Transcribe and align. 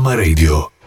Ψυχόραμα 0.00 0.22
Radio. 0.22 0.79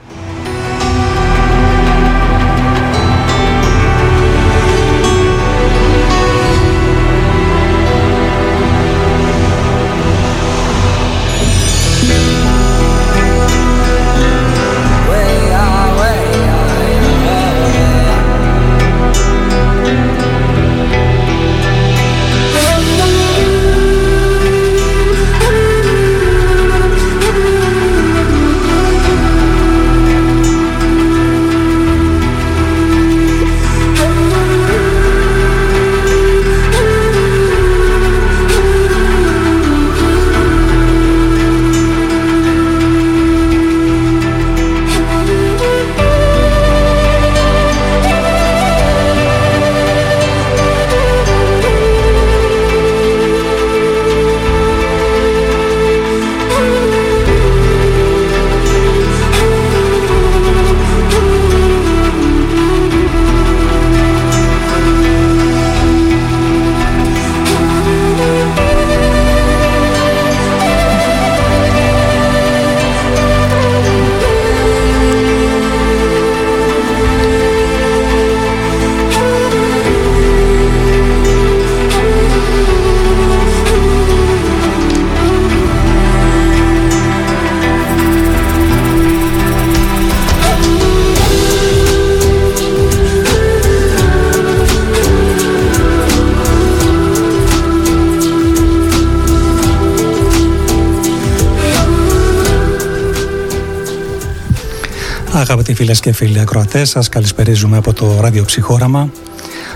Αγαπητοί 105.44 105.74
φίλες 105.74 106.00
και 106.00 106.12
φίλοι 106.12 106.40
ακροατές, 106.40 106.90
σας 106.90 107.10
καλησπερίζουμε 107.10 107.78
από 107.78 107.94
το 107.94 108.20
ράδιο 108.22 108.46
Ψυχόραμα. 108.46 109.10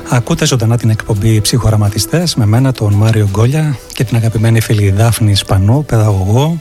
Ακούτε 0.10 0.46
ζωντανά 0.46 0.78
την 0.78 0.90
εκπομπή 0.90 1.42
Ψυχοραματιστές 1.42 2.36
με 2.36 2.46
μένα, 2.46 2.72
τον 2.72 2.94
Μάριο 2.94 3.28
Γκόλια 3.32 3.78
και 3.94 4.04
την 4.04 4.16
αγαπημένη 4.16 4.62
φίλη 4.62 4.92
Δάφνη 4.92 5.36
Σπανού, 5.36 5.86
παιδαγωγό, 5.86 6.60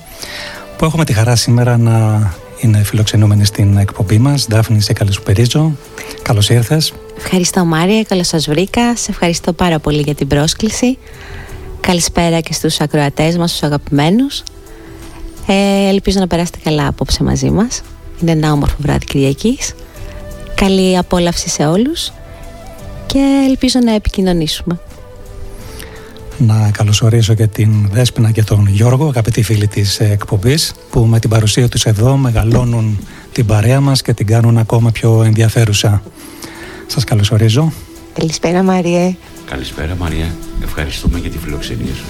που 0.77 0.84
έχουμε 0.84 1.05
τη 1.05 1.12
χαρά 1.12 1.37
σήμερα 1.37 1.77
να 1.77 2.31
είναι 2.61 2.83
φιλοξενούμενη 2.83 3.45
στην 3.45 3.77
εκπομπή 3.77 4.19
μας. 4.19 4.47
Δάφνη, 4.51 4.81
σε 4.81 4.93
καλησπερίζω. 4.93 5.77
Καλώς 6.22 6.49
ήρθες. 6.49 6.93
Ευχαριστώ, 7.16 7.65
Μάριο. 7.65 8.03
Καλώς 8.09 8.27
σας 8.27 8.47
βρήκα. 8.47 8.97
Σε 8.97 9.11
ευχαριστώ 9.11 9.53
πάρα 9.53 9.78
πολύ 9.78 10.00
για 10.00 10.15
την 10.15 10.27
πρόσκληση. 10.27 10.99
Καλησπέρα 11.81 12.41
και 12.41 12.53
στους 12.53 12.81
ακροατές 12.81 13.37
μας, 13.37 13.50
τους 13.50 13.62
αγαπημένους. 13.62 14.43
Ε, 15.47 15.89
ελπίζω 15.89 16.21
να 16.21 16.27
περάσετε 16.27 16.59
καλά 16.65 16.87
απόψε 16.87 17.22
μαζί 17.22 17.50
μας. 17.50 17.83
Είναι 18.21 18.31
ένα 18.31 18.53
όμορφο 18.53 18.77
βράδυ 18.78 19.04
Κυριακής. 19.04 19.75
Καλή 20.54 20.99
απόλαυση 20.99 21.49
σε 21.49 21.66
όλους 21.66 22.12
και 23.06 23.47
ελπίζω 23.49 23.78
να 23.84 23.93
επικοινωνήσουμε. 23.94 24.78
Να 26.38 26.71
καλωσορίσω 26.71 27.34
και 27.34 27.47
την 27.47 27.88
Δέσποινα 27.93 28.31
και 28.31 28.43
τον 28.43 28.66
Γιώργο, 28.66 29.06
αγαπητοί 29.06 29.43
φίλοι 29.43 29.69
της 29.69 30.00
εκπομπής, 30.00 30.75
που 30.91 31.00
με 31.00 31.19
την 31.19 31.31
παρουσία 31.31 31.69
τους 31.69 31.84
εδώ 31.84 32.16
μεγαλώνουν 32.16 32.99
την 33.32 33.47
παρέα 33.47 33.81
μας 33.81 34.03
και 34.03 34.12
την 34.12 34.27
κάνουν 34.27 34.59
ακόμα 34.59 34.91
πιο 34.91 35.22
ενδιαφέρουσα. 35.22 36.03
Σας 36.87 37.04
καλωσορίζω. 37.04 37.72
Καλησπέρα 38.19 38.62
Μαριέ. 38.62 39.16
Καλησπέρα 39.50 39.94
Μαρία. 39.94 40.34
Ευχαριστούμε 40.62 41.19
για 41.19 41.31
τη 41.31 41.38
φιλοξενία 41.38 41.94
σου. 41.94 42.04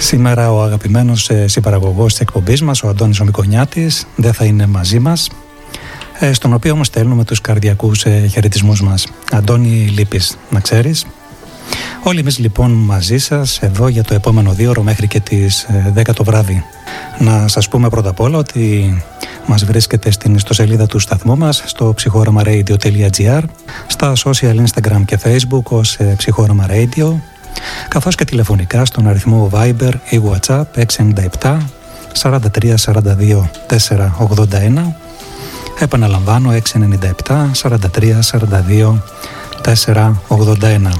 Σήμερα 0.00 0.52
ο 0.52 0.62
αγαπημένος 0.62 1.30
ε, 1.30 1.48
συμπαραγωγός 1.48 2.12
της 2.12 2.20
εκπομπής 2.20 2.62
μας, 2.62 2.82
ο 2.82 2.88
Αντώνης 2.88 3.20
Ομικονιάτης, 3.20 4.06
δεν 4.16 4.32
θα 4.32 4.44
είναι 4.44 4.66
μαζί 4.66 4.98
μας, 4.98 5.30
ε, 6.18 6.32
στον 6.32 6.52
οποίο 6.52 6.72
όμως 6.72 6.86
στέλνουμε 6.86 7.24
τους 7.24 7.40
καρδιακούς 7.40 8.04
ε, 8.04 8.26
χαιρετισμούς 8.26 8.82
μας. 8.82 9.06
Αντώνη, 9.32 9.68
λείπεις, 9.68 10.38
να 10.50 10.60
ξέρεις. 10.60 11.06
Όλοι 12.02 12.18
εμείς 12.18 12.38
λοιπόν 12.38 12.70
μαζί 12.70 13.18
σας 13.18 13.58
εδώ 13.58 13.88
για 13.88 14.02
το 14.02 14.14
επόμενο 14.14 14.52
δύο 14.52 14.70
ώρο 14.70 14.82
μέχρι 14.82 15.06
και 15.06 15.20
τις 15.20 15.66
10 15.94 16.12
το 16.14 16.24
βράδυ. 16.24 16.64
Να 17.18 17.48
σας 17.48 17.68
πούμε 17.68 17.88
πρώτα 17.88 18.08
απ' 18.08 18.20
όλα 18.20 18.38
ότι 18.38 18.94
μας 19.46 19.64
βρίσκεται 19.64 20.10
στην 20.10 20.34
ιστοσελίδα 20.34 20.86
του 20.86 20.98
σταθμού 20.98 21.36
μας 21.36 21.62
στο 21.66 21.94
ψυχόραμαradio.gr 21.96 23.42
στα 23.86 24.12
social 24.24 24.64
Instagram 24.64 25.02
και 25.04 25.18
Facebook 25.24 25.62
ως 25.62 25.98
ψυχόραμα 26.16 26.66
radio 26.70 27.14
καθώς 27.88 28.14
και 28.14 28.24
τηλεφωνικά 28.24 28.84
στον 28.84 29.08
αριθμό 29.08 29.50
Viber 29.52 29.92
ή 30.08 30.20
WhatsApp 30.30 30.64
697 31.40 31.58
43 32.22 32.74
42 32.84 33.48
481 33.66 34.92
επαναλαμβάνω 35.78 36.52
697 36.52 37.50
43 37.62 38.18
42 38.30 38.98
481 39.62 40.90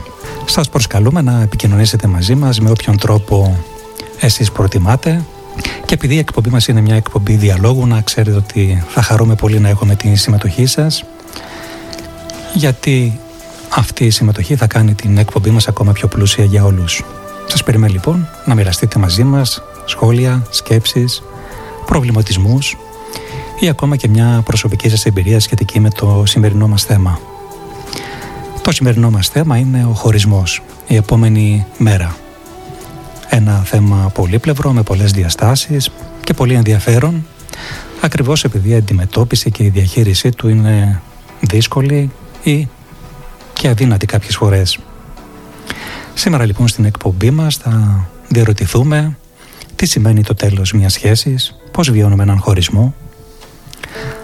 Σας 0.45 0.69
προσκαλούμε 0.69 1.23
να 1.23 1.41
επικοινωνήσετε 1.43 2.07
μαζί 2.07 2.35
μας 2.35 2.61
με 2.61 2.71
όποιον 2.71 2.99
τρόπο 2.99 3.57
εσείς 4.21 4.53
προτιμάτε. 4.53 5.25
Και 5.85 5.95
επειδή 5.95 6.15
η 6.15 6.19
εκπομπή 6.19 6.51
μας 6.51 6.69
είναι 6.69 6.81
μια 6.81 6.95
εκπομπή 6.95 7.35
διαλόγου 7.35 7.87
να 7.87 8.01
ξέρετε 8.01 8.37
ότι 8.37 8.85
θα 8.89 9.03
χαρούμε 9.03 9.35
πολύ 9.35 9.59
να 9.61 9.69
έχουμε 9.69 9.95
τη 9.95 10.15
συμμετοχή 10.15 10.67
σας. 10.67 11.05
Γιατί 12.55 13.21
αυτή 13.71 14.05
η 14.05 14.11
συμμετοχή 14.11 14.57
θα 14.57 14.67
κάνει 14.67 14.95
την 14.95 15.19
εκπομπή 15.19 15.51
μας 15.51 15.69
ακόμα 15.69 15.93
πιο 15.93 16.09
πλούσια 16.09 16.45
για 16.45 16.65
όλους. 16.65 17.05
Σας 17.47 17.65
περιμένω 17.65 17.93
λοιπόν 17.93 18.29
να 18.45 18.55
μοιραστείτε 18.55 18.99
μαζί 18.99 19.25
μας 19.25 19.63
σχόλια, 19.85 20.47
σκέψεις, 20.51 21.23
προβληματισμούς 21.87 22.77
ή 23.61 23.69
ακόμα 23.69 23.97
και 23.97 24.09
μια 24.09 24.43
προσωπική 24.45 24.89
σας 24.89 25.07
εμπειρία 25.07 25.41
σχετική 25.41 25.81
με 25.81 25.91
το 25.91 26.23
σημερινό 26.27 26.69
μας 26.69 26.85
θέμα. 26.85 27.21
Το 28.63 28.73
σημερινό 28.73 29.11
μας 29.11 29.29
θέμα 29.29 29.57
είναι 29.57 29.85
ο 29.85 29.93
χωρισμός, 29.93 30.63
η 30.87 30.97
επόμενη 30.97 31.67
μέρα. 31.79 32.17
Ένα 33.29 33.63
θέμα 33.65 34.11
πολύπλευρο 34.15 34.73
με 34.73 34.83
πολλές 34.83 35.13
διαστάσεις 35.13 35.91
και 36.25 36.35
πολύ 36.35 36.55
ενδιαφέρον 36.55 37.27
ακριβώς 38.01 38.45
επειδή 38.45 38.69
η 38.69 38.75
αντιμετώπιση 38.75 39.51
και 39.51 39.65
η 39.65 39.69
διαχείρισή 39.69 40.31
του 40.31 40.49
είναι 40.49 41.03
δύσκολη 41.41 42.11
ή 42.43 42.69
και 43.59 43.69
αδύνατη 43.69 44.07
κάποιες 44.07 44.37
φορές. 44.37 44.79
Σήμερα 46.15 46.45
λοιπόν 46.45 46.69
στην 46.69 46.85
εκπομπή 46.85 47.31
μας 47.31 47.57
θα 47.57 48.07
διαρωτηθούμε 48.29 49.17
τι 49.77 49.87
σημαίνει 49.87 50.23
το 50.23 50.35
τέλος 50.35 50.73
μιας 50.73 50.93
σχέσης, 50.93 51.55
πώς 51.71 51.91
βιώνουμε 51.91 52.23
έναν 52.23 52.39
χωρισμό. 52.39 52.95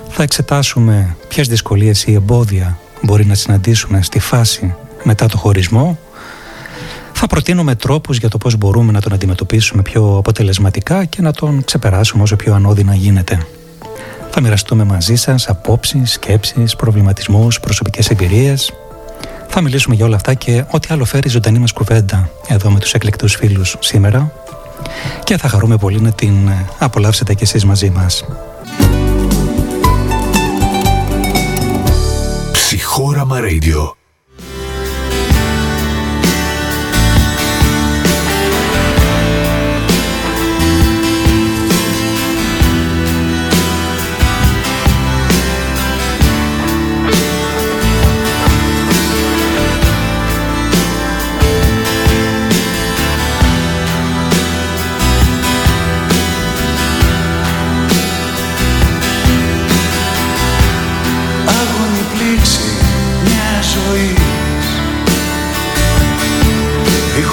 Θα 0.08 0.22
εξετάσουμε 0.22 1.16
ποιες 1.28 1.48
δυσκολίες 1.48 2.04
ή 2.04 2.12
εμπόδια 2.12 2.78
μπορεί 3.02 3.26
να 3.26 3.34
συναντήσουμε 3.34 4.02
στη 4.02 4.18
φάση 4.18 4.74
μετά 5.02 5.26
το 5.26 5.36
χωρισμό. 5.36 5.98
Θα 7.12 7.26
προτείνουμε 7.26 7.74
τρόπους 7.74 8.18
για 8.18 8.28
το 8.28 8.38
πώς 8.38 8.56
μπορούμε 8.56 8.92
να 8.92 9.00
τον 9.00 9.12
αντιμετωπίσουμε 9.12 9.82
πιο 9.82 10.16
αποτελεσματικά 10.16 11.04
και 11.04 11.22
να 11.22 11.32
τον 11.32 11.64
ξεπεράσουμε 11.64 12.22
όσο 12.22 12.36
πιο 12.36 12.54
ανώδυνα 12.54 12.94
γίνεται. 12.94 13.46
Θα 14.30 14.40
μοιραστούμε 14.40 14.84
μαζί 14.84 15.14
σας 15.14 15.48
απόψεις, 15.48 16.12
σκέψεις, 16.12 16.76
προβληματισμούς, 16.76 17.60
προσωπικές 17.60 18.10
εμπειρίες 18.10 18.72
θα 19.48 19.60
μιλήσουμε 19.60 19.94
για 19.94 20.04
όλα 20.04 20.16
αυτά 20.16 20.34
και 20.34 20.64
ό,τι 20.70 20.88
άλλο 20.90 21.04
φέρει 21.04 21.28
η 21.28 21.30
ζωντανή 21.30 21.58
μας 21.58 21.72
κουβέντα 21.72 22.30
εδώ 22.48 22.70
με 22.70 22.80
τους 22.80 22.92
εκλεκτούς 22.92 23.34
φίλους 23.34 23.76
σήμερα 23.80 24.32
και 25.24 25.36
θα 25.36 25.48
χαρούμε 25.48 25.76
πολύ 25.76 26.00
να 26.00 26.12
την 26.12 26.50
απολαύσετε 26.78 27.34
κι 27.34 27.42
εσείς 27.42 27.64
μαζί 27.64 27.90
μας. 27.90 28.24
Ψυχόραμα 32.52 33.38
Radio 33.40 34.03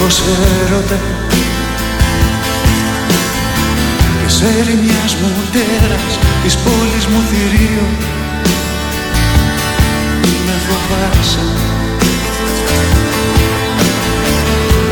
έρωτες 0.01 0.99
Της 4.25 4.41
ερημιάς 4.41 5.15
μου 5.15 5.31
τέρας 5.51 6.13
Της 6.43 6.57
πόλης 6.57 7.05
μου 7.05 7.21
θηρίο. 7.29 7.87
Με 10.45 10.55
φοβάσαι 10.65 11.45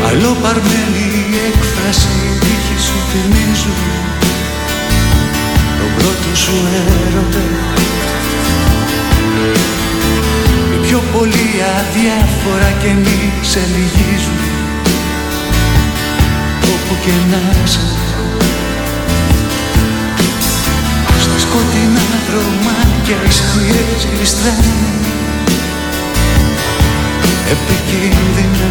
Αλλό 0.08 0.36
παρμένη 0.42 1.04
η 1.16 1.36
έκφραση 1.48 2.08
η 2.30 2.38
τύχη 2.38 2.78
σου 2.86 2.98
θυμίζουν 3.10 3.80
Τον 5.78 5.90
πρώτο 5.96 6.36
σου 6.36 6.52
έρωτα. 7.06 7.44
Οι 10.74 10.86
πιο 10.86 11.02
πολύ 11.12 11.50
αδιάφορα 11.78 12.70
και 12.82 12.92
μη 13.02 13.32
σε 13.40 13.60
λυγίζουν 13.72 14.49
Όπου 16.74 16.94
και 17.04 17.16
να 17.30 17.66
σε 17.66 17.80
Στα 21.24 21.38
σκοτεινά 21.44 22.08
δρομάκια 22.28 23.18
οι 23.26 23.32
σκιές 23.38 24.00
γλιστράνε. 24.12 24.74
Επικίνδυνα. 27.54 28.70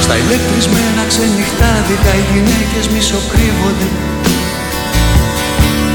Στα 0.00 0.16
ηλεκτρισμένα 0.16 1.02
ξενυχτάδικα 1.08 2.12
οι 2.18 2.24
γυναίκες 2.32 2.88
μισοκρύβονται. 2.92 3.88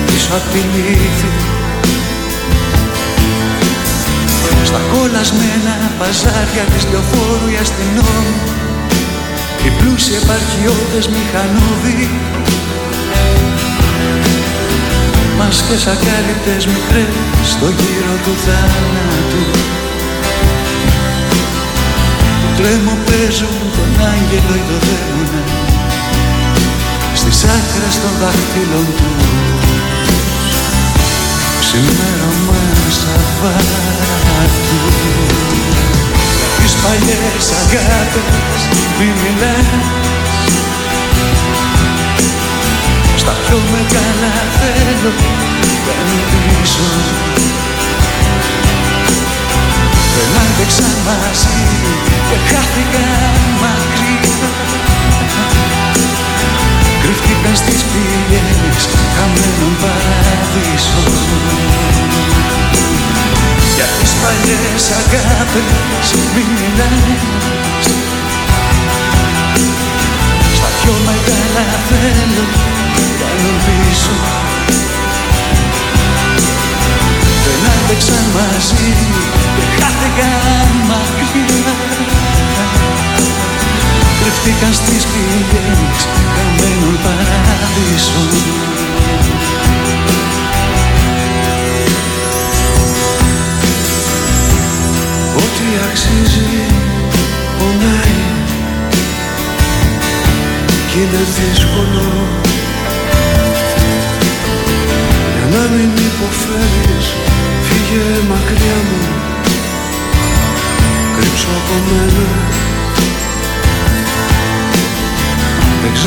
Πίσω 0.06 0.34
απ' 0.34 0.52
τη 0.52 0.62
λύθη 0.74 1.32
Στα 4.66 4.82
κολλασμένα 4.92 5.92
μπαζάρια 5.98 6.64
της 6.74 6.88
λεωφόρου 6.92 7.48
οι 7.52 7.58
αστυνόμοι 7.62 8.55
οι 9.66 9.72
πλούσιοι 9.80 10.14
επαρχιώτες 10.22 11.06
μηχανόβοι 11.08 12.10
Μάσκες 15.38 15.88
ακάλυπτες 15.88 16.66
μικρές 16.66 17.14
στο 17.52 17.66
γύρο 17.66 18.16
του 18.24 18.34
θάνατου. 18.46 19.44
Τρέμω 22.58 22.98
παίζουν 23.06 23.60
τον 23.76 24.06
άγγελο 24.12 24.56
ή 24.62 24.64
το 24.70 24.78
δαίμονα 24.86 25.44
στις 27.16 27.44
άκρες 27.44 27.96
των 28.02 28.14
δάχτυλων 28.22 28.88
του. 28.98 29.10
Ξημέρωμα 31.60 32.62
Σαββάτου 33.00 34.36
Για 34.42 35.16
τις 35.16 35.25
παλιές 36.84 37.46
αγάπες 37.62 38.62
μη 38.98 39.10
μιλάς. 39.22 39.86
Στα 43.22 43.34
πιο 43.44 43.58
μεγάλα 43.74 44.32
θέλω 44.58 45.14
δεν 45.86 46.08
πίσω 46.30 46.88
Δεν 50.16 50.30
άντεξα 50.44 50.90
μαζί 51.06 51.62
και 52.30 52.38
χάθηκα 52.50 53.08
μακριά. 53.62 54.50
Κρύφτηκαν 57.02 57.56
στις 57.56 57.82
πηγές 57.92 58.88
χαμένων 59.16 59.74
παραδείσων 59.82 61.46
Για 63.76 63.88
τις 64.00 64.12
παλιές 64.22 64.84
αγάπες 65.02 66.08
μην 66.34 66.48
μιλάς 66.58 67.86
Στα 70.56 70.70
πιο 70.80 70.94
μεγάλα 71.08 71.66
θέλω 71.88 72.46
κάνουν 73.20 73.58
πίσω 73.66 74.16
Δεν 77.46 77.72
άντεξαν 77.74 78.26
μαζί 78.36 78.94
και 79.56 79.66
χάθηκαν 79.80 80.70
μακριά. 80.90 81.74
Κρυφτήκαν 84.20 84.74
στις 84.74 85.04
πηγές 85.12 86.00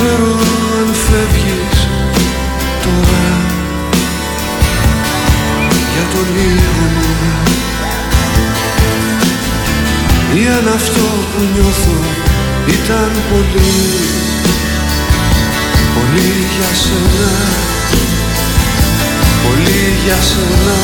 ξέρω 0.00 0.32
αν 0.78 0.94
φεύγεις 1.06 1.78
τώρα. 2.84 3.28
Για 5.92 6.04
το 6.12 6.20
λίγο 6.34 6.84
μου 6.94 7.08
ή 10.40 10.46
αν 10.56 10.74
αυτό 10.74 11.06
που 11.30 11.40
νιώθω 11.54 11.98
ήταν 12.76 13.10
πολύ. 13.30 13.76
Πολύ 15.94 16.32
για 16.55 16.70
σένα. 16.82 17.32
Πολύ 19.44 19.82
για 20.05 20.19
σένα. 20.31 20.78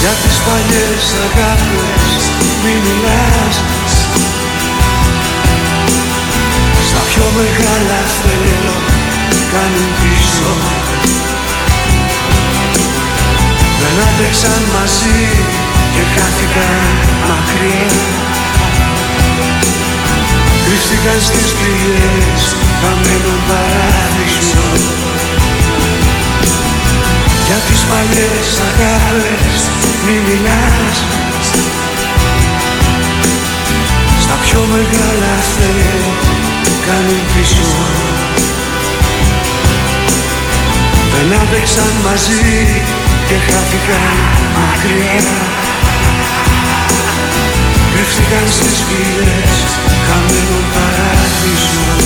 Για 0.00 0.14
τις 0.22 0.36
παλιές 0.46 1.04
αγάπες 1.26 2.22
μη 2.62 2.74
μιλάς 2.84 3.56
μεγάλα 7.40 8.00
θέλω 8.22 8.76
κάνουν 9.52 9.88
πίσω 10.00 10.50
Δεν 13.80 13.94
άντεξαν 14.08 14.62
μαζί 14.74 15.22
και 15.94 16.02
χάθηκαν 16.14 16.94
μακριά. 17.28 17.88
Κρύφτηκαν 20.64 21.18
στις 21.28 21.48
πληγές 21.58 22.42
χαμένων 22.80 23.40
παράδεισων. 23.48 24.78
Για 27.46 27.60
τις 27.66 27.80
παλιές 27.90 28.48
αγάπες 28.68 29.58
μη 30.04 30.16
μιλάς. 30.26 30.96
Στα 34.22 34.36
πιο 34.44 34.60
μεγάλα 34.72 35.32
θέλω 35.56 36.43
κάνουν 36.86 37.20
πίσω. 37.32 37.68
Δεν 41.12 41.38
άντεξαν 41.40 41.94
μαζί 42.06 42.44
και 43.28 43.36
χάθηκαν 43.46 44.14
μακριά. 44.54 45.18
Κρύφτηκαν 47.92 48.46
στις 48.56 48.78
πηγές 48.88 49.58
χαμένων 50.06 50.64
παράδεισων 50.74 51.98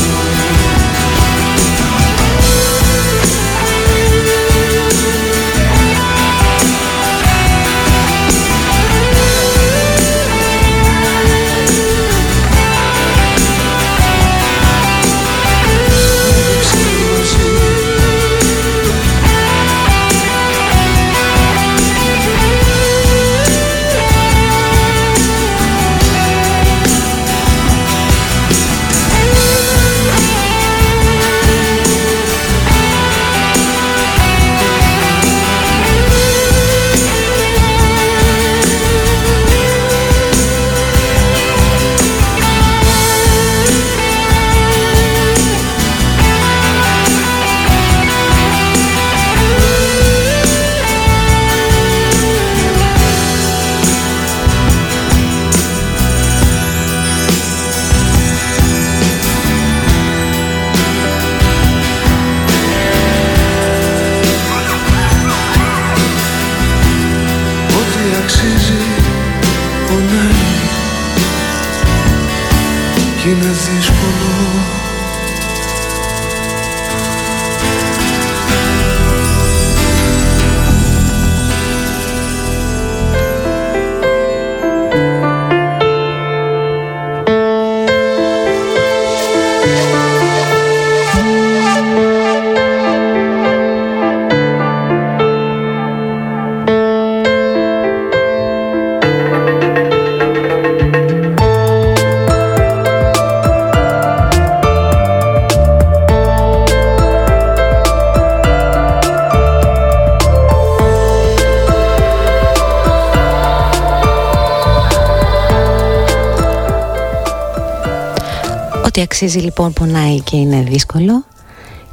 Ό,τι 119.18 119.26
αξίζει 119.26 119.44
λοιπόν 119.44 119.72
πονάει 119.72 120.20
και 120.20 120.36
είναι 120.36 120.62
δύσκολο. 120.62 121.24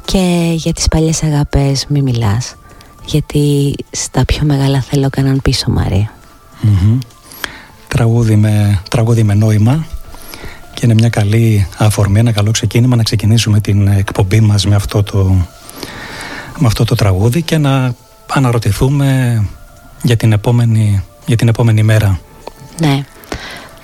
Και 0.04 0.52
για 0.54 0.72
τις 0.72 0.88
παλιές 0.88 1.22
αγάπες 1.22 1.86
μη 1.88 2.02
μιλάς. 2.02 2.54
Γιατί 3.04 3.74
στα 3.90 4.24
πιο 4.24 4.44
μεγάλα 4.44 4.80
θέλω 4.80 5.10
κανέναν 5.10 5.40
πίσω 5.42 5.70
Μαρία. 5.70 6.12
Τραγούδι, 7.88 8.36
με, 8.36 8.82
τραγούδι 8.90 9.22
με 9.22 9.34
νόημα. 9.34 9.86
Και 10.74 10.80
είναι 10.84 10.94
μια 10.94 11.08
καλή 11.08 11.66
αφορμή, 11.76 12.18
ένα 12.18 12.32
καλό 12.32 12.50
ξεκίνημα 12.50 12.96
να 12.96 13.02
ξεκινήσουμε 13.02 13.60
την 13.60 13.86
εκπομπή 13.86 14.40
μας 14.40 14.66
με 14.66 14.74
αυτό 14.74 15.02
το, 15.02 15.46
με 16.58 16.66
αυτό 16.66 16.84
το 16.84 16.94
τραγούδι 16.94 17.42
και 17.42 17.58
να 17.58 17.94
αναρωτηθούμε 18.32 19.42
για 20.02 20.16
την 20.16 20.32
επόμενη, 20.32 21.02
για 21.26 21.36
την 21.36 21.48
επόμενη 21.48 21.82
μέρα. 21.82 22.20
Ναι, 22.80 23.04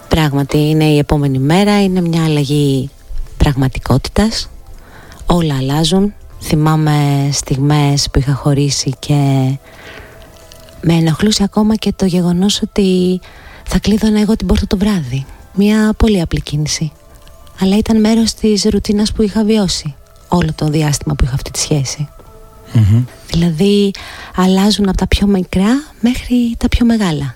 πράγματι 0.09 0.59
είναι 0.59 0.85
η 0.85 0.99
επόμενη 0.99 1.39
μέρα, 1.39 1.83
είναι 1.83 2.01
μια 2.01 2.25
αλλαγή 2.25 2.91
πραγματικότητας. 3.43 4.51
Όλα 5.27 5.57
αλλάζουν. 5.57 6.15
Θυμάμαι 6.41 7.29
στιγμές 7.33 8.09
που 8.11 8.19
είχα 8.19 8.35
χωρίσει 8.35 8.93
και 8.99 9.15
με 10.81 10.93
ενοχλούσε 10.93 11.43
ακόμα 11.43 11.75
και 11.75 11.93
το 11.97 12.05
γεγονός 12.05 12.63
ότι 12.63 13.21
θα 13.67 13.79
κλείδωνα 13.79 14.21
εγώ 14.21 14.37
την 14.37 14.47
πόρτα 14.47 14.67
το 14.67 14.77
βράδυ. 14.77 15.27
Μια 15.55 15.93
πολύ 15.97 16.21
απλή 16.21 16.41
κίνηση. 16.41 16.93
Αλλά 17.61 17.77
ήταν 17.77 18.01
μέρος 18.01 18.35
της 18.35 18.65
ρουτίνας 18.65 19.13
που 19.13 19.23
είχα 19.23 19.45
βιώσει 19.45 19.95
όλο 20.29 20.49
το 20.55 20.67
διάστημα 20.67 21.15
που 21.15 21.25
είχα 21.25 21.35
αυτή 21.35 21.51
τη 21.51 21.59
σχεση 21.59 22.09
δηλαδή 23.31 23.91
αλλάζουν 24.35 24.89
από 24.89 24.97
τα 24.97 25.07
πιο 25.07 25.27
μικρά 25.27 25.83
μέχρι 26.01 26.55
τα 26.59 26.69
πιο 26.69 26.87
μεγάλα. 26.87 27.35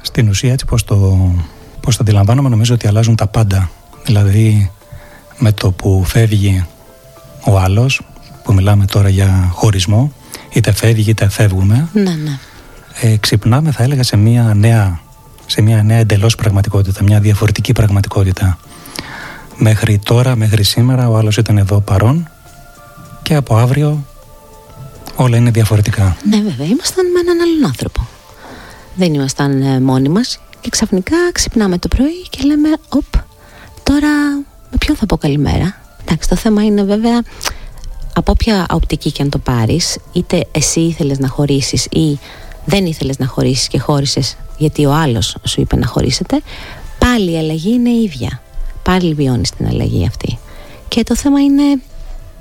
Στην 0.00 0.28
ουσία 0.28 0.52
έτσι 0.52 0.64
πως 0.64 0.84
το, 0.84 1.28
πως 1.80 1.96
το 1.96 2.02
αντιλαμβάνομαι 2.02 2.48
νομίζω 2.48 2.74
ότι 2.74 2.86
αλλάζουν 2.86 3.16
τα 3.16 3.26
πάντα. 3.26 3.70
Δηλαδή 4.04 4.70
με 5.38 5.52
το 5.52 5.70
που 5.70 6.04
φεύγει 6.06 6.66
ο 7.44 7.58
άλλος 7.58 8.00
που 8.42 8.52
μιλάμε 8.52 8.84
τώρα 8.84 9.08
για 9.08 9.48
χωρισμό 9.52 10.12
είτε 10.52 10.72
φεύγει 10.72 11.10
είτε 11.10 11.28
φεύγουμε 11.28 11.88
ναι, 11.92 12.02
ναι. 12.02 12.38
Ε, 13.00 13.16
ξυπνάμε 13.16 13.70
θα 13.70 13.82
έλεγα 13.82 14.02
σε 14.02 14.16
μια 14.16 14.54
νέα 14.54 15.02
σε 15.46 15.60
μια 15.60 15.82
νέα 15.82 15.98
εντελώς 15.98 16.34
πραγματικότητα 16.34 17.02
μια 17.02 17.20
διαφορετική 17.20 17.72
πραγματικότητα. 17.72 18.58
Μέχρι 19.56 19.98
τώρα, 19.98 20.36
μέχρι 20.36 20.62
σήμερα 20.62 21.08
ο 21.08 21.16
άλλος 21.16 21.36
ήταν 21.36 21.58
εδώ 21.58 21.80
παρόν 21.80 22.28
και 23.22 23.34
από 23.34 23.56
αύριο 23.56 24.04
όλα 25.16 25.36
είναι 25.36 25.50
διαφορετικά. 25.50 26.16
Ναι 26.30 26.36
βέβαια, 26.36 26.66
ήμασταν 26.66 27.10
με 27.10 27.20
έναν 27.20 27.40
άλλον 27.40 27.64
άνθρωπο. 27.66 28.06
Δεν 28.94 29.14
ήμασταν 29.14 29.62
ε, 29.62 29.80
μόνοι 29.80 30.08
μας 30.08 30.40
και 30.60 30.70
ξαφνικά 30.70 31.16
ξυπνάμε 31.32 31.78
το 31.78 31.88
πρωί 31.88 32.28
και 32.30 32.42
λέμε 32.44 32.68
οπ, 32.88 33.04
τώρα 33.82 34.08
με 34.74 34.80
ποιον 34.80 34.96
θα 34.96 35.06
πω 35.06 35.16
καλημέρα; 35.16 35.76
Εντάξει, 36.02 36.28
το 36.28 36.36
θέμα 36.36 36.64
είναι 36.64 36.82
βέβαια 36.82 37.22
από 38.14 38.32
όποια 38.32 38.66
οπτική 38.70 39.12
και 39.12 39.22
αν 39.22 39.30
το 39.30 39.38
πάρεις, 39.38 39.98
είτε 40.12 40.46
εσύ 40.50 40.80
ήθελες 40.80 41.18
να 41.18 41.28
χωρίσεις 41.28 41.84
ή 41.84 42.18
δεν 42.64 42.86
ήθελες 42.86 43.18
να 43.18 43.26
χωρίσεις 43.26 43.68
και 43.68 43.78
χώρισες 43.78 44.36
γιατί 44.58 44.86
ο 44.86 44.92
άλλος 44.92 45.36
σου 45.44 45.60
είπε 45.60 45.76
να 45.76 45.86
χωρίσετε, 45.86 46.42
πάλι 46.98 47.32
η 47.32 47.38
αλλαγή 47.38 47.72
είναι 47.72 47.90
η 47.90 48.02
ίδια. 48.02 48.40
Πάλι 48.82 49.14
βιώνεις 49.14 49.50
την 49.50 49.66
αλλαγή 49.66 50.06
αυτή. 50.06 50.38
Και 50.88 51.02
το 51.02 51.16
θέμα 51.16 51.40
είναι 51.40 51.62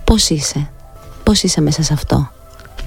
πώς 0.03 0.29
είσαι. 0.29 0.69
Πώς 1.23 1.43
είσαι 1.43 1.61
μέσα 1.61 1.83
σε 1.83 1.93
αυτό. 1.93 2.31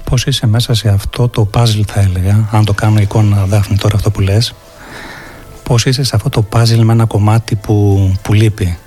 Πώς 0.03 0.25
είσαι 0.25 0.47
μέσα 0.47 0.73
σε 0.73 0.89
αυτό 0.89 1.27
το 1.27 1.49
puzzle 1.53 1.83
θα 1.87 1.99
έλεγα, 1.99 2.49
αν 2.51 2.65
το 2.65 2.73
κάνω 2.73 2.99
εικόνα 2.99 3.45
Δάφνη 3.45 3.77
τώρα 3.77 3.95
αυτό 3.95 4.11
που 4.11 4.19
λες, 4.19 4.53
πώς 5.63 5.85
είσαι 5.85 6.03
σε 6.03 6.15
αυτό 6.15 6.29
το 6.29 6.45
puzzle 6.51 6.81
με 6.83 6.93
ένα 6.93 7.05
κομμάτι 7.05 7.55
που, 7.55 8.11
που 8.21 8.33
λείπει 8.33 8.77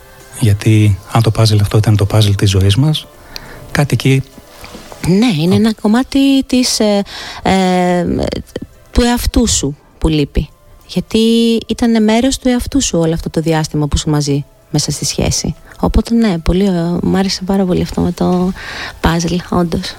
γιατί 0.40 0.99
αν 1.12 1.23
το 1.23 1.32
puzzle 1.38 1.59
αυτό 1.61 1.76
ήταν 1.76 1.97
το 1.97 2.06
puzzle 2.12 2.37
της 2.37 2.50
ζωής 2.50 2.76
μας 2.76 3.06
κάτι 3.70 3.94
εκεί 3.94 4.23
ναι 5.09 5.42
είναι 5.42 5.54
ένα 5.54 5.73
κομμάτι 5.80 6.44
της, 6.47 6.80
ε, 6.80 7.02
ε, 7.42 8.06
του 8.90 9.02
εαυτού 9.02 9.49
σου 9.49 9.76
που 9.99 10.09
λείπει. 10.09 10.49
Γιατί 10.87 11.18
ήταν 11.66 12.04
μέρος 12.04 12.38
του 12.38 12.49
εαυτού 12.49 12.82
σου 12.82 12.99
όλο 12.99 13.14
αυτό 13.14 13.30
το 13.30 13.40
διάστημα 13.40 13.87
που 13.87 13.97
σου 13.97 14.11
μαζί 14.11 14.44
μέσα 14.70 14.90
στη 14.90 15.04
σχέση. 15.04 15.54
Οπότε 15.80 16.14
ναι 16.14 16.38
πολύ, 16.38 16.70
μου 17.02 17.16
άρεσε 17.16 17.42
πάρα 17.44 17.64
πολύ 17.64 17.82
αυτό 17.82 18.00
με 18.00 18.12
το 18.12 18.52
puzzle 19.00 19.37
όντως. 19.49 19.97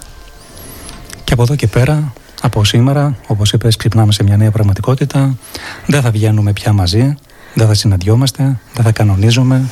Και 1.24 1.34
από 1.34 1.42
εδώ 1.42 1.56
και 1.56 1.68
πέρα 1.68 2.14
από 2.42 2.64
σήμερα, 2.64 3.18
όπως 3.28 3.52
είπες, 3.52 3.76
ξυπνάμε 3.76 4.12
σε 4.12 4.24
μια 4.24 4.38
νέα 4.38 4.52
πραγματικότητα. 4.52 5.38
Δεν 5.86 6.02
θα 6.02 6.12
βγαίνουμε 6.12 6.54
πια 6.54 6.74
μαζί, 6.74 7.16
δεν 7.54 7.68
θα 7.68 7.74
συναντιόμαστε, 7.74 8.60
δεν 8.74 8.84
θα 8.84 8.92
κανονίζουμε, 8.92 9.70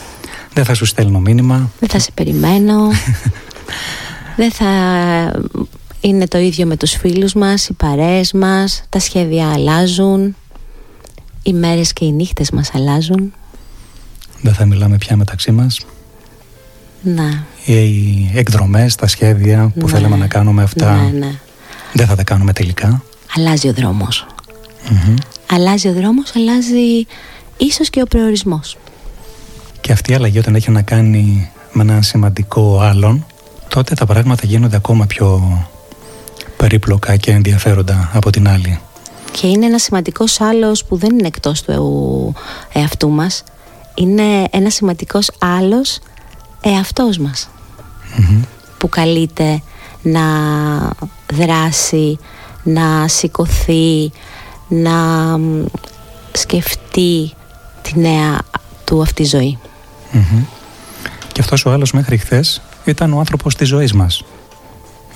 δεν 0.53 0.65
θα 0.65 0.73
σου 0.73 0.85
στέλνω 0.85 1.19
μήνυμα. 1.19 1.71
Δεν 1.79 1.89
θα 1.89 1.99
σε 1.99 2.11
περιμένω. 2.13 2.87
δεν 4.39 4.51
θα 4.51 4.71
είναι 6.01 6.27
το 6.27 6.37
ίδιο 6.37 6.65
με 6.65 6.77
τους 6.77 6.91
φίλους 6.91 7.33
μας, 7.33 7.67
οι 7.67 7.73
παρέες 7.73 8.33
μας, 8.33 8.83
τα 8.89 8.99
σχέδια 8.99 9.51
αλλάζουν, 9.51 10.35
οι 11.43 11.53
μέρες 11.53 11.93
και 11.93 12.05
οι 12.05 12.11
νύχτες 12.11 12.51
μας 12.51 12.69
αλλάζουν. 12.73 13.33
Δεν 14.41 14.53
θα 14.53 14.65
μιλάμε 14.65 14.97
πια 14.97 15.15
μεταξύ 15.15 15.51
μας. 15.51 15.79
Να. 17.01 17.43
Οι 17.65 18.31
εκδρομές, 18.33 18.95
τα 18.95 19.07
σχέδια 19.07 19.71
που 19.79 19.85
ναι. 19.85 19.91
θέλαμε 19.91 20.15
να 20.15 20.27
κάνουμε 20.27 20.63
αυτά 20.63 20.95
ναι, 20.95 21.17
ναι. 21.17 21.39
δεν 21.93 22.07
θα 22.07 22.15
τα 22.15 22.23
κάνουμε 22.23 22.53
τελικά. 22.53 23.03
Αλλάζει 23.35 23.67
ο 23.67 23.73
δρόμος. 23.73 24.27
Αλλάζει 25.51 25.87
ο 25.87 25.93
δρόμος, 25.93 26.31
αλλάζει 26.35 27.05
ίσως 27.57 27.89
και 27.89 28.01
ο 28.01 28.05
προορισμός. 28.05 28.77
Και 29.81 29.91
αυτή 29.91 30.11
η 30.11 30.15
αλλαγή 30.15 30.39
όταν 30.39 30.55
έχει 30.55 30.71
να 30.71 30.81
κάνει 30.81 31.51
με 31.71 31.81
έναν 31.81 32.03
σημαντικό 32.03 32.79
άλλον, 32.79 33.25
τότε 33.67 33.95
τα 33.95 34.05
πράγματα 34.05 34.45
γίνονται 34.45 34.75
ακόμα 34.75 35.05
πιο 35.05 35.57
περίπλοκα 36.57 37.15
και 37.15 37.31
ενδιαφέροντα 37.31 38.09
από 38.13 38.29
την 38.29 38.47
άλλη. 38.47 38.79
Και 39.31 39.47
είναι 39.47 39.65
ένας 39.65 39.81
σημαντικός 39.81 40.41
άλλος 40.41 40.85
που 40.85 40.97
δεν 40.97 41.17
είναι 41.17 41.27
εκτός 41.27 41.61
του 41.61 42.33
εαυτού 42.73 43.09
μας. 43.09 43.43
Είναι 43.95 44.47
ένας 44.51 44.73
σημαντικός 44.73 45.31
άλλος 45.39 45.99
εαυτός 46.61 47.17
μας. 47.17 47.49
Που 48.77 48.89
καλείται 48.89 49.61
να 50.01 50.21
δράσει, 51.33 52.19
να 52.63 53.07
σηκωθεί, 53.07 54.11
να 54.67 54.91
σκεφτεί 56.31 57.33
τη 57.81 57.99
νέα 57.99 58.37
του 58.83 59.01
αυτή 59.01 59.23
ζωή. 59.23 59.57
Και 61.31 61.41
αυτός 61.41 61.65
ο 61.65 61.71
άλλος 61.71 61.91
μέχρι 61.91 62.17
χθες 62.17 62.61
ήταν 62.85 63.13
ο 63.13 63.19
άνθρωπος 63.19 63.55
της 63.55 63.67
ζωής 63.67 63.93
μας. 63.93 64.23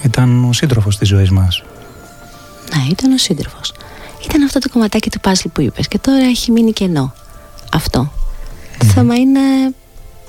Ήταν 0.03 0.43
ο 0.45 0.53
σύντροφος 0.53 0.97
της 0.97 1.07
ζωής 1.07 1.29
μας. 1.29 1.63
Ναι, 2.75 2.83
ήταν 2.89 3.11
ο 3.11 3.17
σύντροφος. 3.17 3.73
Ήταν 4.25 4.43
αυτό 4.43 4.59
το 4.59 4.69
κομματάκι 4.69 5.09
του 5.09 5.19
πάζλ 5.19 5.47
που 5.53 5.61
είπες 5.61 5.87
και 5.87 5.97
τώρα 5.97 6.25
έχει 6.25 6.51
μείνει 6.51 6.71
κενό. 6.71 7.13
Αυτό. 7.73 8.11
Το 8.77 8.85
θέμα 8.85 9.15
είναι 9.15 9.39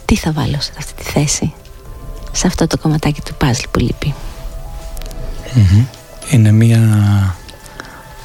τι 0.04 0.16
θα 0.16 0.32
βάλω 0.32 0.60
σε 0.60 0.72
αυτή 0.78 0.92
τη 0.94 1.10
θέση. 1.10 1.52
Σε 2.32 2.46
αυτό 2.46 2.66
το 2.66 2.78
κομματάκι 2.78 3.20
του 3.20 3.34
πάζλ 3.34 3.62
που 3.70 3.78
λειπει 3.78 4.14
Είναι 6.30 6.52
μία 6.52 6.80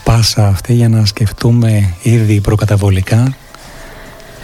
πάσα 0.04 0.48
αυτή 0.48 0.74
για 0.74 0.90
να 0.90 1.06
σκεφτούμε 1.06 1.94
ήδη 2.02 2.42
προκαταβολικά 2.42 3.36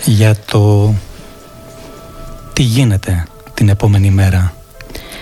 για 0.06 0.36
το 0.46 0.94
τι 2.55 2.63
γίνεται 2.63 3.24
την 3.53 3.69
επόμενη 3.69 4.09
μέρα 4.09 4.53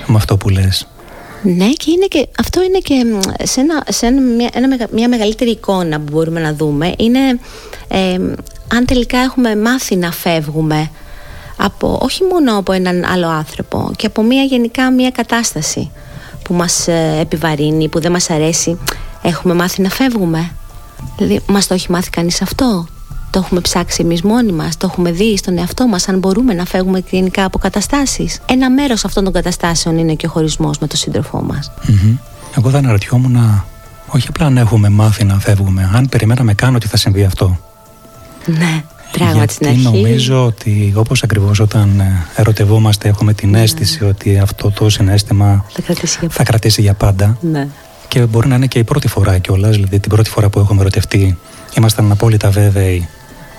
με 0.08 0.16
αυτό 0.16 0.38
που 0.38 0.50
λες; 0.50 0.88
Ναι 1.44 1.70
και, 1.70 1.92
είναι 1.92 2.06
και 2.06 2.28
αυτό 2.40 2.64
είναι 2.64 2.78
και 2.78 3.06
σε, 3.44 3.60
ένα, 3.60 3.84
σε 3.90 4.10
μια, 4.10 4.50
μια 4.92 5.10
μεγαλύτερη 5.10 5.50
εικόνα 5.50 6.00
που 6.00 6.12
μπορούμε 6.12 6.40
να 6.40 6.54
δούμε 6.54 6.94
είναι 6.98 7.20
αν 8.68 8.86
τελικά 8.86 9.18
έχουμε 9.18 9.56
μάθει 9.56 9.96
να 9.96 10.12
φεύγουμε 10.12 10.92
από, 11.58 12.00
όχι 12.02 12.24
μόνο 12.24 12.58
από 12.58 12.72
έναν 12.72 13.06
άλλο 13.06 13.28
άνθρωπο 13.28 13.92
και 13.96 14.06
από 14.06 14.22
μια 14.22 14.44
γενικά 14.44 14.92
μια 14.92 15.12
κατάσταση 15.12 15.92
που 16.44 16.54
μας 16.54 16.88
ε, 16.88 17.18
επιβαρύνει, 17.22 17.90
που 17.90 18.00
δεν 18.00 18.12
μας 18.12 18.30
αρέσει 18.30 18.78
έχουμε 19.22 19.54
μάθει 19.54 19.82
να 19.82 19.90
φεύγουμε 19.90 20.52
δηλαδή 21.18 21.42
μας 21.48 21.68
το 21.68 21.74
έχει 21.74 21.92
μάθει 21.92 22.10
κανείς 22.10 22.42
αυτό; 22.42 22.88
Το 23.34 23.40
έχουμε 23.40 23.60
ψάξει 23.60 24.02
εμείς 24.02 24.22
μόνοι 24.22 24.52
μας 24.52 24.78
το 24.78 24.88
έχουμε 24.92 25.12
δει 25.12 25.38
στον 25.38 25.58
εαυτό 25.58 25.88
μας 25.88 26.08
αν 26.08 26.20
μπορούμε 26.20 26.54
να 26.54 26.66
φεύγουμε 26.66 27.04
γενικά 27.10 27.46
από 27.46 27.58
καταστάσεις 27.58 28.40
ένα 28.46 28.70
μέρος 28.70 29.06
αυτών 29.06 29.24
των 29.24 29.34
καταστάσεων 29.34 29.98
είναι 29.98 30.14
και 30.14 30.26
ο 30.26 30.30
χωρισμός 30.30 30.78
με 30.78 30.88
τον 30.88 30.98
σύντροφό 30.98 31.42
μας 31.42 31.72
mm-hmm. 31.88 32.18
Εγώ 32.58 32.70
θα 32.70 32.78
αναρωτιόμουν 32.78 33.66
όχι 34.08 34.28
απλά 34.30 34.46
αν 34.46 34.58
έχουμε 34.58 34.90
μάθει 34.90 35.24
να 35.24 35.40
φεύγουμε 35.40 35.90
αν 35.94 36.10
περιμέναμε 36.10 36.54
καν 36.54 36.76
ότι 36.76 36.88
θα 36.88 36.98
συμβεί 36.98 37.24
αυτό 37.24 37.60
ναι 38.46 38.84
Πράγματι 39.12 39.56
Γιατί 39.60 39.80
νομίζω 39.80 40.46
ότι 40.46 40.94
όπως 40.96 41.24
ακριβώς 41.24 41.60
όταν 41.60 42.00
ε, 42.00 42.26
ερωτευόμαστε 42.36 43.08
έχουμε 43.08 43.34
την 43.34 43.50
ναι. 43.50 43.62
αίσθηση 43.62 44.04
ότι 44.04 44.38
αυτό 44.38 44.72
το 44.72 44.90
συνέστημα 44.90 45.66
θα 45.72 45.82
κρατήσει 45.82 46.18
για, 46.20 46.30
θα 46.30 46.44
κρατήσει 46.44 46.82
για 46.82 46.94
πάντα. 46.94 47.38
Ναι. 47.42 47.68
Και 48.08 48.20
μπορεί 48.20 48.48
να 48.48 48.56
είναι 48.56 48.68
και 48.68 48.80
η 48.80 48.84
πρώτη 48.84 49.08
φορά 49.08 49.38
κιόλας, 49.38 49.76
δηλαδή 49.76 50.00
την 50.00 50.12
πρώτη 50.12 50.30
φορά 50.30 50.50
που 50.50 50.60
έχουμε 50.60 50.82
ερωτευτεί 50.82 51.38
ήμασταν 51.78 52.12
απόλυτα 52.12 52.50
βέβαιοι 52.50 53.08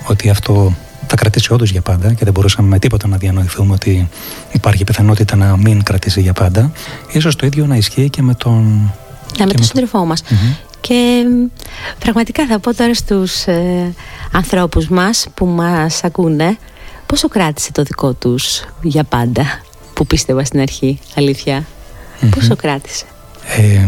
ότι 0.07 0.29
αυτό 0.29 0.75
θα 1.07 1.15
κρατήσει 1.15 1.53
όντως 1.53 1.71
για 1.71 1.81
πάντα 1.81 2.13
και 2.13 2.23
δεν 2.23 2.33
μπορούσαμε 2.33 2.67
με 2.67 2.79
τίποτα 2.79 3.07
να 3.07 3.17
διανοηθούμε 3.17 3.73
ότι 3.73 4.09
υπάρχει 4.51 4.83
πιθανότητα 4.83 5.35
να 5.35 5.57
μην 5.57 5.83
κρατήσει 5.83 6.21
για 6.21 6.33
πάντα. 6.33 6.71
Ίσως 7.11 7.35
το 7.35 7.45
ίδιο 7.45 7.65
να 7.65 7.75
ισχύει 7.75 8.09
και 8.09 8.21
με 8.21 8.33
τον. 8.33 8.93
Ναι, 9.37 9.45
με 9.45 9.53
τον 9.53 9.63
σύντροφό 9.63 10.05
μας. 10.05 10.23
Και 10.81 11.23
πραγματικά 11.99 12.47
θα 12.47 12.59
πω 12.59 12.75
τώρα 12.75 12.93
στους 12.93 13.45
ε, 13.45 13.93
ανθρώπους 14.31 14.87
μας 14.87 15.27
που 15.33 15.45
μας 15.45 16.03
ακούνε 16.03 16.57
πόσο 17.05 17.27
κράτησε 17.27 17.71
το 17.71 17.83
δικό 17.83 18.13
τους 18.13 18.63
για 18.81 19.03
πάντα 19.03 19.43
που 19.93 20.05
πίστευα 20.05 20.43
στην 20.43 20.59
αρχή, 20.59 20.99
Πόσο 22.29 22.55
κράτησε. 22.55 23.05
Ε, 23.57 23.87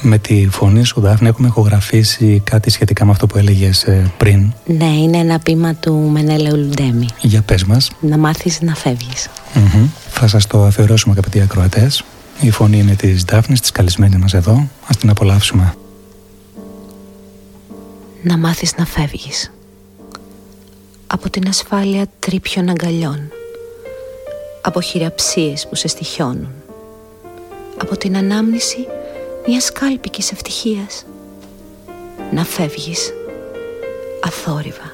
με 0.00 0.18
τη 0.18 0.48
φωνή 0.50 0.84
σου 0.84 1.00
Δάφνη 1.00 1.28
έχουμε 1.28 1.48
ηχογραφήσει 1.48 2.40
κάτι 2.44 2.70
σχετικά 2.70 3.04
με 3.04 3.10
αυτό 3.10 3.26
που 3.26 3.38
έλεγες 3.38 3.82
ε, 3.82 4.12
πριν. 4.16 4.52
Ναι, 4.66 4.84
είναι 4.96 5.16
ένα 5.16 5.38
πείμα 5.38 5.74
του 5.74 5.94
Μενέλεου 5.94 6.56
Λουντέμι. 6.56 7.06
Για 7.20 7.42
πες 7.42 7.64
μας. 7.64 7.90
Να 8.00 8.18
μάθεις 8.18 8.60
να 8.60 8.74
φεύγεις. 8.74 9.28
Θα 10.08 10.26
σας 10.26 10.46
το 10.46 10.64
αφιερώσουμε 10.64 11.12
αγαπητοί 11.12 11.40
ακροατές. 11.40 12.04
Η 12.40 12.50
φωνή 12.50 12.78
είναι 12.78 12.94
της 12.94 13.24
Δάφνης, 13.24 13.60
της 13.60 13.70
καλεσμένη 13.70 14.16
μας 14.16 14.34
εδώ. 14.34 14.68
Ας 14.86 14.96
την 14.96 15.10
απολαύσουμε 15.10 15.74
να 18.22 18.38
μάθεις 18.38 18.76
να 18.76 18.86
φεύγεις 18.86 19.52
από 21.06 21.30
την 21.30 21.48
ασφάλεια 21.48 22.06
τρίπιων 22.18 22.68
αγκαλιών 22.68 23.30
από 24.60 24.80
χειραψίες 24.80 25.66
που 25.68 25.74
σε 25.74 25.88
στοιχιώνουν 25.88 26.52
από 27.80 27.96
την 27.96 28.16
ανάμνηση 28.16 28.86
μιας 29.46 29.72
κάλπικης 29.72 30.32
ευτυχίας 30.32 31.04
να 32.32 32.44
φεύγεις 32.44 33.12
αθόρυβα 34.20 34.92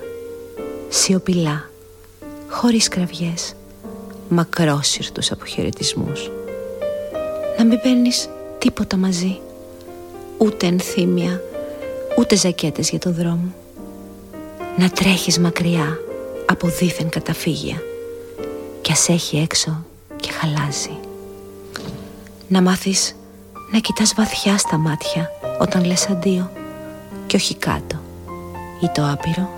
σιωπηλά 0.89 1.71
χωρίς 2.49 2.89
κραυγές 2.89 3.55
μακρόσυρτους 4.29 5.31
αποχαιρετισμούς 5.31 6.31
να 7.59 7.65
μην 7.65 7.81
παίρνεις 7.81 8.29
τίποτα 8.59 8.97
μαζί 8.97 9.41
ούτε 10.39 10.67
ενθύμια 10.67 11.41
ούτε 12.19 12.37
ζακέτες 12.37 12.91
για 12.91 12.99
το 12.99 13.11
δρόμο. 13.11 13.55
Να 14.77 14.91
τρέχεις 14.91 15.39
μακριά 15.39 15.99
από 16.47 16.69
δίθεν 16.69 17.09
καταφύγια 17.09 17.83
κι 18.81 18.93
ας 18.93 19.09
έχει 19.09 19.37
έξω 19.37 19.85
και 20.17 20.31
χαλάζει. 20.33 20.99
Να 22.49 22.63
μάθεις 22.63 23.17
να 23.73 23.79
κοιτάς 23.79 24.15
βαθιά 24.15 24.59
στα 24.59 24.77
μάτια 24.77 25.31
όταν 25.61 25.85
λες 25.85 26.09
αντίο 26.09 26.51
και 27.27 27.37
όχι 27.37 27.55
κάτω 27.55 27.97
ή 28.81 28.91
το 28.95 29.11
άπειρο. 29.13 29.49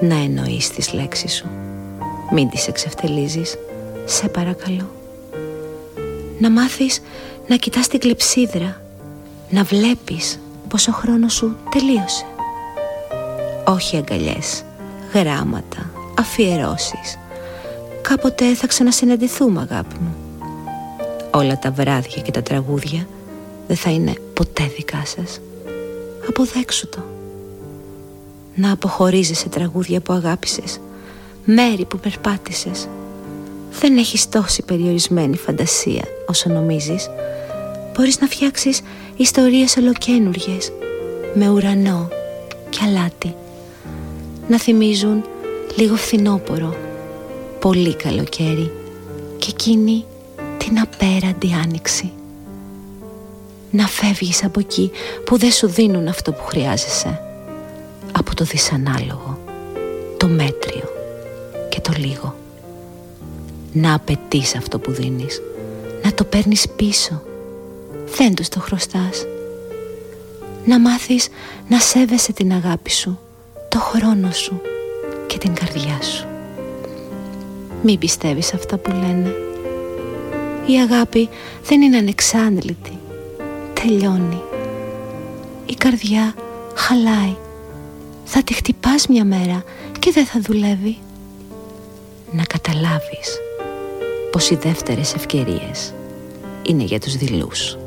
Να 0.00 0.14
εννοείς 0.14 0.70
τις 0.70 0.92
λέξεις 0.92 1.34
σου. 1.34 1.46
Μην 2.32 2.48
τις 2.48 2.68
εξευτελίζεις. 2.68 3.58
Σε 4.04 4.28
παρακαλώ. 4.28 4.90
Να 6.38 6.50
μάθεις 6.50 7.02
να 7.46 7.56
κοιτάς 7.56 7.88
την 7.88 7.98
κλεψίδρα. 7.98 8.80
Να 9.50 9.62
βλέπεις 9.62 10.38
πως 10.68 10.88
ο 10.88 10.92
χρόνος 10.92 11.32
σου 11.32 11.56
τελείωσε. 11.70 12.26
Όχι 13.64 13.96
αγκαλιές, 13.96 14.64
γράμματα, 15.12 15.90
αφιερώσεις. 16.18 17.18
Κάποτε 18.02 18.54
θα 18.54 18.66
ξανασυναντηθούμε 18.66 19.60
αγάπη 19.60 19.94
μου. 20.00 20.27
Όλα 21.30 21.58
τα 21.58 21.70
βράδια 21.70 22.22
και 22.22 22.30
τα 22.30 22.42
τραγούδια 22.42 23.08
δεν 23.66 23.76
θα 23.76 23.90
είναι 23.90 24.12
ποτέ 24.34 24.70
δικά 24.76 25.02
σας. 25.06 25.40
Αποδέξου 26.28 26.88
το. 26.88 26.98
Να 28.54 28.72
αποχωρίζεσαι 28.72 29.48
τραγούδια 29.48 30.00
που 30.00 30.12
αγάπησες, 30.12 30.80
μέρη 31.44 31.84
που 31.84 31.98
περπάτησες. 31.98 32.88
Δεν 33.80 33.96
έχεις 33.96 34.28
τόση 34.28 34.62
περιορισμένη 34.62 35.36
φαντασία 35.36 36.04
όσο 36.26 36.48
νομίζεις. 36.48 37.10
Μπορείς 37.94 38.20
να 38.20 38.26
φτιάξεις 38.26 38.80
ιστορίες 39.16 39.76
ολοκένουργες 39.76 40.72
με 41.34 41.48
ουρανό 41.48 42.08
και 42.70 42.78
αλάτι 42.84 43.34
να 44.48 44.58
θυμίζουν 44.58 45.24
λίγο 45.76 45.96
φθινόπορο 45.96 46.76
πολύ 47.60 47.94
καλοκαίρι 47.94 48.70
και 49.38 49.46
εκείνη 49.48 50.04
την 50.68 50.80
απέραντη 50.80 51.52
άνοιξη 51.62 52.12
να 53.70 53.86
φεύγεις 53.86 54.44
από 54.44 54.60
εκεί 54.60 54.90
που 55.24 55.38
δεν 55.38 55.50
σου 55.50 55.66
δίνουν 55.66 56.08
αυτό 56.08 56.32
που 56.32 56.44
χρειάζεσαι 56.44 57.20
από 58.12 58.34
το 58.34 58.44
δυσανάλογο 58.44 59.38
το 60.16 60.28
μέτριο 60.28 60.84
και 61.68 61.80
το 61.80 61.92
λίγο 61.96 62.34
να 63.72 63.94
απαιτείς 63.94 64.56
αυτό 64.56 64.78
που 64.78 64.92
δίνεις 64.92 65.42
να 66.02 66.14
το 66.14 66.24
παίρνεις 66.24 66.68
πίσω 66.76 67.22
δεν 68.16 68.34
τους 68.34 68.48
το 68.48 68.60
χρωστάς. 68.60 69.26
Να 70.64 70.80
μάθεις 70.80 71.28
να 71.68 71.78
σέβεσαι 71.78 72.32
την 72.32 72.52
αγάπη 72.52 72.90
σου, 72.90 73.18
το 73.68 73.78
χρόνο 73.78 74.30
σου 74.32 74.60
και 75.26 75.38
την 75.38 75.54
καρδιά 75.54 76.02
σου. 76.02 76.26
Μην 77.82 77.98
πιστεύεις 77.98 78.54
αυτά 78.54 78.76
που 78.76 78.90
λένε. 78.90 79.47
Η 80.68 80.80
αγάπη 80.80 81.28
δεν 81.64 81.82
είναι 81.82 81.96
ανεξάντλητη. 81.96 82.98
Τελειώνει. 83.72 84.42
Η 85.66 85.74
καρδιά 85.74 86.34
χαλάει. 86.74 87.36
Θα 88.24 88.42
τη 88.42 88.54
χτυπάς 88.54 89.06
μια 89.06 89.24
μέρα 89.24 89.64
και 89.98 90.10
δεν 90.10 90.26
θα 90.26 90.40
δουλεύει. 90.40 90.98
Να 92.32 92.42
καταλάβεις 92.42 93.38
πως 94.30 94.50
οι 94.50 94.54
δεύτερες 94.54 95.14
ευκαιρίες 95.14 95.94
είναι 96.62 96.82
για 96.82 97.00
τους 97.00 97.16
δειλούς 97.16 97.78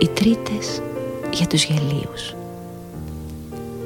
οι 0.00 0.08
τρίτες 0.08 0.82
για 1.32 1.46
τους 1.46 1.64
γελίους. 1.64 2.34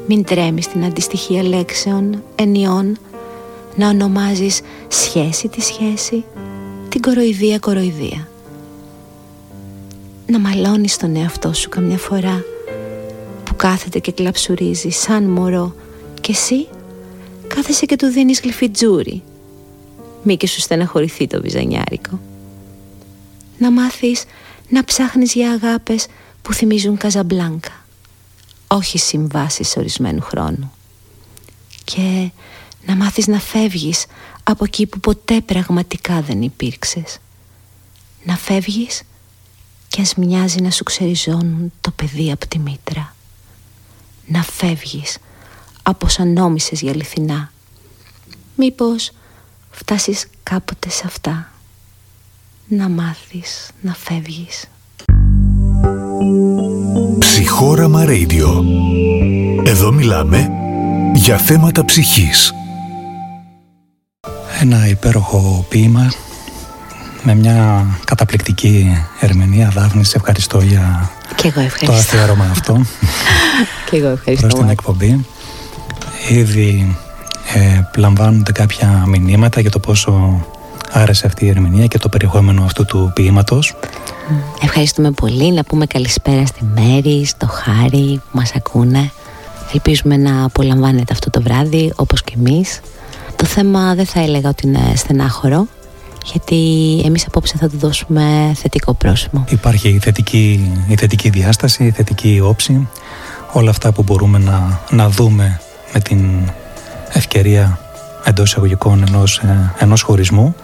Μην 0.07 0.25
τρέμεις 0.25 0.69
την 0.69 0.85
αντιστοιχεία 0.85 1.43
λέξεων, 1.43 2.23
ενιών, 2.35 2.99
να 3.77 3.89
ονομάζεις 3.89 4.61
σχέση 4.89 5.49
τη 5.49 5.61
σχέση, 5.61 6.25
την 6.35 6.54
κοροϊδία 7.05 7.59
κοροϊδία. 7.59 8.29
Να 10.27 10.39
μαλώνεις 10.39 10.97
τον 10.97 11.17
εαυτό 11.17 11.53
σου 11.53 11.69
καμιά 11.69 11.99
φορά 11.99 12.45
που 13.45 13.57
κάθεται 13.57 13.99
και 13.99 14.13
κλαψουρίζει 14.13 14.91
σαν 14.91 15.25
μωρό 15.25 15.75
και 16.21 16.33
εσύ 16.33 16.67
κάθεσαι 17.49 17.87
και 17.87 17.97
του 17.97 18.07
δίνεις 18.07 18.41
γλυφιτζούρι. 18.41 19.23
Μη 20.23 20.37
και 20.37 20.47
σου 20.47 20.61
στεναχωρηθεί 20.61 21.27
το 21.27 21.41
βυζανιάρικο. 21.41 22.21
Να 23.59 23.71
μάθεις 23.71 24.25
να 24.69 24.85
ψάχνεις 24.85 25.35
για 25.35 25.51
αγάπες 25.51 26.07
που 26.43 26.53
θυμίζουν 26.53 26.97
Καζαμπλάνκα 26.97 27.85
όχι 28.67 28.99
συμβάσεις 28.99 29.77
ορισμένου 29.77 30.23
χρόνου 30.23 30.73
και 31.85 32.31
να 32.87 32.97
μάθεις 32.97 33.27
να 33.27 33.39
φεύγεις 33.39 34.07
από 34.43 34.65
εκεί 34.65 34.87
που 34.87 35.01
ποτέ 35.01 35.41
πραγματικά 35.41 36.23
δεν 36.23 36.43
υπήρξες 36.43 37.19
να 38.25 38.37
φεύγεις 38.37 39.03
και 39.89 40.01
ας 40.01 40.15
μοιάζει 40.15 40.61
να 40.61 40.71
σου 40.71 40.83
ξεριζώνουν 40.83 41.73
το 41.81 41.91
παιδί 41.91 42.31
από 42.31 42.47
τη 42.47 42.59
μήτρα 42.59 43.15
να 44.27 44.43
φεύγεις 44.43 45.19
από 45.83 46.09
σαν 46.09 46.33
νόμισες 46.33 46.81
για 46.81 46.93
αληθινά 46.93 47.53
μήπως 48.57 49.11
φτάσεις 49.71 50.27
κάποτε 50.43 50.91
σε 50.91 51.03
αυτά 51.07 51.53
να 52.69 52.89
μάθεις 52.89 53.71
να 53.81 53.95
φεύγεις. 53.95 54.65
Ψυχόραμα 57.19 58.05
Radio. 58.07 58.65
Εδώ 59.65 59.93
μιλάμε 59.93 60.49
για 61.15 61.39
θέματα 61.39 61.85
ψυχής. 61.85 62.53
Ένα 64.65 64.89
υπέροχο 64.89 65.65
ποίημα 65.69 66.13
με 67.23 67.35
μια 67.35 67.87
καταπληκτική 68.05 69.05
ερμηνεία. 69.21 69.71
Δάφνη, 69.75 70.05
σε 70.05 70.17
ευχαριστώ 70.17 70.61
για 70.61 71.11
και 71.37 71.49
εγώ 71.49 71.61
ευχαριστώ. 71.61 71.87
το 71.87 71.93
αφιέρωμα 71.93 72.45
αυτό. 72.51 72.81
και 73.91 73.97
εγώ 73.97 74.09
ευχαριστώ. 74.09 74.47
Προς 74.47 74.61
την 74.61 74.69
εκπομπή. 74.69 75.27
Ήδη 76.29 76.97
ε, 77.55 77.81
λαμβάνονται 77.97 78.53
κάποια 78.53 79.05
μηνύματα 79.07 79.61
για 79.61 79.71
το 79.71 79.79
πόσο 79.79 80.45
άρεσε 80.91 81.27
αυτή 81.27 81.45
η 81.45 81.49
ερμηνεία 81.49 81.87
και 81.87 81.99
το 81.99 82.09
περιεχόμενο 82.09 82.65
αυτού 82.65 82.85
του 82.85 83.11
ποίηματος. 83.15 83.77
Ευχαριστούμε 84.63 85.11
πολύ. 85.11 85.53
Να 85.53 85.65
πούμε 85.65 85.87
καλησπέρα 85.87 86.47
στη 86.47 86.65
Μέρη, 86.75 87.25
στο 87.25 87.47
Χάρη 87.47 88.21
που 88.31 88.39
μας 88.39 88.53
ακούνε. 88.57 89.11
Ελπίζουμε 89.73 90.17
να 90.17 90.45
απολαμβάνετε 90.45 91.13
αυτό 91.13 91.31
το 91.31 91.43
βράδυ 91.43 91.93
όπως 91.97 92.23
και 92.23 92.35
εμείς. 92.37 92.81
Το 93.37 93.45
θέμα 93.45 93.95
δεν 93.95 94.07
θα 94.07 94.21
έλεγα 94.21 94.49
ότι 94.49 94.67
είναι 94.67 94.93
στενάχωρο 94.97 95.67
γιατί 96.25 97.01
εμείς 97.05 97.27
απόψε 97.27 97.57
θα 97.59 97.69
του 97.69 97.79
δώσουμε 97.79 98.53
θετικό 98.55 98.95
πρόσημο. 98.95 99.45
Υπάρχει 99.49 99.89
η 99.89 99.99
θετική, 99.99 100.73
η 100.89 100.95
θετική 100.95 101.29
διάσταση, 101.29 101.85
η 101.85 101.91
θετική 101.91 102.41
όψη, 102.43 102.89
όλα 103.53 103.71
αυτά 103.71 103.93
που 103.93 104.03
μπορούμε 104.03 104.39
να, 104.39 104.81
να 104.91 105.09
δούμε 105.09 105.61
με 105.93 106.01
την 106.01 106.51
ευκαιρία 107.13 107.79
εντός 108.25 108.49
εισαγωγικών 108.49 109.05
ενός, 109.09 109.39
ε, 109.39 109.73
ενός 109.79 110.03
χωρισμού 110.03 110.55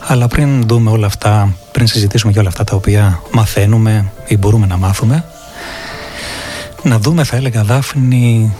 αλλά 0.00 0.28
πριν 0.28 0.66
δούμε 0.66 0.90
όλα 0.90 1.06
αυτά, 1.06 1.54
πριν 1.72 1.86
συζητήσουμε 1.86 2.32
για 2.32 2.40
όλα 2.40 2.50
αυτά 2.50 2.64
τα 2.64 2.76
οποία 2.76 3.20
μαθαίνουμε 3.32 4.12
ή 4.26 4.36
μπορούμε 4.36 4.66
να 4.66 4.76
μάθουμε 4.76 5.24
να 6.82 6.98
δούμε 6.98 7.24
θα 7.24 7.36
έλεγα 7.36 7.62
Δάφνη 7.62 8.54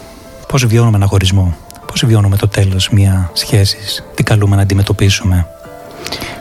πώς 0.49 0.67
βιώνουμε 0.67 0.97
ένα 0.97 1.07
χωρισμό 1.07 1.57
πώς 2.01 2.09
βιώνουμε 2.09 2.37
το 2.37 2.49
τέλος 2.49 2.89
μιας 2.89 3.31
σχέσης; 3.33 4.05
Τι 4.15 4.23
καλούμε 4.23 4.57
να 4.57 4.63
αντιμετωπίσουμε; 4.63 5.47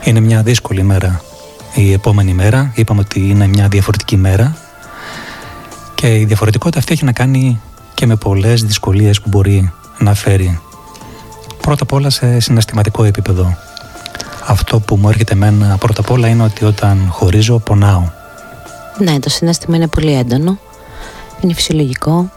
Είναι 0.04 0.20
μια 0.20 0.42
δύσκολη 0.42 0.82
μέρα. 0.82 1.20
Η 1.74 1.92
επόμενη 1.92 2.32
μέρα 2.32 2.72
είπαμε 2.74 3.00
ότι 3.00 3.28
είναι 3.28 3.46
μια 3.46 3.68
διαφορετική 3.68 4.16
μέρα. 4.16 4.56
Και 5.94 6.18
η 6.18 6.24
διαφορετικότητα 6.24 6.78
αυτή 6.78 6.92
έχει 6.92 7.04
να 7.04 7.12
κάνει 7.12 7.60
και 7.94 8.06
με 8.06 8.16
πολλές 8.16 8.62
δυσκολίες 8.62 9.20
που 9.20 9.28
μπορεί 9.28 9.72
να 9.98 10.14
φέρει. 10.14 10.60
Πρώτα 11.60 11.82
απ' 11.82 11.92
όλα 11.92 12.10
σε 12.10 12.40
συναισθηματικό 12.40 13.04
επίπεδο. 13.04 13.56
Αυτό 14.46 14.80
που 14.80 14.96
μου 14.96 15.08
έρχεται 15.08 15.32
εμένα 15.32 15.76
πρώτα 15.76 16.00
απ' 16.00 16.10
όλα 16.10 16.28
είναι 16.28 16.42
ότι 16.42 16.64
όταν 16.64 17.08
χωρίζω 17.10 17.58
πονάω. 17.58 18.02
Ναι, 18.98 19.18
το 19.18 19.30
συνέστημα 19.30 19.76
είναι 19.76 19.88
πολύ 19.88 20.12
έντονο. 20.12 20.58
Είναι 21.40 21.54
φυσιολογικό 21.54 22.30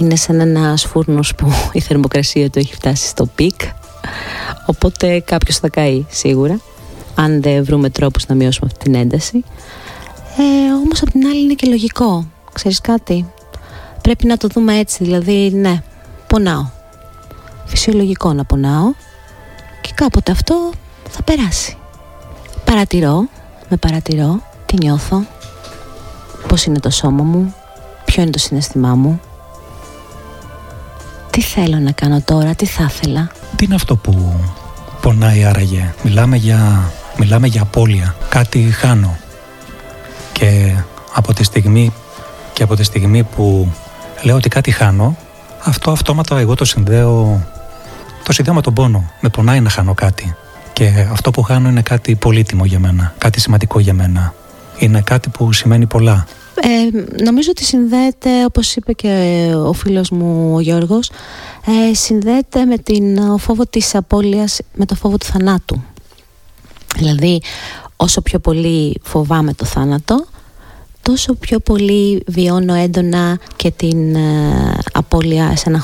είναι 0.00 0.16
σαν 0.16 0.40
ένα 0.40 0.76
φούρνος 0.76 1.34
που 1.34 1.52
η 1.72 1.80
θερμοκρασία 1.80 2.50
του 2.50 2.58
έχει 2.58 2.74
φτάσει 2.74 3.06
στο 3.06 3.26
peak. 3.26 3.60
Οπότε 4.66 5.20
κάποιος 5.20 5.56
θα 5.56 5.68
καεί 5.68 6.04
σίγουρα 6.08 6.60
αν 7.14 7.42
δεν 7.42 7.64
βρούμε 7.64 7.90
τρόπους 7.90 8.26
να 8.26 8.34
μειώσουμε 8.34 8.70
αυτή 8.72 8.84
την 8.84 8.94
ένταση. 8.94 9.44
Ε, 10.38 10.72
όμως 10.84 11.02
από 11.02 11.10
την 11.10 11.26
άλλη 11.26 11.40
είναι 11.40 11.54
και 11.54 11.68
λογικό. 11.68 12.26
Ξέρεις 12.52 12.80
κάτι; 12.80 13.26
Πρέπει 14.02 14.26
να 14.26 14.36
το 14.36 14.48
δούμε 14.48 14.78
έτσι 14.78 15.04
δηλαδή 15.04 15.50
ναι 15.54 15.82
πονάω. 16.26 16.66
Φυσιολογικό 17.64 18.32
να 18.32 18.44
πονάω 18.44 18.92
και 19.80 19.90
κάποτε 19.94 20.32
αυτό 20.32 20.70
θα 21.08 21.22
περάσει. 21.22 21.76
Παρατηρώ 22.64 23.28
με 23.68 23.76
παρατηρώ 23.76 24.42
τι 24.66 24.76
νιώθω 24.76 25.26
πώς 26.48 26.64
είναι 26.64 26.78
το 26.78 26.90
σώμα 26.90 27.22
μου 27.22 27.54
ποιο 28.04 28.22
είναι 28.22 28.30
το 28.30 28.38
συναισθημά 28.38 28.94
μου 28.94 29.20
τι 31.40 31.46
θέλω 31.46 31.78
να 31.78 31.92
κάνω 31.92 32.20
τώρα, 32.20 32.54
τι 32.54 32.66
θα 32.66 32.90
ήθελα; 32.90 33.30
Τι 33.56 33.64
είναι 33.64 33.74
αυτό 33.74 33.96
που 33.96 34.40
πονάει 35.00 35.44
άραγε; 35.44 35.94
Μιλάμε 36.02 36.36
για, 36.36 36.90
μιλάμε 37.18 37.46
για 37.46 37.62
απώλεια. 37.62 38.16
Κάτι 38.28 38.60
χάνω. 38.60 39.16
Και 40.32 40.74
από 41.14 41.34
τη 41.34 41.44
στιγμή 41.44 41.92
Και 42.52 42.62
από 42.62 42.76
τη 42.76 42.82
στιγμή 42.82 43.22
που 43.22 43.72
λέω 44.22 44.36
ότι 44.36 44.48
κάτι 44.48 44.70
χάνω 44.70 45.16
Αυτό 45.64 45.90
αυτόματα 45.90 46.38
εγώ 46.38 46.54
το 46.54 46.64
συνδέω 46.64 47.46
Το 48.24 48.32
συνδέω 48.32 48.54
με 48.54 48.60
τον 48.60 48.74
πόνο. 48.74 49.10
Με 49.20 49.28
πονάει 49.28 49.60
να 49.60 49.70
χάνω 49.70 49.94
κάτι. 49.94 50.36
Και 50.72 51.06
αυτό 51.12 51.30
που 51.30 51.42
χάνω 51.42 51.68
είναι 51.68 51.82
κάτι 51.82 52.14
πολύτιμο 52.14 52.64
για 52.64 52.78
μένα. 52.78 53.14
Κάτι 53.18 53.40
σημαντικό 53.40 53.80
για 53.80 53.94
μένα. 53.94 54.34
Είναι 54.78 55.00
κάτι 55.00 55.28
που 55.28 55.52
σημαίνει 55.52 55.86
πολλά 55.86 56.26
ε, 56.62 57.04
νομίζω 57.22 57.50
ότι 57.50 57.64
συνδέεται, 57.64 58.44
όπως 58.44 58.76
είπε 58.76 58.92
και 58.92 59.52
ο 59.66 59.72
φίλος 59.72 60.10
μου 60.10 60.54
ο 60.54 60.60
Γιώργος, 60.60 61.10
ε, 61.66 61.94
συνδέεται 61.94 62.64
με 62.64 62.78
την 62.78 63.38
φόβο 63.38 63.66
της 63.66 63.94
απώλειας, 63.94 64.58
με 64.74 64.86
το 64.86 64.94
φόβο 64.94 65.18
του 65.18 65.26
θανάτου. 65.26 65.82
Δηλαδή, 66.96 67.42
όσο 67.96 68.20
πιο 68.20 68.38
πολύ 68.38 69.00
φοβάμαι 69.02 69.54
το 69.54 69.64
θάνατο, 69.64 70.26
τόσο 71.02 71.34
πιο 71.34 71.58
πολύ 71.58 72.22
βιώνω 72.26 72.74
έντονα 72.74 73.38
και 73.56 73.70
την 73.70 74.14
ε, 74.14 74.78
απώλεια 74.92 75.56
σε 75.56 75.64
ένα 75.66 75.80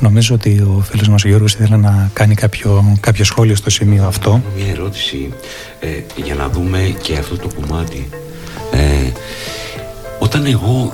Νομίζω 0.00 0.34
ότι 0.34 0.60
ο 0.60 0.84
φίλος 0.90 1.08
μας 1.08 1.24
ο 1.24 1.28
Γιώργος 1.28 1.54
ήθελε 1.54 1.76
να 1.76 2.10
κάνει 2.12 2.34
κάποιο, 2.34 2.96
κάποιο 3.00 3.24
σχόλιο 3.24 3.54
στο 3.54 3.70
σημείο 3.70 4.06
αυτό. 4.06 4.42
Μια 4.56 4.70
ερώτηση 4.70 5.32
ε, 5.80 5.86
για 6.16 6.34
να 6.34 6.48
δούμε 6.48 6.96
και 7.02 7.16
αυτό 7.16 7.36
το 7.36 7.48
κομμάτι. 7.60 8.08
Ε, 8.70 9.12
όταν 10.18 10.46
εγώ 10.46 10.92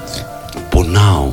πονάω, 0.70 1.32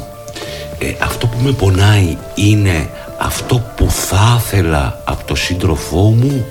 ε, 0.80 0.94
αυτό 1.04 1.28
που 1.28 1.38
με 1.44 1.52
πονάει 1.52 2.18
είναι 2.36 2.90
αυτό 3.20 3.74
που 3.76 3.90
θα 3.90 4.42
ήθελα 4.46 5.02
από 5.04 5.24
το 5.26 5.36
σύντροφό 5.36 6.02
μου 6.02 6.46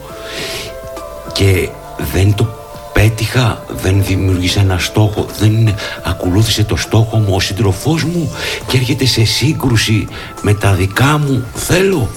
και 1.33 1.69
δεν 2.13 2.35
το 2.35 2.62
πέτυχα, 2.93 3.65
δεν 3.83 4.05
δημιούργησα 4.05 4.61
ένα 4.61 4.79
στόχο, 4.79 5.27
δεν 5.39 5.75
ακολούθησε 6.03 6.65
το 6.65 6.77
στόχο 6.77 7.17
μου 7.19 7.35
ο 7.35 7.41
σύντροφός 7.41 8.05
μου 8.05 8.33
και 8.67 8.77
έρχεται 8.77 9.07
σε 9.07 9.25
σύγκρουση 9.25 10.07
με 10.43 10.55
τα 10.55 10.73
δικά 10.73 11.19
μου 11.19 11.45
θέλω. 11.55 12.09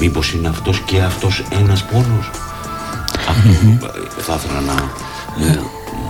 Μήπως 0.00 0.32
είναι 0.32 0.48
αυτός 0.48 0.80
και 0.80 1.00
αυτός 1.00 1.42
ένας 1.60 1.84
πόνος; 1.84 2.30
Αυτό 3.28 3.88
θα 4.18 4.34
ήθελα 4.34 4.60
να 4.60 4.72
ε, 5.46 5.58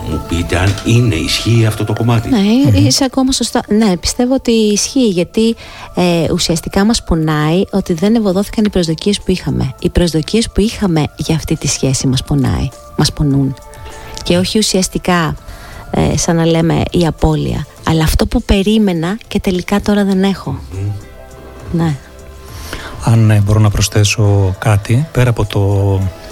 μου 0.09 0.25
πείτε 0.27 0.57
αν 0.57 0.73
είναι, 0.85 1.15
ισχύει 1.15 1.65
αυτό 1.65 1.83
το 1.83 1.93
κομμάτι. 1.93 2.29
Ναι, 2.29 2.79
είσαι 2.79 3.03
ακόμα 3.03 3.31
σωστά. 3.31 3.61
Ναι, 3.67 3.97
πιστεύω 3.97 4.33
ότι 4.33 4.51
ισχύει 4.51 5.07
γιατί 5.07 5.55
ε, 5.93 6.31
ουσιαστικά 6.31 6.85
μας 6.85 7.03
πονάει 7.03 7.63
ότι 7.71 7.93
δεν 7.93 8.15
ευωδόθηκαν 8.15 8.65
οι 8.65 8.69
προσδοκίες 8.69 9.19
που 9.19 9.31
είχαμε. 9.31 9.73
Οι 9.79 9.89
προσδοκίες 9.89 10.49
που 10.49 10.61
είχαμε 10.61 11.03
για 11.15 11.35
αυτή 11.35 11.55
τη 11.55 11.67
σχέση 11.67 12.07
μας 12.07 12.23
πονάει, 12.23 12.69
μας 12.95 13.13
πονούν 13.13 13.55
και 14.29 14.37
όχι 14.37 14.57
ουσιαστικά 14.57 15.35
ε, 15.91 16.17
σαν 16.17 16.35
να 16.35 16.45
λέμε 16.45 16.83
η 16.91 17.05
απώλεια. 17.07 17.65
Αλλά 17.83 18.03
αυτό 18.03 18.25
που 18.25 18.41
περίμενα 18.41 19.17
και 19.27 19.39
τελικά 19.39 19.81
τώρα 19.81 20.03
δεν 20.05 20.23
έχω. 20.23 20.59
Ναι. 21.71 21.95
Αν 23.03 23.31
ε, 23.31 23.41
μπορώ 23.45 23.59
να 23.59 23.69
προσθέσω 23.69 24.55
κάτι 24.59 25.07
πέρα 25.11 25.29
από 25.29 25.45
το, 25.45 25.59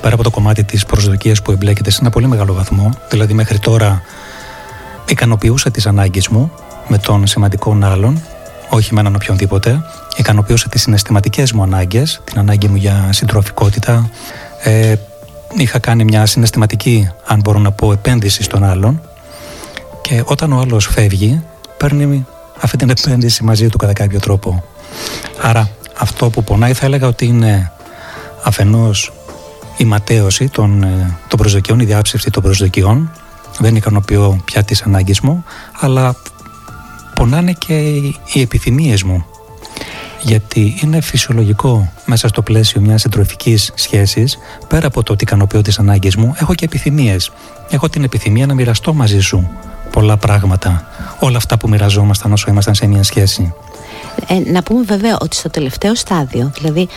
πέρα 0.01 0.13
από 0.13 0.23
το 0.23 0.29
κομμάτι 0.29 0.63
της 0.63 0.85
προσδοκίας 0.85 1.41
που 1.41 1.51
εμπλέκεται 1.51 1.89
σε 1.89 1.97
ένα 2.01 2.09
πολύ 2.09 2.27
μεγάλο 2.27 2.53
βαθμό 2.53 2.89
δηλαδή 3.09 3.33
μέχρι 3.33 3.59
τώρα 3.59 4.01
ικανοποιούσα 5.07 5.71
τις 5.71 5.87
ανάγκες 5.87 6.27
μου 6.27 6.51
με 6.87 6.97
τον 6.97 7.27
σημαντικό 7.27 7.77
άλλον 7.81 8.21
όχι 8.69 8.93
με 8.93 8.99
έναν 8.99 9.15
οποιονδήποτε 9.15 9.81
ικανοποιούσα 10.17 10.69
τις 10.69 10.81
συναισθηματικές 10.81 11.51
μου 11.51 11.63
ανάγκες 11.63 12.21
την 12.23 12.39
ανάγκη 12.39 12.67
μου 12.67 12.75
για 12.75 13.09
συντροφικότητα 13.11 14.09
ε, 14.63 14.95
είχα 15.55 15.79
κάνει 15.79 16.03
μια 16.03 16.25
συναισθηματική, 16.25 17.09
αν 17.25 17.39
μπορώ 17.39 17.59
να 17.59 17.71
πω, 17.71 17.91
επένδυση 17.91 18.43
στον 18.43 18.63
άλλον 18.63 19.01
και 20.01 20.23
όταν 20.25 20.53
ο 20.53 20.59
άλλος 20.59 20.87
φεύγει, 20.87 21.43
παίρνει 21.77 22.25
αυτή 22.61 22.77
την 22.77 22.89
επένδυση 22.89 23.43
μαζί 23.43 23.69
του 23.69 23.77
κατά 23.77 23.93
κάποιο 23.93 24.19
τρόπο. 24.19 24.63
Άρα 25.41 25.69
αυτό 25.97 26.29
που 26.29 26.43
πονάει 26.43 26.73
θα 26.73 26.85
έλεγα 26.85 27.07
ότι 27.07 27.25
είναι 27.25 27.71
αφενός 28.43 29.11
η 29.77 29.85
ματέωση 29.85 30.49
των, 30.49 30.83
ε, 30.83 31.17
των 31.27 31.39
προσδοκιών, 31.39 31.79
η 31.79 31.85
διάψευση 31.85 32.29
των 32.29 32.43
προσδοκιών. 32.43 33.11
Δεν 33.59 33.75
ικανοποιώ 33.75 34.41
πια 34.45 34.63
τις 34.63 34.81
ανάγκες 34.81 35.19
μου, 35.19 35.43
αλλά 35.79 36.15
πονάνε 37.15 37.51
και 37.51 37.73
οι 38.33 38.41
επιθυμίες 38.41 39.03
μου 39.03 39.25
γιατί 40.21 40.77
είναι 40.83 41.01
φυσιολογικό 41.01 41.91
μέσα 42.05 42.27
στο 42.27 42.41
πλαίσιο 42.41 42.81
μιας 42.81 43.01
συντροφικής 43.01 43.71
σχέσης, 43.75 44.37
πέρα 44.67 44.87
από 44.87 45.03
το 45.03 45.13
ότι 45.13 45.23
ικανοποιώ 45.23 45.61
τις 45.61 45.79
ανάγκες 45.79 46.15
μου, 46.15 46.33
έχω 46.39 46.55
και 46.55 46.65
επιθυμίες. 46.65 47.31
Έχω 47.69 47.89
την 47.89 48.03
επιθυμία 48.03 48.45
να 48.45 48.53
μοιραστώ 48.53 48.93
μαζί 48.93 49.19
σου 49.19 49.49
πολλά 49.91 50.17
πράγματα. 50.17 50.87
Όλα 51.19 51.37
αυτά 51.37 51.57
που 51.57 51.69
μοιραζόμασταν 51.69 52.31
όσο 52.31 52.49
ήμασταν 52.49 52.75
σε 52.75 52.87
μια 52.87 53.03
σχέση. 53.03 53.53
Ε, 54.27 54.51
να 54.51 54.63
πούμε 54.63 54.83
βέβαια 54.83 55.17
ότι 55.21 55.35
στο 55.35 55.49
τελευταίο 55.49 55.95
στάδιο, 55.95 56.51
δηλαδή 56.57 56.87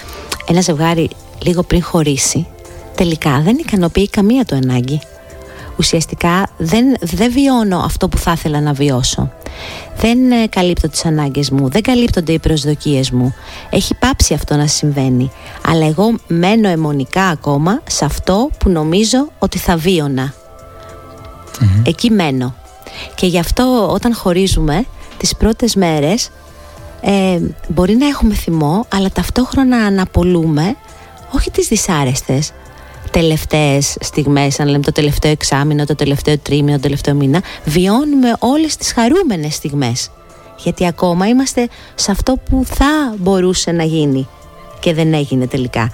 ένα 0.49 0.61
ζευγάρι 0.61 1.11
λίγο 1.39 1.63
πριν 1.63 1.83
χωρίσει, 1.83 2.47
τελικά 2.95 3.41
δεν 3.41 3.57
ικανοποιεί 3.59 4.09
καμία 4.09 4.45
του 4.45 4.55
ανάγκη. 4.55 5.01
Ουσιαστικά 5.81 6.49
δεν, 6.57 6.97
δεν 7.01 7.33
βιώνω 7.33 7.79
αυτό 7.79 8.09
που 8.09 8.19
θα 8.19 8.33
ήθελα 8.33 8.61
να 8.61 8.73
βιώσω. 8.73 9.33
Δεν 9.97 10.33
ε, 10.33 10.47
καλύπτω 10.47 10.89
τις 10.89 11.05
ανάγκες 11.05 11.51
μου, 11.51 11.69
δεν 11.69 11.83
καλύπτονται 11.83 12.33
οι 12.33 12.39
προσδοκίες 12.39 13.11
μου. 13.11 13.35
Έχει 13.71 13.95
πάψει 13.95 14.35
αυτό 14.35 14.57
να 14.57 14.67
συμβαίνει. 14.67 15.31
Αλλά 15.67 15.87
εγώ 15.87 16.15
μένω 16.27 16.69
αιμονικά 16.69 17.25
ακόμα 17.25 17.83
σε 17.87 18.05
αυτό 18.05 18.51
που 18.59 18.69
νομίζω 18.69 19.29
ότι 19.39 19.59
θα 19.59 19.77
βιωνα 19.77 20.35
Εκεί 21.85 22.11
μένω. 22.11 22.55
Και 23.15 23.27
γι' 23.27 23.39
αυτό 23.39 23.91
όταν 23.93 24.15
χωρίζουμε 24.15 24.85
τις 25.17 25.37
πρώτες 25.37 25.75
μέρες 25.75 26.31
ε, 27.01 27.39
μπορεί 27.69 27.95
να 27.95 28.07
έχουμε 28.07 28.35
θυμό 28.35 28.87
αλλά 28.95 29.11
ταυτόχρονα 29.11 29.77
αναπολούμε 29.77 30.77
όχι 31.35 31.51
τις 31.51 31.69
δυσάρεστες 31.69 32.53
τελευταίες 33.11 33.97
στιγμές, 34.01 34.61
αν 34.61 34.69
λέμε 34.69 34.83
το 34.83 34.93
τελευταίο 34.93 35.31
εξάμεινο, 35.31 35.85
το 35.85 35.95
τελευταίο 35.95 36.39
τρίμηνο, 36.39 36.77
το 36.77 36.83
τελευταίο 36.83 37.15
μήνα, 37.15 37.43
βιώνουμε 37.65 38.37
όλες 38.39 38.77
τις 38.77 38.93
χαρούμενες 38.93 39.55
στιγμές. 39.55 40.11
Γιατί 40.59 40.87
ακόμα 40.87 41.29
είμαστε 41.29 41.69
σε 41.95 42.11
αυτό 42.11 42.37
που 42.51 42.65
θα 42.67 43.15
μπορούσε 43.19 43.73
να 43.73 43.85
γίνει 43.85 44.29
και 44.81 44.95
δεν 44.95 45.15
έγινε 45.15 45.47
τελικά. 45.47 45.91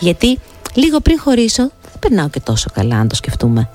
Γιατί 0.00 0.38
λίγο 0.74 1.00
πριν 1.00 1.18
χωρίσω 1.18 1.62
δεν 1.62 1.98
περνάω 1.98 2.28
και 2.28 2.40
τόσο 2.40 2.70
καλά 2.74 2.96
αν 2.96 3.08
το 3.08 3.14
σκεφτουμε 3.14 3.70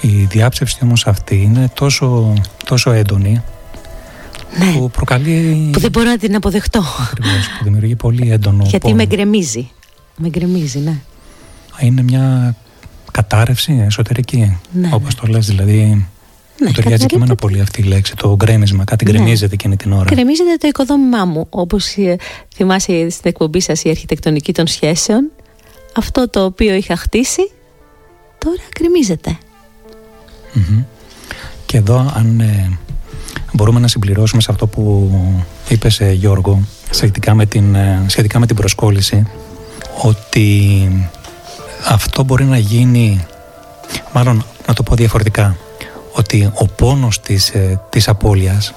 Η 0.00 0.08
διάψευση 0.08 0.78
όμως 0.82 1.06
αυτή 1.06 1.36
είναι 1.36 1.70
τόσο, 1.74 2.32
τόσο 2.64 2.90
έντονη 2.92 3.42
ναι. 4.58 4.72
που 4.72 4.90
προκαλεί... 4.90 5.68
Που 5.72 5.80
δεν 5.80 5.90
μπορώ 5.90 6.08
να 6.08 6.18
την 6.18 6.34
αποδεχτώ. 6.34 6.82
Ακριβώς, 7.10 7.48
που 7.58 7.64
δημιουργεί 7.64 7.96
πολύ 7.96 8.30
έντονο 8.30 8.64
Γιατί 8.70 8.94
με 8.94 9.06
γκρεμίζει. 9.06 9.70
Με 10.16 10.28
γκρεμίζει, 10.28 10.78
ναι 10.78 11.00
είναι 11.86 12.02
μια 12.02 12.56
κατάρρευση 13.12 13.82
εσωτερική, 13.86 14.58
ναι, 14.72 14.90
όπως 14.92 15.14
το 15.14 15.26
λες 15.26 15.46
δηλαδή. 15.46 16.06
Ναι, 16.60 16.66
μου 16.66 16.72
ταιριάζει 16.72 17.06
και 17.06 17.14
εμένα 17.14 17.34
πολύ 17.34 17.60
αυτή 17.60 17.80
η 17.80 17.84
λέξη, 17.84 18.14
το 18.16 18.36
γκρέμισμα, 18.36 18.84
κάτι 18.84 19.04
ναι. 19.04 19.10
γκρεμίζεται 19.10 19.54
εκείνη 19.54 19.76
την 19.76 19.92
ώρα. 19.92 20.04
Γκρεμίζεται 20.04 20.56
το 20.58 20.68
οικοδόμημά 20.68 21.24
μου, 21.24 21.46
όπως 21.50 21.96
ε, 21.96 22.16
θυμάσαι 22.54 23.10
στην 23.10 23.30
εκπομπή 23.30 23.60
σας 23.60 23.84
η 23.84 23.88
αρχιτεκτονική 23.88 24.52
των 24.52 24.66
σχέσεων. 24.66 25.30
Αυτό 25.96 26.28
το 26.28 26.44
οποίο 26.44 26.74
είχα 26.74 26.96
χτίσει, 26.96 27.50
τώρα 28.38 28.62
γκρεμίζεται. 28.78 29.38
Και 31.66 31.76
εδώ 31.76 32.12
αν 32.14 32.40
ε, 32.40 32.78
μπορούμε 33.52 33.80
να 33.80 33.88
συμπληρώσουμε 33.88 34.42
σε 34.42 34.50
αυτό 34.50 34.66
που 34.66 35.10
είπες 35.68 36.00
ε, 36.00 36.12
Γιώργο, 36.12 36.62
σχετικά 36.90 37.34
με 37.34 37.46
την, 37.46 37.76
σχετικά 38.06 38.38
με 38.38 38.46
την 38.46 38.56
προσκόλληση, 38.56 39.26
ότι 40.02 40.88
αυτό 41.88 42.24
μπορεί 42.24 42.44
να 42.44 42.58
γίνει, 42.58 43.26
μάλλον 44.12 44.44
να 44.66 44.74
το 44.74 44.82
πω 44.82 44.94
διαφορετικά, 44.94 45.56
ότι 46.12 46.50
ο 46.54 46.66
πόνος 46.66 47.20
της, 47.20 47.48
ε, 47.48 47.80
της 47.88 48.08
απώλειας 48.08 48.74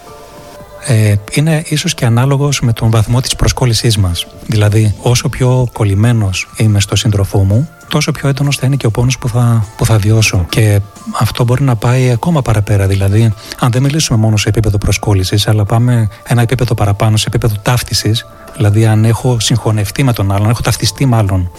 ε, 0.88 1.16
είναι 1.32 1.64
ίσως 1.68 1.94
και 1.94 2.06
ανάλογος 2.06 2.62
με 2.62 2.74
τον 2.74 2.90
βαθμό 2.90 3.22
της 3.22 3.36
προσκόλλησής 3.36 3.98
μας. 3.98 4.28
Δηλαδή, 4.48 4.96
όσο 5.02 5.30
πιο 5.30 5.68
κολλημένος 5.74 6.50
είμαι 6.58 6.80
στο 6.80 6.96
σύντροφό 6.96 7.44
μου, 7.44 7.70
τόσο 7.88 8.12
πιο 8.12 8.30
έντονος 8.30 8.58
θα 8.58 8.66
είναι 8.66 8.76
και 8.76 8.86
ο 8.86 8.92
πόνος 8.92 9.18
που 9.18 9.30
θα, 9.30 9.66
που 9.78 9.86
θα 9.86 9.98
βιώσω. 9.98 10.46
Και 10.50 10.80
αυτό 11.20 11.44
μπορεί 11.44 11.64
να 11.64 11.76
πάει 11.76 12.12
ακόμα 12.12 12.42
παραπέρα. 12.42 12.88
Δηλαδή, 12.88 13.34
αν 13.60 13.72
δεν 13.72 13.82
μιλήσουμε 13.82 14.20
μόνο 14.20 14.38
σε 14.38 14.50
επίπεδο 14.50 14.78
προσκόλλησης, 14.78 15.48
αλλά 15.48 15.66
πάμε 15.66 16.08
ένα 16.28 16.42
επίπεδο 16.42 16.74
παραπάνω, 16.74 17.18
σε 17.18 17.26
επίπεδο 17.28 17.56
ταύτισης, 17.62 18.26
Δηλαδή, 18.56 18.86
αν 18.86 19.06
έχω 19.06 19.40
συγχωνευτεί 19.40 20.04
με 20.04 20.14
τον 20.14 20.32
άλλον, 20.32 20.50
έχω 20.50 20.62
ταυτιστεί 20.62 21.06
μάλλον 21.06 21.52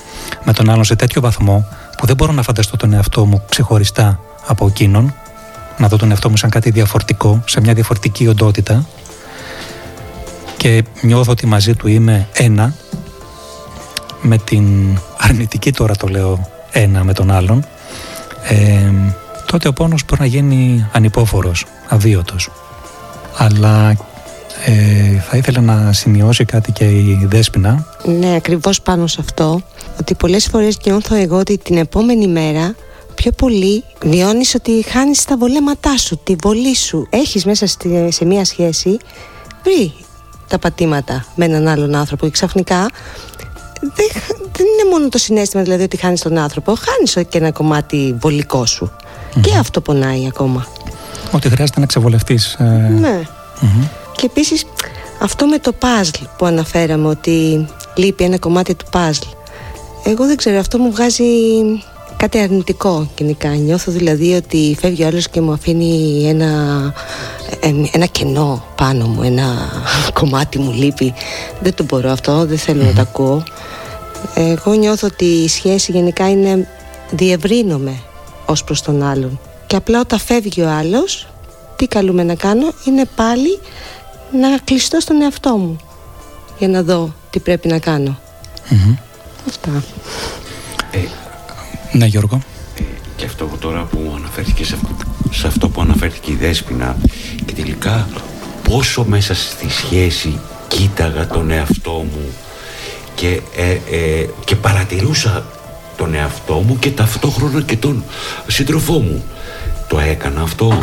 με 0.45 0.53
τον 0.53 0.71
άλλον 0.71 0.85
σε 0.85 0.97
τέτοιο 0.97 1.21
βαθμό 1.21 1.67
που 1.97 2.07
δεν 2.07 2.17
μπορώ 2.17 2.33
να 2.33 2.43
φανταστώ 2.43 2.77
τον 2.77 2.93
εαυτό 2.93 3.25
μου 3.25 3.43
ξεχωριστά 3.49 4.21
από 4.47 4.67
εκείνον, 4.67 5.15
να 5.79 5.89
δω 5.89 5.97
τον 5.97 6.11
εαυτό 6.11 6.31
μου 6.31 6.37
σαν 6.37 6.51
κάτι 6.51 6.71
διαφορετικό, 6.71 7.43
σε 7.47 7.61
μια 7.61 7.75
διαφορετική 7.75 8.27
οντότητα 8.27 8.87
και 10.57 10.85
νιώθω 11.03 11.31
ότι 11.31 11.47
μαζί 11.47 11.75
του 11.75 11.89
είμαι 11.89 12.29
ένα, 12.33 12.75
με 14.21 14.39
την 14.39 14.99
αρνητική 15.19 15.73
τώρα 15.73 15.97
το 15.97 16.07
λέω 16.07 16.49
ένα 16.71 17.05
με 17.05 17.13
τον 17.13 17.31
άλλον, 17.31 17.65
ε, 18.43 18.91
τότε 19.47 19.69
ο 19.69 19.73
πόνος 19.73 20.05
μπορεί 20.05 20.21
να 20.21 20.27
γίνει 20.27 20.87
ανυπόφορος, 20.93 21.67
αβίωτος. 21.89 22.51
Αλλά 23.37 23.97
ε, 24.65 25.19
θα 25.19 25.37
ήθελα 25.37 25.61
να 25.61 25.93
σημειώσει 25.93 26.45
κάτι 26.45 26.73
και 26.73 26.85
η 26.85 27.27
Δέσποινα. 27.31 27.87
Ναι, 28.05 28.35
ακριβώς 28.35 28.81
πάνω 28.83 29.07
σε 29.07 29.19
αυτό. 29.21 29.63
Ότι 30.01 30.15
πολλές 30.15 30.47
φορές 30.47 30.79
νιώθω 30.85 31.15
εγώ 31.15 31.39
ότι 31.39 31.59
την 31.59 31.77
επόμενη 31.77 32.27
μέρα 32.27 32.75
πιο 33.15 33.33
πολύ 33.33 33.85
βιώνεις 34.05 34.55
ότι 34.55 34.85
χάνεις 34.89 35.25
τα 35.25 35.37
βολέματά 35.37 35.97
σου, 35.97 36.21
τη 36.25 36.37
βολή 36.43 36.77
σου. 36.77 37.07
Έχεις 37.11 37.45
μέσα 37.45 37.67
σε 38.09 38.25
μια 38.25 38.45
σχέση 38.45 38.97
βρει 39.63 39.93
τα 40.49 40.59
πατήματα 40.59 41.25
με 41.35 41.45
έναν 41.45 41.69
άλλον 41.69 41.95
άνθρωπο 41.95 42.25
και 42.25 42.31
ξαφνικά 42.31 42.91
δεν, 43.81 44.07
δεν 44.53 44.67
είναι 44.67 44.91
μόνο 44.91 45.09
το 45.09 45.19
συνέστημα 45.19 45.63
δηλαδή 45.63 45.83
ότι 45.83 45.97
χάνεις 45.97 46.21
τον 46.21 46.39
άνθρωπο, 46.39 46.75
χάνεις 46.75 47.29
και 47.29 47.39
ένα 47.39 47.51
κομμάτι 47.51 48.17
βολικό 48.21 48.67
σου. 48.67 48.91
Και 49.41 49.57
αυτό 49.57 49.81
πονάει 49.81 50.27
ακόμα. 50.27 50.67
Ότι 51.31 51.49
χρειάζεται 51.49 51.81
να 51.81 51.87
ξεβολευτείς. 51.87 52.53
Ε... 52.55 52.65
Ναι. 53.01 53.21
Και 54.17 54.27
επίσης 54.27 54.65
αυτό 55.21 55.47
με 55.47 55.59
το 55.59 55.73
puzzle 55.81 56.27
που 56.39 56.47
αναφέραμε 56.47 57.09
ότι 57.09 57.67
λείπει 57.95 58.25
ένα 58.25 58.39
κομμάτι 58.39 58.75
του 58.75 58.85
puzzle. 58.93 59.37
Εγώ 60.05 60.27
δεν 60.27 60.37
ξέρω, 60.37 60.59
αυτό 60.59 60.79
μου 60.79 60.91
βγάζει 60.91 61.25
κάτι 62.17 62.39
αρνητικό 62.39 63.09
γενικά. 63.19 63.49
Νιώθω 63.49 63.93
δηλαδή 63.93 64.35
ότι 64.35 64.77
φεύγει 64.81 65.05
ο 65.05 65.07
άλλος 65.07 65.29
και 65.29 65.41
μου 65.41 65.53
αφήνει 65.53 66.25
ένα, 66.29 66.93
ένα 67.93 68.07
κενό 68.07 68.65
πάνω 68.77 69.07
μου, 69.07 69.23
ένα 69.23 69.71
κομμάτι 70.21 70.59
μου 70.59 70.73
λείπει. 70.73 71.15
Δεν 71.61 71.75
το 71.75 71.85
μπορώ 71.85 72.11
αυτό, 72.11 72.45
δεν 72.45 72.59
θέλω 72.59 72.83
να 72.85 72.93
το 72.93 73.01
ακούω. 73.01 73.43
Εγώ 74.35 74.73
νιώθω 74.73 75.07
ότι 75.13 75.25
η 75.25 75.49
σχέση 75.49 75.93
γενικά 75.93 76.31
είναι 76.31 76.69
διευρύνομαι 77.11 77.99
ως 78.47 78.65
προς 78.65 78.83
τον 78.83 79.03
άλλον. 79.03 79.41
Και 79.67 79.77
απλά 79.77 80.01
όταν 80.01 80.19
φεύγει 80.19 80.63
ο 80.63 80.71
άλλος, 80.71 81.29
τι 81.77 81.87
καλούμε 81.87 82.23
να 82.23 82.35
κάνω 82.35 82.73
είναι 82.85 83.05
πάλι 83.15 83.61
να 84.33 84.59
κλειστώ 84.65 85.01
στον 85.01 85.23
εαυτό 85.23 85.57
μου 85.57 85.77
για 86.59 86.69
να 86.69 86.83
δω 86.83 87.15
τι 87.31 87.41
πρέπει 87.41 87.69
να 87.69 87.79
κάνω. 87.79 88.19
Αυτά. 89.49 89.85
Ε, 90.91 90.99
ναι 91.93 92.07
Γιώργο. 92.07 92.41
Ε, 92.79 92.83
και 93.17 93.25
αυτό 93.25 93.51
τώρα 93.59 93.83
που 93.83 94.13
αναφέρθηκε 94.17 94.65
σε 94.65 94.75
αυτό, 94.75 94.89
σε 95.31 95.47
αυτό 95.47 95.69
που 95.69 95.81
αναφέρθηκε 95.81 96.33
η 96.33 96.35
Δέσποινα 96.35 96.97
και 97.45 97.53
τελικά 97.53 98.09
πόσο 98.63 99.05
μέσα 99.05 99.35
στη 99.35 99.71
σχέση 99.71 100.39
κοίταγα 100.69 101.27
τον 101.27 101.51
εαυτό 101.51 101.93
μου 101.93 102.33
και, 103.15 103.41
ε, 103.57 103.71
ε, 103.71 104.29
και 104.45 104.57
παρατηρούσα 104.57 105.45
τον 105.97 106.15
εαυτό 106.15 106.55
μου 106.55 106.79
και 106.79 106.91
ταυτόχρονα 106.91 107.63
και 107.63 107.77
τον 107.77 108.05
σύντροφό 108.47 108.93
μου 108.93 109.25
το 109.89 109.99
έκανα 109.99 110.43
αυτό. 110.43 110.79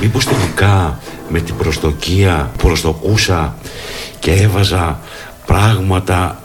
Μήπως 0.00 0.24
τελικά 0.24 0.98
με 1.28 1.40
την 1.40 1.56
προσδοκία 1.56 2.50
προσδοκούσα 2.56 3.54
και 4.18 4.32
έβαζα 4.32 5.00
πράγματα 5.46 6.42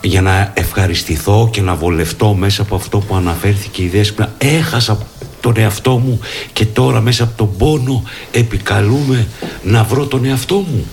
για 0.00 0.20
να 0.20 0.52
ευχαριστηθώ 0.54 1.48
και 1.52 1.60
να 1.60 1.74
βολευτώ 1.74 2.34
μέσα 2.34 2.62
από 2.62 2.74
αυτό 2.74 2.98
που 2.98 3.14
αναφέρθηκε 3.14 3.82
η 3.82 3.88
Δέσποινα. 3.88 4.32
Έχασα 4.38 4.98
τον 5.40 5.56
εαυτό 5.56 5.98
μου 5.98 6.20
και 6.52 6.66
τώρα 6.66 7.00
μέσα 7.00 7.24
από 7.24 7.36
τον 7.36 7.56
πόνο 7.56 8.02
επικαλούμε 8.30 9.28
να 9.62 9.84
βρω 9.84 10.06
τον 10.06 10.24
εαυτό 10.24 10.54
μου. 10.54 10.86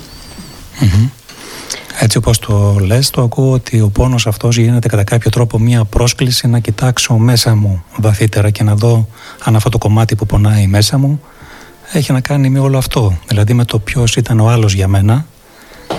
Έτσι 2.01 2.17
όπως 2.17 2.39
το 2.39 2.75
λες, 2.79 3.09
το 3.09 3.21
ακούω 3.21 3.51
ότι 3.51 3.81
ο 3.81 3.89
πόνος 3.89 4.27
αυτός 4.27 4.57
γίνεται 4.57 4.87
κατά 4.87 5.03
κάποιο 5.03 5.29
τρόπο 5.29 5.59
μία 5.59 5.85
πρόσκληση 5.85 6.47
να 6.47 6.59
κοιτάξω 6.59 7.13
μέσα 7.13 7.55
μου 7.55 7.83
βαθύτερα 7.97 8.49
και 8.49 8.63
να 8.63 8.75
δω 8.75 9.07
αν 9.43 9.55
αυτό 9.55 9.69
το 9.69 9.77
κομμάτι 9.77 10.15
που 10.15 10.25
πονάει 10.25 10.67
μέσα 10.67 10.97
μου 10.97 11.21
έχει 11.91 12.11
να 12.11 12.21
κάνει 12.21 12.49
με 12.49 12.59
όλο 12.59 12.77
αυτό. 12.77 13.17
Δηλαδή 13.27 13.53
με 13.53 13.65
το 13.65 13.79
ποιος 13.79 14.15
ήταν 14.15 14.39
ο 14.39 14.49
άλλος 14.49 14.73
για 14.73 14.87
μένα, 14.87 15.25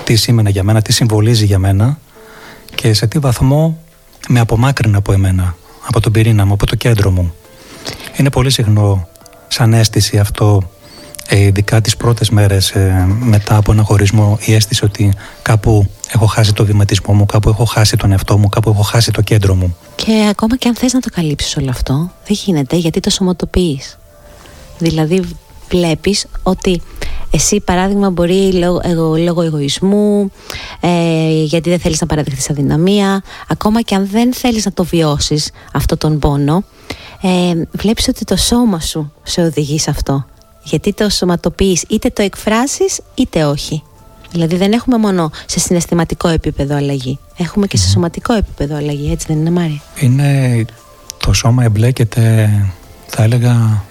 τι 0.03 0.15
σήμαινε 0.15 0.49
για 0.49 0.63
μένα, 0.63 0.81
τι 0.81 0.93
συμβολίζει 0.93 1.45
για 1.45 1.59
μένα 1.59 1.97
και 2.75 2.93
σε 2.93 3.07
τι 3.07 3.19
βαθμό 3.19 3.77
με 4.27 4.39
απομάκρυνε 4.39 4.97
από 4.97 5.13
εμένα, 5.13 5.55
από 5.87 5.99
τον 5.99 6.11
πυρήνα 6.11 6.45
μου, 6.45 6.53
από 6.53 6.65
το 6.65 6.75
κέντρο 6.75 7.11
μου. 7.11 7.33
Είναι 8.17 8.29
πολύ 8.29 8.49
συχνό 8.49 9.07
σαν 9.47 9.73
αίσθηση 9.73 10.17
αυτό 10.17 10.61
ε, 10.63 10.80
ειδικά 11.37 11.81
τις 11.81 11.97
πρώτες 11.97 12.29
μέρες 12.29 12.69
ε, 12.69 13.07
μετά 13.19 13.55
από 13.55 13.71
ένα 13.71 13.83
χωρισμό 13.83 14.37
η 14.45 14.53
αίσθηση 14.53 14.85
ότι 14.85 15.13
κάπου 15.41 15.89
έχω 16.13 16.25
χάσει 16.25 16.53
το 16.53 16.65
βηματισμό 16.65 17.13
μου, 17.13 17.25
κάπου 17.25 17.49
έχω 17.49 17.65
χάσει 17.65 17.97
τον 17.97 18.11
εαυτό 18.11 18.37
μου, 18.37 18.49
κάπου 18.49 18.69
έχω 18.69 18.81
χάσει 18.81 19.11
το 19.11 19.21
κέντρο 19.21 19.55
μου. 19.55 19.75
Και 19.95 20.27
ακόμα 20.29 20.57
και 20.57 20.67
αν 20.67 20.75
θες 20.75 20.93
να 20.93 20.99
το 20.99 21.09
καλύψεις 21.13 21.57
όλο 21.57 21.69
αυτό, 21.69 21.93
δεν 22.27 22.37
γίνεται 22.43 22.75
γιατί 22.75 22.99
το 22.99 23.09
σωματοποιείς. 23.09 23.97
Δηλαδή 24.77 25.21
βλέπεις 25.69 26.25
ότι 26.43 26.81
εσύ 27.31 27.59
παράδειγμα 27.59 28.09
μπορεί 28.09 28.51
λόγω, 28.53 28.79
εγω, 28.83 29.15
λόγω 29.17 29.41
εγωισμού, 29.41 30.31
ε, 30.79 31.43
γιατί 31.43 31.69
δεν 31.69 31.79
θέλεις 31.79 32.01
να 32.01 32.07
παραδεχτείς 32.07 32.49
αδυναμία, 32.49 33.23
ακόμα 33.47 33.81
και 33.81 33.95
αν 33.95 34.07
δεν 34.11 34.33
θέλεις 34.33 34.65
να 34.65 34.73
το 34.73 34.83
βιώσεις 34.83 35.51
αυτό 35.73 35.97
τον 35.97 36.19
πόνο, 36.19 36.63
ε, 37.21 37.53
βλέπεις 37.71 38.07
ότι 38.07 38.25
το 38.25 38.35
σώμα 38.35 38.79
σου 38.79 39.11
σε 39.23 39.41
οδηγεί 39.41 39.79
σε 39.79 39.89
αυτό 39.89 40.25
Γιατί 40.63 40.93
το 40.93 41.09
σωματοποιείς 41.09 41.83
είτε 41.89 42.09
το 42.09 42.21
εκφράσεις 42.21 42.99
είτε 43.15 43.45
όχι. 43.45 43.83
Δηλαδή 44.31 44.55
δεν 44.55 44.71
έχουμε 44.71 44.97
μόνο 44.97 45.31
σε 45.45 45.59
συναισθηματικό 45.59 46.27
επίπεδο 46.27 46.75
αλλαγή. 46.75 47.19
Έχουμε 47.37 47.67
και 47.67 47.77
σε 47.77 47.89
σωματικό 47.89 48.33
επίπεδο 48.33 48.75
αλλαγή, 48.75 49.11
έτσι 49.11 49.25
δεν 49.29 49.37
είναι 49.37 49.49
Μάρια; 49.49 49.81
Είναι 49.99 50.65
το 51.17 51.33
σώμα 51.33 51.63
εμπλέκεται, 51.63 52.49
θα 53.07 53.23
έλεγα, 53.23 53.83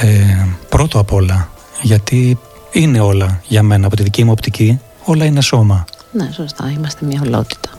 ε, 0.00 0.46
πρώτο 0.68 0.98
απ' 0.98 1.12
όλα. 1.12 1.50
Γιατί 1.82 2.38
είναι 2.72 3.00
όλα 3.00 3.40
για 3.46 3.62
μένα, 3.62 3.86
από 3.86 3.96
τη 3.96 4.02
δική 4.02 4.24
μου 4.24 4.32
οπτική, 4.32 4.80
όλα 5.04 5.24
είναι 5.24 5.40
σώμα. 5.40 5.84
Ναι, 6.12 6.30
σωστά. 6.32 6.72
Είμαστε 6.76 7.06
μια 7.06 7.20
ολότητα. 7.24 7.70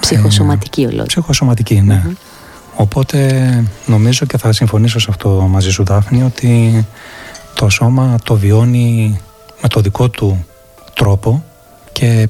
Ψυχοσωματική 0.00 0.80
ολότητα. 0.84 1.04
Ψυχοσωματική, 1.04 1.80
ναι. 1.80 2.02
Οπότε 2.80 3.64
νομίζω 3.86 4.26
και 4.26 4.38
θα 4.38 4.52
συμφωνήσω 4.52 4.98
σε 4.98 5.06
αυτό 5.10 5.28
μαζί 5.28 5.70
σου 5.70 5.84
Δάφνη 5.84 6.22
ότι 6.22 6.86
το 7.54 7.68
σώμα 7.68 8.18
το 8.24 8.34
βιώνει 8.34 9.20
με 9.62 9.68
το 9.68 9.80
δικό 9.80 10.08
του 10.08 10.46
τρόπο 10.94 11.44
και 11.92 12.28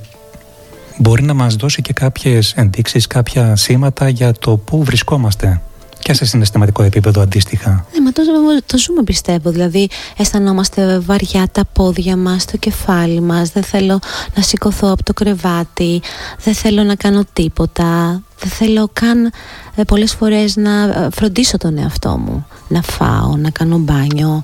μπορεί 0.96 1.22
να 1.22 1.34
μας 1.34 1.54
δώσει 1.54 1.82
και 1.82 1.92
κάποιες 1.92 2.52
ενδείξεις, 2.56 3.06
κάποια 3.06 3.56
σήματα 3.56 4.08
για 4.08 4.32
το 4.32 4.56
πού 4.56 4.84
βρισκόμαστε 4.84 5.60
και 6.08 6.14
σε 6.14 6.24
συναισθηματικό 6.24 6.82
επίπεδο 6.82 7.20
αντίστοιχα. 7.20 7.86
Ναι, 7.92 8.00
μα 8.00 8.12
το, 8.12 8.22
το 8.66 8.78
ζούμε 8.78 9.02
πιστεύω. 9.02 9.50
Δηλαδή, 9.50 9.88
αισθανόμαστε 10.16 10.98
βαριά 10.98 11.48
τα 11.52 11.64
πόδια 11.72 12.16
μας, 12.16 12.44
το 12.44 12.56
κεφάλι 12.56 13.20
μας. 13.20 13.50
Δεν 13.50 13.62
θέλω 13.62 13.98
να 14.34 14.42
σηκωθώ 14.42 14.90
από 14.90 15.02
το 15.02 15.12
κρεβάτι. 15.12 16.00
Δεν 16.44 16.54
θέλω 16.54 16.82
να 16.82 16.94
κάνω 16.94 17.22
τίποτα. 17.32 18.22
Δεν 18.38 18.50
θέλω 18.50 18.90
καν 18.92 19.32
ε, 19.74 19.82
πολλές 19.82 20.14
φορές 20.14 20.56
να 20.56 20.82
ε, 20.82 21.08
φροντίσω 21.12 21.56
τον 21.56 21.78
εαυτό 21.78 22.18
μου. 22.18 22.46
Να 22.68 22.82
φάω, 22.82 23.36
να 23.36 23.50
κάνω 23.50 23.78
μπάνιο. 23.78 24.42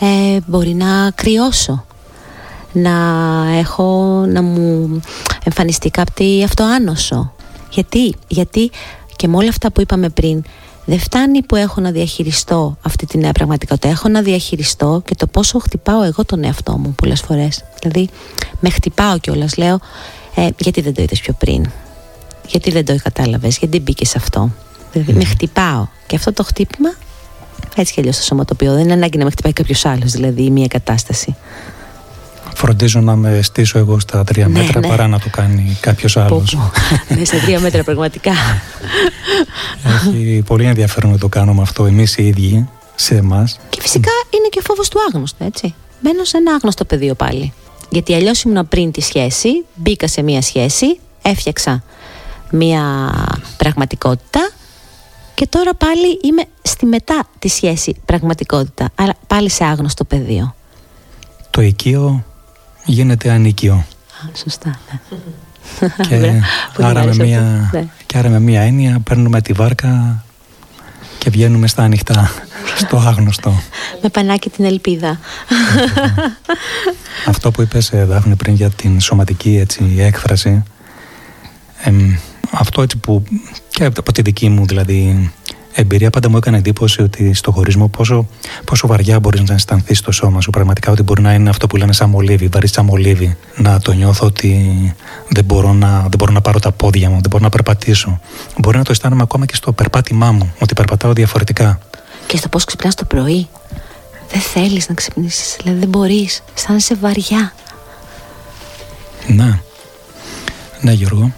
Ε, 0.00 0.38
μπορεί 0.46 0.74
να 0.74 1.10
κρυώσω 1.14 1.84
να 2.72 2.90
έχω 3.58 4.24
να 4.28 4.42
μου 4.42 5.00
εμφανιστεί 5.44 5.90
κάτι 5.90 6.42
αυτοάνωσο 6.44 7.32
γιατί, 7.70 8.14
γιατί 8.28 8.70
και 9.16 9.28
με 9.28 9.36
όλα 9.36 9.48
αυτά 9.48 9.72
που 9.72 9.80
είπαμε 9.80 10.08
πριν 10.08 10.42
δεν 10.84 10.98
φτάνει 10.98 11.42
που 11.42 11.56
έχω 11.56 11.80
να 11.80 11.90
διαχειριστώ 11.90 12.76
αυτή 12.82 13.06
τη 13.06 13.18
νέα 13.18 13.32
πραγματικότητα. 13.32 13.88
Έχω 13.88 14.08
να 14.08 14.22
διαχειριστώ 14.22 15.02
και 15.04 15.14
το 15.14 15.26
πόσο 15.26 15.58
χτυπάω 15.58 16.02
εγώ 16.02 16.24
τον 16.24 16.44
εαυτό 16.44 16.78
μου 16.78 16.94
πολλές 16.94 17.20
φορές. 17.20 17.64
Δηλαδή, 17.80 18.08
με 18.60 18.70
χτυπάω 18.70 19.18
κιόλας. 19.18 19.56
Λέω, 19.56 19.78
ε, 20.34 20.48
γιατί 20.58 20.80
δεν 20.80 20.94
το 20.94 21.02
είδες 21.02 21.20
πιο 21.20 21.32
πριν; 21.32 21.70
Γιατί 22.46 22.70
δεν 22.70 22.84
το 22.84 22.96
κατάλαβες, 23.02 23.58
γιατί 23.58 23.80
μπήκες 23.80 24.08
σε 24.08 24.18
αυτό; 24.18 24.50
Δηλαδή, 24.92 25.12
με 25.12 25.24
χτυπάω. 25.24 25.86
Και 26.06 26.16
αυτό 26.16 26.32
το 26.32 26.44
χτύπημα, 26.44 26.94
έτσι 27.76 27.92
κι 27.92 28.00
αλλιώς 28.00 28.16
το 28.16 28.22
σωματοποιώ. 28.22 28.72
Δεν 28.72 28.82
είναι 28.82 28.92
ανάγκη 28.92 29.18
να 29.18 29.24
με 29.24 29.30
χτυπάει 29.30 29.52
κάποιος 29.52 29.84
άλλος, 29.84 30.12
δηλαδή, 30.12 30.42
η 30.42 30.50
μία 30.50 30.66
κατάσταση 30.66 31.36
φροντίζω 32.54 33.00
να 33.00 33.16
με 33.16 33.42
στήσω 33.42 33.78
εγώ 33.78 34.00
στα 34.00 34.24
τρία 34.24 34.48
ναι, 34.48 34.58
μέτρα 34.60 34.80
ναι. 34.80 34.88
παρά 34.88 35.06
να 35.06 35.18
το 35.18 35.28
κάνει 35.30 35.76
κάποιος 35.80 36.16
άλλος. 36.16 36.58
ναι, 37.16 37.24
στα 37.24 37.38
τρία 37.38 37.60
μέτρα 37.60 37.84
πραγματικά. 37.84 38.32
Έχει 40.08 40.42
πολύ 40.46 40.64
ενδιαφέρον 40.64 41.10
να 41.10 41.18
το 41.18 41.28
κάνουμε 41.28 41.62
αυτό 41.62 41.84
εμείς 41.84 42.16
οι 42.16 42.26
ίδιοι 42.26 42.68
σε 42.94 43.14
εμάς. 43.14 43.58
Και 43.68 43.80
φυσικά 43.80 44.10
είναι 44.30 44.48
και 44.50 44.60
φόβος 44.64 44.88
του 44.88 44.98
άγνωστου, 45.08 45.44
έτσι. 45.44 45.74
Μπαίνω 46.00 46.24
σε 46.24 46.36
ένα 46.36 46.54
άγνωστο 46.54 46.84
πεδίο 46.84 47.14
πάλι. 47.14 47.52
Γιατί 47.90 48.14
αλλιώς 48.14 48.42
ήμουν 48.42 48.68
πριν 48.68 48.90
τη 48.90 49.00
σχέση, 49.00 49.48
μπήκα 49.74 50.08
σε 50.08 50.22
μία 50.22 50.42
σχέση, 50.42 50.98
έφτιαξα 51.22 51.82
μία 52.50 53.12
πραγματικότητα 53.56 54.50
και 55.34 55.46
τώρα 55.46 55.74
πάλι 55.74 56.18
είμαι 56.22 56.42
στη 56.62 56.86
μετά 56.86 57.28
τη 57.38 57.48
σχέση 57.48 57.96
πραγματικότητα, 58.04 58.90
αλλά 58.94 59.14
πάλι 59.26 59.50
σε 59.50 59.64
άγνωστο 59.64 60.04
πεδίο. 60.04 60.54
Το 61.50 61.60
οικείο 61.60 62.24
γίνεται 62.84 63.30
ανίκιο. 63.30 63.74
Α, 63.74 64.36
σωστά, 64.36 64.78
ναι. 64.90 64.98
Και, 66.08 66.40
άρα 66.78 67.04
με 67.04 67.24
μια, 67.24 67.70
ναι. 67.72 67.88
και 68.06 68.18
άρα 68.18 68.28
με 68.28 68.40
μια 68.40 68.60
έννοια 68.60 69.00
παίρνουμε 69.04 69.40
τη 69.40 69.52
βάρκα 69.52 70.24
και 71.18 71.30
βγαίνουμε 71.30 71.66
στα 71.66 71.82
ανοιχτά, 71.82 72.30
στο 72.86 72.96
άγνωστο. 72.96 73.62
Με 74.02 74.08
πανάκι 74.08 74.50
την 74.50 74.64
ελπίδα. 74.64 75.18
Αυτό 77.26 77.50
που 77.50 77.62
είπες 77.62 77.90
ε, 77.90 78.04
Δάφνη 78.04 78.36
πριν 78.36 78.54
για 78.54 78.70
την 78.70 79.00
σωματική 79.00 79.56
έτσι, 79.56 79.94
έκφραση 79.98 80.62
αυτό 82.50 82.82
έτσι 82.82 82.96
που 82.96 83.24
και 83.68 83.84
από 83.84 84.12
τη 84.12 84.22
δική 84.22 84.48
μου 84.48 84.66
δηλαδή 84.66 85.32
εμπειρία 85.72 86.10
πάντα 86.10 86.28
μου 86.28 86.36
έκανε 86.36 86.56
εντύπωση 86.56 87.02
ότι 87.02 87.34
στο 87.34 87.52
χωρισμό 87.52 87.88
πόσο, 87.88 88.26
πόσο 88.64 88.86
βαριά 88.86 89.20
μπορείς 89.20 89.42
να 89.42 89.54
αισθανθείς 89.54 89.98
στο 89.98 90.12
σώμα 90.12 90.40
σου. 90.40 90.50
Πραγματικά 90.50 90.92
ότι 90.92 91.02
μπορεί 91.02 91.22
να 91.22 91.34
είναι 91.34 91.50
αυτό 91.50 91.66
που 91.66 91.76
λένε 91.76 91.92
σαν 91.92 92.10
μολύβι, 92.10 92.46
βαρύς 92.46 92.70
σαν 92.70 92.84
μολύβι. 92.84 93.36
Να 93.56 93.80
το 93.80 93.92
νιώθω 93.92 94.26
ότι 94.26 94.94
δεν 95.28 95.44
μπορώ, 95.44 95.72
να, 95.72 96.00
δεν 96.00 96.18
μπορώ 96.18 96.32
να 96.32 96.40
πάρω 96.40 96.58
τα 96.58 96.72
πόδια 96.72 97.08
μου, 97.08 97.14
δεν 97.20 97.30
μπορώ 97.30 97.42
να 97.42 97.50
περπατήσω. 97.50 98.20
Μπορεί 98.58 98.76
να 98.76 98.84
το 98.84 98.92
αισθάνομαι 98.92 99.22
ακόμα 99.22 99.46
και 99.46 99.54
στο 99.54 99.72
περπάτημά 99.72 100.32
μου, 100.32 100.54
ότι 100.58 100.74
περπατάω 100.74 101.12
διαφορετικά. 101.12 101.78
Και 102.26 102.36
στο 102.36 102.48
πώς 102.48 102.64
ξυπνάς 102.64 102.94
το 102.94 103.04
πρωί. 103.04 103.48
Δεν 104.30 104.40
θέλεις 104.40 104.88
να 104.88 104.94
ξυπνήσεις, 104.94 105.56
δηλαδή 105.62 105.78
δεν 105.78 105.88
μπορείς. 105.88 106.42
Αισθάνεσαι 106.56 106.94
βαριά. 106.94 107.52
Ναι. 109.26 109.60
Ναι, 110.80 110.92
Γιώργο 110.92 111.32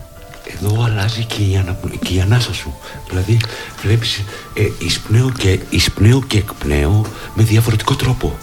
εδώ 0.65 0.85
αλλάζει 0.85 1.25
και 1.25 1.43
η, 1.43 1.57
ανα, 1.57 1.77
και 2.05 2.15
η 2.15 2.21
ανάσα 2.21 2.55
σου. 2.55 2.75
Δηλαδή 3.09 3.37
βλέπεις 3.83 4.23
ε, 4.55 4.85
εισπνέω, 4.85 5.33
και, 5.39 5.59
εισπνέω 5.71 6.23
και 6.23 6.39
εκπνέω 6.39 7.05
με 7.35 7.43
διαφορετικό 7.43 7.95
τρόπο. 7.95 8.39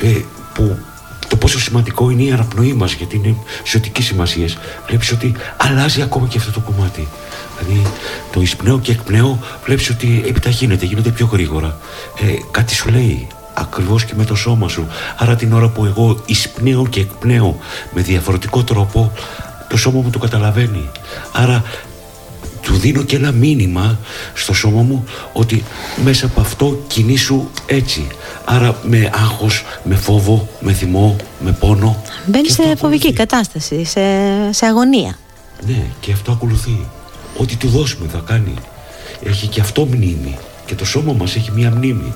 Ε, 0.00 0.20
που 0.54 0.78
το 1.28 1.36
πόσο 1.36 1.60
σημαντικό 1.60 2.10
είναι 2.10 2.22
η 2.22 2.32
αναπνοή 2.32 2.72
μας 2.72 2.92
γιατί 2.92 3.16
είναι 3.16 3.36
ζωτικής 3.66 4.04
σημασίας. 4.04 4.58
Βλέπεις 4.86 5.12
ότι 5.12 5.34
αλλάζει 5.56 6.02
ακόμα 6.02 6.26
και 6.26 6.38
αυτό 6.38 6.50
το 6.50 6.60
κομμάτι. 6.60 7.08
Δηλαδή 7.58 7.86
το 8.32 8.40
εισπνέω 8.40 8.80
και 8.80 8.92
εκπνέω 8.92 9.38
βλέπεις 9.64 9.90
ότι 9.90 10.22
επιταχύνεται, 10.26 10.86
γίνεται 10.86 11.10
πιο 11.10 11.28
γρήγορα. 11.32 11.78
Ε, 12.20 12.26
κάτι 12.50 12.74
σου 12.74 12.90
λέει 12.90 13.26
ακριβώς 13.54 14.04
και 14.04 14.12
με 14.16 14.24
το 14.24 14.34
σώμα 14.34 14.68
σου. 14.68 14.86
Άρα 15.16 15.36
την 15.36 15.52
ώρα 15.52 15.68
που 15.68 15.84
εγώ 15.84 16.22
εισπνέω 16.26 16.86
και 16.86 17.00
εκπνέω 17.00 17.58
με 17.94 18.02
διαφορετικό 18.02 18.64
τρόπο 18.64 19.12
το 19.70 19.76
σώμα 19.76 20.00
μου 20.00 20.10
το 20.10 20.18
καταλαβαίνει. 20.18 20.90
Άρα 21.32 21.62
του 22.62 22.76
δίνω 22.76 23.02
και 23.02 23.16
ένα 23.16 23.32
μήνυμα 23.32 23.98
στο 24.34 24.52
σώμα 24.52 24.82
μου 24.82 25.04
ότι 25.32 25.64
μέσα 26.04 26.26
από 26.26 26.40
αυτό 26.40 26.84
κινήσου 26.86 27.48
έτσι. 27.66 28.06
Άρα 28.44 28.78
με 28.82 29.10
άγχος, 29.14 29.64
με 29.84 29.94
φόβο, 29.94 30.48
με 30.60 30.72
θυμό, 30.72 31.16
με 31.40 31.52
πόνο. 31.52 32.02
Μπαίνει 32.26 32.50
σε 32.50 32.76
φοβική 32.76 33.12
κατάσταση, 33.12 33.84
σε, 33.84 34.00
σε 34.50 34.66
αγωνία. 34.66 35.18
Ναι, 35.66 35.82
και 36.00 36.12
αυτό 36.12 36.32
ακολουθεί. 36.32 36.86
Ό,τι 37.36 37.56
του 37.56 37.68
δώσουμε 37.68 38.08
θα 38.12 38.22
κάνει. 38.26 38.54
Έχει 39.22 39.46
και 39.46 39.60
αυτό 39.60 39.84
μνήμη. 39.84 40.38
Και 40.66 40.74
το 40.74 40.84
σώμα 40.84 41.12
μας 41.12 41.36
έχει 41.36 41.50
μία 41.52 41.70
μνήμη. 41.70 42.12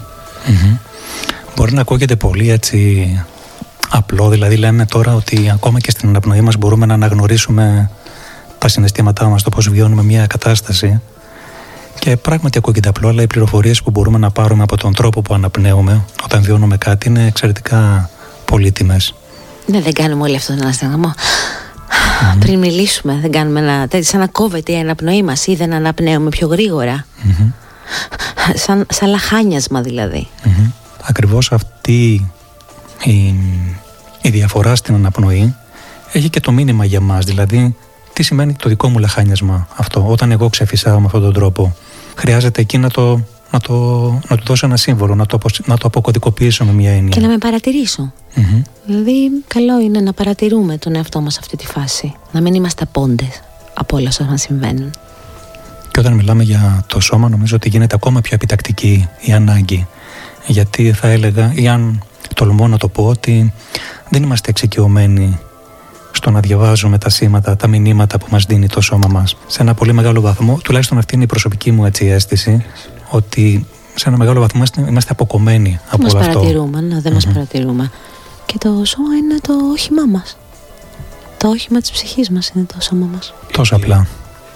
Μπορεί 1.57 1.73
να 1.73 1.81
ακούγεται 1.81 2.17
πολύ 2.17 2.51
έτσι 2.51 3.09
απλό. 3.97 4.29
Δηλαδή 4.29 4.57
λέμε 4.57 4.85
τώρα 4.85 5.15
ότι 5.15 5.51
ακόμα 5.53 5.79
και 5.81 5.91
στην 5.91 6.09
αναπνοή 6.09 6.41
μας 6.41 6.57
μπορούμε 6.57 6.87
να 6.87 6.95
αναγνωρίσουμε 6.95 7.91
τα 8.59 8.69
συναισθήματά 8.69 9.29
μας, 9.29 9.43
το 9.43 9.51
πώς 9.51 9.69
βιώνουμε 9.69 10.03
μια 10.03 10.27
κατάσταση. 10.27 11.01
Και 11.99 12.17
πράγματι 12.17 12.59
ακούγεται 12.59 12.89
απλό, 12.89 13.09
αλλά 13.09 13.23
οι 13.23 13.27
πληροφορίες 13.27 13.83
που 13.83 13.91
μπορούμε 13.91 14.19
να 14.19 14.31
πάρουμε 14.31 14.63
από 14.63 14.77
τον 14.77 14.95
τρόπο 14.95 15.23
που 15.23 15.35
αναπνέουμε 15.35 16.05
όταν 16.25 16.43
βιώνουμε 16.43 16.77
κάτι 16.77 17.09
είναι 17.09 17.27
εξαιρετικά 17.27 18.11
πολύτιμες. 18.45 19.15
Ναι, 19.67 19.81
δεν 19.81 19.93
κάνουμε 19.93 20.23
όλοι 20.23 20.37
αυτό 20.37 20.53
τον 20.53 20.63
αναστεναμό. 20.63 21.15
Mm-hmm. 21.15 22.37
Πριν 22.39 22.59
μιλήσουμε, 22.59 23.19
δεν 23.21 23.31
κάνουμε 23.31 23.61
ένα 23.61 23.89
τέτοιο, 23.89 24.03
σαν 24.03 24.21
να 24.21 24.27
κόβεται 24.27 24.73
η 24.73 24.79
αναπνοή 24.79 25.23
μας 25.23 25.47
ή 25.47 25.55
δεν 25.55 25.73
αναπνέουμε 25.73 26.29
πιο 26.29 26.47
γρήγορα. 26.47 27.07
Mm-hmm. 27.25 27.53
Σαν, 28.55 28.87
σαν 28.91 29.09
λαχάνιασμα 29.09 29.81
δηλαδή. 29.81 30.29
Mm-hmm. 30.45 30.71
Ακριβώς 31.03 31.53
αυτή 31.53 32.31
η 33.05 33.35
η 34.27 34.31
διαφορά 34.31 34.75
στην 34.75 34.95
αναπνοή 34.95 35.55
έχει 36.13 36.29
και 36.29 36.41
το 36.41 36.53
μήνυμα 36.53 36.85
για 36.85 37.01
μας, 37.01 37.25
δηλαδή 37.25 37.77
τι 38.13 38.23
σημαίνει 38.23 38.55
το 38.55 38.69
δικό 38.69 38.89
μου 38.89 38.99
λαχάνιασμα 38.99 39.69
αυτό, 39.77 40.07
όταν 40.09 40.31
εγώ 40.31 40.49
ξεφυσάω 40.49 41.01
με 41.01 41.07
αυτόν 41.07 41.21
τον 41.21 41.33
τρόπο. 41.33 41.77
Χρειάζεται 42.15 42.61
εκεί 42.61 42.79
να 42.79 42.91
το, 42.91 43.21
να 43.51 43.61
το, 43.61 43.75
να 44.29 44.37
του 44.37 44.43
δώσω 44.47 44.67
ένα 44.67 44.77
σύμβολο, 44.77 45.15
να 45.15 45.27
το, 45.27 45.39
να 45.65 45.77
το 45.77 45.87
αποκωδικοποιήσω 45.87 46.65
με 46.65 46.73
μια 46.73 46.91
έννοια. 46.91 47.09
Και 47.09 47.21
να 47.21 47.29
με 47.29 47.39
παρατηρήσω. 47.39 48.13
Δηλαδή, 48.87 49.31
καλό 49.47 49.81
είναι 49.81 50.01
να 50.01 50.13
παρατηρούμε 50.13 50.79
τον 50.79 50.95
εαυτό 50.95 51.21
μας 51.21 51.39
αυτή 51.39 51.57
τη 51.57 51.67
φάση. 51.67 52.15
Να 52.33 52.41
μην 52.41 52.55
είμαστε 52.55 52.85
πόντες 52.93 53.43
από 53.75 53.97
όλα 53.97 54.09
όσα 54.09 54.37
συμβαίνουν. 54.37 54.91
Και 55.91 56.01
όταν 56.01 56.13
μιλάμε 56.13 56.43
για 56.43 56.85
το 56.87 57.01
σώμα, 57.01 57.29
νομίζω 57.29 57.57
ότι 57.57 57.69
γίνεται 57.69 57.95
ακόμα 57.95 58.21
πιο 58.21 58.35
επιτακτική 58.35 59.09
η 59.21 59.33
ανάγκη. 59.33 59.87
Γιατί 60.47 60.93
θα 60.93 61.09
έλεγα, 61.09 61.53
ή 61.55 61.69
αν 61.69 62.03
τολμώ 62.35 62.69
να 62.69 62.79
το 62.79 62.89
πω, 62.89 63.07
ότι 63.07 63.53
δεν 64.09 64.23
είμαστε 64.23 64.51
εξοικειωμένοι 64.51 65.39
στο 66.11 66.31
να 66.31 66.41
διαβάζουμε 66.41 66.99
τα 66.99 67.11
σήματα, 67.11 67.57
τα 67.57 67.67
μηνύματα 67.67 68.19
που 68.19 68.27
μας 68.31 68.45
δίνει 68.45 68.69
το 68.69 68.81
σώμα 68.81 69.09
μας. 69.11 69.37
Σε 69.47 69.63
ένα 69.63 69.75
πολύ 69.75 69.93
μεγάλο 69.93 70.21
βαθμό, 70.21 70.59
τουλάχιστον 70.65 70.99
αυτή 70.99 71.15
είναι 71.15 71.25
η 71.25 71.27
προσωπική 71.27 71.71
μου 71.71 71.85
έτσι 71.85 72.07
αίσθηση, 72.07 72.65
ότι 73.11 73.67
σε 73.95 74.09
ένα 74.09 74.19
μεγάλο 74.19 74.41
βαθμό 74.41 74.63
είμαστε 74.89 75.13
αποκομμένοι 75.13 75.81
από 75.91 76.03
μας 76.03 76.13
όλο 76.13 76.23
αυτό. 76.23 76.39
Παρατηρούμε, 76.39 76.81
ναι, 76.81 77.01
δεν 77.01 77.13
μας 77.13 77.27
παρατηρούμε. 77.27 77.91
Και 78.47 78.59
το 78.59 78.69
σώμα 78.85 79.15
είναι 79.17 79.39
το 79.43 79.53
όχημά 79.73 80.07
μας. 80.07 80.37
Το 81.37 81.49
όχημα 81.49 81.81
της 81.81 81.91
ψυχής 81.91 82.31
μας 82.31 82.49
είναι 82.49 82.65
το 82.65 82.81
σώμα 82.81 83.07
μας. 83.15 83.35
Τόσο 83.53 83.77
απλά. 83.77 84.07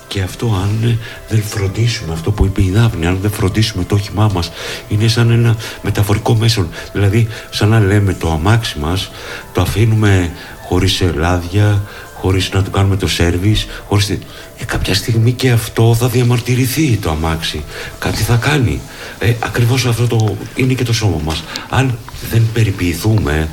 Και 0.09 0.23
αυτό 0.23 0.47
αν 0.63 0.99
δεν 1.29 1.43
φροντίσουμε, 1.43 2.13
αυτό 2.13 2.31
που 2.31 2.45
είπε 2.45 2.63
η 2.63 2.71
Δάφνη, 2.71 3.07
αν 3.07 3.19
δεν 3.23 3.31
φροντίσουμε 3.31 3.85
το 3.85 3.95
όχημά 3.95 4.31
μας, 4.35 4.51
είναι 4.89 5.09
σαν 5.09 5.31
ένα 5.31 5.57
μεταφορικό 5.83 6.35
μέσο. 6.35 6.69
Δηλαδή, 6.93 7.29
σαν 7.51 7.69
να 7.69 7.81
λέμε 7.81 8.15
το 8.15 8.31
αμάξι 8.31 8.79
μας, 8.79 9.11
το 9.53 9.61
αφήνουμε 9.61 10.31
χωρίς 10.69 11.03
λάδια, 11.15 11.83
χωρίς 12.15 12.51
να 12.53 12.63
του 12.63 12.71
κάνουμε 12.71 12.97
το 12.97 13.09
σέρβις, 13.09 13.67
χωρίς... 13.89 14.11
Ε, 14.11 14.19
κάποια 14.65 14.95
στιγμή 14.95 15.33
και 15.33 15.51
αυτό 15.51 15.95
θα 15.99 16.09
διαμαρτυρηθεί 16.09 16.97
το 16.97 17.11
αμάξι. 17.11 17.65
Κάτι 17.99 18.23
θα 18.23 18.37
κάνει. 18.37 18.81
Ε, 19.19 19.35
ακριβώς 19.39 19.87
αυτό 19.87 20.07
το... 20.07 20.37
είναι 20.55 20.75
και 20.75 20.85
το 20.85 20.93
σώμα 20.93 21.21
μας. 21.25 21.45
Αν 21.69 21.99
δεν 22.31 22.47
περιποιηθούμε 22.53 23.49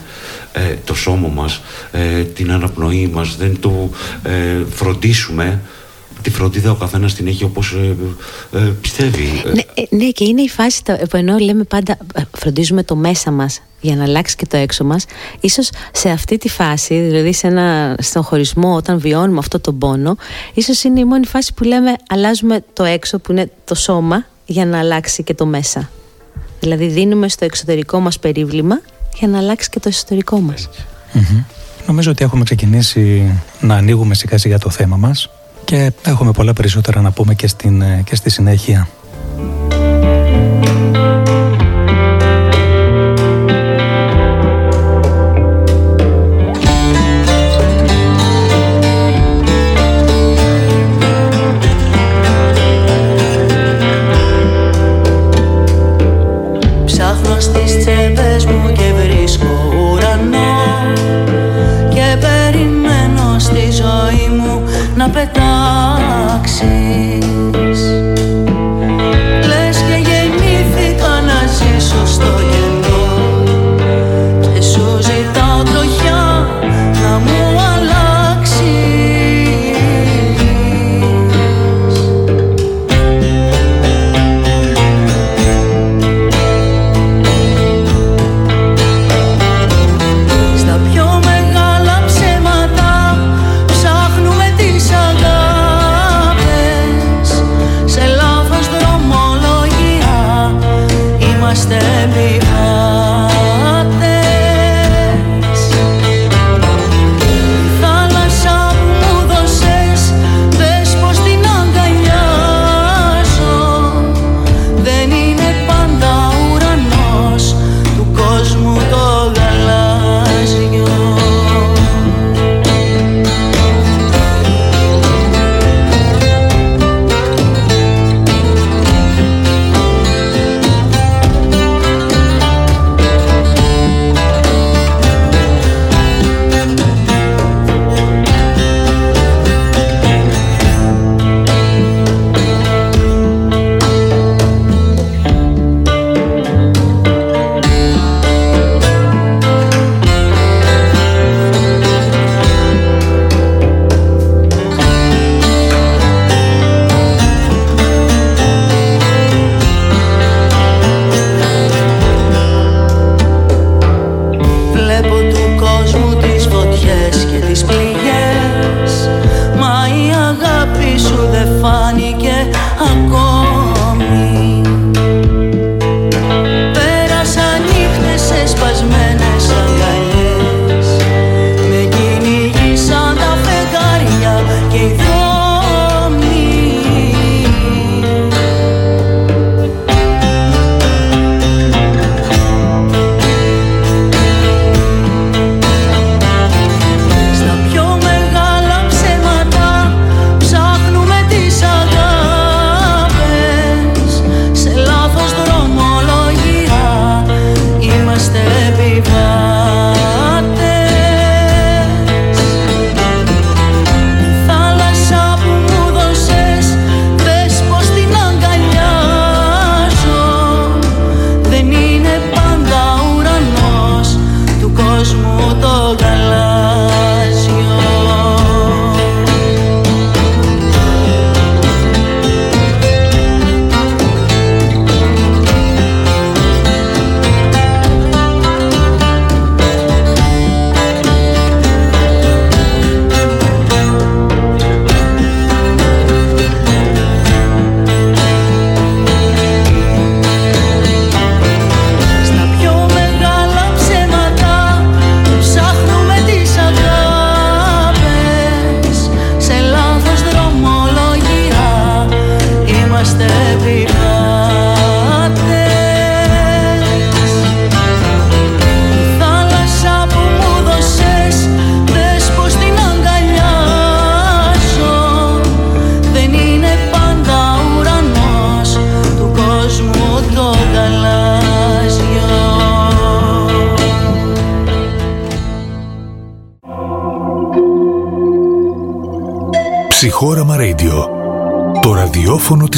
ε, 0.51 0.75
το 0.83 0.95
σώμα 0.95 1.27
μας, 1.27 1.61
ε, 1.91 2.23
την 2.23 2.51
αναπνοή 2.51 3.09
μας, 3.13 3.35
δεν 3.35 3.59
το 3.59 3.89
ε, 4.23 4.31
φροντίσουμε, 4.75 5.61
τη 6.25 6.31
φροντίδα 6.31 6.71
ο 6.71 6.75
καθένας 6.75 7.13
την 7.13 7.27
έχει 7.27 7.43
όπως 7.43 7.71
ε, 7.71 7.95
ε, 8.57 8.59
πιστεύει. 8.81 9.43
Ναι, 9.53 9.97
ναι, 9.97 10.09
και 10.09 10.23
είναι 10.23 10.41
η 10.41 10.49
φάση 10.49 10.81
που 11.09 11.17
ενώ 11.17 11.37
λέμε 11.37 11.63
πάντα 11.63 11.97
φροντίζουμε 12.31 12.83
το 12.83 12.95
μέσα 12.95 13.31
μας 13.31 13.61
για 13.81 13.95
να 13.95 14.03
αλλάξει 14.03 14.35
και 14.35 14.45
το 14.45 14.57
έξω 14.57 14.83
μας 14.83 15.05
ίσως 15.39 15.69
σε 15.91 16.09
αυτή 16.09 16.37
τη 16.37 16.49
φάση 16.49 16.99
δηλαδή 16.99 17.33
σε 17.33 17.47
ένα, 17.47 17.95
στον 17.99 18.23
χωρισμό 18.23 18.75
όταν 18.75 18.99
βιώνουμε 18.99 19.39
αυτό 19.39 19.59
το 19.59 19.73
πόνο 19.73 20.15
ίσως 20.53 20.83
είναι 20.83 20.99
η 20.99 21.05
μόνη 21.05 21.25
φάση 21.25 21.53
που 21.53 21.63
λέμε 21.63 21.93
αλλάζουμε 22.09 22.63
το 22.73 22.83
έξω 22.83 23.19
που 23.19 23.31
είναι 23.31 23.51
το 23.65 23.75
σώμα 23.75 24.25
για 24.45 24.65
να 24.65 24.79
αλλάξει 24.79 25.23
και 25.23 25.33
το 25.33 25.45
μέσα. 25.45 25.89
Δηλαδή 26.59 26.87
δίνουμε 26.87 27.29
στο 27.29 27.45
εξωτερικό 27.45 27.99
μας 27.99 28.19
περίβλημα 28.19 28.81
για 29.17 29.27
να 29.27 29.37
αλλάξει 29.37 29.69
και 29.69 29.79
το 29.79 29.89
εσωτερικό 29.89 30.39
μας. 30.39 30.69
Νομίζω 31.87 32.11
ότι 32.11 32.23
έχουμε 32.23 32.43
ξεκινήσει 32.43 33.33
να 33.59 33.75
ανοίγουμε 33.75 34.15
σιγά 34.15 34.37
σιγά 34.37 34.57
το 34.57 34.69
θέμα 34.69 34.97
μας 34.97 35.29
και 35.65 35.91
έχουμε 36.05 36.31
πολλά 36.31 36.53
περισσότερα 36.53 37.01
να 37.01 37.11
πούμε 37.11 37.33
και, 37.33 37.47
στην, 37.47 37.83
και 38.03 38.15
στη 38.15 38.29
συνέχεια. 38.29 38.87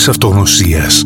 Αυτογνωσίας. 0.10 1.06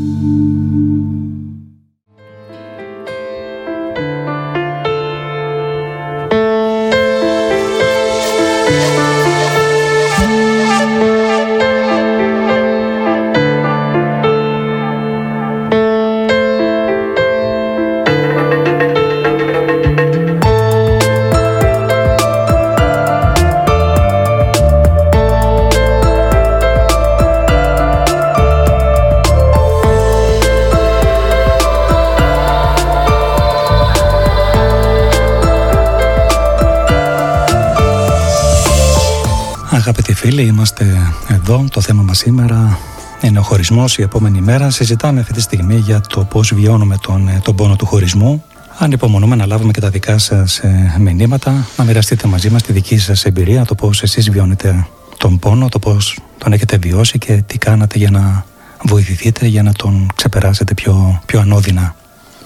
Εδώ. 41.54 41.66
Το 41.72 41.82
θέμα 41.82 42.02
μας 42.02 42.18
σήμερα 42.18 42.80
είναι 43.22 43.40
ο 43.40 43.42
χωρισμός. 43.42 43.98
Η 43.98 44.02
επόμενη 44.02 44.42
μέρα 44.42 44.70
συζητάμε 44.70 45.20
αυτή 45.20 45.34
τη 45.34 45.42
στιγμή 45.42 45.76
για 45.76 46.02
το 46.02 46.24
πώς 46.24 46.54
βιώνουμε 46.54 46.98
τον, 47.02 47.30
τον 47.44 47.56
πόνο 47.56 47.76
του 47.76 47.86
χωρισμού. 47.86 48.44
Αν 48.78 48.92
υπομονούμε 48.92 49.36
να 49.36 49.46
λάβουμε 49.46 49.72
και 49.72 49.80
τα 49.80 49.90
δικά 49.90 50.18
σας 50.18 50.58
ε, 50.58 50.96
μηνύματα, 51.00 51.68
να 51.78 51.84
μοιραστείτε 51.84 52.28
μαζί 52.28 52.50
μας 52.50 52.62
τη 52.62 52.72
δική 52.72 52.98
σας 52.98 53.26
εμπειρία, 53.26 53.66
το 53.66 53.76
πώς 53.76 54.02
εσείς 54.02 54.30
βιώνετε 54.30 54.88
τον 55.18 55.40
πόνο, 55.40 55.70
το 55.70 55.80
πώς 55.80 56.20
τον 56.38 56.54
έχετε 56.54 56.78
βιώσει 56.78 57.18
και 57.18 57.44
τι 57.48 57.58
κάνατε 57.58 57.98
για 57.98 58.12
να 58.12 58.46
βοηθηθείτε, 58.84 59.46
για 59.46 59.64
να 59.64 59.72
τον 59.74 60.08
ξεπεράσετε 60.16 60.74
πιο, 60.74 61.22
πιο 61.26 61.40
ανώδυνα. 61.40 61.96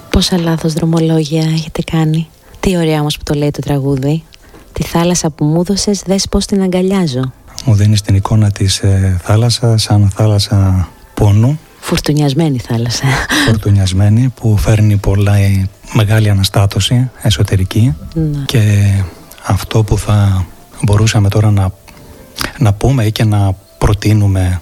Πόσα 0.09 0.37
λάθος 0.37 0.73
δρομολόγια 0.73 1.43
έχετε 1.43 1.81
κάνει; 1.91 2.27
Τι 2.59 2.77
ωραία 2.77 2.99
όμως 2.99 3.17
που 3.17 3.23
το 3.23 3.33
λέει 3.33 3.51
το 3.51 3.61
τραγούδι. 3.61 4.23
Τη 4.73 4.83
θάλασσα 4.83 5.29
που 5.29 5.45
μου 5.45 5.59
έδωσες, 5.59 6.01
δες 6.05 6.27
πώς 6.29 6.45
την 6.45 6.61
αγκαλιάζω 6.61 7.31
μου 7.75 7.81
δίνεις 7.81 8.01
την 8.01 8.15
εικόνα 8.15 8.51
της 8.51 8.79
ε, 8.79 9.19
θάλασσα 9.23 9.77
σαν 9.77 10.09
θάλασσα 10.15 10.89
πόνου 11.13 11.59
Φουρτουνιασμένη 11.79 12.59
θάλασσα 12.59 13.05
Φουρτουνιασμένη 13.47 14.33
που 14.35 14.57
φέρνει 14.57 14.97
πολλά 14.97 15.35
ε, 15.35 15.69
μεγάλη 15.93 16.29
αναστάτωση 16.29 17.09
εσωτερική 17.21 17.95
ναι. 18.13 18.43
και 18.45 18.93
αυτό 19.45 19.83
που 19.83 19.97
θα 19.97 20.45
μπορούσαμε 20.81 21.29
τώρα 21.29 21.51
να, 21.51 21.71
να 22.57 22.73
πούμε 22.73 23.05
ή 23.05 23.11
και 23.11 23.23
να 23.23 23.55
προτείνουμε 23.77 24.61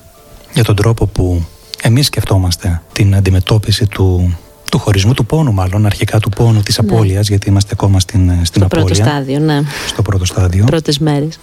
για 0.54 0.64
τον 0.64 0.76
τρόπο 0.76 1.06
που 1.06 1.46
εμείς 1.82 2.06
σκεφτόμαστε 2.06 2.82
την 2.92 3.16
αντιμετώπιση 3.16 3.88
του 3.88 4.38
του 4.74 4.80
χωρισμού, 4.80 5.14
του 5.14 5.26
πόνου 5.26 5.54
μάλλον, 5.54 5.86
αρχικά 5.86 6.20
του 6.20 6.30
πόνου 6.30 6.62
της 6.62 6.80
ναι. 6.80 6.90
απώλειας, 6.90 7.28
γιατί 7.28 7.50
είμαστε 7.50 7.70
ακόμα 7.74 8.00
στην, 8.00 8.20
στην 8.30 8.44
Στο 8.44 8.66
απώλεια. 8.66 8.86
πρώτο 8.86 8.94
στάδιο, 8.94 9.40
ναι. 9.40 9.62
Στο 9.88 10.02
πρώτο 10.02 10.26
στάδιο. 10.26 10.64
Πρώτες 10.64 11.00
μέρες. 11.00 11.40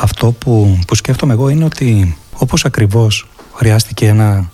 Αυτό 0.00 0.32
που, 0.32 0.78
που 0.86 0.94
σκέφτομαι 0.94 1.32
εγώ 1.32 1.48
είναι 1.48 1.64
ότι 1.64 2.16
όπως 2.34 2.64
ακριβώς 2.64 3.26
χρειάστηκε 3.54 4.06
ένα, 4.06 4.50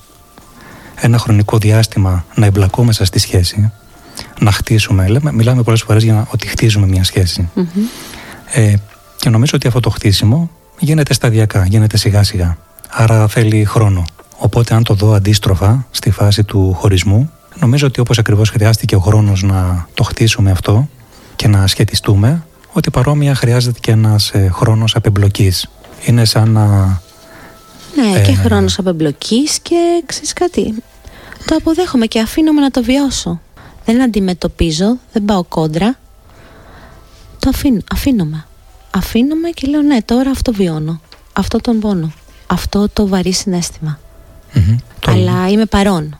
ένα 1.01 1.19
χρονικό 1.19 1.59
διάστημα 1.59 2.25
να 2.35 2.47
εμπλακώ 2.47 2.87
στη 2.93 3.19
σχέση, 3.19 3.73
να 4.41 4.51
χτίσουμε, 4.51 5.09
λέμε, 5.09 5.33
μιλάμε 5.33 5.63
πολλές 5.63 5.83
φορές 5.83 6.03
για 6.03 6.27
ότι 6.31 6.47
χτίζουμε 6.47 6.87
μια 6.87 7.05
σχεση 7.05 7.49
Ε, 8.53 8.75
και 9.17 9.29
νομίζω 9.29 9.53
ότι 9.55 9.67
αυτό 9.67 9.81
το 9.81 9.91
χτίσιμο 9.91 10.51
γίνεται 10.79 11.15
σταδιακά, 11.15 11.67
γίνεται 11.67 11.97
σιγά 11.97 12.23
σιγά. 12.23 12.57
Άρα 12.91 13.29
θέλει 13.29 13.65
χρόνο. 13.65 14.05
Οπότε 14.37 14.75
αν 14.75 14.83
το 14.83 14.95
δω 14.95 15.13
αντίστροφα 15.13 15.87
στη 15.91 16.11
φάση 16.11 16.45
του 16.45 16.73
χωρισμού, 16.75 17.31
Νομίζω 17.61 17.87
ότι 17.87 18.01
όπως 18.01 18.19
ακριβώς 18.19 18.51
χρειάστηκε 18.51 18.97
ο 18.97 18.99
χρόνος 18.99 19.43
να 19.43 19.87
το 19.95 20.03
χτίσουμε 20.03 20.51
αυτό 20.51 20.89
και 21.37 21.49
να 21.49 21.67
σχετιστούμε, 21.67 22.46
ότι 22.77 22.91
παρόμοια 22.91 23.35
χρειάζεται 23.35 23.79
και 23.81 23.91
ένας 23.91 24.31
ε, 24.31 24.51
χρόνος 24.53 24.97
απεμπλοκής. 24.97 25.69
Είναι 26.05 26.25
σαν 26.25 26.51
να... 26.51 26.67
Ναι, 27.97 28.21
και 28.21 28.31
ε, 28.31 28.35
χρόνος 28.35 28.79
απεμπλοκής 28.79 29.59
και 29.59 30.03
ξέρεις 30.07 30.33
κάτι. 30.33 30.75
Το 31.45 31.55
αποδέχομαι 31.55 32.07
και 32.07 32.21
αφήνομαι 32.21 32.61
να 32.61 32.71
το 32.71 32.83
βιώσω. 32.83 33.41
Δεν 33.85 34.03
αντιμετωπίζω, 34.03 34.97
δεν 35.13 35.25
πάω 35.25 35.45
κόντρα. 35.45 35.99
Το 37.39 37.49
αφήνω, 37.49 37.81
αφήνομαι. 37.93 38.47
Αφήνομαι 38.91 39.49
και 39.49 39.67
λέω 39.67 39.83
ναι, 39.83 40.03
τώρα 40.03 40.31
αυτό 40.31 40.53
βιώνω. 40.53 41.01
Αυτό 41.33 41.59
τον 41.59 41.81
πόνο. 41.81 42.13
Αυτό 42.47 42.89
το 42.93 43.09
βαρύ 43.09 43.35
Αλλά 45.07 45.49
είμαι 45.49 45.67
παρόν 45.67 46.19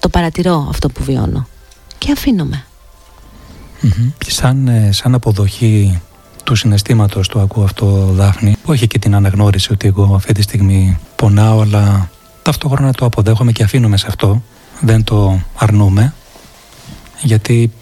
το 0.00 0.08
παρατηρώ 0.08 0.66
αυτό 0.68 0.88
που 0.88 1.04
βιώνω 1.04 1.46
και 1.98 2.12
αφήνομαι. 2.12 2.64
Σαν, 4.26 4.68
ε, 4.68 4.92
σαν 4.92 5.14
αποδοχή 5.14 6.00
του 6.44 6.54
συναισθήματος 6.54 7.28
του 7.28 7.40
ακούω 7.40 7.64
αυτό 7.64 7.86
Δάφνη 8.12 8.56
που 8.62 8.72
έχει 8.72 8.86
και 8.86 8.98
την 8.98 9.14
αναγνώριση 9.14 9.72
ότι 9.72 9.86
εγώ 9.86 10.14
αυτή 10.14 10.32
τη 10.32 10.42
στιγμή 10.42 10.98
πονάω 11.16 11.60
αλλά 11.60 12.10
ταυτόχρονα 12.42 12.92
το 12.92 13.04
αποδέχομαι 13.04 13.52
και 13.52 13.62
αφήνομαι 13.62 13.96
σε 13.96 14.06
αυτό 14.08 14.42
δεν 14.80 15.04
το 15.04 15.40
αρνούμε 15.54 16.14
γιατί 17.22 17.72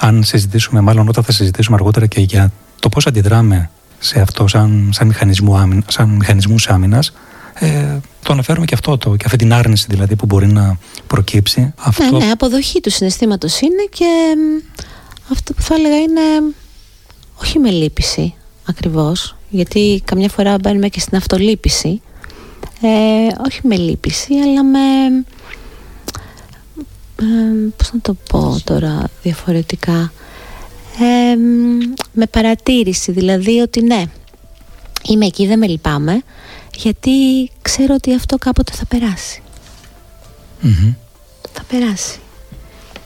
αν 0.00 0.24
συζητήσουμε 0.24 0.80
μάλλον 0.80 1.08
όταν 1.08 1.24
θα 1.24 1.32
συζητήσουμε 1.32 1.76
αργότερα 1.76 2.06
και 2.06 2.20
για 2.20 2.52
το 2.78 2.88
πώς 2.88 3.06
αντιδράμε 3.06 3.70
σε 3.98 4.20
αυτό 4.20 4.46
σαν, 4.46 4.90
σαν, 4.92 5.06
μηχανισμού, 5.06 5.82
σαν 5.86 6.08
μηχανισμούς 6.08 6.68
άμυνας 6.68 7.12
ε, 7.54 7.98
το 8.22 8.32
αναφέρουμε 8.32 8.66
και 8.66 8.74
αυτό, 8.74 8.98
το, 8.98 9.16
και 9.16 9.24
αυτή 9.24 9.38
την 9.38 9.52
άρνηση 9.52 9.86
δηλαδή 9.88 10.16
που 10.16 10.26
μπορεί 10.26 10.46
να 10.46 10.78
προκύψει. 11.06 11.72
Αυτό... 11.76 12.18
Ναι, 12.18 12.24
ναι, 12.24 12.30
αποδοχή 12.30 12.80
του 12.80 12.90
συναισθήματος 12.90 13.60
είναι 13.60 13.88
και 13.90 14.34
αυτό 15.32 15.54
που 15.54 15.62
θα 15.62 15.74
έλεγα 15.74 15.96
είναι 15.96 16.20
όχι 17.40 17.58
με 17.58 17.70
λύπηση 17.70 18.34
ακριβώς, 18.68 19.36
γιατί 19.50 20.02
καμιά 20.04 20.28
φορά 20.28 20.56
μπαίνουμε 20.58 20.88
και 20.88 21.00
στην 21.00 21.16
αυτολύπηση, 21.16 22.02
ε, 22.80 23.26
όχι 23.46 23.60
με 23.62 23.76
λύπηση, 23.76 24.34
αλλά 24.34 24.64
με... 24.64 24.78
Ε, 27.20 27.72
πώς 27.76 27.92
να 27.92 28.00
το 28.00 28.16
πω 28.28 28.60
τώρα 28.64 29.08
διαφορετικά 29.22 30.12
ε, 31.00 31.36
με 32.12 32.26
παρατήρηση 32.26 33.12
δηλαδή 33.12 33.60
ότι 33.60 33.82
ναι 33.82 34.04
είμαι 35.08 35.26
εκεί 35.26 35.46
δεν 35.46 35.58
με 35.58 35.66
λυπάμαι 35.66 36.22
γιατί 36.74 37.10
ξέρω 37.62 37.94
ότι 37.94 38.14
αυτό 38.14 38.38
κάποτε 38.38 38.72
θα 38.72 38.86
περασει 38.86 39.42
Θα 41.52 41.62
περάσει. 41.68 42.18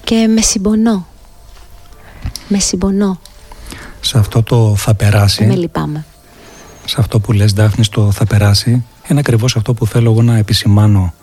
Και 0.04 0.26
με 0.26 0.40
συμπονώ. 0.40 1.06
Με 2.48 2.58
συμπονώ. 2.58 3.20
Σε 4.00 4.18
αυτό 4.18 4.42
το 4.42 4.74
θα 4.76 4.94
περάσει. 4.94 5.38
Δεν 5.38 5.48
με 5.48 5.54
λυπάμαι. 5.54 6.04
Σε 6.84 6.96
αυτό 6.98 7.20
που 7.20 7.32
λες 7.32 7.52
Δάφνη 7.52 7.86
το 7.86 8.10
θα 8.10 8.26
περάσει 8.26 8.84
είναι 9.08 9.20
ακριβώς 9.20 9.56
αυτό 9.56 9.74
που 9.74 9.86
θέλω 9.86 10.10
εγώ 10.10 10.22
να 10.22 10.36
επισημάνω 10.36 11.14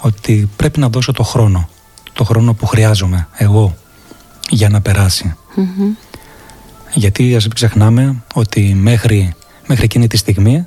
ότι 0.00 0.48
πρέπει 0.56 0.80
να 0.80 0.88
δώσω 0.88 1.12
το 1.12 1.22
χρόνο. 1.22 1.68
Το 2.12 2.24
χρόνο 2.24 2.54
που 2.54 2.66
χρειάζομαι 2.66 3.28
εγώ 3.36 3.76
για 4.50 4.68
να 4.68 4.80
περασει 4.80 5.36
Γιατί 6.94 7.36
ας 7.36 7.44
μην 7.44 7.54
ξεχνάμε 7.54 8.22
ότι 8.34 8.74
μέχρι, 8.74 9.34
μέχρι 9.66 9.84
εκείνη 9.84 10.06
τη 10.06 10.16
στιγμή 10.16 10.66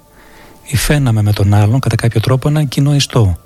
υφαίναμε 0.65 1.21
με 1.21 1.33
τον 1.33 1.53
άλλον 1.53 1.79
κατά 1.79 1.95
κάποιο 1.95 2.19
τρόπο 2.19 2.47
ένα 2.47 2.63
κοινό 2.63 2.95
ιστό. 2.95 3.37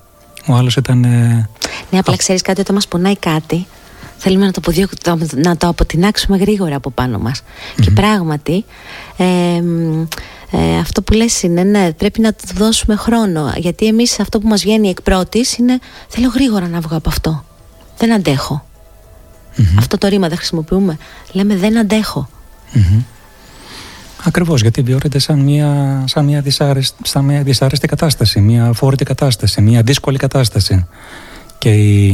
Ο 0.47 0.53
άλλος 0.53 0.75
ήταν. 0.75 1.03
Ε, 1.03 1.49
ναι, 1.89 1.99
απλά 1.99 2.15
ξέρεις 2.15 2.41
κάτι, 2.41 2.61
όταν 2.61 2.75
μας 2.75 2.87
πονάει 2.87 3.17
κάτι, 3.17 3.67
θέλουμε 4.27 4.45
να 4.45 4.51
το, 4.51 4.61
να 5.35 5.57
το 5.57 5.67
αποτινάξουμε 5.67 6.37
γρήγορα 6.37 6.75
από 6.75 6.89
πάνω 6.89 7.19
μας. 7.19 7.43
Και 7.81 7.91
πράγματι, 7.91 8.65
ε, 9.17 9.25
ε, 10.51 10.77
αυτό 10.79 11.01
που 11.01 11.13
λες 11.13 11.43
είναι, 11.43 11.63
ναι, 11.63 11.93
πρέπει 11.93 12.21
να 12.21 12.33
του 12.33 12.43
δώσουμε 12.53 12.95
χρόνο. 12.95 13.53
Γιατί 13.57 13.85
εμείς 13.85 14.19
αυτό 14.19 14.39
που 14.39 14.47
μας 14.47 14.61
βγαίνει 14.61 14.89
εκ 14.89 15.01
πρώτης 15.01 15.57
είναι, 15.57 15.79
θέλω 16.07 16.27
γρήγορα 16.27 16.67
να 16.67 16.79
βγω 16.79 16.95
από 16.95 17.09
αυτό. 17.09 17.43
Δεν 17.97 18.13
αντεχω 18.13 18.65
Αυτό 19.77 19.97
το 19.97 20.07
ρήμα 20.07 20.27
δεν 20.27 20.37
χρησιμοποιούμε. 20.37 20.97
Λέμε 21.31 21.55
δεν 21.55 21.77
αντεχω 21.77 22.29
Ακριβώς, 24.23 24.61
γιατί 24.61 24.81
βιώνεται 24.81 25.19
σαν 25.19 25.39
μια, 25.39 26.03
σαν 26.07 26.25
μια, 26.25 26.41
δυσάρεστη, 26.41 26.97
σαν 27.03 27.25
μια 27.25 27.43
δυσάρεστη 27.43 27.87
κατάσταση, 27.87 28.39
μια 28.39 28.73
φόρητη 28.73 29.03
κατάσταση, 29.03 29.61
μια 29.61 29.81
δύσκολη 29.81 30.17
κατάσταση. 30.17 30.87
Και 31.57 31.73
η, 31.73 32.07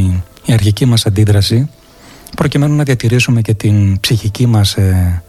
η 0.45 0.53
αρχική 0.53 0.85
μας 0.85 1.05
αντίδραση, 1.05 1.69
προκειμένου 2.35 2.75
να 2.75 2.83
διατηρήσουμε 2.83 3.41
και 3.41 3.53
την 3.53 3.99
ψυχική 3.99 4.47
μας 4.47 4.73
ε, 4.73 5.23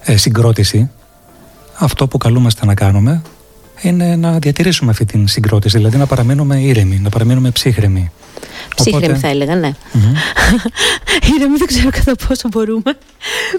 ε, 0.00 0.16
συγκρότηση, 0.16 0.90
αυτό 1.74 2.08
που 2.08 2.18
καλούμαστε 2.18 2.66
να 2.66 2.74
κάνουμε 2.74 3.22
είναι 3.80 4.16
να 4.16 4.38
διατηρήσουμε 4.38 4.90
αυτή 4.90 5.04
την 5.04 5.28
συγκρότηση, 5.28 5.76
δηλαδή 5.76 5.96
να 5.96 6.06
παραμείνουμε 6.06 6.60
ήρεμοι, 6.60 6.98
να 6.98 7.08
παραμείνουμε 7.08 7.50
ψύχρεμοι. 7.50 8.10
Ψύχρεμη 8.74 9.04
Οπότε... 9.06 9.18
θα 9.18 9.28
έλεγα, 9.28 9.56
ναι. 9.56 9.70
Mm-hmm. 9.92 10.16
Ήρεμη 11.34 11.56
δεν 11.56 11.66
ξέρω 11.66 11.90
κατά 11.90 12.14
πόσο 12.26 12.48
μπορούμε. 12.48 12.98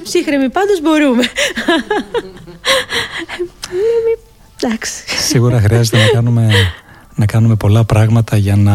Ψύχρεμη 0.04 0.50
πάντως 0.50 0.82
μπορούμε. 0.82 1.24
Εντάξει. 4.62 5.04
Σίγουρα 5.20 5.62
χρειάζεται 5.62 5.98
να 5.98 6.08
κάνουμε, 6.08 6.50
να 7.16 7.26
κάνουμε 7.26 7.56
πολλά 7.56 7.84
πράγματα 7.84 8.38
για 8.38 8.56
να, 8.56 8.74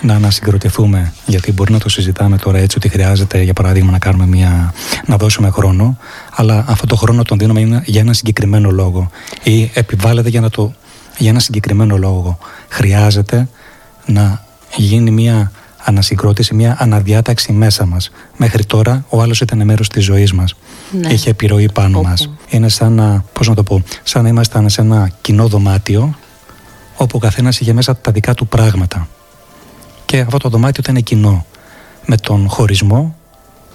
να 0.00 0.14
ανασυγκροτηθούμε. 0.14 1.12
Γιατί 1.26 1.52
μπορεί 1.52 1.72
να 1.72 1.78
το 1.78 1.88
συζητάμε 1.88 2.36
τώρα 2.36 2.58
έτσι 2.58 2.76
ότι 2.76 2.88
χρειάζεται, 2.88 3.42
για 3.42 3.52
παράδειγμα, 3.52 3.90
να, 3.90 3.98
κάνουμε 3.98 4.26
μια, 4.26 4.74
να 5.06 5.16
δώσουμε 5.16 5.50
χρόνο, 5.50 5.98
αλλά 6.34 6.64
αυτό 6.68 6.86
το 6.86 6.96
χρόνο 6.96 7.22
τον 7.22 7.38
δίνουμε 7.38 7.82
για 7.84 8.00
ένα 8.00 8.12
συγκεκριμένο 8.12 8.70
λόγο 8.70 9.10
ή 9.42 9.70
επιβάλλεται 9.74 10.28
για, 10.28 10.40
να 10.40 10.50
το, 10.50 10.72
για 11.18 11.30
ένα 11.30 11.40
συγκεκριμένο 11.40 11.96
λόγο. 11.96 12.38
Χρειάζεται 12.68 13.48
να 14.06 14.44
γίνει 14.76 15.10
μια 15.10 15.52
ανασυγκρότηση, 15.84 16.54
μια 16.54 16.76
αναδιάταξη 16.78 17.52
μέσα 17.52 17.86
μας. 17.86 18.10
Μέχρι 18.36 18.64
τώρα 18.64 19.04
ο 19.08 19.22
άλλος 19.22 19.40
ήταν 19.40 19.64
μέρος 19.64 19.88
της 19.88 20.04
ζωής 20.04 20.32
μας. 20.32 20.54
Ναι. 20.90 21.12
Είχε 21.12 21.30
επιρροή 21.30 21.72
πάνω 21.72 22.02
μας. 22.02 22.30
Είναι 22.48 22.68
σαν 22.68 22.92
να, 22.92 23.24
πώς 23.32 23.48
να 23.48 23.54
το 23.54 23.62
πω, 23.62 23.82
σαν 24.02 24.22
να 24.22 24.28
ήμασταν 24.28 24.68
σε 24.68 24.80
ένα 24.80 25.10
κοινό 25.20 25.46
δωμάτιο 25.46 26.14
όπου 26.96 27.16
ο 27.16 27.18
καθένας 27.18 27.60
είχε 27.60 27.72
μέσα 27.72 27.96
τα 27.96 28.12
δικά 28.12 28.34
του 28.34 28.46
πράγματα. 28.46 29.08
Και 30.06 30.20
αυτό 30.20 30.38
το 30.38 30.48
δωμάτιο 30.48 30.82
ήταν 30.88 31.02
κοινό. 31.02 31.46
Με 32.06 32.16
τον 32.16 32.48
χωρισμό 32.48 33.16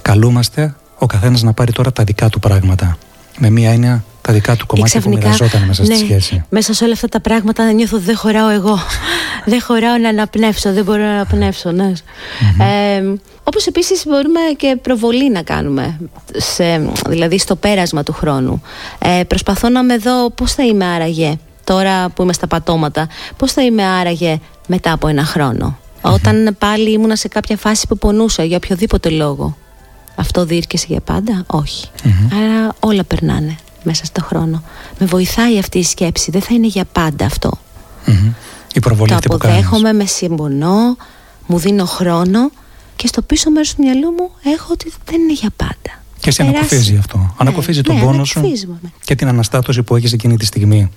καλούμαστε 0.02 0.76
ο 0.98 1.06
καθένας 1.06 1.42
να 1.42 1.54
πάρει 1.54 1.72
τώρα 1.72 1.92
τα 1.92 2.04
δικά 2.04 2.30
του 2.30 2.40
πράγματα. 2.40 2.98
Με 3.38 3.50
μία 3.50 3.72
έννοια 3.72 4.04
τα 4.22 4.34
δικά 4.34 4.56
του 4.56 4.66
κομμάτια 4.66 5.02
που 5.02 5.10
μοιραζόταν 5.10 5.62
μέσα 5.62 5.84
ναι, 5.84 5.96
στη 5.96 6.04
σχέση. 6.04 6.44
Μέσα 6.50 6.74
σε 6.74 6.84
όλα 6.84 6.94
αυτά 6.94 7.08
τα 7.08 7.20
πράγματα 7.20 7.72
νιώθω 7.72 7.96
ότι 7.98 8.06
δεν 8.06 8.18
χωράω 8.18 8.50
εγώ. 8.50 8.80
δεν 9.52 9.62
χωράω 9.62 9.98
να 9.98 10.10
αναπνεύσω, 10.10 10.74
δεν 10.74 10.84
μπορώ 10.84 11.02
να 11.02 11.14
αναπνεύσω. 11.14 11.72
Ναι. 11.72 11.92
Mm-hmm. 11.94 12.64
Ε, 12.64 13.14
όπως 13.44 13.66
επίσης 13.66 14.04
μπορούμε 14.06 14.40
και 14.58 14.78
προβολή 14.82 15.32
να 15.32 15.42
κάνουμε, 15.42 16.00
σε, 16.38 16.92
δηλαδή 17.08 17.38
στο 17.40 17.56
πέρασμα 17.56 18.04
του 18.04 18.14
χρόνου. 18.14 18.62
Ε, 19.00 19.24
προσπαθώ 19.28 19.70
να 19.70 19.84
με 19.84 19.98
δω 19.98 20.30
πώς 20.30 20.54
θα 20.54 20.64
είμαι 20.64 20.86
άραγε 20.86 21.38
τώρα 21.64 22.10
που 22.10 22.22
είμαι 22.22 22.34
στα 22.34 22.48
πατώματα, 22.48 23.08
πώς 23.38 23.52
θα 23.52 23.62
είμαι 23.62 23.84
άραγε 23.84 24.40
μετά 24.68 24.92
από 24.92 25.08
ένα 25.08 25.26
χρόνο. 25.26 25.78
Όταν 26.02 26.56
πάλι 26.60 26.92
ήμουνα 26.92 27.16
σε 27.16 27.28
κάποια 27.28 27.58
φάση 27.58 27.88
που 27.88 27.98
πονούσα 27.98 28.44
για 28.44 28.58
οποιοδήποτε 28.58 29.10
λόγο. 29.10 29.58
Αυτό 30.16 30.46
διήρκεσε 30.46 30.86
για 30.90 31.02
πάντα, 31.02 31.44
όχι. 31.48 31.90
Άρα 32.34 32.76
όλα 32.80 33.04
περνάνε 33.04 33.56
μέσα 33.84 34.06
στο 34.06 34.22
χρόνο. 34.22 34.64
Με 35.00 35.06
βοηθάει 35.06 35.60
αυτή 35.60 35.78
η 35.80 35.84
σκέψη. 35.84 36.32
Δεν 36.32 36.42
θα 36.42 36.54
είναι 36.54 36.68
για 36.68 36.86
πάντα 36.92 37.26
αυτό. 37.26 37.52
Mm-hmm. 38.06 38.34
Η 38.74 38.80
προβολή 38.80 39.10
το 39.10 39.18
αποδέχομαι, 39.24 39.94
με 39.94 40.06
συμπονώ, 40.06 40.98
μου 41.48 41.58
δίνω 41.58 41.86
χρόνο 41.86 42.52
και 42.96 43.08
στο 43.08 43.22
πίσω 43.22 43.52
μέρος 43.52 43.76
του 43.76 43.84
μυαλού 43.84 44.12
μου 44.12 44.30
έχω 44.54 44.68
ότι 44.72 44.94
δεν 45.06 45.22
είναι 45.22 45.34
για 45.34 45.50
πάντα. 45.56 46.04
Και 46.20 46.32
σε 46.32 46.42
ανακοφίζει 46.42 46.98
αυτό. 46.98 47.18
Ναι, 47.18 47.28
ανακοφίζει 47.38 47.82
τον 47.82 47.96
ναι, 47.96 48.02
πόνο 48.02 48.26
σου 48.26 48.42
και 49.04 49.16
την 49.16 49.28
αναστάτωση 49.28 49.84
που 49.84 49.96
έχεις 49.96 50.14
εκείνη 50.14 50.38
τη 50.38 50.46
στιγμή. 50.46 50.90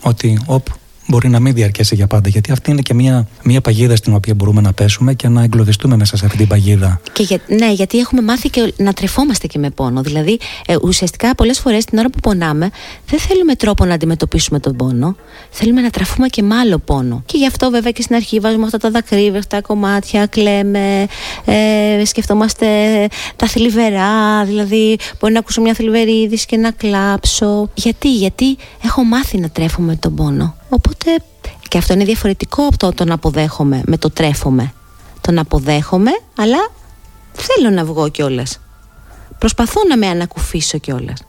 Ότι, 0.00 0.40
οπ, 0.46 0.66
μπορεί 1.06 1.28
να 1.28 1.40
μην 1.40 1.54
διαρκέσει 1.54 1.94
για 1.94 2.06
πάντα. 2.06 2.28
Γιατί 2.28 2.52
αυτή 2.52 2.70
είναι 2.70 2.80
και 2.80 2.94
μια, 2.94 3.28
μια 3.42 3.60
παγίδα 3.60 3.96
στην 3.96 4.14
οποία 4.14 4.34
μπορούμε 4.34 4.60
να 4.60 4.72
πέσουμε 4.72 5.14
και 5.14 5.28
να 5.28 5.42
εγκλωβιστούμε 5.42 5.96
μέσα 5.96 6.16
σε 6.16 6.24
αυτή 6.24 6.38
την 6.38 6.46
παγίδα. 6.46 7.00
Και 7.12 7.22
για, 7.22 7.38
ναι, 7.46 7.72
γιατί 7.72 7.98
έχουμε 7.98 8.22
μάθει 8.22 8.50
και 8.50 8.72
να 8.76 8.92
τρεφόμαστε 8.92 9.46
και 9.46 9.58
με 9.58 9.70
πόνο. 9.70 10.02
Δηλαδή, 10.02 10.38
ε, 10.66 10.76
ουσιαστικά 10.82 11.34
πολλές 11.34 11.58
φορές 11.58 11.84
την 11.84 11.98
ώρα 11.98 12.10
που 12.10 12.18
πονάμε, 12.20 12.70
δεν 13.06 13.18
θέλουμε 13.18 13.54
τρόπο 13.54 13.84
να 13.84 13.94
αντιμετωπίσουμε 13.94 14.60
τον 14.60 14.76
πόνο. 14.76 15.16
Θέλουμε 15.50 15.80
να 15.80 15.90
τραφούμε 15.90 16.26
και 16.26 16.42
με 16.42 16.54
άλλο 16.54 16.78
πόνο. 16.78 17.22
Και 17.26 17.38
γι' 17.38 17.46
αυτό, 17.46 17.70
βέβαια, 17.70 17.90
και 17.90 18.02
στην 18.02 18.16
αρχή 18.16 18.40
βάζουμε 18.40 18.64
αυτά 18.64 18.78
τα 18.78 18.90
δακρύβια, 18.90 19.38
αυτά 19.38 19.56
τα 19.56 19.62
κομμάτια, 19.62 20.26
κλαίμε, 20.26 21.06
ε, 21.44 22.04
σκεφτόμαστε 22.04 22.66
τα 23.36 23.46
θλιβερά. 23.46 24.44
Δηλαδή, 24.44 24.96
μπορεί 25.20 25.32
να 25.32 25.38
ακούσω 25.38 25.60
μια 25.60 25.74
θλιβερή 25.74 26.20
είδηση 26.20 26.46
και 26.46 26.56
να 26.56 26.70
κλάψω. 26.70 27.70
Γιατί, 27.74 28.14
γιατί 28.14 28.56
έχω 28.84 29.04
μάθει 29.04 29.38
να 29.38 29.48
τρέφομαι 29.48 29.96
τον 29.96 30.14
πόνο. 30.14 30.54
Οπότε 30.68 31.10
και 31.68 31.78
αυτό 31.78 31.92
είναι 31.92 32.04
διαφορετικό 32.04 32.66
από 32.66 32.76
το, 32.76 32.92
το 32.92 33.04
να 33.04 33.14
αποδέχομαι 33.14 33.82
με 33.86 33.96
το 33.98 34.10
τρέφομαι. 34.10 34.72
Το 35.20 35.32
να 35.32 35.40
αποδέχομαι, 35.40 36.10
αλλά 36.38 36.70
θέλω 37.32 37.70
να 37.70 37.84
βγω 37.84 38.08
κιόλας. 38.08 38.58
Προσπαθώ 39.38 39.80
να 39.88 39.96
με 39.96 40.06
ανακουφίσω 40.06 40.78
κιόλας. 40.78 41.22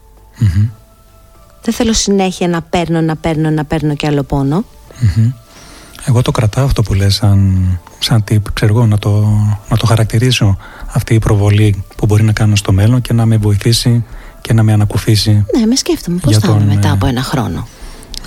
Δεν 1.62 1.74
θέλω 1.74 1.94
συνέχεια 1.94 2.48
να 2.48 2.62
παίρνω, 2.62 3.02
να 3.02 3.16
παίρνω, 3.16 3.50
να 3.50 3.66
παίρνω 3.66 3.96
κι 3.96 4.08
άλλο 4.08 4.24
πόνο. 4.24 4.64
Εγώ 6.08 6.22
το 6.22 6.32
κρατάω 6.32 6.66
αυτό 6.66 6.82
που 6.82 6.94
λες 6.94 7.16
σαν, 7.16 7.68
σαν 8.00 8.24
tip, 8.30 8.38
ξέρω 8.54 8.76
εγώ, 8.76 8.86
να 8.86 8.98
το, 8.98 9.10
να 9.70 9.78
το 9.78 9.86
χαρακτηρίσω 9.86 10.58
αυτή 10.88 11.14
η 11.14 11.20
προβολή 11.20 11.84
που 11.96 12.06
μπορεί 12.06 12.24
να 12.24 12.32
κάνω 12.32 12.56
στο 12.56 12.72
μέλλον 12.72 13.02
και 13.02 13.14
να 13.14 13.26
με 13.26 13.38
βοηθήσει 13.38 14.06
και 14.42 14.54
να 14.54 14.64
με 14.64 14.74
ανακουφίσει. 14.74 15.46
Ναι, 15.58 15.66
με 15.66 15.76
σκέφτομαι 15.76 16.18
πώς 16.18 16.38
θα 16.38 16.52
είμαι 16.52 16.74
μετά 16.74 16.92
από 16.92 17.06
ένα 17.06 17.24
χρόνο; 17.24 17.68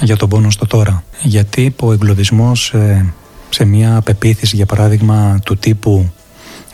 Για 0.00 0.16
τον 0.16 0.28
πόνο 0.28 0.50
στο 0.50 0.66
τώρα. 0.66 1.02
Γιατί 1.22 1.74
ο 1.80 1.92
εγκλωβισμός 1.92 2.72
ε, 2.72 3.12
σε 3.48 3.64
μια 3.64 4.00
πεποίθηση 4.04 4.56
για 4.56 4.66
παράδειγμα 4.66 5.40
του 5.44 5.56
τύπου 5.56 6.12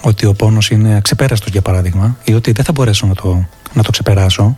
ότι 0.03 0.27
ο 0.27 0.35
πόνος 0.35 0.71
είναι 0.71 1.01
ξεπέραστος 1.03 1.51
για 1.51 1.63
παράδειγμα 1.63 2.17
ή 2.25 2.35
ότι 2.35 2.53
δεν 2.53 2.65
θα 2.65 2.73
μπορέσω 2.73 3.07
να 3.07 3.15
το, 3.15 3.47
να 3.73 3.83
το 3.83 3.91
ξεπεράσω 3.91 4.57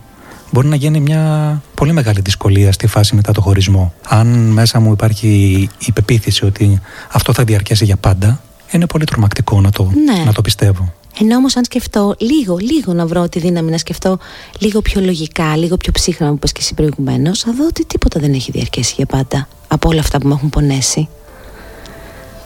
μπορεί 0.51 0.67
να 0.67 0.75
γίνει 0.75 0.99
μια 0.99 1.61
πολύ 1.73 1.93
μεγάλη 1.93 2.19
δυσκολία 2.21 2.71
στη 2.71 2.87
φάση 2.87 3.15
μετά 3.15 3.31
το 3.31 3.41
χωρισμό. 3.41 3.93
Αν 4.07 4.27
μέσα 4.27 4.79
μου 4.79 4.91
υπάρχει 4.91 5.69
η 5.85 5.91
πεποίθηση 5.91 6.45
ότι 6.45 6.81
αυτό 7.11 7.33
θα 7.33 7.43
διαρκέσει 7.43 7.85
για 7.85 7.97
πάντα 7.97 8.41
είναι 8.71 8.87
πολύ 8.87 9.05
τρομακτικό 9.05 9.61
να 9.61 9.71
το, 9.71 9.91
ναι. 10.05 10.23
να 10.23 10.33
το 10.33 10.41
πιστεύω. 10.41 10.93
Ενώ 11.19 11.35
όμως, 11.35 11.55
αν 11.55 11.63
σκεφτώ 11.63 12.15
λίγο, 12.17 12.57
λίγο 12.57 12.93
να 12.93 13.05
βρω 13.05 13.29
τη 13.29 13.39
δύναμη 13.39 13.71
να 13.71 13.77
σκεφτώ 13.77 14.17
λίγο 14.59 14.81
πιο 14.81 15.01
λογικά, 15.01 15.57
λίγο 15.57 15.77
πιο 15.77 15.91
ψύχραμα, 15.91 16.31
που 16.31 16.39
πες 16.39 16.51
και 16.51 16.59
εσύ 16.61 16.73
προηγουμένως, 16.73 17.39
θα 17.39 17.53
δω 17.53 17.65
ότι 17.65 17.85
τίποτα 17.85 18.19
δεν 18.19 18.33
έχει 18.33 18.51
διαρκέσει 18.51 18.93
για 18.97 19.05
πάντα 19.05 19.47
από 19.67 19.89
όλα 19.89 19.99
αυτά 19.99 20.19
που 20.19 20.27
με 20.27 20.33
έχουν 20.33 20.49
πονέσει. 20.49 21.09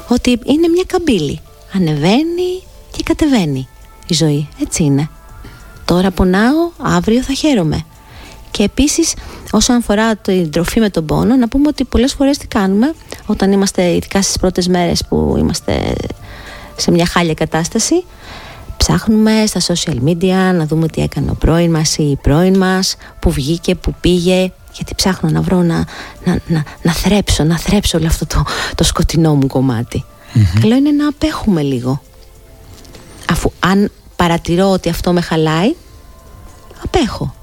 Ότι 0.08 0.30
είναι 0.30 0.68
μια 0.68 0.84
καμπύλη. 0.88 1.40
Ανεβαίνει 1.74 2.64
και 2.92 3.04
κατεβαίνει 3.04 3.68
η 4.08 4.14
ζωή. 4.14 4.48
Έτσι 4.62 4.84
είναι. 4.84 5.10
Τώρα 5.86 6.12
πονάω, 6.12 6.72
αύριο 6.78 7.22
θα 7.22 7.34
χαίρομαι. 7.34 7.86
Και 8.52 8.64
επίσης, 8.64 9.14
όσον 9.52 9.76
αφορά 9.76 10.16
την 10.16 10.52
τροφή 10.52 10.80
με 10.80 10.90
τον 10.90 11.06
πόνο, 11.06 11.36
να 11.36 11.48
πούμε 11.48 11.68
ότι 11.68 11.84
πολλές 11.84 12.14
φορές 12.14 12.38
τι 12.38 12.48
κάνουμε 12.48 12.94
όταν 13.26 13.52
είμαστε, 13.52 13.92
ειδικά 13.92 14.22
στις 14.22 14.38
πρώτες 14.38 14.68
μέρες 14.68 15.06
που 15.10 15.36
είμαστε 15.38 15.94
σε 16.76 16.92
μια 16.92 17.06
χάλια 17.06 17.34
κατάσταση, 17.34 18.04
ψάχνουμε 18.82 19.46
στα 19.46 19.60
social 19.74 19.96
media 20.06 20.54
να 20.56 20.66
δούμε 20.66 20.88
τι 20.88 21.02
έκανε 21.02 21.32
ο 21.32 21.34
πρώην 21.34 21.72
μας 21.72 21.98
ή 21.98 22.04
η 22.04 22.16
πρώην 22.16 22.58
μας, 22.58 22.96
που 23.20 23.32
βγήκε, 23.32 23.76
που 23.76 23.96
πήγε, 24.02 24.52
γιατί 24.74 24.96
ψάχνω 24.96 25.30
να 25.30 25.42
βρω 25.42 25.62
να, 25.62 25.86
να, 26.26 26.40
να, 26.48 26.64
να 26.82 26.92
θρέψω, 26.92 27.44
να 27.44 27.58
θρέψω 27.58 27.98
όλο 27.98 28.08
αυτό 28.08 28.26
το, 28.26 28.44
το 28.76 28.84
σκοτεινό 28.84 29.36
μου 29.36 29.48
κομμάτι. 29.48 30.06
Mm-hmm. 30.06 30.60
Καλό 30.62 30.76
είναι 30.76 30.92
να 30.92 31.08
απέχουμε 31.08 31.62
λίγο. 31.62 32.02
Αφού 33.30 33.52
αν 33.60 33.92
παρατηρώ 34.16 34.72
ότι 34.72 34.90
αυτό 34.90 35.14
με 35.14 35.22
χαλάει, 35.22 35.76
απέχω. 36.84 37.36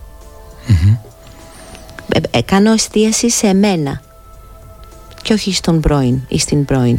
Ε, 2.08 2.20
ε, 2.30 2.42
κάνω 2.42 2.72
εστίαση 2.72 3.30
σε 3.30 3.54
μένα 3.54 4.02
και 5.22 5.32
όχι 5.32 5.54
στον 5.54 5.80
πρώην 5.80 6.20
ή 6.28 6.38
στην 6.38 6.64
πρώην. 6.64 6.98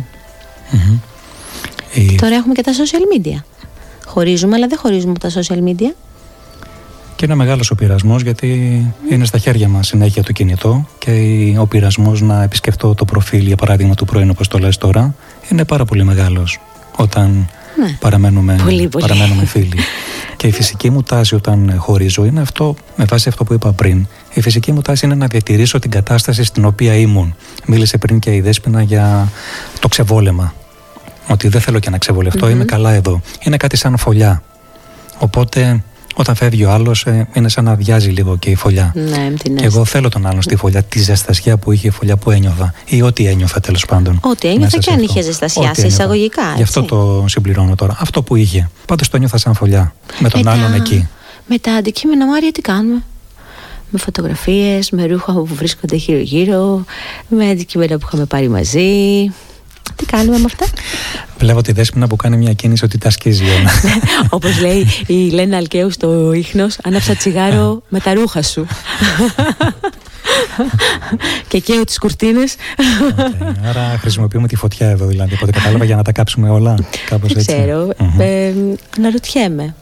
Τώρα 2.17 2.35
έχουμε 2.35 2.53
και 2.53 2.63
τα 2.63 2.71
social 2.71 3.17
media 3.17 3.39
χωρίζουμε, 4.09 4.55
αλλά 4.55 4.67
δεν 4.67 4.77
χωρίζουμε 4.77 5.11
από 5.11 5.19
τα 5.19 5.41
social 5.41 5.69
media. 5.69 5.93
Και 7.15 7.25
είναι 7.25 7.35
μεγάλος 7.35 7.71
ο 7.71 7.75
πειρασμός 7.75 8.21
γιατί 8.21 8.47
είναι 9.09 9.25
στα 9.25 9.37
χέρια 9.37 9.67
μας 9.67 9.87
συνέχεια 9.87 10.23
το 10.23 10.31
κινητό 10.31 10.87
και 10.97 11.11
ο 11.59 11.65
πειρασμός 11.65 12.21
να 12.21 12.43
επισκεφτώ 12.43 12.93
το 12.93 13.05
προφίλ, 13.05 13.45
για 13.45 13.55
παράδειγμα, 13.55 13.93
του 13.93 14.05
πρώην, 14.05 14.29
όπω 14.29 14.47
το 14.47 14.57
λε 14.57 14.69
τώρα, 14.69 15.15
είναι 15.51 15.65
πάρα 15.65 15.85
πολύ 15.85 16.03
μεγάλος 16.03 16.59
όταν 16.95 17.49
ναι. 17.79 17.97
παραμένουμε, 17.99 18.55
πολύ, 18.63 18.87
πολύ. 18.87 19.05
παραμένουμε 19.07 19.45
φίλοι. 19.53 19.77
και 20.37 20.47
η 20.47 20.51
φυσική 20.51 20.89
μου 20.89 21.03
τάση 21.03 21.35
όταν 21.35 21.75
χωρίζω 21.77 22.25
είναι 22.25 22.41
αυτό, 22.41 22.75
με 22.95 23.05
βάση 23.05 23.29
αυτό 23.29 23.43
που 23.43 23.53
είπα 23.53 23.71
πριν. 23.71 24.07
Η 24.33 24.41
φυσική 24.41 24.71
μου 24.71 24.81
τάση 24.81 25.05
είναι 25.05 25.15
να 25.15 25.27
διατηρήσω 25.27 25.79
την 25.79 25.91
κατάσταση 25.91 26.43
στην 26.43 26.65
οποία 26.65 26.93
ήμουν. 26.95 27.35
Μίλησε 27.65 27.97
πριν 27.97 28.19
και 28.19 28.35
η 28.35 28.41
Δέσποινα 28.41 28.81
για 28.81 29.31
το 29.79 29.87
ξεβόλεμα 29.87 30.53
ότι 31.29 31.47
δεν 31.47 31.61
θέλω 31.61 31.79
και 31.79 31.89
να 31.89 31.97
ξεβολευτω 31.97 32.49
είμαι 32.49 32.65
καλά 32.65 32.91
εδώ. 32.91 33.21
Είναι 33.39 33.57
κάτι 33.57 33.77
σαν 33.77 33.97
φωλιά. 33.97 34.43
Οπότε 35.17 35.83
όταν 36.19 36.35
φεύγει 36.35 36.65
ο 36.65 36.71
άλλος, 36.71 37.05
ε, 37.05 37.27
είναι 37.33 37.49
σαν 37.49 37.63
να 37.63 37.71
αδειάζει 37.71 38.09
λίγο 38.09 38.37
και 38.37 38.49
η 38.49 38.55
φωλιά. 38.55 38.93
Ναι, 38.95 39.33
και 39.55 39.65
εγώ 39.65 39.85
θέλω 39.85 40.09
τον 40.09 40.25
άλλον 40.25 40.41
στη 40.41 40.55
φωλιά, 40.55 40.83
τη 40.83 40.99
ζεστασιά 40.99 41.57
που 41.57 41.71
είχε 41.71 41.87
η 41.87 41.91
φωλιά 41.91 42.17
που 42.17 42.31
ένιωθα 42.31 42.73
ή 42.85 43.01
ό,τι 43.01 43.25
ένιωθα 43.25 43.59
τέλος 43.59 43.85
πάντων. 43.85 44.19
Ό,τι 44.21 44.47
ένιωθα 44.47 44.77
και 44.77 44.91
αν 44.91 45.01
είχε 45.01 45.21
ζεστασιά, 45.21 45.73
σε 45.73 45.87
εισαγωγικά. 45.87 46.41
Έτσι. 46.41 46.55
Γι' 46.55 46.63
αυτό 46.63 46.83
το 46.83 47.25
συμπληρώνω 47.27 47.75
τώρα. 47.75 47.95
Αυτό 47.99 48.23
που 48.23 48.35
είχε. 48.35 48.69
Πάντως 48.85 49.09
το 49.09 49.15
ένιωθα 49.15 49.37
σαν 49.37 49.53
φωλιά. 49.53 49.93
Με 50.19 50.29
τον 50.29 50.47
άλλον 50.47 50.73
εκεί. 50.73 51.07
Με 51.47 51.57
τα 51.57 51.73
αντικείμενα, 51.73 52.25
Μάρια, 52.25 52.51
τι 52.51 52.61
κάνουμε; 52.61 53.03
Με 53.89 53.99
φωτογραφίες, 53.99 54.91
με 54.91 55.05
ρούχα 55.05 55.33
που 55.33 55.45
βρίσκονται 55.55 55.95
γύρω-γύρω, 55.95 56.83
με 57.27 57.49
αντικείμενα 57.49 57.97
που 57.97 58.05
είχαμε 58.07 58.25
πάρει 58.25 58.49
μαζί. 58.49 59.31
Τι 59.99 60.05
κάνουμε 60.05 60.37
με 60.37 60.45
αυτά; 60.45 60.65
Βλέπω 61.37 61.61
τη 61.61 61.71
δέσποινα 61.71 62.07
που 62.07 62.15
κάνει 62.15 62.37
μια 62.37 62.53
κίνηση 62.53 62.85
ότι 62.85 62.97
τα 62.97 63.09
σκίζει 63.09 63.43
όλα. 63.43 63.69
Όπως 64.29 64.59
λέει 64.59 64.87
η 65.07 65.13
Λένα 65.13 65.57
Αλκαίου 65.57 65.91
στο 65.91 66.33
ίχνος, 66.33 66.77
άναψα 66.83 67.15
τσιγάρο 67.15 67.81
με 67.89 67.99
τα 67.99 68.13
ρούχα 68.13 68.41
σου. 68.41 68.67
και 71.47 71.59
καίω 71.59 71.83
τις 71.83 71.99
κουρτίνες. 71.99 72.55
Okay, 72.55 73.55
άρα 73.65 73.97
χρησιμοποιούμε 73.99 74.47
τη 74.47 74.55
φωτιά 74.55 74.89
εδώ 74.89 75.05
δηλαδή, 75.05 75.33
οπότε 75.33 75.51
κατάλαβα 75.51 75.85
για 75.85 75.95
να 75.95 76.03
τα 76.03 76.11
κάψουμε 76.11 76.49
όλα, 76.49 76.75
κάπως 77.05 77.33
Δεν 77.33 77.45
ξέρω, 77.45 77.89
ε, 78.19 78.53
να 78.99 79.09
ρωτιέμαι. 79.11 79.75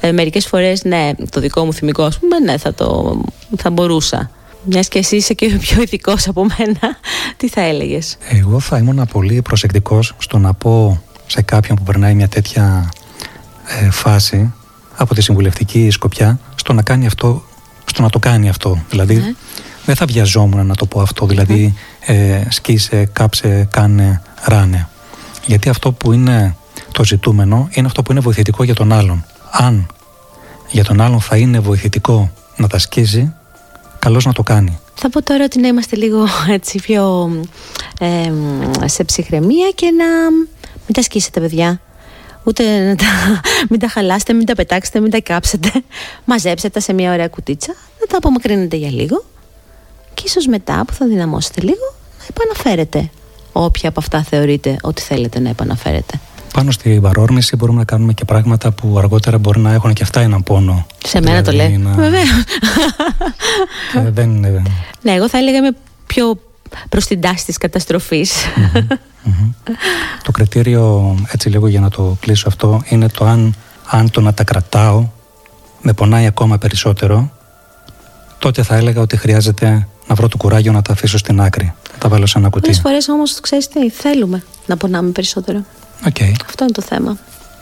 Ε, 0.00 0.12
μερικές 0.12 0.46
φορές, 0.46 0.84
ναι, 0.84 1.10
το 1.30 1.40
δικό 1.40 1.64
μου 1.64 1.72
θυμικό, 1.72 2.02
ας 2.02 2.18
πούμε, 2.18 2.38
ναι, 2.38 2.58
θα, 2.58 2.74
το, 2.74 3.20
θα 3.56 3.70
μπορούσα. 3.70 4.30
Μιας 4.64 4.88
και 4.88 4.98
εσύ 4.98 5.16
είσαι 5.16 5.34
και 5.34 5.46
πιο 5.66 5.82
ειδικός 5.82 6.28
από 6.28 6.44
μένα, 6.44 6.96
τι 7.36 7.48
θα 7.48 7.60
έλεγες; 7.60 8.16
Εγώ 8.28 8.60
θα 8.60 8.78
ήμουν 8.78 9.06
πολύ 9.12 9.42
προσεκτικός 9.42 10.14
στο 10.18 10.38
να 10.38 10.54
πω 10.54 11.02
σε 11.26 11.42
κάποιον 11.42 11.76
που 11.76 11.82
περνάει 11.82 12.14
μια 12.14 12.28
τέτοια 12.28 12.88
ε, 13.80 13.90
φάση 13.90 14.52
από 14.96 15.14
τη 15.14 15.22
συμβουλευτική 15.22 15.90
σκοπιά 15.90 16.38
στο 16.54 16.72
να 16.72 16.82
κάνει 16.82 17.06
αυτό, 17.06 17.44
στο 17.84 18.02
να 18.02 18.10
το 18.10 18.18
κάνει 18.18 18.48
αυτό. 18.48 18.82
Δηλαδή, 18.90 19.14
ναι. 19.14 19.34
δεν 19.84 19.94
θα 19.94 20.06
βιαζόμουν 20.06 20.66
να 20.66 20.74
το 20.74 20.86
πω 20.86 21.00
αυτό. 21.00 21.26
Δηλαδή, 21.26 21.74
ε, 22.06 22.42
σκίσε, 22.48 23.04
κάψε, 23.12 23.68
κάνε, 23.70 24.22
ράνε. 24.44 24.88
Γιατί 25.46 25.68
αυτό 25.68 25.92
που 25.92 26.12
είναι 26.12 26.56
το 26.92 27.04
ζητούμενο 27.04 27.68
είναι 27.70 27.86
αυτό 27.86 28.02
που 28.02 28.12
είναι 28.12 28.20
βοηθητικό 28.20 28.64
για 28.64 28.74
τον 28.74 28.92
άλλον. 28.92 29.24
Αν 29.50 29.86
για 30.70 30.84
τον 30.84 31.00
άλλον 31.00 31.20
θα 31.20 31.36
είναι 31.36 31.58
βοηθητικό 31.58 32.30
να 32.56 32.68
τα 32.68 32.78
σκίζει, 32.78 33.32
καλώς 34.02 34.24
να 34.24 34.32
το 34.32 34.42
κάνει. 34.42 34.78
Θα 34.94 35.10
πω 35.10 35.22
τώρα 35.22 35.44
ότι 35.44 35.60
να 35.60 35.68
είμαστε 35.68 35.96
λίγο 35.96 36.26
έτσι 36.48 36.78
πιο 36.78 37.30
ε, 37.98 38.32
σε 38.84 39.04
ψυχραιμία 39.04 39.70
και 39.74 39.86
να 39.90 40.30
μην 40.30 40.92
τα 40.92 41.02
σκίσετε 41.02 41.40
παιδιά. 41.40 41.80
Ούτε 42.44 42.78
να 42.88 42.96
τα, 42.96 43.04
μην 43.70 43.80
τα 43.80 43.88
χαλάσετε, 43.88 44.32
μην 44.32 44.46
τα 44.46 44.54
πετάξετε, 44.54 45.00
μην 45.00 45.10
τα 45.10 45.20
κάψετε. 45.20 45.70
Μαζέψτε 46.24 46.68
τα 46.68 46.80
σε 46.80 46.92
μια 46.92 47.12
ωραία 47.12 47.28
κουτίτσα, 47.28 47.74
να 48.00 48.06
τα 48.06 48.16
απομακρύνετε 48.16 48.76
για 48.76 48.90
λίγο 48.90 49.24
και 50.14 50.22
ίσως 50.26 50.46
μετά 50.46 50.84
που 50.86 50.92
θα 50.92 51.06
δυναμώσετε 51.06 51.60
λίγο 51.60 51.94
να 52.18 52.24
επαναφέρετε 52.28 53.10
όποια 53.52 53.88
από 53.88 54.00
αυτά 54.00 54.22
θεωρείτε 54.22 54.76
ότι 54.82 55.02
θέλετε 55.02 55.38
να 55.40 55.48
επαναφέρετε 55.48 56.20
πάνω 56.52 56.70
στη 56.70 56.98
παρόρμηση 57.02 57.56
μπορούμε 57.56 57.78
να 57.78 57.84
κάνουμε 57.84 58.12
και 58.12 58.24
πράγματα 58.24 58.70
που 58.70 58.98
αργότερα 58.98 59.38
μπορεί 59.38 59.60
να 59.60 59.72
έχουν 59.72 59.92
και 59.92 60.02
αυτά 60.02 60.20
έναν 60.20 60.42
πόνο. 60.42 60.86
Σε 61.04 61.20
μένα 61.20 61.42
το 61.42 61.50
δηλαδή 61.50 61.76
λέει. 61.76 61.94
Βεβαίως. 61.94 62.28
δεν 64.12 64.30
Ναι, 65.02 65.12
εγώ 65.12 65.28
θα 65.28 65.38
έλεγα 65.38 65.58
είμαι 65.58 65.76
πιο 66.06 66.38
προς 66.88 67.06
την 67.06 67.20
τάση 67.20 67.44
της 67.44 67.58
καταστροφη 67.58 68.26
Το 70.22 70.30
κριτήριο, 70.30 71.16
έτσι 71.32 71.48
λίγο 71.48 71.68
για 71.68 71.80
να 71.80 71.90
το 71.90 72.16
κλείσω 72.20 72.48
αυτό, 72.48 72.82
είναι 72.88 73.08
το 73.08 73.24
αν, 73.24 73.54
αν 73.86 74.10
το 74.10 74.20
να 74.20 74.34
τα 74.34 74.44
κρατάω 74.44 75.08
με 75.82 75.92
πονάει 75.92 76.26
ακόμα 76.26 76.58
περισσότερο, 76.58 77.32
τότε 78.38 78.62
θα 78.62 78.76
έλεγα 78.76 79.00
ότι 79.00 79.16
χρειάζεται 79.16 79.86
να 80.06 80.14
βρω 80.14 80.28
το 80.28 80.36
κουράγιο 80.36 80.72
να 80.72 80.82
τα 80.82 80.92
αφήσω 80.92 81.18
στην 81.18 81.40
άκρη. 81.40 81.74
Να 81.92 81.98
τα 81.98 82.08
βάλω 82.08 82.26
σε 82.26 82.38
ένα 82.38 82.48
κουτί. 82.48 82.62
Πολλές 82.66 82.80
φορές 82.80 83.08
όμως, 83.08 83.40
ξέρεις 83.40 83.68
τι, 83.68 83.90
θέλουμε 83.90 84.42
να 84.66 84.76
πονάμε 84.76 85.10
περισσότερο. 85.10 85.64
Okay. 86.08 86.32
Αυτό 86.46 86.64
είναι 86.64 86.72
το 86.72 86.82
θέμα. 86.82 87.18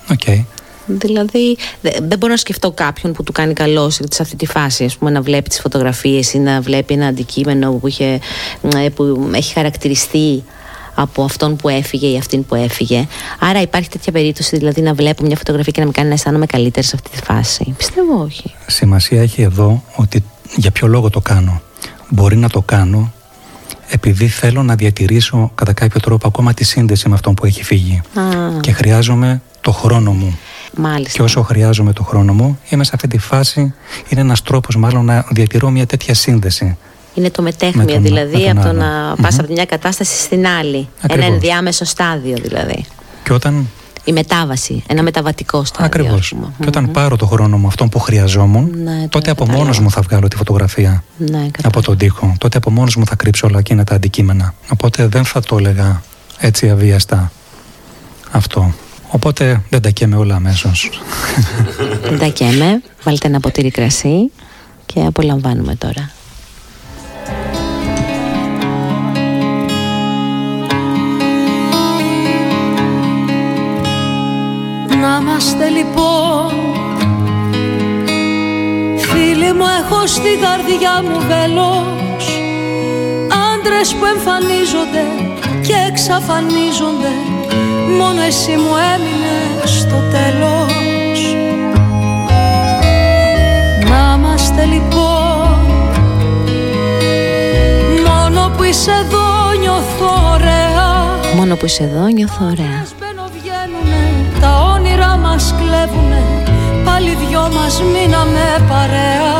Okay. 0.09 0.45
Δηλαδή, 0.87 1.57
δεν 1.81 2.19
μπορώ 2.19 2.33
να 2.33 2.39
σκεφτώ 2.39 2.71
κάποιον 2.71 3.13
που 3.13 3.23
του 3.23 3.33
κάνει 3.33 3.53
καλό 3.53 3.91
σε 3.91 4.05
αυτή 4.21 4.37
τη 4.37 4.47
φάση, 4.47 4.85
ας 4.85 4.97
πούμε, 4.97 5.11
να 5.11 5.21
βλέπει 5.23 5.49
τις 5.49 5.61
φωτογραφίες 5.61 6.33
ή 6.33 6.39
να 6.39 6.61
βλέπει 6.61 6.95
ένα 6.95 7.07
αντικείμενο 7.07 7.73
που, 7.73 7.87
είχε, 7.87 8.21
ε, 8.77 8.89
που 8.89 9.31
έχει 9.35 9.53
χαρακτηριστεί 9.53 10.45
από 10.95 11.25
αυτόν 11.25 11.57
που 11.57 11.69
έφυγε 11.69 12.07
ή 12.07 12.17
αυτήν 12.17 12.45
που 12.47 12.55
έφυγε. 12.55 13.07
Άρα 13.39 13.61
υπάρχει 13.61 13.89
τέτοια 13.89 14.13
περίπτωση, 14.13 14.57
δηλαδή 14.57 14.81
να 14.81 14.95
βλέπω 14.95 15.25
μια 15.25 15.37
φωτογραφία 15.37 15.73
και 15.73 15.81
να 15.81 15.87
με 15.87 15.93
κάνει 15.93 16.09
να 16.09 16.15
αισθάνομαι 16.15 16.47
καλύτερα 16.47 16.87
σε 16.87 16.93
αυτή 16.95 17.11
τη 17.11 17.25
φάση. 17.25 17.75
Πιστεύω 17.77 18.23
όχι. 18.23 18.55
Σημασία 18.67 19.23
έχει 19.23 19.43
εδώ 19.43 19.83
ότι 19.95 20.25
για 20.57 20.71
ποιο 20.71 20.87
λόγο 20.87 21.11
το 21.11 21.21
κάνω. 21.21 21.61
Μπορεί 22.09 22.37
να 22.37 22.49
το 22.49 22.63
κάνω 22.63 23.13
επειδή 23.91 24.29
θέλω 24.29 24.63
να 24.63 24.75
διατηρήσω 24.75 25.51
κατά 25.55 25.73
κάποιο 25.73 26.01
τρόπο 26.01 26.27
ακόμα 26.29 26.55
τη 26.55 26.65
σύνδεση 26.65 27.09
με 27.09 27.15
αυτόν 27.15 27.35
που 27.35 27.47
έχει 27.47 27.65
φύγει. 27.65 28.01
Και 28.61 28.73
χρειάζομαι 28.73 29.43
το 29.61 29.73
χρόνο 29.73 30.13
μου. 30.13 30.39
Μάλιστα. 30.77 31.13
Και 31.13 31.23
όσο 31.23 31.43
χρειάζομαι 31.43 31.93
το 31.93 32.03
χρόνο 32.03 32.33
μου, 32.33 32.59
είμαι 32.69 32.85
σε 32.85 32.91
αυτή 32.95 33.09
τη 33.09 33.19
φάση. 33.19 33.75
Είναι 34.09 34.21
ένας 34.21 34.43
τρόπος 34.43 34.77
μάλλον 34.77 35.05
να 35.05 35.27
διατηρώ 35.31 35.71
μια 35.71 35.87
τέτοια 35.87 36.15
σύνδεση. 36.15 36.77
Είναι 37.15 37.31
το 37.31 37.43
μετέχμιο 37.43 38.01
δηλαδή 38.01 38.51
από 38.51 38.61
το 38.61 38.73
να 38.73 39.15
πας 39.23 39.39
από 39.39 39.53
μια 39.53 39.65
κατάσταση 39.65 40.23
στην 40.23 40.47
άλλη. 40.47 40.89
Ακριβώς. 41.03 41.27
Ένα 41.27 41.35
ενδιάμεσο 41.35 41.85
στάδιο 41.85 42.37
δηλαδή. 42.43 42.85
Και 43.23 43.33
όταν 43.33 43.69
η 44.05 44.13
μετάβαση, 44.13 44.83
ένα 44.87 45.03
μεταβατικό 45.03 45.65
στάδιο. 45.65 45.87
Ακριβώς. 45.87 46.35
Και 46.59 46.67
όταν 46.67 46.91
πάρω 46.91 47.17
το 47.17 47.27
χρόνο 47.27 47.59
μου 47.59 47.67
αυτόν 47.67 47.89
που 47.89 47.99
χρειαζόμουν, 47.99 48.71
ναι, 48.83 49.09
τότε 49.09 49.31
από 49.31 49.47
μόνος 49.47 49.79
μου 49.79 49.91
θα 49.91 50.01
βγάλω 50.01 50.29
τη 50.29 50.37
φωτογραφία 50.37 51.05
ναι, 51.17 51.47
από 51.63 51.83
τον 51.83 51.97
τοίχο. 51.97 52.35
Τότε 52.39 52.57
από 52.57 52.71
μόνος 52.71 52.97
μου 52.97 53.07
θα 53.07 53.15
κρύψω 53.15 53.47
όλα 53.47 53.59
εκείνα 53.59 53.85
τα 53.85 53.95
αντικείμενα. 53.95 54.55
Οπότε 54.69 55.07
δεν 55.07 55.25
θα 55.25 55.41
το 55.41 55.57
έλεγα 55.59 56.03
έτσι 56.39 56.71
αβίαστα 56.71 57.33
αυτό. 58.31 58.75
Οπότε 59.09 59.63
δεν 59.69 59.83
τα 59.83 59.91
καίμε 59.91 60.17
όλα 60.17 60.35
αμέσως. 60.35 60.91
Δεν 62.03 62.19
τα 62.19 62.27
καίμε. 62.27 62.83
Βάλτε 63.03 63.27
ένα 63.27 63.41
ποτήρι 63.41 63.71
κρασί 63.71 64.31
και 64.87 65.01
απολαμβάνουμε 65.01 65.75
τώρα. 65.75 66.11
Είμαστε 75.41 75.69
λοιπόν. 75.69 76.53
Φίλοι 78.97 79.53
μου 79.53 79.65
έχω 79.81 80.07
στην 80.07 80.41
καρδιά 80.41 81.03
μου 81.03 81.19
βέλος. 81.29 82.25
Άντρες 83.53 83.95
που 83.95 84.05
εμφανίζονται 84.05 85.05
και 85.67 85.75
εξαφανίζονται. 85.89 87.13
Μόνο 87.99 88.21
εσύ 88.21 88.51
μου 88.51 88.75
έμεινες 88.95 89.79
στο 89.81 90.03
τέλος. 90.11 91.35
Να 93.89 94.15
είμαστε 94.17 94.65
λοιπόν. 94.65 95.59
Μόνο 98.07 98.51
που 98.57 98.63
είσαι 98.63 98.91
εδώ 98.91 99.59
νιώθω 99.61 100.33
ωραία. 100.33 101.35
Μόνο 101.37 101.57
που 101.57 101.65
είσαι 101.65 101.83
εδώ 101.83 102.07
νιώθω 102.07 102.45
ωραία 102.45 103.00
μας 105.41 105.55
κλέβουνε 105.59 106.23
Πάλι 106.85 107.15
δυο 107.15 107.51
μας 107.55 107.83
μείναμε 107.83 108.65
παρέα. 108.69 109.39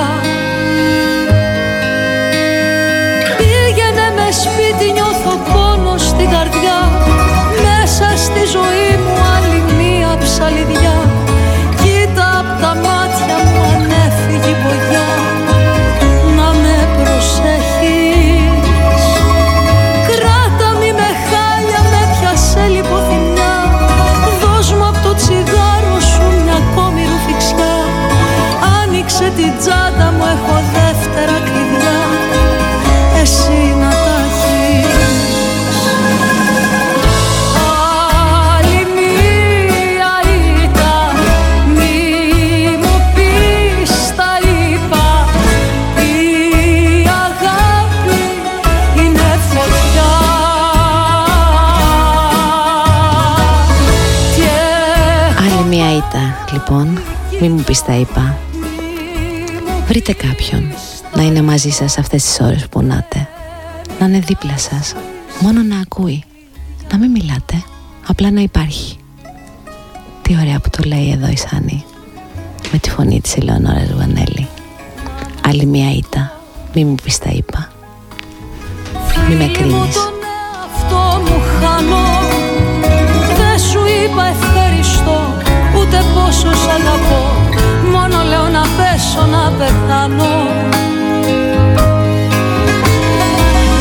Πήγαινε 3.39 4.07
με 4.17 4.29
σπίτι 4.43 4.93
νιώθω 4.93 5.10
μη 57.41 57.49
μου 57.49 57.63
πεις 57.63 57.83
τα 57.83 57.95
είπα 57.95 58.39
Βρείτε 59.87 60.13
κάποιον 60.13 60.73
να 61.15 61.23
είναι 61.23 61.43
μαζί 61.43 61.71
σας 61.71 61.99
αυτές 61.99 62.23
τις 62.25 62.41
ώρες 62.41 62.63
που 62.63 62.69
πονάτε. 62.69 63.29
Να 63.99 64.07
είναι 64.07 64.19
δίπλα 64.19 64.59
σας. 64.59 64.95
Μόνο 65.41 65.63
να 65.63 65.81
ακούει. 65.81 66.25
Να 66.91 66.99
μην 66.99 67.11
μιλάτε. 67.11 67.63
Απλά 68.07 68.31
να 68.31 68.41
υπάρχει. 68.41 68.97
Τι 70.23 70.37
ωραία 70.41 70.61
που 70.61 70.71
το 70.71 70.83
λέει 70.87 71.11
εδώ 71.11 71.29
η 71.29 71.37
Σάνη. 71.37 71.85
Με 72.73 72.79
τη 72.79 72.91
φωνή 72.91 73.21
της 73.21 73.37
Ελεονόρας 73.37 73.95
Βανέλη. 73.95 74.49
Άλλη 75.47 75.67
μια 75.67 75.93
ήττα. 75.93 76.41
Μη 76.75 76.85
μου 76.85 76.95
πεις 77.03 77.19
τα 77.19 77.31
είπα. 77.31 77.69
Μη 79.29 79.35
με 79.35 79.47
κρίνεις. 79.47 79.97
αυτό 80.75 81.23
μου 81.23 81.41
χάνω 81.61 82.05
Δεν 83.37 83.59
σου 83.59 83.79
είπα 83.79 84.25
ευχαριστώ 84.25 84.50
ούτε 85.91 86.05
πόσο 86.15 86.53
σ' 86.55 86.69
αγαπώ. 86.79 87.23
Μόνο 87.93 88.23
λέω 88.29 88.49
να 88.49 88.61
πέσω 88.77 89.27
να 89.27 89.53
πεθάνω. 89.59 90.35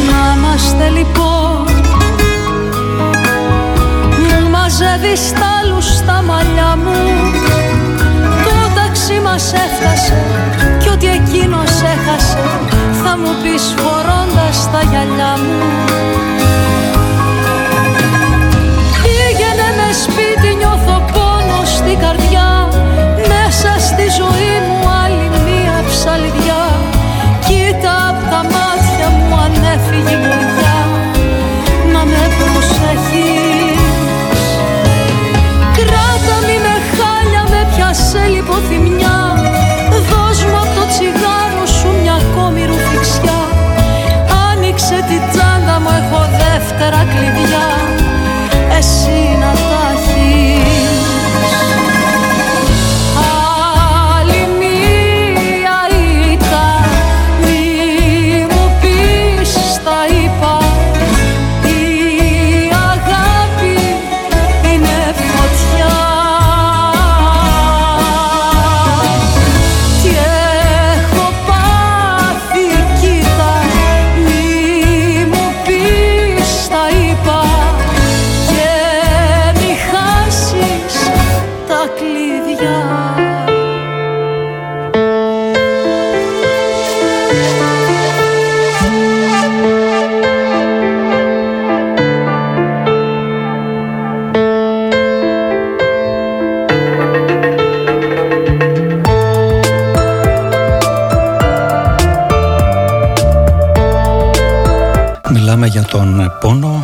Να 0.09 0.21
είμαστε 0.35 0.89
λοιπόν. 0.89 1.65
Μου 4.21 4.49
μαζεύεις 4.49 5.31
τα 5.31 5.81
στα 5.81 6.23
μαλλιά 6.27 6.77
μου. 6.83 6.99
Το 8.43 8.81
ταξί 8.81 9.19
μας 9.23 9.53
έφτασε 9.53 10.13
Κι 10.79 10.89
ό,τι 10.89 11.07
εκείνος 11.07 11.71
έχασε. 11.93 12.37
Θα 13.03 13.17
μου 13.17 13.31
πεις 13.41 13.73
φορώντας 13.77 14.71
τα 14.71 14.81
γυαλιά 14.89 15.33
μου. 15.37 16.38
Καρδιά 21.99 22.58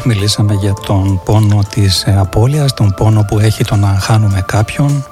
μιλήσαμε 0.06 0.54
για 0.54 0.74
τον 0.74 1.22
πόνο 1.26 1.64
της 1.70 2.04
ε, 2.04 2.16
απώλειας, 2.18 2.74
τον 2.74 2.94
πόνο 2.98 3.26
που 3.28 3.40
έχει 3.40 3.64
το 3.64 3.76
να 3.76 3.88
χάνουμε 3.88 4.44
κάποιον 4.48 5.06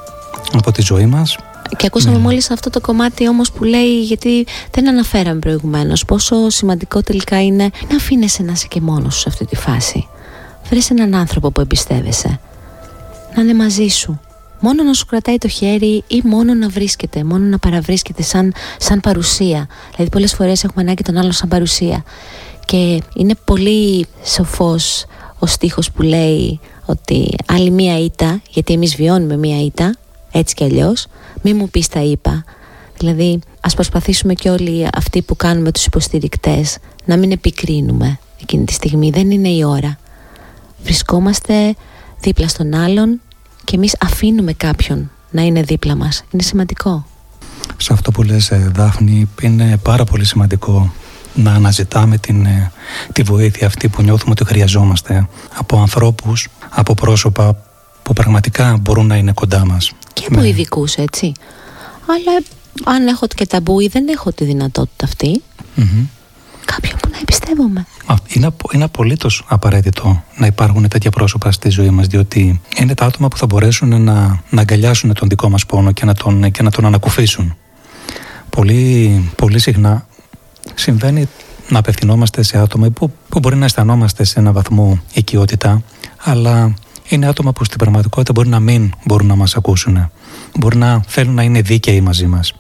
από 0.53 0.71
τη 0.71 0.81
ζωή 0.81 1.05
μας. 1.05 1.37
Και 1.77 1.85
ακούσαμε 1.85 2.15
ναι. 2.15 2.21
μόλις 2.21 2.51
αυτό 2.51 2.69
το 2.69 2.81
κομμάτι 2.81 3.27
όμως 3.27 3.51
που 3.51 3.63
λέει, 3.63 4.01
γιατί 4.01 4.45
δεν 4.71 4.87
αναφέραμε 4.87 5.39
προηγουμένως, 5.39 6.05
πόσο 6.05 6.49
σημαντικό 6.49 7.01
τελικά 7.01 7.43
είναι 7.43 7.69
να 7.89 7.95
αφήνεσαι 7.95 8.43
να 8.43 8.51
είσαι 8.51 8.67
και 8.67 8.81
μόνος 8.81 9.13
σου 9.13 9.19
σε 9.19 9.29
αυτή 9.29 9.45
τη 9.45 9.55
φάση. 9.55 10.07
Βρες 10.69 10.89
έναν 10.89 11.15
άνθρωπο 11.15 11.51
που 11.51 11.61
εμπιστεύεσαι, 11.61 12.39
να 13.35 13.41
είναι 13.41 13.53
μαζί 13.53 13.87
σου, 13.87 14.19
μόνο 14.59 14.83
να 14.83 14.93
σου 14.93 15.05
κρατάει 15.05 15.37
το 15.37 15.47
χέρι 15.47 16.03
ή 16.07 16.21
μόνο 16.23 16.53
να 16.53 16.69
βρίσκεται, 16.69 17.23
μόνο 17.23 17.45
να 17.45 17.57
παραβρίσκεται 17.57 18.21
σαν, 18.21 18.53
σαν 18.77 18.99
παρουσία. 18.99 19.67
Δηλαδή 19.91 20.11
πολλές 20.11 20.33
φορές 20.33 20.63
έχουμε 20.63 20.81
ανάγκη 20.83 21.03
τον 21.03 21.17
άλλον 21.17 21.31
σαν 21.31 21.49
παρουσία 21.49 22.03
και 22.65 23.01
είναι 23.15 23.35
πολύ 23.45 24.07
σοφός 24.23 25.05
ο 25.39 25.45
στίχος 25.45 25.91
που 25.91 26.01
λέει 26.01 26.59
ότι 26.85 27.35
άλλη 27.45 27.71
μία 27.71 27.99
ήττα, 27.99 28.41
γιατί 28.49 28.73
εμείς 28.73 28.95
βιώνουμε 28.95 29.37
μία 29.37 29.63
ήττα, 29.63 29.95
έτσι 30.31 30.55
κι 30.55 30.63
αλλιώς, 30.63 31.07
μη 31.41 31.53
μου 31.53 31.69
πεις 31.69 31.87
τα 31.87 31.99
είπα. 31.99 32.43
Δηλαδή 32.97 33.39
ας 33.61 33.73
προσπαθήσουμε 33.73 34.33
και 34.33 34.49
όλοι 34.49 34.87
αυτοί 34.93 35.21
που 35.21 35.35
κάνουμε 35.35 35.71
τους 35.71 35.85
υποστηρικτές 35.85 36.77
να 37.05 37.17
μην 37.17 37.31
επικρίνουμε 37.31 38.19
εκείνη 38.41 38.65
τη 38.65 38.73
στιγμή, 38.73 39.09
δεν 39.09 39.31
είναι 39.31 39.49
η 39.49 39.63
ώρα. 39.63 39.97
Βρισκόμαστε 40.83 41.75
δίπλα 42.19 42.47
στον 42.47 42.73
άλλον 42.73 43.21
και 43.63 43.75
εμείς 43.75 43.95
αφήνουμε 43.99 44.53
κάποιον 44.53 45.11
να 45.31 45.41
είναι 45.41 45.61
δίπλα 45.61 45.95
μας. 45.95 46.23
Είναι 46.31 46.43
σημαντικό. 46.43 47.05
Σε 47.77 47.93
αυτό 47.93 48.11
που 48.11 48.23
λες 48.23 48.51
ε, 48.51 48.71
Δάφνη 48.75 49.29
είναι 49.41 49.77
πάρα 49.83 50.03
πολύ 50.03 50.25
σημαντικό 50.25 50.93
να 51.33 51.53
αναζητάμε 51.53 52.17
την, 52.17 52.45
ε, 52.45 52.71
τη 53.11 53.21
βοήθεια 53.21 53.67
αυτή 53.67 53.87
που 53.87 54.01
νιώθουμε 54.01 54.31
ότι 54.31 54.45
χρειαζόμαστε 54.45 55.27
από 55.55 55.79
ανθρώπους, 55.79 56.47
από 56.69 56.93
πρόσωπα 56.93 57.55
που 58.03 58.13
πραγματικά 58.13 58.77
μπορούν 58.81 59.07
να 59.07 59.15
είναι 59.15 59.31
κοντά 59.31 59.65
μας. 59.65 59.91
Και 60.13 60.25
από 60.29 60.39
ναι. 60.39 60.47
ειδικούς, 60.47 60.95
έτσι. 60.95 61.31
Αλλά 62.07 62.43
αν 62.95 63.07
έχω 63.07 63.27
και 63.27 63.45
ταμπού 63.45 63.79
ή 63.79 63.87
δεν 63.87 64.07
έχω 64.07 64.31
τη 64.31 64.45
δυνατότητα 64.45 65.05
αυτή, 65.05 65.41
mm-hmm. 65.77 66.05
κάποιον 66.65 66.99
που 67.01 67.09
να 67.11 67.17
εμπιστεύομαι. 67.17 67.85
είναι, 68.27 68.49
είναι 68.71 68.83
απολύτως 68.83 69.43
απαραίτητο 69.47 70.23
να 70.37 70.45
υπάρχουν 70.45 70.87
τέτοια 70.87 71.11
πρόσωπα 71.11 71.51
στη 71.51 71.69
ζωή 71.69 71.89
μας 71.89 72.07
διότι 72.07 72.61
είναι 72.77 72.93
τα 72.93 73.05
άτομα 73.05 73.27
που 73.27 73.37
θα 73.37 73.45
μπορέσουν 73.45 74.03
να, 74.03 74.43
να 74.49 74.61
αγκαλιάσουν 74.61 75.13
τον 75.13 75.29
δικό 75.29 75.49
μας 75.49 75.65
πόνο 75.65 75.91
και 75.91 76.05
να 76.05 76.13
τον, 76.13 76.51
και 76.51 76.63
να 76.63 76.71
τον 76.71 76.85
ανακουφίσουν. 76.85 77.55
Πολύ, 78.49 79.31
πολύ 79.35 79.59
συχνά 79.59 80.07
συμβαίνει 80.75 81.27
να 81.69 81.79
απευθυνόμαστε 81.79 82.43
σε 82.43 82.57
άτομα 82.57 82.89
που, 82.89 83.11
που 83.29 83.39
μπορεί 83.39 83.55
να 83.55 83.65
αισθανόμαστε 83.65 84.23
σε 84.23 84.39
ένα 84.39 84.51
βαθμό 84.51 85.01
οικειότητα, 85.13 85.81
αλλά 86.23 86.73
είναι 87.07 87.27
άτομα 87.27 87.53
που 87.53 87.63
στην 87.63 87.77
πραγματικότητα 87.77 88.31
μπορεί 88.31 88.49
να 88.49 88.59
μην 88.59 88.91
μπορούν 89.05 89.27
να 89.27 89.35
μας 89.35 89.55
ακούσουν. 89.55 90.11
Μπορεί 90.59 90.77
να 90.77 91.03
θέλουν 91.07 91.33
να 91.33 91.43
είναι 91.43 91.61
δίκαιοι 91.61 92.01
μαζί 92.01 92.25
μας 92.25 92.53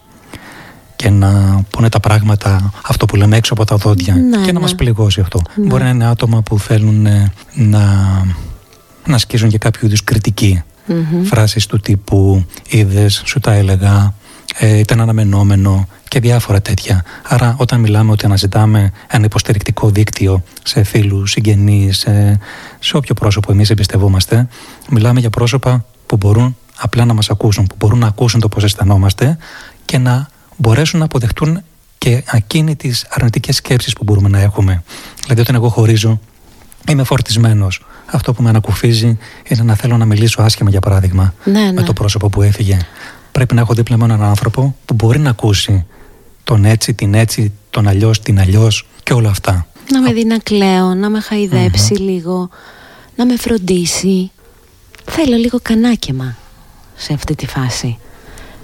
και 0.95 1.09
να 1.09 1.61
πούνε 1.69 1.89
τα 1.89 1.99
πράγματα 1.99 2.73
αυτό 2.85 3.05
που 3.05 3.15
λέμε 3.15 3.37
έξω 3.37 3.53
από 3.53 3.65
τα 3.65 3.75
δόντια 3.75 4.13
ναι, 4.13 4.37
και 4.37 4.45
να 4.45 4.51
ναι. 4.51 4.59
μας 4.59 4.75
πληγώσει 4.75 5.21
αυτό. 5.21 5.41
Ναι. 5.55 5.65
Μπορεί 5.65 5.83
να 5.83 5.89
είναι 5.89 6.05
άτομα 6.05 6.41
που 6.41 6.59
θέλουν 6.59 7.05
ε, 7.05 7.31
να, 7.53 7.81
να 9.05 9.15
ασκήσουν 9.15 9.49
και 9.49 9.57
κάποιο 9.57 9.87
είδους 9.87 10.03
κριτική. 10.03 10.63
Φράσεις 11.23 11.65
του 11.65 11.79
τύπου 11.79 12.45
είδες, 12.69 13.21
σου 13.25 13.39
τα 13.39 13.53
έλεγα, 13.53 14.13
ε, 14.59 14.77
ήταν 14.77 15.01
αναμενόμενο 15.01 15.87
και 16.13 16.19
διάφορα 16.19 16.61
τέτοια. 16.61 17.03
Άρα, 17.23 17.55
όταν 17.57 17.79
μιλάμε 17.79 18.11
ότι 18.11 18.25
αναζητάμε 18.25 18.91
ένα 19.07 19.25
υποστηρικτικό 19.25 19.89
δίκτυο 19.89 20.43
σε 20.63 20.83
φίλους, 20.83 21.31
συγγενείς, 21.31 21.97
σε, 21.97 22.39
σε 22.79 22.97
όποιο 22.97 23.13
πρόσωπο 23.13 23.51
εμείς 23.51 23.69
εμπιστευόμαστε, 23.69 24.47
μιλάμε 24.89 25.19
για 25.19 25.29
πρόσωπα 25.29 25.85
που 26.05 26.17
μπορούν 26.17 26.57
απλά 26.77 27.05
να 27.05 27.13
μας 27.13 27.29
ακούσουν, 27.29 27.67
που 27.67 27.75
μπορούν 27.77 27.99
να 27.99 28.07
ακούσουν 28.07 28.39
το 28.39 28.49
πώς 28.49 28.63
αισθανόμαστε 28.63 29.37
και 29.85 29.97
να 29.97 30.27
μπορέσουν 30.57 30.99
να 30.99 31.05
αποδεχτούν 31.05 31.61
και 31.97 32.23
εκείνη 32.31 32.75
τι 32.75 32.91
αρνητικές 33.09 33.55
σκέψεις 33.55 33.93
που 33.93 34.03
μπορούμε 34.03 34.29
να 34.29 34.39
έχουμε. 34.39 34.83
Δηλαδή, 35.21 35.41
όταν 35.41 35.55
εγώ 35.55 35.69
χωρίζω, 35.69 36.19
είμαι 36.89 37.03
φορτισμένος. 37.03 37.85
Αυτό 38.11 38.33
που 38.33 38.43
με 38.43 38.49
ανακουφίζει 38.49 39.17
είναι 39.47 39.63
να 39.63 39.75
θέλω 39.75 39.97
να 39.97 40.05
μιλήσω 40.05 40.41
άσχημα, 40.41 40.69
για 40.69 40.79
παράδειγμα, 40.79 41.33
ναι, 41.43 41.61
ναι. 41.61 41.71
με 41.71 41.83
το 41.83 41.93
πρόσωπο 41.93 42.29
που 42.29 42.41
έφυγε 42.41 42.77
πρέπει 43.33 43.55
να 43.55 43.61
έχω 43.61 43.73
δίπλα 43.73 43.97
με 43.97 44.03
έναν 44.03 44.23
άνθρωπο 44.23 44.75
που 44.85 44.93
μπορεί 44.93 45.19
να 45.19 45.29
ακούσει 45.29 45.85
τον 46.43 46.65
έτσι, 46.65 46.93
την 46.93 47.13
έτσι, 47.13 47.51
τον 47.69 47.87
αλλιώς, 47.87 48.19
την 48.19 48.39
αλλιώς 48.39 48.87
και 49.03 49.13
όλα 49.13 49.29
αυτά. 49.29 49.67
Να 49.91 50.01
με 50.01 50.13
δει 50.13 50.25
να 50.25 50.37
κλαίω, 50.37 50.93
να 50.93 51.09
με 51.09 51.19
χαϊδεψει 51.19 51.93
λίγο, 51.93 52.49
να 53.15 53.25
με 53.25 53.37
φροντίσει. 53.37 54.31
Θέλω 55.05 55.35
λίγο 55.35 55.59
κανάκεμα 55.61 56.35
σε 56.95 57.13
αυτή 57.13 57.35
τη 57.35 57.47
φάση. 57.47 57.97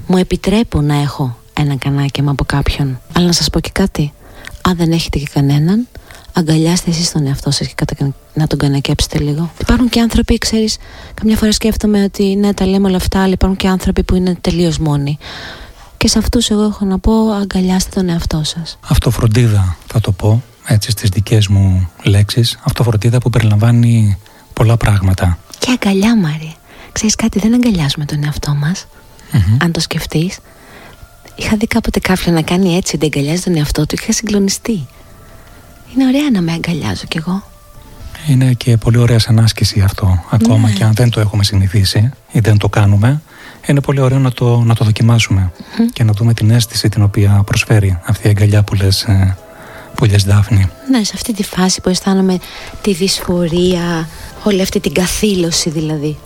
Μου 0.07 0.17
επιτρέπω 0.17 0.81
να 0.81 1.01
έχω 1.01 1.37
ένα 1.53 1.75
κανάκεμα 1.75 2.31
από 2.31 2.43
κάποιον. 2.43 3.01
Αλλά 3.13 3.25
να 3.25 3.31
σας 3.31 3.49
πω 3.49 3.59
και 3.59 3.69
κάτι. 3.73 4.13
Αν 4.61 4.75
δεν 4.75 4.91
έχετε 4.91 5.19
και 5.19 5.27
κανέναν, 5.33 5.87
αγκαλιάστε 6.33 6.89
εσείς 6.89 7.11
τον 7.11 7.27
εαυτό 7.27 7.51
σας 7.51 7.67
και 7.67 7.85
να 8.33 8.47
τον 8.47 8.59
κανακέψετε 8.59 9.19
λίγο. 9.19 9.51
Υπάρχουν 9.61 9.89
και 9.89 9.99
άνθρωποι, 9.99 10.37
ξέρεις, 10.37 10.77
καμιά 11.13 11.37
φορά 11.37 11.51
σκέφτομαι 11.51 12.03
ότι 12.03 12.23
ναι, 12.23 12.53
τα 12.53 12.65
λέμε 12.65 12.87
όλα 12.87 12.97
αυτά, 12.97 13.19
αλλά 13.23 13.33
υπάρχουν 13.33 13.57
και 13.57 13.67
άνθρωποι 13.67 14.03
που 14.03 14.15
είναι 14.15 14.35
τελείως 14.41 14.77
μόνοι. 14.77 15.17
Και 15.99 16.07
σε 16.07 16.17
αυτούς 16.19 16.49
εγώ 16.49 16.63
έχω 16.63 16.85
να 16.85 16.99
πω 16.99 17.31
αγκαλιάστε 17.31 17.89
τον 17.93 18.09
εαυτό 18.09 18.41
σας. 18.43 18.79
Αυτοφροντίδα 18.87 19.75
θα 19.87 19.99
το 19.99 20.11
πω, 20.11 20.43
έτσι 20.65 20.91
στις 20.91 21.09
δικές 21.09 21.47
μου 21.47 21.89
λέξεις. 22.03 22.59
Αυτοφροντίδα 22.63 23.17
που 23.17 23.29
περιλαμβάνει 23.29 24.17
πολλά 24.53 24.77
πράγματα. 24.77 25.37
Και 25.59 25.71
αγκαλιά 25.71 26.17
Μάρια. 26.17 26.53
Ξέρεις 26.91 27.15
κάτι, 27.15 27.39
δεν 27.39 27.53
αγκαλιάζουμε 27.53 28.05
τον 28.05 28.23
εαυτό 28.23 28.53
μας. 28.55 28.85
Αν 29.57 29.71
το 29.71 29.79
σκεφτείς. 29.79 30.39
Είχα 31.35 31.55
δει 31.57 31.67
κάποτε 31.67 31.99
κάποιον 31.99 32.35
να 32.35 32.41
κάνει 32.41 32.75
έτσι, 32.75 32.97
δεν 32.97 33.09
αγκαλιάζει 33.13 33.41
τον 33.41 33.55
εαυτό 33.55 33.85
του 33.85 33.95
και 33.95 34.01
είχα 34.03 34.11
συγκλονιστεί. 34.11 34.87
Είναι 35.93 36.05
ωραία 36.07 36.29
να 36.33 36.41
με 36.41 36.51
αγκαλιάζω 36.51 37.03
κι 37.07 37.17
εγώ. 37.17 37.43
Είναι 38.27 38.53
και 38.53 38.77
πολύ 38.77 38.97
ωραία 38.97 39.19
σαν 39.19 39.39
άσκηση 39.39 39.81
αυτό, 39.81 40.23
ακόμα 40.29 40.67
Ναι. 40.67 40.73
και 40.73 40.83
αν 40.83 40.93
δεν 40.93 41.09
το 41.09 41.19
έχουμε 41.19 41.43
συνηθίσει 41.43 42.11
ή 42.31 42.39
δεν 42.39 42.57
το 42.57 42.69
κάνουμε. 42.69 43.21
Είναι 43.69 43.81
πολύ 43.81 43.99
ωραίο 43.99 44.19
να 44.19 44.31
το, 44.31 44.61
να 44.65 44.75
το 44.75 44.85
δοκιμάσουμε 44.85 45.51
και 45.93 46.03
να 46.03 46.13
δούμε 46.13 46.33
την 46.33 46.49
αίσθηση 46.51 46.89
την 46.89 47.03
οποία 47.03 47.43
προσφέρει 47.45 47.99
αυτή 48.05 48.27
η 48.27 48.29
αγκαλιά 48.29 48.63
που 48.63 48.75
λες, 48.75 49.03
ε, 49.03 49.37
που 49.95 50.05
λες 50.05 50.23
Δάφνη. 50.23 50.69
Ναι, 50.91 51.03
σε 51.03 51.11
αυτή 51.15 51.33
τη 51.33 51.43
φάση 51.43 51.81
που 51.81 51.89
αισθάνομαι 51.89 52.39
τη 52.81 52.93
δυσφορία, 52.93 54.07
όλη 54.43 54.61
αυτή 54.61 54.79
την 54.79 54.93
καθήλωση 54.93 55.69
δηλαδή. 55.69 56.17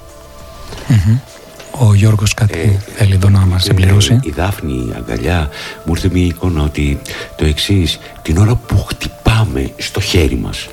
Μμμ. 0.88 1.18
Ο 1.80 1.94
Γιώργος 1.94 2.34
κάτι 2.34 2.80
θέλει 2.96 3.14
εδώ 3.14 3.30
να 3.30 3.40
μας 3.40 3.64
συμπληρώσει. 3.64 4.14
Ε, 4.14 4.20
η 4.24 4.32
Δάφνη, 4.32 4.74
η 4.74 4.94
αγκαλιά, 4.98 5.50
μου 5.86 5.94
ήρθε 5.96 6.10
μια 6.14 6.26
εικόνα 6.26 6.64
ότι 6.64 7.02
το 7.36 7.46
εξής, 7.46 8.00
την 8.22 8.38
ώρα 8.38 8.56
που 8.56 8.86
χτυπάμε 8.88 9.72
στο 9.78 10.00
χέρι 10.00 10.36
μας, 10.36 10.68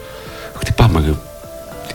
χτυπάμε, 0.58 1.18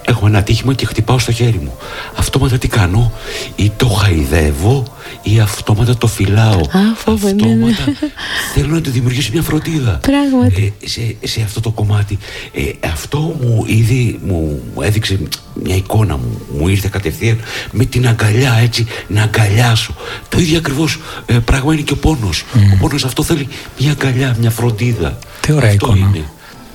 έχω 0.06 0.28
ένα 0.28 0.44
τύχημα 0.44 0.74
και 0.74 0.86
χτυπάω 0.86 1.20
στο 1.20 1.32
χέρι 1.32 1.60
μου. 1.64 1.74
Αυτόματα 2.16 2.58
τι 2.58 2.68
κάνω, 2.68 3.12
ή 3.56 3.72
το 3.78 3.88
χαϊδεύω, 3.88 4.84
ή 5.24 5.40
αυτόματα 5.40 5.98
το 5.98 6.08
φυλάω. 6.08 6.62
φοβάμαι, 6.96 7.32
ναι. 7.32 7.52
αυτόματα 7.52 8.10
θέλω 8.54 8.74
να 8.74 8.82
του 8.82 8.90
δημιουργήσω 8.90 9.30
μια 9.34 9.42
φροντίδα. 9.42 10.00
Πράγματι. 10.02 10.74
Ε, 10.84 10.88
σε, 10.88 11.16
σε 11.24 11.42
αυτό 11.42 11.60
το 11.60 11.72
κομμάτι. 11.72 12.18
Ε, 12.54 12.88
αυτό 12.88 13.18
μου 13.18 13.64
ήδη 13.68 14.20
μου, 14.26 14.62
μου 14.76 14.82
έδειξε 14.82 15.20
μια 15.64 15.76
εικόνα 15.76 16.18
μου, 16.18 16.42
μου 16.58 16.68
ήρθε 16.68 16.90
κατευθείαν 16.92 17.40
με 17.72 17.86
την 17.86 18.08
αγκαλιά 18.08 18.60
έτσι, 18.64 18.88
να 19.08 19.22
αγκαλιάσω. 19.24 19.96
Το 20.30 20.40
ίδιο 20.40 20.58
ακριβώς 20.58 21.00
ε, 21.26 21.34
πράγμα 21.34 21.74
είναι 21.74 21.82
και 21.82 21.94
ο 21.94 21.98
πόνος. 21.98 22.44
Ο 22.74 22.78
πόνος 22.80 23.06
αυτό 23.06 23.24
θέλει 23.24 23.48
μια 23.80 23.92
αγκαλιά, 23.92 24.36
μια 24.40 24.50
φροντίδα. 24.50 25.18
Τι 25.40 25.52
ωραία 25.52 25.70
αυτό 25.70 25.86
εικόνα. 25.86 26.12
είναι. 26.14 26.26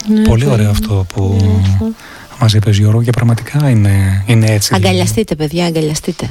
Ναι, 0.08 0.28
Πολύ 0.28 0.46
ωραίο 0.46 0.70
αυτό 0.70 1.06
που 1.14 1.38
μας 2.40 2.52
είπες 2.54 2.78
Γιώργο 2.78 3.02
και 3.02 3.10
πραγματικά 3.10 3.68
είναι, 3.70 4.24
είναι 4.26 4.46
έτσι. 4.46 4.72
Αγκαλιαστείτε, 4.74 5.34
παιδιά, 5.34 5.66
αγκαλιαστείτε. 5.66 6.30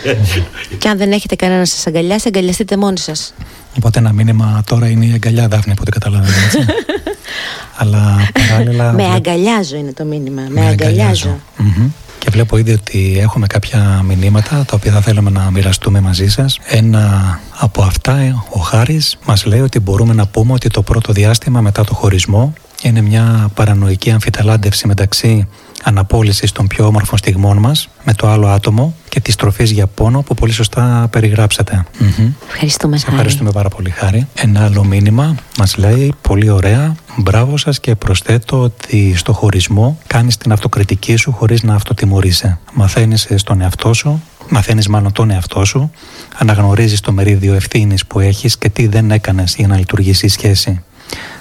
και 0.78 0.88
αν 0.88 0.98
δεν 0.98 1.12
έχετε 1.12 1.34
κανένα 1.34 1.58
να 1.58 1.64
σας 1.64 1.86
αγκαλιάσει, 1.86 2.24
αγκαλιαστείτε 2.26 2.76
μόνοι 2.76 2.98
σας. 2.98 3.34
Οπότε 3.76 3.98
ένα 3.98 4.12
μήνυμα 4.12 4.62
τώρα 4.66 4.88
είναι 4.88 5.04
η 5.06 5.12
αγκαλιά 5.12 5.48
Δάφνη 5.48 5.72
από 5.72 5.80
ό,τι 5.82 5.90
καταλαβαίνω 5.90 6.34
έτσι. 6.44 6.58
Αλλά 7.78 8.30
παράλληλα... 8.48 8.84
Με 8.84 8.92
βλέπω- 8.92 9.14
αγκαλιάζω 9.14 9.76
είναι 9.76 9.92
το 9.92 10.04
μήνυμα. 10.04 10.42
Με, 10.48 10.60
Με 10.60 10.66
αγκαλιάζω. 10.66 11.38
Μμμ. 11.56 11.88
Και 12.18 12.28
βλέπω 12.30 12.56
ήδη 12.56 12.72
ότι 12.72 13.16
έχουμε 13.20 13.46
κάποια 13.46 14.02
μηνύματα 14.06 14.64
τα 14.64 14.76
οποία 14.76 14.92
θα 14.92 15.00
θέλαμε 15.00 15.30
να 15.30 15.50
μοιραστούμε 15.50 16.00
μαζί 16.00 16.28
σας. 16.28 16.58
Ένα 16.64 17.38
από 17.58 17.82
αυτά, 17.82 18.16
ε, 18.16 18.34
ο 18.50 18.58
Χάρης, 18.58 19.18
μας 19.24 19.44
λέει 19.44 19.60
ότι 19.60 19.80
μπορούμε 19.80 20.14
να 20.14 20.26
πούμε 20.26 20.52
ότι 20.52 20.68
το 20.68 20.82
πρώτο 20.82 21.12
διάστημα 21.12 21.60
μετά 21.60 21.84
το 21.84 21.94
χωρισμό 21.94 22.52
είναι 22.82 23.00
μια 23.00 23.50
παρανοϊκή 23.54 24.10
αμφιταλάντευση 24.10 24.86
μεταξύ 24.86 25.48
αναπόλυσης 25.82 26.52
των 26.52 26.66
πιο 26.66 26.86
όμορφων 26.86 27.18
στιγμών 27.18 27.56
μας 27.58 27.88
με 28.04 28.14
το 28.14 28.28
άλλο 28.28 28.46
άτομο 28.48 28.94
και 29.08 29.20
της 29.20 29.34
τροφής 29.36 29.70
για 29.70 29.86
πόνο 29.86 30.22
που 30.22 30.34
πολύ 30.34 30.52
σωστά 30.52 31.08
περιγράψατε. 31.10 31.84
Μμμ. 31.98 32.32
Ευχαριστούμε, 32.52 32.96
Σε 32.96 33.04
Χάρη. 33.04 33.16
ευχαριστούμε 33.16 33.50
πάρα 33.50 33.68
πολύ, 33.68 33.90
Χάρη. 33.90 34.26
Ένα 34.34 34.64
άλλο 34.64 34.84
μήνυμα 34.84 35.34
μας 35.58 35.76
λέει 35.76 36.14
πολύ 36.20 36.50
ωραία. 36.50 36.94
Μπράβο 37.16 37.56
σας 37.56 37.80
και 37.80 37.94
προσθέτω 37.94 38.60
ότι 38.60 39.14
στο 39.16 39.32
χωρισμό 39.32 39.98
κάνεις 40.06 40.36
την 40.36 40.52
αυτοκριτική 40.52 41.16
σου 41.16 41.32
χωρίς 41.32 41.62
να 41.62 41.74
αυτοτιμωρείσαι. 41.74 42.58
Μαθαίνεις 42.72 43.28
στον 43.34 43.60
εαυτό 43.60 43.92
σου, 43.92 44.22
μαθαίνεις 44.48 44.88
μάλλον 44.88 45.12
τον 45.12 45.30
εαυτό 45.30 45.64
σου, 45.64 45.90
αναγνωρίζεις 46.38 47.00
το 47.00 47.12
μερίδιο 47.12 47.54
ευθύνης 47.54 48.06
που 48.06 48.20
έχεις 48.20 48.58
και 48.58 48.68
τι 48.68 48.86
δεν 48.86 49.10
έκανες 49.10 49.54
για 49.58 49.66
να 49.66 49.76
λειτουργήσει 49.76 50.26
η 50.26 50.28
σχέση. 50.28 50.82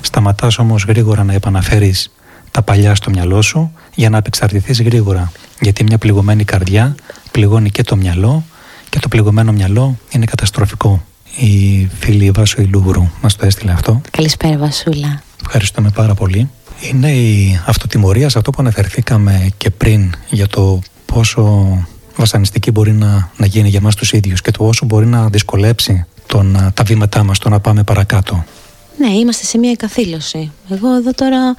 Σταματάς 0.01 0.57
όμως 0.57 0.84
γρήγορα 0.84 1.24
να 1.24 1.34
επαναφέρεις 1.34 2.11
τα 2.51 2.61
παλιά 2.61 2.95
στο 2.95 3.09
μυαλό 3.09 3.41
σου 3.41 3.72
για 3.95 4.09
να 4.09 4.18
απεξαρτηθείς 4.18 4.82
γρήγορα. 4.82 5.32
Γιατί 5.61 5.84
μια 5.84 5.97
πληγωμένη 5.97 6.43
καρδιά 6.43 6.95
πληγώνει 7.32 7.70
και 7.70 7.84
το 7.84 7.95
μυαλό 7.95 8.43
και 8.89 8.99
το 8.99 9.07
πληγωμένο 9.07 9.51
μυαλό 9.51 9.97
είναι 10.09 10.26
καταστροφικό. 10.26 11.03
Η 11.38 11.86
φίλη 11.99 12.32
Βάσο 12.32 12.61
Ηλούβρου 12.61 13.09
μας 13.22 13.36
το 13.36 13.45
έστειλε 13.45 13.72
αυτό. 13.72 14.01
Καλησπέρα, 14.11 14.57
Βασούλα. 14.57 15.22
Ευχαριστούμε 15.41 15.89
πάρα 15.89 16.13
πολύ. 16.13 16.49
Είναι 16.91 17.11
η 17.11 17.59
αυτοτιμωρία 17.66 18.30
σε 18.30 18.38
αυτό 18.38 18.51
που 18.51 18.57
αναφερθήκαμε 18.61 19.49
και 19.57 19.70
πριν 19.70 20.13
για 20.30 20.47
το 20.47 20.80
πόσο 21.05 21.68
βασανιστική 22.16 22.72
μπορεί 22.72 22.91
να, 22.91 23.30
να 23.38 23.45
γίνει 23.45 23.70
για 23.70 23.82
μας 23.82 23.95
τους 23.95 24.11
ίδιους 24.11 24.41
και 24.41 24.51
το 24.51 24.68
όσο 24.68 24.86
μπορεί 24.86 25.05
να 25.05 25.30
δυσκολέψει 25.30 26.05
τον, 26.26 26.72
τα 26.74 26.84
βήματά 26.84 27.24
μας 27.24 27.39
το 27.39 27.49
να 27.49 27.59
πάμε 27.59 27.84
παρακάτω. 27.84 28.43
Ναι, 28.98 29.10
είμαστε 29.10 29.46
σε 29.46 29.58
μια 29.58 29.76
καθήλωση. 29.76 30.52
Εγώ 30.70 30.96
εδώ 30.96 31.12
τώρα 31.12 31.56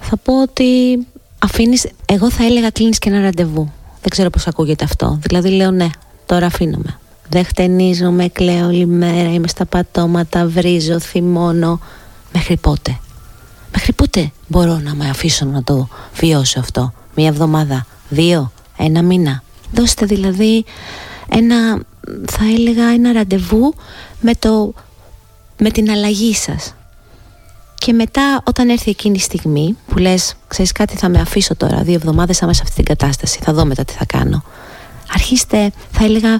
θα 0.00 0.16
πω 0.16 0.42
ότι 0.42 0.98
αφήνει. 1.38 1.76
Εγώ 2.06 2.30
θα 2.30 2.44
έλεγα 2.44 2.70
κλείνεις 2.70 2.98
και 2.98 3.08
ένα 3.08 3.20
ραντεβού. 3.20 3.72
Δεν 4.00 4.10
ξέρω 4.10 4.30
πώς 4.30 4.46
ακούγεται 4.46 4.84
αυτό. 4.84 5.18
Δηλαδή 5.22 5.48
λέω 5.48 5.70
ναι, 5.70 5.88
τώρα 6.26 6.46
αφήνομαι. 6.46 6.98
Δεν 7.28 7.44
χτενίζομαι, 7.44 8.28
κλαίω 8.28 8.66
όλη 8.66 8.86
μέρα, 8.86 9.32
είμαι 9.32 9.48
στα 9.48 9.64
πατώματα, 9.66 10.46
βρίζω, 10.46 10.98
θυμώνω. 10.98 11.80
Μέχρι 12.32 12.56
πότε; 12.56 12.98
Μέχρι 13.72 13.92
πότε 13.92 14.32
μπορώ 14.46 14.78
να 14.78 14.94
με 14.94 15.08
αφήσω 15.08 15.44
να 15.44 15.62
το 15.62 15.88
βιώσω 16.14 16.60
αυτό; 16.60 16.92
Μία 17.14 17.28
εβδομάδα, 17.28 17.86
δύο, 18.08 18.52
ένα 18.76 19.02
μήνα; 19.02 19.42
Δώστε 19.74 20.06
δηλαδή 20.06 20.64
ένα, 21.28 21.80
θα 22.30 22.44
έλεγα, 22.56 22.84
ένα 22.84 23.12
ραντεβού 23.12 23.74
με, 24.20 24.34
το, 24.34 24.74
με 25.62 25.70
την 25.70 25.90
αλλαγή 25.90 26.34
σας. 26.34 26.74
Και 27.74 27.92
μετά 27.92 28.42
όταν 28.44 28.68
έρθει 28.68 28.90
εκείνη 28.90 29.16
η 29.16 29.20
στιγμή 29.20 29.76
που 29.86 29.98
λες 29.98 30.34
ξέρεις 30.48 30.72
κάτι 30.72 30.96
θα 30.96 31.08
με 31.08 31.20
αφήσω 31.20 31.56
τώρα 31.56 31.82
δύο 31.82 31.94
εβδομάδες 31.94 32.38
θα 32.38 32.44
είμαι 32.44 32.54
σε 32.54 32.62
αυτή 32.62 32.74
την 32.74 32.84
κατάσταση. 32.84 33.38
Θα 33.42 33.52
δω 33.52 33.64
μετά 33.64 33.84
τι 33.84 33.92
θα 33.92 34.04
κάνω 34.06 34.44
αρχίστε 35.14 35.70
θα 35.90 36.04
έλεγα 36.04 36.38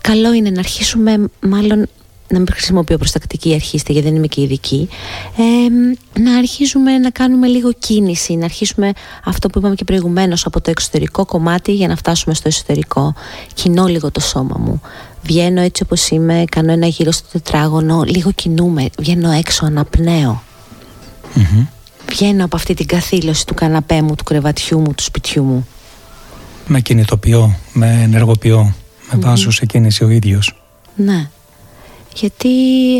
καλό 0.00 0.32
είναι 0.32 0.50
να 0.50 0.58
αρχίσουμε 0.58 1.28
μάλλον 1.40 1.86
να 2.30 2.38
μην 2.38 2.48
χρησιμοποιώ 2.52 2.96
προστακτική 2.96 3.54
αρχίστε 3.54 3.92
γιατί 3.92 4.08
δεν 4.08 4.16
είμαι 4.16 4.26
και 4.26 4.40
ειδική 4.40 4.88
ε, 5.36 6.20
να 6.20 6.36
αρχίσουμε 6.36 6.98
να 6.98 7.10
κάνουμε 7.10 7.46
λίγο 7.46 7.72
κίνηση 7.72 8.34
να 8.34 8.44
αρχίσουμε 8.44 8.92
αυτό 9.24 9.48
που 9.48 9.58
είπαμε 9.58 9.74
και 9.74 9.84
προηγουμένως 9.84 10.46
από 10.46 10.60
το 10.60 10.70
εξωτερικό 10.70 11.26
κομμάτι 11.26 11.72
για 11.72 11.88
να 11.88 11.96
φτάσουμε 11.96 12.34
στο 12.34 12.48
εσωτερικό. 12.48 13.14
Κινώ 13.54 13.86
λίγο 13.86 14.10
το 14.10 14.20
σώμα 14.20 14.56
μου 14.58 14.80
βγαίνω 15.28 15.60
έτσι 15.60 15.82
όπως 15.82 16.08
είμαι 16.08 16.44
κάνω 16.50 16.72
ένα 16.72 16.86
γύρο 16.86 17.10
στο 17.10 17.26
τετράγωνο 17.32 18.02
λίγο 18.02 18.30
κινούμε 18.32 18.88
βγαίνω 18.98 19.30
έξω 19.30 19.66
αναπνέω 19.66 20.42
Μμμ. 21.34 21.66
Βγαίνω 22.08 22.44
από 22.44 22.56
αυτή 22.56 22.74
την 22.74 22.86
καθήλωση 22.86 23.46
του 23.46 23.54
καναπέ 23.54 24.02
μου, 24.02 24.14
του 24.14 24.24
κρεβατιού 24.24 24.80
μου, 24.80 24.94
του 24.94 25.02
σπιτιού 25.02 25.42
μου. 25.42 25.68
Με 26.66 26.80
κινητοποιώ, 26.80 27.56
με 27.72 28.00
ενεργοποιώ, 28.02 28.74
με 29.12 29.18
βάζω 29.18 29.50
σε 29.50 29.66
κίνηση 29.66 30.04
ο 30.04 30.08
ίδιος. 30.08 30.62
Ναι. 30.96 31.28
Γιατί 32.14 32.48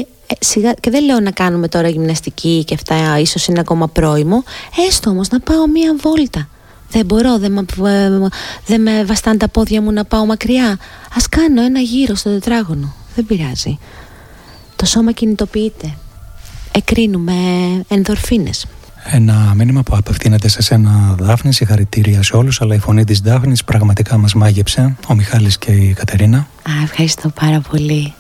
ε, 0.01 0.35
σιγά, 0.41 0.73
και 0.73 0.91
δεν 0.91 1.05
λέω 1.05 1.21
να 1.21 1.31
κάνουμε 1.31 1.69
τώρα 1.69 1.89
γυμναστική 1.89 2.65
και 2.67 2.75
αυτά 2.75 3.19
ίσως 3.19 3.47
είναι 3.47 3.61
ακόμα 3.61 3.89
πρόημο, 3.89 4.45
έστω 4.89 5.11
όμως 5.11 5.29
να 5.29 5.41
πάω 5.41 5.67
μία 5.67 5.97
βόλτα. 6.01 6.49
Δεν 6.91 7.05
μπορώ, 7.07 7.39
δεν, 7.39 7.53
με- 7.53 7.91
ε, 7.91 8.29
δεν 8.67 8.83
με 8.83 9.05
βαστάνε 9.05 9.37
τα 9.37 9.49
πόδια 9.49 9.83
μου 9.83 9.93
να 9.93 10.05
πάω 10.05 10.27
μακριά. 10.27 10.79
Ας 11.17 11.29
κάνω 11.29 11.63
ένα 11.63 11.81
γύρο 11.81 12.15
στο 12.15 12.31
τετράγωνο. 12.31 12.95
Δεν 13.15 13.27
πειράζει. 13.27 13.79
Το 14.77 14.87
σώμα 14.87 15.13
κινητοποιείται. 15.13 15.95
Εκρίνουμε 16.73 17.33
ενδορφίνες. 17.89 18.67
Ένα 19.11 19.53
μήνυμα 19.57 19.83
που 19.83 19.97
απευθύνεται 19.97 20.49
σε 20.49 20.63
σένα 20.63 21.15
Δάφνη, 21.19 21.53
συγχαρητήρια 21.53 22.23
σε 22.23 22.37
όλους, 22.37 22.61
αλλά 22.61 22.75
η 22.75 22.79
φωνή 22.79 23.05
της 23.05 23.21
Δάφνης 23.21 23.65
πραγματικά 23.65 24.17
μας 24.17 24.35
μάγεψε, 24.35 24.97
ο 25.09 25.15
Μιχάλης 25.15 25.59
και 25.59 25.71
η 25.73 25.93
Κατερίνα. 25.93 26.39
Α, 26.39 26.71
ευχαριστώ 26.83 27.29
πάρα 27.29 27.61
πολύ. 27.61 28.13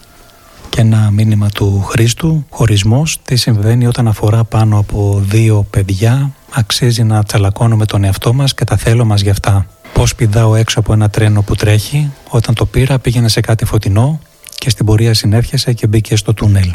Και 0.69 0.81
ένα 0.81 1.11
μήνυμα 1.11 1.49
του 1.49 1.83
Χρήστου, 1.83 2.47
χωρισμός, 2.51 3.19
τι 3.25 3.37
συμβαίνει 3.37 3.87
όταν 3.87 4.09
αφορά 4.09 4.45
πάνω 4.45 4.79
από 4.79 5.23
δύο 5.29 5.67
παιδιά, 5.71 6.31
αξίζει 6.51 7.03
να 7.03 7.23
τσαλακώνουμε 7.23 7.87
τον 7.87 8.05
εαυτό 8.05 8.33
μας 8.33 8.55
και 8.55 8.65
τα 8.65 8.77
θέλω 8.77 9.05
μας 9.05 9.21
γι' 9.21 9.31
αυτά. 9.31 9.67
Πώς 9.93 10.15
πηδάω 10.15 10.55
έξω 10.55 10.81
από 10.81 10.93
ένα 10.93 11.11
τρένο 11.11 11.43
που 11.43 11.55
τρέχει, 11.55 12.11
όταν 12.29 12.55
το 12.55 12.67
πήρα 12.67 12.99
πήγαινε 12.99 13.29
σε 13.29 13.41
κάτι 13.41 13.65
φωτεινό 13.65 14.21
και 14.59 14.71
στην 14.71 14.87
πορεία 14.87 15.15
συνέρχεσαι 15.15 15.73
και 15.73 15.87
μπήκε 15.87 16.17
στο 16.17 16.35
τούνελ. 16.35 16.73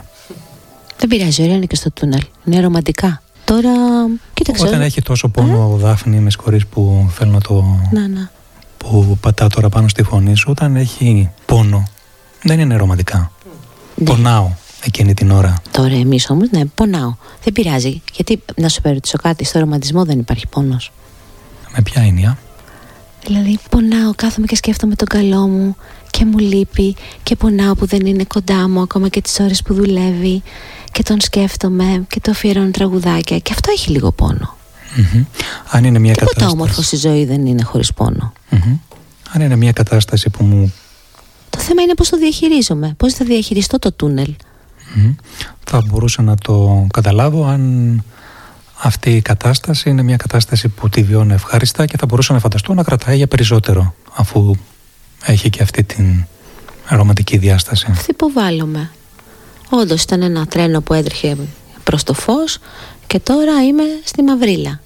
Δεν 0.98 1.08
πειράζει, 1.10 1.44
ωραία 1.44 1.56
είναι 1.56 1.66
και 1.66 1.76
στο 1.76 1.92
τούνελ. 1.92 2.24
Είναι 2.46 2.60
ρομαντικά. 2.60 3.22
Τώρα, 3.46 3.70
κοίταξε. 4.34 4.68
Όταν 4.68 4.82
έχει 4.82 5.02
τόσο 5.02 5.28
πόνο 5.28 5.72
ο 5.74 5.78
Δάφνη, 5.78 6.20
με 6.20 6.30
συγχωρείς 6.30 6.68
που 6.68 7.10
θέλω 7.12 7.32
να 7.32 7.42
το... 7.42 7.80
Να, 7.92 8.08
να. 8.08 8.32
που 8.78 9.18
πατά 9.22 9.48
τώρα 9.48 9.70
πάνω 9.70 9.88
στη 9.88 10.04
φωνή 10.04 10.36
σου, 10.36 10.48
όταν 10.50 10.76
έχει 10.76 11.30
πόνο, 11.46 11.88
δεν 12.44 12.60
είναι 12.60 12.76
ρομαντικά. 12.76 13.32
Ναι. 13.96 14.06
Πονάω 14.06 14.50
εκείνη 14.84 15.14
την 15.14 15.32
ώρα. 15.32 15.62
Τώρα 15.72 15.94
εμείς 15.96 16.30
όμως, 16.30 16.50
ναι, 16.52 16.66
πονάω. 16.66 17.16
Δεν 17.44 17.54
πειράζει. 17.54 18.02
Γιατί 18.14 18.42
να 18.56 18.70
σου 18.70 18.82
περιτήσω 18.82 19.18
κάτι, 19.18 19.44
στο 19.44 19.60
ρομαντισμό 19.60 20.06
δεν 20.06 20.20
υπάρχει 20.20 20.48
πόνος. 20.48 20.92
Με 21.76 21.82
ποια 21.82 22.02
έννοια; 22.02 22.38
Δηλαδή, 23.26 23.60
πονάω, 23.70 24.14
κάθομαι 24.16 24.46
και 24.48 24.56
σκέφτομαι 24.56 24.96
τον 24.96 25.08
καλό 25.08 25.48
μου 25.48 25.76
και 26.12 26.26
μου 26.26 26.38
λείπει 26.38 26.96
και 27.24 27.36
πονάω 27.36 27.76
που 27.76 27.86
δεν 27.86 28.06
είναι 28.06 28.24
κοντά 28.24 28.70
μου 28.70 28.82
ακόμα 28.82 29.10
και 29.10 29.22
τις 29.22 29.40
ώρες 29.40 29.62
που 29.62 29.74
δουλεύει 29.74 30.44
και 30.92 31.04
τον 31.04 31.22
σκέφτομαι 31.22 32.06
και 32.10 32.20
το 32.20 32.32
αφιερώνω 32.32 32.72
τραγουδάκια 32.72 33.40
και 33.40 33.52
αυτό 33.54 33.72
έχει 33.72 33.92
λίγο 33.92 34.12
πόνο. 34.12 34.58
Αν 35.70 35.84
είναι 35.84 36.00
μια 36.00 36.14
Τίποτα 36.14 36.32
κατάσταση. 36.34 36.56
όμορφος 36.56 36.86
στη 36.86 36.96
ζωή 36.96 37.26
δεν 37.26 37.46
είναι 37.46 37.64
χωρίς 37.64 37.94
πόνο. 37.94 38.34
Αν 39.32 39.42
είναι 39.42 39.56
μια 39.56 39.72
κατάσταση 39.72 40.30
που 40.30 40.44
μου. 40.44 40.74
Το 41.50 41.60
θέμα 41.60 41.82
είναι 41.82 41.94
πώς 41.94 42.10
το 42.10 42.18
διαχειρίζομαι. 42.18 42.94
Πώς 42.98 43.14
θα 43.14 43.26
διαχειριστώ 43.26 43.80
το 43.80 43.92
τούνελ. 43.92 44.36
Θα 45.64 45.82
μπορούσα 45.86 46.22
να 46.22 46.36
το 46.36 46.88
καταλάβω 46.94 47.46
αν 47.46 48.04
αυτή 48.78 49.16
η 49.16 49.22
κατάσταση 49.22 49.90
είναι 49.90 50.02
μια 50.02 50.18
κατάσταση 50.18 50.68
που 50.68 50.90
τη 50.90 51.04
βιώνω 51.04 51.34
ευχάριστα 51.34 51.86
και 51.86 51.98
θα 51.98 52.06
μπορούσα 52.06 52.34
να 52.34 52.40
φανταστώ 52.40 52.74
να 52.74 52.84
κρατάει 52.84 53.18
για 53.18 53.28
περισσότερο 53.28 53.94
αφού 54.14 54.56
έχει 55.26 55.50
και 55.50 55.64
αυτή 55.64 55.84
την 55.84 56.26
ρομαντική 56.88 57.38
διάσταση. 57.38 57.88
Αυτή 57.90 58.12
υποβάλλομαι. 58.12 58.92
Όντως 59.70 60.02
ήταν 60.02 60.22
ένα 60.22 60.46
τρένο 60.46 60.82
που 60.82 60.94
έτρεχε 60.94 61.38
προς 61.84 62.04
το 62.04 62.14
φως 62.14 62.58
και 63.08 63.20
τώρα 63.20 63.64
είμαι 63.64 63.84
στη 64.04 64.24
μαυρίλα. 64.24 64.80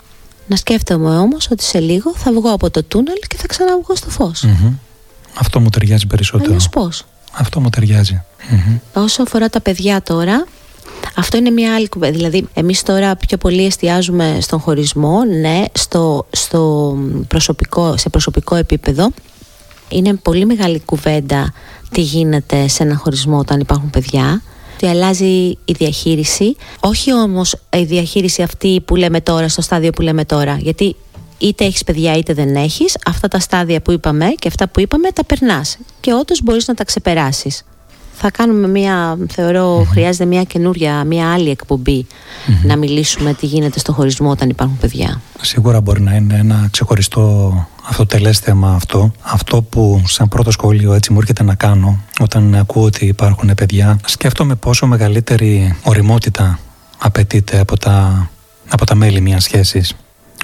Να 0.47 0.55
σκέφτομαι 0.55 1.18
όμως 1.18 1.47
ότι 1.51 1.64
σε 1.64 1.80
λίγο 1.80 2.14
θα 2.16 2.32
βγω 2.32 2.51
από 2.51 2.70
το 2.70 2.84
τούνελ 2.84 3.18
και 3.28 3.38
θα 3.38 3.47
ξαναβγώ 3.47 3.95
στο 3.95 4.10
φως. 4.10 4.43
Μμμ. 4.43 4.74
Αυτό 5.39 5.60
μου 5.60 5.70
ταιριάζει 5.70 6.08
περισσότερο. 6.08 6.49
Αλλιώς 6.49 6.70
πώς; 6.70 7.05
Αυτό 7.32 7.60
μου 7.60 7.70
ταιριάζει. 7.70 8.22
Μμμ. 8.50 8.78
Όσο 8.93 9.22
αφορά 9.22 9.50
τα 9.50 9.62
παιδιά 9.62 10.02
τώρα, 10.02 10.45
αυτό 11.16 11.38
είναι 11.38 11.50
μια 11.50 11.76
άλλη 11.76 11.89
κουβέντα. 11.89 12.18
Δηλαδή, 12.18 12.48
εμείς 12.54 12.84
τώρα 12.84 13.16
πιο 13.16 13.38
πολύ 13.38 13.66
εστιάζουμε 13.66 14.38
στον 14.41 14.60
χωρισμό, 14.60 15.24
ναι, 15.24 15.64
στο, 15.74 16.26
στο 16.32 16.93
προσωπικό, 17.28 17.98
σε 17.98 18.10
προσωπικό 18.10 18.56
επίπεδο. 18.56 19.10
Είναι 19.89 20.14
πολύ 20.14 20.45
μεγάλη 20.45 20.80
κουβέντα 20.86 21.54
τι 21.91 22.02
γίνεται 22.02 22.68
σε 22.68 22.84
ένα 22.84 22.95
χωρισμό 22.95 23.38
όταν 23.38 23.60
υπάρχουν 23.60 23.89
παιδιά. 23.89 24.41
Ότι 24.74 24.88
αλλάζει 24.88 25.58
η 25.66 25.74
διαχείριση. 25.78 26.56
Όχι 26.80 27.14
όμως 27.14 27.56
η 27.74 27.84
διαχείριση 27.84 28.41
αυτή 28.41 28.82
που 28.86 28.95
λέμε 28.95 29.22
τώρα, 29.22 29.48
στο 29.48 29.62
στάδιο 29.62 29.89
που 29.89 30.02
λέμε 30.02 30.26
τώρα. 30.26 30.58
Γιατί 30.60 30.95
είτε 31.38 31.66
έχεις 31.66 31.84
παιδιά 31.84 32.18
είτε 32.18 32.34
δεν 32.34 32.56
έχεις, 32.56 32.98
αυτά 33.06 33.28
τα 33.28 33.39
στάδια 33.39 33.82
που 33.82 33.91
είπαμε 33.91 34.26
και 34.39 34.48
αυτά 34.48 34.68
που 34.68 34.80
είπαμε 34.80 35.12
τα 35.12 35.24
περνάς. 35.24 35.78
Και 36.00 36.14
όντως 36.14 36.41
μπορείς 36.43 36.68
να 36.68 36.74
τα 36.74 36.84
ξεπεράσεις. 36.84 37.64
Θα 38.20 38.32
κάνουμε 38.32 38.68
μια, 38.68 39.18
θεωρώ, 39.30 39.88
χρειάζεται 39.91 40.26
μια 40.26 40.43
καινούρια, 40.43 41.03
μια 41.03 41.34
άλλη 41.34 41.49
εκπομπή 41.49 42.07
να 42.63 42.76
μιλήσουμε 42.76 43.34
τι 43.34 43.45
γίνεται 43.45 43.80
στο 43.80 43.93
χωρισμό 43.93 44.30
όταν 44.30 44.49
υπάρχουν 44.49 44.78
παιδιά. 44.78 45.22
Σίγουρα 45.41 45.82
μπορεί 45.82 46.01
να 46.01 46.15
είναι 46.15 46.36
ένα 46.36 46.68
ξεχωριστό 46.72 47.53
αυτοτελές 47.89 48.39
θέμα 48.39 48.74
αυτό. 48.74 49.11
Αυτό 49.22 49.61
που 49.61 50.01
σαν 50.05 50.28
πρώτο 50.28 50.51
σχόλιο 50.51 50.93
έτσι 50.93 51.11
μου 51.13 51.20
έρχεται 51.20 51.43
να 51.43 51.55
κάνω 51.55 51.99
όταν 52.20 52.55
ακούω 52.55 52.84
ότι 52.84 53.05
υπάρχουν 53.05 53.53
παιδιά, 53.55 53.99
σκέφτομαι 54.05 54.55
πόσο 54.55 54.88
μεγαλύτερη 54.88 55.76
οριμότητα 55.84 56.59
απαιτείται 56.97 57.59
από 57.59 57.78
τα, 57.78 58.30
από 58.70 58.86
τα 58.86 58.95
μέλη 58.95 59.22
μιας 59.22 59.43
σχέσης 59.43 59.95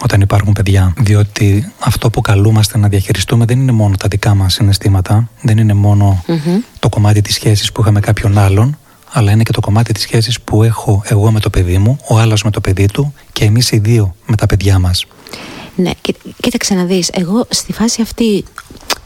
όταν 0.04 0.22
υπάρχουν 0.22 0.54
παιδιά. 0.54 0.94
Διότι 0.98 1.72
αυτό 1.80 2.10
που 2.10 2.22
καλούμαστε 2.22 2.78
να 2.78 2.88
διαχειριστούμε 2.88 3.46
δεν 3.46 3.60
είναι 3.60 3.72
μόνο 3.72 3.96
τα 3.96 4.08
δικά 4.08 4.36
μας 4.36 4.54
συναισθήματα, 4.54 5.30
δεν 5.42 5.58
είναι 5.58 5.74
μόνο 5.74 6.24
το 6.80 6.90
κομμάτι 6.90 7.22
της 7.22 7.34
σχέσης 7.34 7.72
που 7.72 7.82
είχαμε 7.82 8.00
κάποιον 8.00 8.38
άλλον, 8.38 8.78
αλλά 9.12 9.32
είναι 9.32 9.44
και 9.44 9.52
το 9.52 9.62
κομμάτι 9.62 9.94
της 9.94 10.04
σχέσης 10.04 10.42
που 10.42 10.64
έχω 10.64 11.02
εγώ 11.06 11.32
με 11.32 11.40
το 11.40 11.50
παιδί 11.50 11.78
μου, 11.78 11.98
ο 12.10 12.18
άλλος 12.18 12.44
με 12.44 12.52
το 12.52 12.62
παιδί 12.62 12.86
του 12.86 13.14
και 13.32 13.46
εμείς 13.46 13.72
οι 13.72 13.78
δύο 13.78 14.16
με 14.26 14.36
τα 14.36 14.46
παιδιά 14.46 14.80
μας. 14.80 15.06
Ναι, 15.76 15.92
και, 16.02 16.16
κοίταξε 16.42 16.74
να 16.74 16.84
δεις, 16.84 17.10
εγώ 17.14 17.46
στη 17.50 17.74
φάση 17.74 18.02
αυτή 18.02 18.44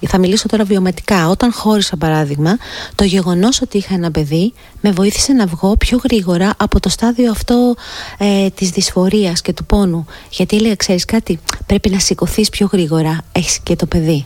θα 0.05 0.17
μιλήσω 0.17 0.47
τώρα 0.47 0.63
βιωματικά. 0.63 1.29
Όταν 1.29 1.53
χώρισα 1.53 1.97
παράδειγμα, 1.97 2.57
το 2.95 3.03
γεγονός 3.03 3.61
ότι 3.61 3.77
είχα 3.77 3.93
ένα 3.93 4.11
παιδί 4.11 4.53
με 4.81 4.91
βοήθησε 4.91 5.33
να 5.33 5.45
βγω 5.45 5.77
πιο 5.77 5.99
γρήγορα 6.03 6.53
από 6.57 6.79
το 6.79 6.89
στάδιο 6.89 7.31
αυτό 7.31 7.75
ε, 8.17 8.49
της 8.49 8.69
δυσφορίας 8.69 9.41
και 9.41 9.53
του 9.53 9.65
πόνου. 9.65 10.05
Γιατί 10.29 10.55
έλεγα, 10.55 10.75
ξέρεις 10.75 11.05
κάτι, 11.05 11.39
πρέπει 11.65 11.89
να 11.89 11.99
σηκωθείς 11.99 12.49
πιο 12.49 12.69
γρήγορα, 12.71 13.17
έχεις 13.31 13.59
και 13.59 13.75
το 13.75 13.85
παιδί. 13.85 14.25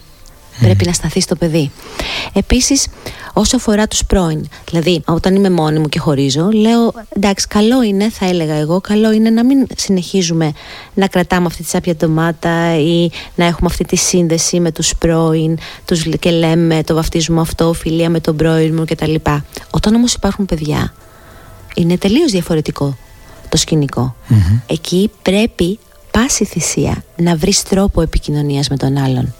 Πρέπει 0.59 0.85
να 0.85 0.93
σταθεί 0.93 1.21
στο 1.21 1.35
παιδί. 1.35 1.71
Επίσης, 2.33 2.87
όσο 3.33 3.55
αφορά 3.55 3.87
τους 3.87 4.05
πρώην, 4.05 4.47
δηλαδή 4.69 5.01
όταν 5.05 5.35
είμαι 5.35 5.49
μόνη 5.49 5.79
μου 5.79 5.89
και 5.89 5.99
χωρίζω, 5.99 6.49
λέω 6.51 6.93
εντάξει, 7.09 7.47
καλό 7.47 7.83
είναι, 7.83 8.09
θα 8.09 8.25
έλεγα 8.25 8.53
εγώ, 8.53 8.81
καλό 8.81 9.11
είναι 9.11 9.29
να 9.29 9.45
μην 9.45 9.67
συνεχίζουμε 9.75 10.51
να 10.93 11.07
κρατάμε 11.07 11.45
αυτή 11.45 11.63
τη 11.63 11.69
σάπια 11.69 11.95
ντομάτα 11.95 12.79
ή 12.79 13.09
να 13.35 13.45
έχουμε 13.45 13.69
αυτή 13.71 13.83
τη 13.83 13.95
σύνδεση 13.95 14.59
με 14.59 14.71
τους 14.71 14.95
πρώην 14.95 15.57
τους, 15.85 16.03
και 16.19 16.31
λέμε 16.31 16.83
το 16.83 16.93
βαφτίζουμε 16.93 17.41
αυτό, 17.41 17.73
φιλία 17.73 18.09
με 18.09 18.19
τον 18.19 18.35
πρώην 18.35 18.73
μου 18.73 18.85
κτλ. 18.85 19.15
Όταν 19.69 19.95
όμως 19.95 20.13
υπάρχουν 20.13 20.45
παιδιά, 20.45 20.93
είναι 21.75 21.97
τελείως 21.97 22.31
διαφορετικό 22.31 22.97
το 23.49 23.57
σκηνικο 23.57 24.15
Εκεί 24.67 25.11
πρέπει 25.21 25.79
πάση 26.11 26.45
θυσία 26.45 27.03
να 27.15 27.35
βρεις 27.35 27.63
τρόπο 27.63 28.01
επικοινωνίας 28.01 28.69
με 28.69 28.77
τον 28.77 28.97
άλλον. 28.97 29.33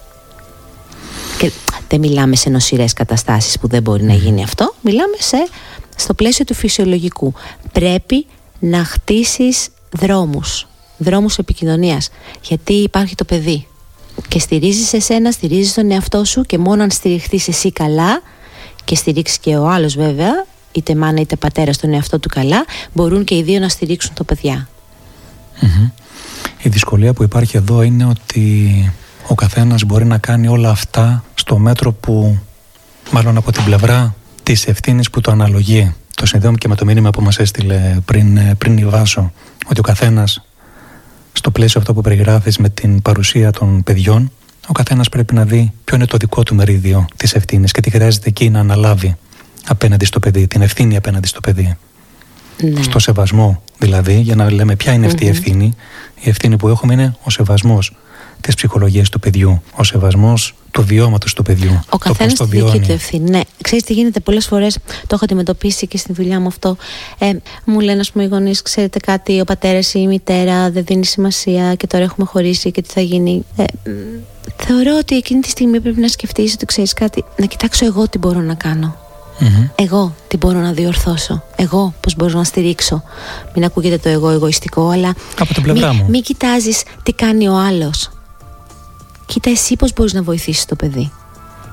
Και 1.38 1.52
δεν 1.88 2.00
μιλάμε 2.00 2.36
σε 2.36 2.50
νοσηρές 2.50 2.94
καταστάσεις 2.94 3.60
που 3.60 3.68
δεν 3.68 3.82
μπορεί 3.82 4.04
να 4.04 4.14
γίνει 4.14 4.44
αυτό. 4.44 4.74
Μιλάμε 4.82 5.16
σε, 5.20 5.48
στο 5.96 6.14
πλαίσιο 6.14 6.46
του 6.46 6.54
φυσιολογικού. 6.54 7.34
Πρέπει 7.72 8.26
να 8.60 8.84
χτίσεις 8.84 9.70
δρόμους, 9.92 10.68
δρόμους 10.98 11.38
επικοινωνίας. 11.38 12.10
Γιατί 12.42 12.74
υπάρχει 12.74 13.16
το 13.16 13.26
παιδί. 13.26 13.68
Και 14.28 14.40
στηρίζεις 14.40 14.94
εσένα, 14.94 15.32
στηρίζεις 15.32 15.74
τον 15.74 15.92
εαυτό 15.92 16.26
σου 16.26 16.42
και 16.42 16.58
μόνο 16.58 16.84
αν 16.84 16.92
στηριχθείς 16.92 17.48
εσύ 17.48 17.72
καλά 17.72 18.22
και 18.84 18.96
στηρίξεις 18.96 19.38
και 19.38 19.58
ο 19.58 19.68
άλλος 19.68 19.96
βέβαια, 19.96 20.46
είτε 20.72 20.96
μάνα 20.96 21.22
είτε 21.22 21.36
πατέρα 21.36 21.74
στον 21.74 21.94
εαυτό 21.94 22.20
του 22.20 22.30
καλά, 22.30 22.66
μπορούν 22.94 23.24
και 23.24 23.36
οι 23.36 23.44
δύο 23.44 23.60
να 23.60 23.70
στηρίξουν 23.70 24.14
το 24.14 24.24
παιδιά. 24.24 24.70
Η 26.62 26.70
δυσκολία 26.70 27.14
που 27.14 27.24
υπάρχει 27.24 27.58
εδώ 27.58 27.82
είναι 27.82 28.06
ότι 28.06 28.94
ο 29.28 29.36
καθένας 29.36 29.84
μπορεί 29.84 30.06
να 30.06 30.18
κάνει 30.18 30.48
όλα 30.48 30.70
αυτά 30.70 31.24
στο 31.34 31.58
μέτρο 31.58 31.92
που 31.92 32.40
μάλλον 33.12 33.38
από 33.38 33.52
την 33.52 33.64
πλευρά 33.64 34.16
της 34.44 34.68
ευθύνης 34.68 35.10
που 35.10 35.22
το 35.22 35.32
αναλογεί. 35.32 35.94
Το 36.16 36.26
συνδέομαι 36.26 36.58
και 36.58 36.68
με 36.68 36.76
το 36.76 36.86
μήνυμα 36.86 37.10
που 37.10 37.22
μας 37.22 37.40
έστειλε 37.40 37.98
πριν, 38.06 38.38
ε, 38.38 38.56
πριν 38.58 38.78
η 38.78 38.86
Βάσο, 38.86 39.32
ότι 39.68 39.80
ο 39.80 39.84
καθένας 39.84 40.46
στο 41.34 41.52
πλαίσιο 41.52 41.80
αυτό 41.80 41.94
που 41.94 42.02
περιγράφεις 42.02 42.58
με 42.58 42.70
την 42.70 43.02
παρουσία 43.02 43.52
των 43.52 43.84
παιδιών, 43.84 44.32
ο 44.68 44.72
καθένας 44.72 45.10
πρέπει 45.10 45.34
να 45.34 45.46
δει 45.46 45.74
ποιο 45.84 45.96
είναι 45.96 46.06
το 46.06 46.18
δικό 46.18 46.44
του 46.44 46.56
μερίδιο 46.56 47.06
της 47.16 47.34
ευθύνης 47.34 47.72
και 47.72 47.82
τι 47.82 47.90
χρειάζεται 47.90 48.30
εκεί 48.30 48.50
να 48.50 48.60
αναλάβει 48.60 49.16
απέναντι 49.68 50.06
στο 50.06 50.20
παιδί, 50.20 50.48
την 50.48 50.62
ευθύνη 50.62 50.96
απέναντι 50.96 51.28
στο 51.28 51.40
παιδί. 51.40 51.78
Ναι. 52.62 52.82
Στο 52.82 53.00
σεβασμό 53.00 53.62
δηλαδή, 53.78 54.20
για 54.20 54.36
να 54.36 54.52
λέμε 54.52 54.76
ποια 54.76 54.94
είναι 54.94 55.06
αυτή 55.06 55.26
η 55.26 55.28
ευθύνη. 55.28 55.74
Η 56.22 56.30
ευθύνη 56.30 56.58
που 56.58 56.68
έχουμε 56.68 56.94
είναι 56.94 57.16
ο 57.24 57.30
σεβασμός 57.30 57.96
της 58.42 58.56
ψυχολογίας 58.56 59.10
του 59.10 59.20
παιδιού, 59.20 59.62
ο 59.76 59.84
σεβασμός 59.84 60.54
του 60.72 60.84
βιώματος 60.86 61.34
του 61.34 61.44
παιδιού. 61.44 61.72
Ο 61.72 61.98
το 61.98 61.98
πώς 61.98 62.00
καθένας 62.00 62.34
το 62.34 62.44
τη 62.44 62.50
δική 62.50 62.64
βιώνει. 62.64 62.86
του 62.86 62.92
ευθύνη. 62.92 63.30
Ναι, 63.30 63.40
ξέρεις 63.64 63.84
τι 63.84 63.94
γίνεται 63.94 64.20
πολλές 64.20 64.46
φορές. 64.46 64.78
Το 65.02 65.08
έχω 65.12 65.24
αντιμετωπίσει 65.24 65.88
και 65.88 65.98
στη 65.98 66.14
δουλειά 66.14 66.40
μου 66.40 66.48
αυτό. 66.48 66.78
Ε, 67.20 67.32
μου 67.66 67.80
λένε, 67.80 68.00
ας 68.00 68.12
πούμε, 68.12 68.24
οι 68.24 68.28
γονείς, 68.28 68.62
ξέρετε 68.62 69.00
κάτι, 69.00 69.40
ο 69.40 69.44
πατέρας 69.44 69.94
ή 69.94 70.00
η 70.00 70.08
μητέρα 70.08 70.72
δεν 70.72 70.84
δίνει 70.86 71.06
σημασία 71.06 71.76
και 71.76 71.88
τώρα 71.88 72.04
έχουμε 72.04 72.26
χωρίσει 72.26 72.72
και 72.72 72.82
τι 72.82 72.90
θα 72.94 73.02
γίνει. 73.02 73.46
Ε, 73.56 73.64
μ, 73.90 73.92
θεωρώ 74.56 74.98
ότι 75.00 75.16
εκείνη 75.16 75.42
τη 75.42 75.50
στιγμή 75.50 75.80
πρέπει 75.80 76.00
να 76.00 76.08
σκεφτείς 76.08 76.54
ότι 76.54 76.66
ξέρεις 76.66 76.94
κάτι, 76.94 77.24
να 77.38 77.46
κοιτάξω 77.46 77.86
εγώ 77.86 78.08
τι 78.08 78.18
μπορώ 78.18 78.40
να 78.40 78.54
κάνω. 78.54 78.96
Μμμ. 79.40 79.68
Εγώ 79.76 80.16
τι 80.28 80.38
μπορώ 80.38 80.60
να 80.60 80.72
διορθώσω. 80.72 81.44
Εγώ 81.56 81.94
πώς 82.00 82.16
μπορώ 82.16 82.38
να 82.38 82.44
στηρίξω. 82.44 83.04
Μην 83.56 83.64
ακούγεται 83.66 83.98
το 83.98 84.10
εγώ 84.10 84.30
εγωιστικό, 84.30 84.90
αλλά. 84.90 85.14
Από 85.40 85.54
την 85.54 85.64
πλευρά 85.64 85.94
μην, 85.94 86.02
μου. 86.04 86.10
Μην 86.10 86.22
κοιτάζεις 86.22 86.84
τι 87.04 87.14
κάνει 87.14 87.48
ο 87.48 87.58
άλλος. 87.58 88.10
Κοίτα 89.32 89.50
εσύ 89.50 89.76
πώς 89.76 89.94
μπορείς 89.94 90.14
να 90.14 90.22
βοηθήσεις 90.22 90.66
το 90.66 90.76
παιδί. 90.76 91.12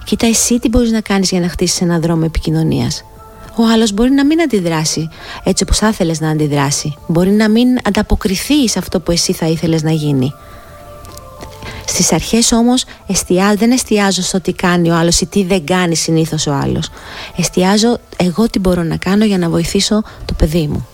Κοίτα 0.05 0.27
εσύ 0.27 0.59
τι 0.59 0.69
μπορείς 0.69 0.91
να 0.91 1.01
κάνεις 1.01 1.31
για 1.31 1.41
να 1.41 1.49
χτίσεις 1.49 1.81
ένα 1.81 1.99
δρόμο 1.99 2.23
επικοινωνίας. 2.25 3.05
Ο 3.57 3.63
άλλος 3.73 3.93
μπορεί 3.93 4.11
να 4.11 4.27
μην 4.27 4.41
αντιδράσει 4.41 5.09
έτσι 5.45 5.63
όπως 5.63 5.79
θα 5.79 5.89
ήθελες 5.89 6.21
να 6.21 6.31
αντιδράσει. 6.31 6.95
Μπορεί 7.07 7.31
να 7.31 7.49
μην 7.49 7.69
ανταποκριθεί 7.85 8.69
σε 8.69 8.79
αυτό 8.79 9.01
που 9.01 9.11
εσύ 9.11 9.33
θα 9.33 9.47
ήθελες 9.47 9.83
να 9.83 9.91
γίνει. 9.91 10.33
Στις 11.87 12.13
αρχές 12.13 12.53
όμως 12.53 12.85
εστιά, 13.07 13.55
δεν 13.55 13.71
εστιάζω 13.71 14.23
στο 14.23 14.41
τι 14.41 14.53
κάνει 14.53 14.91
ο 14.91 14.95
άλλος 14.95 15.21
ή 15.21 15.27
τι 15.27 15.45
δεν 15.45 15.67
κάνει 15.67 15.97
συνήθως 15.97 16.47
ο 16.47 16.53
άλλος. 16.53 16.91
Εστιάζω 17.37 17.99
εγώ 18.17 18.49
τι 18.49 18.59
μπορώ 18.59 18.83
να 18.83 18.97
κάνω 18.97 19.25
για 19.25 19.39
να 19.39 19.49
βοηθήσω 19.49 20.03
το 20.25 20.35
παιδί 20.35 20.67
μου. 20.67 20.87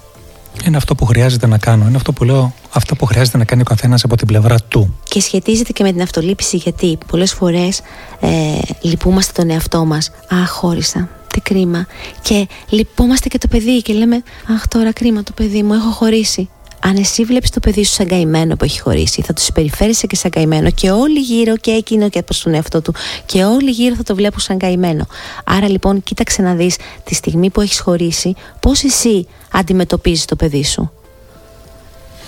Είναι 0.67 0.77
αυτό 0.77 0.95
που 0.95 1.05
χρειάζεται 1.05 1.47
να 1.47 1.59
κάνω. 1.59 1.87
Είναι 1.87 1.97
αυτό 1.97 2.13
που 2.13 2.25
λέω, 2.25 2.55
αυτό 2.73 2.97
που 2.97 3.07
χρειάζεται 3.07 3.37
να 3.37 3.45
κάνει 3.45 3.61
ο 3.61 3.65
καθένας 3.65 4.05
από 4.05 4.17
την 4.17 4.27
πλευρά 4.27 4.57
του. 4.69 4.99
Και 5.09 5.21
σχετίζεται 5.21 5.73
και 5.73 5.83
με 5.83 5.93
την 5.93 6.03
αυτολύπηση 6.03 6.57
γιατί 6.57 6.99
πολλές 7.07 7.33
φορές 7.33 7.81
ε, 8.21 8.59
λυπούμαστε 8.81 9.43
τον 9.43 9.51
εαυτό 9.51 9.85
μας. 9.85 10.11
Αχ, 10.31 10.51
χώρισα. 10.51 11.09
Τι 11.27 11.41
κρίμα. 11.41 11.87
Και 12.23 12.49
λυπόμαστε 12.69 13.29
και 13.29 13.39
το 13.39 13.49
παιδί 13.49 13.83
και 13.83 13.93
λέμε 13.93 14.23
Αχ, 14.55 14.69
τώρα 14.69 14.93
κρίμα 14.93 15.23
το 15.23 15.33
παιδί 15.33 15.63
μου, 15.63 15.73
έχω 15.75 15.91
χωρίσει. 15.91 16.49
Αν 16.87 16.97
εσύ 16.97 17.25
βλέπεις 17.25 17.51
το 17.51 17.61
παιδί 17.61 17.85
σου 17.85 17.93
σαν 17.93 18.07
καημένο 18.07 18.57
που 18.57 18.65
έχει 18.65 18.81
χωρίσει, 18.81 19.23
θα 19.23 19.33
το 19.33 19.41
συμπεριφέρεσαι 19.41 20.07
και 20.07 20.17
σαν 20.17 20.31
καημένο 20.31 20.71
και 20.71 20.91
όλοι 20.91 21.21
γύρω 21.21 21.57
και 21.57 21.71
εκείνο 21.71 22.09
και 22.09 22.23
προς 22.23 22.43
τον 22.43 22.55
εαυτό 22.55 22.83
του 22.83 22.95
και 23.27 23.45
όλοι 23.45 23.71
γύρω 23.71 23.95
θα 23.95 24.03
το 24.03 24.15
βλέπουν 24.15 24.41
σαν 24.41 24.59
καημένο. 24.59 25.07
Άρα 25.45 25.69
λοιπόν, 25.69 26.03
κοίταξε 26.03 26.43
να 26.43 26.55
δεις 26.55 26.77
τη 27.05 27.15
στιγμή 27.15 27.51
που 27.51 27.61
έχεις 27.61 27.81
χωρίσει, 27.81 28.35
πώς 28.61 28.83
εσύ 28.83 29.27
αντιμετωπίζεις 29.53 30.25
το 30.25 30.37
παιδί 30.37 30.65
σου. 30.65 30.91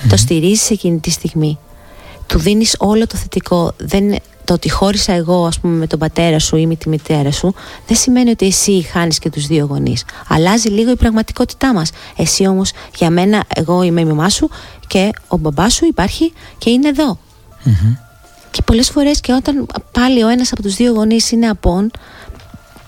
Το 0.08 0.16
στηρίζεις 0.16 0.70
εκείνη 0.70 0.98
τη 0.98 1.10
στιγμή. 1.10 1.58
του 2.26 2.38
δίνεις 2.38 2.74
όλο 2.78 3.06
το 3.06 3.16
θετικό. 3.16 3.72
Δεν, 3.76 4.16
το 4.46 4.52
ότι 4.52 4.70
χώρισα 4.70 5.12
εγώ 5.12 5.46
ας 5.46 5.60
πούμε 5.60 5.76
με 5.76 5.86
τον 5.86 5.98
πατέρα 5.98 6.38
σου 6.38 6.56
ή 6.56 6.66
με 6.66 6.74
τη 6.74 6.88
μητέρα 6.88 7.32
σου 7.32 7.54
δεν 7.86 7.96
σημαίνει 7.96 8.30
ότι 8.30 8.46
εσύ 8.46 8.82
χάνεις 8.82 9.18
και 9.18 9.30
τους 9.30 9.46
δύο 9.46 9.66
γονείς. 9.66 10.04
Αλλάζει 10.28 10.68
λίγο 10.68 10.90
η 10.90 10.96
πραγματικότητά 10.96 11.74
μας. 11.74 11.90
Εσύ 12.16 12.46
όμως 12.46 12.72
για 12.96 13.10
μένα 13.10 13.44
εγώ 13.54 13.82
είμαι 13.82 14.00
η 14.00 14.04
μαμά 14.04 14.28
σου 14.28 14.50
και 14.86 15.10
ο 15.28 15.36
μπαμπάς 15.36 15.74
σου 15.74 15.86
υπάρχει 15.86 16.32
και 16.58 16.70
είναι 16.70 16.92
Και 18.50 18.62
πολλές 18.62 18.90
φορές 18.90 19.20
και 19.20 19.32
όταν 19.32 19.66
πάλι 19.92 20.22
ο 20.22 20.28
ένας 20.28 20.52
από 20.52 20.62
τους 20.62 20.74
δύο 20.74 20.92
γονείς 20.92 21.30
είναι 21.30 21.48
απόν 21.48 21.90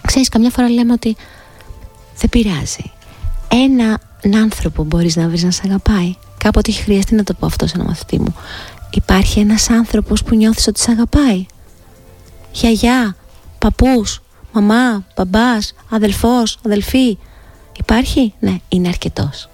ξέρεις 0.06 0.28
καμιά 0.28 0.50
φορά 0.50 0.68
λέμε 0.68 0.92
ότι 0.92 1.16
δεν 2.18 2.28
πειράζει. 2.28 2.92
Ένα 3.48 4.00
άνθρωπο 4.42 4.84
μπορείς 4.84 5.16
να 5.16 5.28
βρεις 5.28 5.42
να 5.42 5.50
σε 5.50 5.62
αγαπάει. 5.64 6.14
Κάποτε 6.38 6.70
έχει 6.70 6.82
χρειαστεί 6.82 7.14
να 7.14 7.24
το 7.24 7.34
πω 7.34 7.46
αυτό 7.46 7.66
σε 7.66 7.72
ένα 7.76 7.84
μαθητή 7.84 8.18
μου. 8.20 8.34
Υπάρχει 8.90 9.40
ένας 9.40 9.70
άνθρωπος 9.70 10.22
που 10.22 10.34
νιώθεις 10.34 10.66
ότι 10.66 10.80
σε 10.80 10.90
αγαπάει. 10.90 11.46
Γιαγιά, 12.52 13.16
παππούς, 13.58 14.22
μαμά, 14.52 15.04
μπαμπάς, 15.16 15.74
αδελφός, 15.90 16.58
αδελφή. 16.66 17.18
Υπάρχει, 17.78 18.34
ναι, 18.40 18.56
είναι 18.68 18.88
αρκετός. 18.88 19.48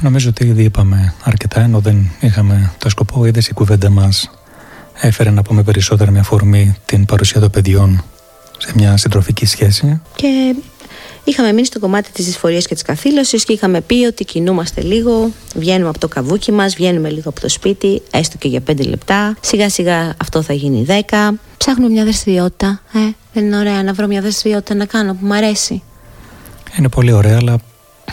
Νομίζω 0.00 0.28
ότι 0.28 0.44
ήδη 0.44 0.62
είπαμε 0.62 1.14
αρκετά 1.22 1.60
ενώ 1.60 1.78
δεν 1.80 2.10
είχαμε 2.20 2.72
το 2.78 2.88
σκοπό. 2.88 3.24
Είδες 3.24 3.48
η 3.48 3.52
κουβέντα 3.52 3.90
μας 3.90 4.30
έφερε 5.00 5.30
να 5.30 5.42
πούμε 5.42 5.62
περισσότερα 5.62 6.10
με 6.10 6.18
αφορμή 6.18 6.76
την 6.86 7.04
παρουσία 7.04 7.40
των 7.40 7.50
παιδιών 7.50 8.04
σε 8.58 8.72
μια 8.74 8.96
συντροφική 8.96 9.46
σχέση. 9.46 10.00
Και 10.14 10.54
είχαμε 11.24 11.52
μείνει 11.52 11.66
στο 11.66 11.78
κομμάτι 11.78 12.10
της 12.12 12.24
δυσφορίας 12.24 12.66
και 12.66 12.74
της 12.74 12.82
καθήλωσης 12.82 13.44
και 13.44 13.52
είχαμε 13.52 13.80
πει 13.80 14.04
ότι 14.06 14.24
κινούμαστε 14.24 14.80
λίγο, 14.80 15.30
βγαίνουμε 15.54 15.88
από 15.88 15.98
το 15.98 16.08
καβούκι 16.08 16.52
μας, 16.52 16.74
βγαίνουμε 16.74 17.10
λίγο 17.10 17.28
από 17.28 17.40
το 17.40 17.48
σπίτι, 17.48 18.02
έστω 18.10 18.36
και 18.38 18.48
για 18.48 18.60
πέντε 18.60 18.82
λεπτά. 18.82 19.36
Σιγά 19.40 19.70
σιγά 19.70 20.14
αυτό 20.16 20.42
θα 20.42 20.52
γίνει 20.52 20.84
δέκα. 20.84 21.34
Ψάχνουμε 21.56 21.90
μια 21.90 22.04
δραστηριότητα, 22.04 22.80
ε, 22.92 22.98
δεν 23.32 23.44
είναι 23.44 23.58
ωραία 23.58 23.82
να 23.82 23.92
βρω 23.92 24.06
μια 24.06 24.20
δραστηριότητα 24.20 24.74
να 24.74 24.84
κάνω 24.84 25.12
που 25.12 25.26
μου 25.26 25.34
αρέσει. 25.34 25.82
Είναι 26.78 26.88
πολύ 26.88 27.12
ωραία, 27.12 27.36
αλλά 27.36 27.58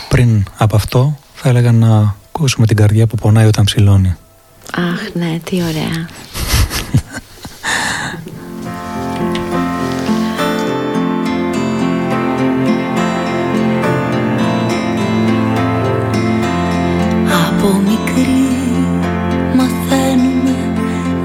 πριν 0.10 0.44
από 0.58 0.76
αυτό 0.76 1.20
θα 1.34 1.50
έλεγα 1.50 1.72
να 1.72 2.16
ακούσουμε 2.28 2.66
την 2.66 2.76
καρδιά 2.76 3.08
που 3.08 3.16
πονάει 3.16 3.46
όταν 3.46 3.66
ψηλώνει. 3.66 4.16
Αχ, 4.76 5.14
ναι, 5.14 5.40
τι 5.44 5.62
ωραία. 5.62 6.10
Από 17.62 17.82
μικρή 17.88 18.48
μαθαίνουμε 19.56 20.56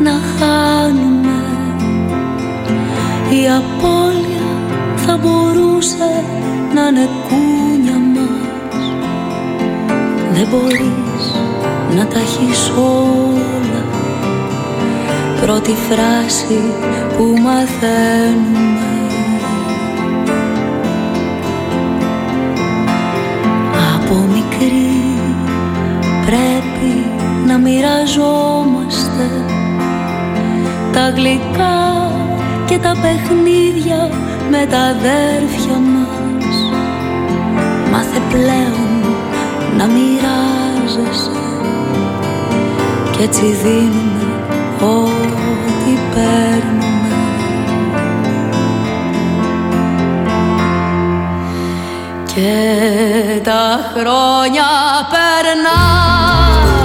να 0.02 0.10
χάνουμε. 0.10 1.42
Η 3.30 3.48
απώλεια 3.48 4.48
θα 4.96 5.16
μπορούσε 5.16 6.24
να 6.74 6.86
είναι 6.86 7.08
κούνια 7.28 7.98
μας. 8.14 8.84
Δεν 10.32 10.46
μπορείς 10.50 11.32
να 11.96 12.06
τα 12.06 12.18
έχεις 12.18 12.70
όλα. 12.76 13.84
Πρώτη 15.40 15.74
φράση 15.88 16.60
που 17.16 17.34
μαθαίνουμε. 17.42 18.78
Από 23.94 24.14
μικρή 24.14 25.13
πρέπει 26.34 27.04
να 27.46 27.58
μοιραζόμαστε 27.58 29.26
τα 30.92 31.10
γλυκά 31.10 32.10
και 32.66 32.78
τα 32.78 32.96
παιχνίδια 33.02 34.10
με 34.50 34.66
τα 34.70 34.78
αδέρφια 34.78 35.78
μας. 35.92 36.56
Μάθε 37.90 38.20
πλέον 38.28 39.02
να 39.76 39.86
μοιράζεσαι 39.86 41.30
κι 43.12 43.22
έτσι 43.22 43.44
δίνουμε 43.62 44.24
ό,τι 44.80 45.92
παίρνουμε 46.14 46.83
και 52.34 53.40
τα 53.42 53.92
χρόνια 53.94 54.64
περνάνε 55.10 56.83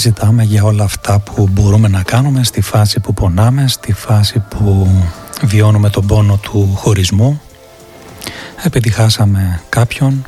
συζητάμε 0.00 0.42
για 0.42 0.64
όλα 0.64 0.84
αυτά 0.84 1.18
που 1.18 1.48
μπορούμε 1.52 1.88
να 1.88 2.02
κάνουμε 2.02 2.44
στη 2.44 2.60
φάση 2.60 3.00
που 3.00 3.14
πονάμε, 3.14 3.68
στη 3.68 3.92
φάση 3.92 4.38
που 4.38 4.88
βιώνουμε 5.42 5.90
τον 5.90 6.06
πόνο 6.06 6.36
του 6.36 6.72
χωρισμού. 6.76 7.40
Επειδή 8.62 8.90
χάσαμε 8.90 9.62
κάποιον 9.68 10.26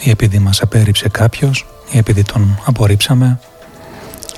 ή 0.00 0.10
επειδή 0.10 0.38
μας 0.38 0.62
απέρριψε 0.62 1.08
κάποιος 1.08 1.66
ή 1.90 1.98
επειδή 1.98 2.22
τον 2.22 2.60
απορρίψαμε 2.64 3.40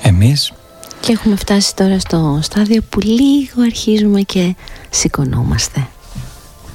εμείς. 0.01 0.53
Και 0.99 1.11
έχουμε 1.11 1.35
φτάσει 1.35 1.75
τώρα 1.75 1.99
στο 1.99 2.39
στάδιο 2.41 2.81
που 2.89 2.99
λίγο 2.99 3.61
αρχίζουμε 3.65 4.21
και 4.21 4.55
σηκωνόμαστε. 4.89 5.87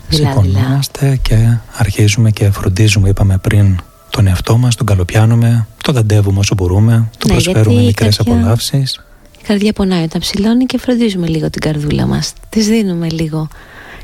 Σηκωνόμαστε 0.09 1.19
και 1.23 1.57
αρχίζουμε 1.77 2.31
και 2.31 2.51
φροντίζουμε 2.51 3.09
είπαμε 3.09 3.39
πριν 3.39 3.79
τον 4.11 4.27
εαυτό 4.27 4.57
μας, 4.57 4.75
τον 4.75 4.87
καλοπιάνουμε, 4.87 5.67
τον 5.93 5.97
δαντεύουμε 5.97 6.39
όσο 6.39 6.55
μπορούμε, 6.55 7.11
του 7.19 7.27
ναι, 7.29 7.33
προσφέρουμε 7.33 7.81
μικρές 7.81 8.17
κάποια... 8.17 8.33
απολαύσεις. 8.33 9.01
Η 9.41 9.45
καρδιά 9.45 9.73
πονάει 9.73 10.03
όταν 10.03 10.21
ψηλώνει 10.21 10.65
και 10.65 10.79
φροντίζουμε 10.79 11.27
λίγο 11.27 11.51
την 11.51 11.61
καρδούλα 11.61 12.07
μας. 12.07 12.33
Της 12.49 12.67
δίνουμε 12.67 13.09
λίγο 13.11 13.49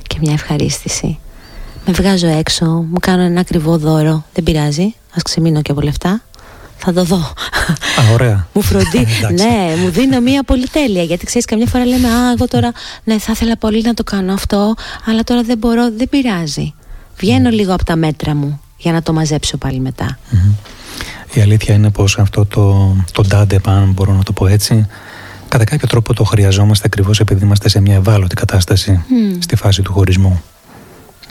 και 0.06 0.16
μια 0.20 0.32
ευχαρίστηση. 0.32 1.18
Με 1.86 1.92
βγάζω 1.92 2.26
έξω, 2.26 2.64
μου 2.64 2.98
κάνω 3.00 3.22
ένα 3.22 3.40
ακριβό 3.40 3.78
δώρο, 3.78 4.24
δεν 4.34 4.44
πειράζει, 4.44 4.94
ας 5.14 5.22
ξεμείνω 5.22 5.62
και 5.62 5.70
από 5.70 5.80
λεφτά. 5.80 6.22
Θα 6.76 6.92
το 6.92 7.04
δω. 7.04 7.16
Α, 7.16 8.12
ωραία. 8.12 8.46
μου 8.52 8.62
φροντί... 8.62 9.06
ναι, 9.42 9.74
μου 9.82 9.90
δίνω 9.90 10.20
μια 10.20 10.42
πολυτέλεια. 10.42 11.02
Γιατί 11.02 11.26
ξέρεις, 11.26 11.46
καμιά 11.46 11.66
φορά 11.66 11.84
λέμε 11.86 12.08
Α, 12.08 12.30
εγώ 12.30 12.48
τώρα 12.48 12.72
ναι, 13.04 13.18
θα 13.18 13.32
ήθελα 13.32 13.56
πολύ 13.56 13.82
να 13.82 13.94
το 13.94 14.04
κάνω 14.04 14.32
αυτό, 14.32 14.74
αλλά 15.06 15.24
τώρα 15.24 15.42
δεν 15.42 15.58
μπορώ, 15.58 15.90
δεν 15.96 16.08
πειράζει. 16.08 16.74
Βγαίνω 17.16 17.50
λίγο 17.50 17.74
από 17.74 17.84
τα 17.84 17.96
μέτρα 17.96 18.34
μου 18.34 18.60
για 18.78 18.92
να 18.92 19.02
το 19.02 19.12
μαζέψω 19.12 19.56
πάλι 19.56 19.80
Η 21.34 21.40
αλήθεια 21.40 21.74
είναι 21.74 21.90
πως 21.90 22.18
αυτό 22.18 22.46
το, 22.46 22.96
το 23.12 23.22
ντάντε, 23.22 23.60
αν 23.64 23.92
μπορώ 23.92 24.12
να 24.12 24.22
το 24.22 24.32
πω 24.32 24.46
έτσι, 24.46 24.86
κατά 25.48 25.64
κάποιο 25.64 25.88
τρόπο 25.88 26.14
το 26.14 26.24
χρειαζόμαστε 26.24 26.86
ακριβώς 26.86 27.20
επειδή 27.20 27.44
είμαστε 27.44 27.68
σε 27.68 27.80
μια 27.80 27.94
ευάλωτη 27.94 28.34
κατάσταση 28.34 29.04
στη 29.38 29.56
φάση 29.56 29.82
του 29.82 29.92
χωρισμού. 29.92 30.42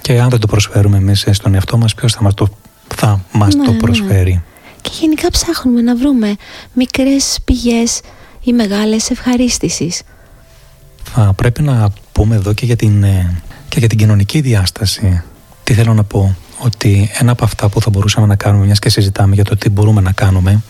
Και 0.01 0.19
αν 0.19 0.29
δεν 0.29 0.39
το 0.39 0.47
προσφέρουμε 0.47 0.97
εμείς 0.97 1.27
στον 1.31 1.53
εαυτό 1.53 1.77
μας, 1.77 1.95
ποιος 1.95 2.13
θα 2.13 2.23
μας 2.23 2.33
το, 2.33 2.47
θα 2.95 3.25
μας 3.31 3.55
το 3.55 3.61
ναι, 3.61 3.71
ναι. 3.71 3.77
προσφέρει; 3.77 4.43
Και 4.81 4.89
γενικά 4.99 5.29
ψάχνουμε 5.31 5.81
να 5.81 5.95
βρούμε 5.95 6.35
μικρές 6.73 7.39
πηγές 7.45 8.01
ή 8.43 8.53
μεγάλες 8.53 9.09
ευχαρίστησης. 9.09 10.01
Θα 11.03 11.33
πρέπει 11.35 11.61
να 11.61 11.89
πούμε 12.11 12.35
εδώ 12.35 12.53
και 12.53 12.65
για 12.65 12.75
την, 12.75 13.03
ε, 13.03 13.41
και 13.69 13.79
για 13.79 13.87
την 13.87 13.97
κοινωνική 13.97 14.41
διάσταση. 14.41 15.23
Τι 15.63 15.73
θέλω 15.73 15.93
να 15.93 16.03
πω; 16.03 16.35
Ότι 16.63 17.11
ένα 17.19 17.31
από 17.31 17.43
αυτά 17.43 17.69
που 17.69 17.81
θα 17.81 17.89
μπορούσαμε 17.89 18.27
να 18.27 18.35
κάνουμε, 18.35 18.65
μιας 18.65 18.79
και 18.79 18.89
συζητάμε 18.89 19.35
για 19.35 19.43
το 19.43 19.57
τι 19.57 19.69
μπορούμε 19.69 20.01
να 20.01 20.11
κάνουμε 20.11 20.61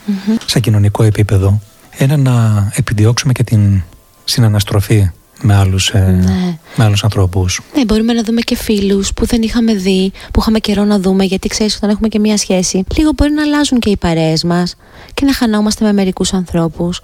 σε 0.46 0.60
κοινωνικό 0.60 1.04
επίπεδο, 1.04 1.62
είναι 1.98 2.16
να 2.16 2.68
επιδιώξουμε 2.76 3.34
και 3.34 3.44
την 3.44 3.82
συναναστροφή 4.24 5.12
με 5.42 5.56
άλλους, 5.56 5.90
ε, 5.90 6.00
ναι. 6.00 6.58
με 6.76 6.84
άλλους 6.84 7.04
ανθρώπους. 7.04 7.62
Ναι, 7.76 7.86
μπορούμε 7.86 8.14
να 8.14 8.24
δούμε 8.24 8.42
και 8.42 8.56
φίλους 8.56 9.14
που 9.14 9.26
δεν 9.26 9.42
είχαμε 9.42 9.74
δει, 9.74 10.12
που 10.32 10.40
είχαμε 10.40 10.60
καιρό 10.60 10.84
να 10.84 11.00
δούμε, 11.00 11.24
γιατί 11.24 11.48
ξέρεις 11.48 11.76
όταν 11.76 11.90
έχουμε 11.90 12.08
και 12.08 12.20
μια 12.20 12.38
σχέση, 12.38 12.84
λίγο 12.96 13.12
μπορεί 13.16 13.32
να 13.32 13.42
αλλάζουν 13.42 13.80
και 13.80 13.90
οι 13.90 13.98
παρέες 13.98 14.44
μας 14.44 14.76
και 15.14 15.26
να 15.26 15.34
χανόμαστε 15.34 15.86
με 15.86 15.94
μερικούς 15.94 16.34
ανθρώπους. 16.34 17.02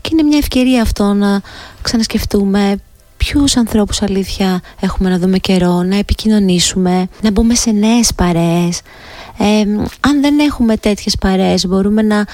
Και 0.00 0.08
είναι 0.12 0.22
μια 0.22 0.38
ευκαιρία 0.38 0.82
αυτό 0.82 1.12
να 1.12 1.40
ξανασκεφτούμε 1.82 2.76
ποιους 3.28 3.56
ανθρώπους 3.56 4.02
αλήθεια 4.02 4.60
έχουμε 4.80 5.10
να 5.10 5.18
δούμε 5.18 5.38
καιρό, 5.38 5.82
να 5.82 5.96
επικοινωνήσουμε, 5.96 7.08
να 7.22 7.30
μπούμε 7.30 7.54
σε 7.54 7.70
νέες 7.70 8.14
παρέες. 8.14 8.80
αν 10.00 10.20
δεν 10.20 10.38
έχουμε 10.38 10.76
τέτοιες 10.76 11.16
παρέες 11.16 11.66
μπορούμε 11.66 12.02
να 12.02 12.24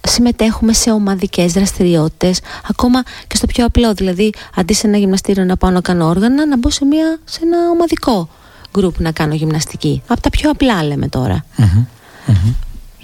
συμμετέχουμε 0.00 0.72
σε 0.72 0.90
ομαδικές 0.90 1.52
δραστηριότητες 1.52 2.40
ακόμα 2.68 3.02
και 3.26 3.36
στο 3.36 3.46
πιο 3.46 3.64
απλό 3.64 3.94
δηλαδή 3.94 4.32
αντί 4.56 4.72
σε 4.74 4.86
ένα 4.86 4.96
γυμναστήριο 4.96 5.44
να 5.44 5.56
πάω 5.56 5.70
να 5.70 5.80
κάνω 5.80 6.06
όργανα 6.06 6.46
να 6.46 6.56
μπω 6.56 6.70
σε, 6.70 6.84
μια, 6.84 7.18
σε 7.24 7.40
ένα 7.42 7.58
ομαδικό 7.70 8.28
γκρουπ 8.76 9.00
να 9.00 9.12
κάνω 9.12 9.34
γυμναστική. 9.34 10.02
Από 10.06 10.20
τα 10.20 10.30
πιο 10.30 10.50
απλά 10.50 10.84
λέμε 10.84 11.08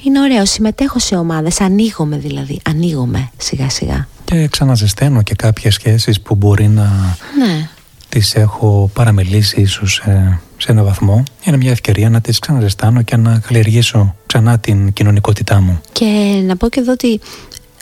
είναι 0.04 0.20
ωραίο. 0.20 0.44
Συμμετέχω 0.44 0.98
σε 0.98 1.16
ομάδες. 1.16 1.60
Ανοίγομαι 1.60 2.16
δηλαδή. 2.16 2.60
Ανοίγομαι 2.68 3.30
σιγά 3.36 3.70
σιγά 3.70 4.08
και 4.24 4.48
ξαναζεσταίνω 4.48 5.22
και 5.22 5.34
κάποιες 5.34 5.74
σχέσεις 5.74 6.20
που 6.20 6.34
μπορεί 6.34 6.68
να 6.68 7.16
ναι. 7.38 7.68
τις 8.08 8.34
έχω 8.34 8.90
παραμελήσει 8.92 9.60
ίσως 9.60 9.94
σε, 9.94 10.40
σε 10.56 10.72
ένα 10.72 10.82
βαθμό. 10.82 11.22
Είναι 11.44 11.56
μια 11.56 11.70
ευκαιρία 11.70 12.10
να 12.10 12.20
τις 12.20 12.38
ξαναζεστάνω 12.38 13.02
και 13.02 13.16
να 13.16 13.38
καλλιεργήσω 13.38 14.14
ξανά 14.26 14.58
την 14.58 14.92
κοινωνικότητά 14.92 15.60
μου. 15.60 15.80
Και 15.92 16.40
να 16.46 16.56
πω 16.56 16.68
και 16.68 16.80
εδώ 16.80 16.92
ότι 16.92 17.20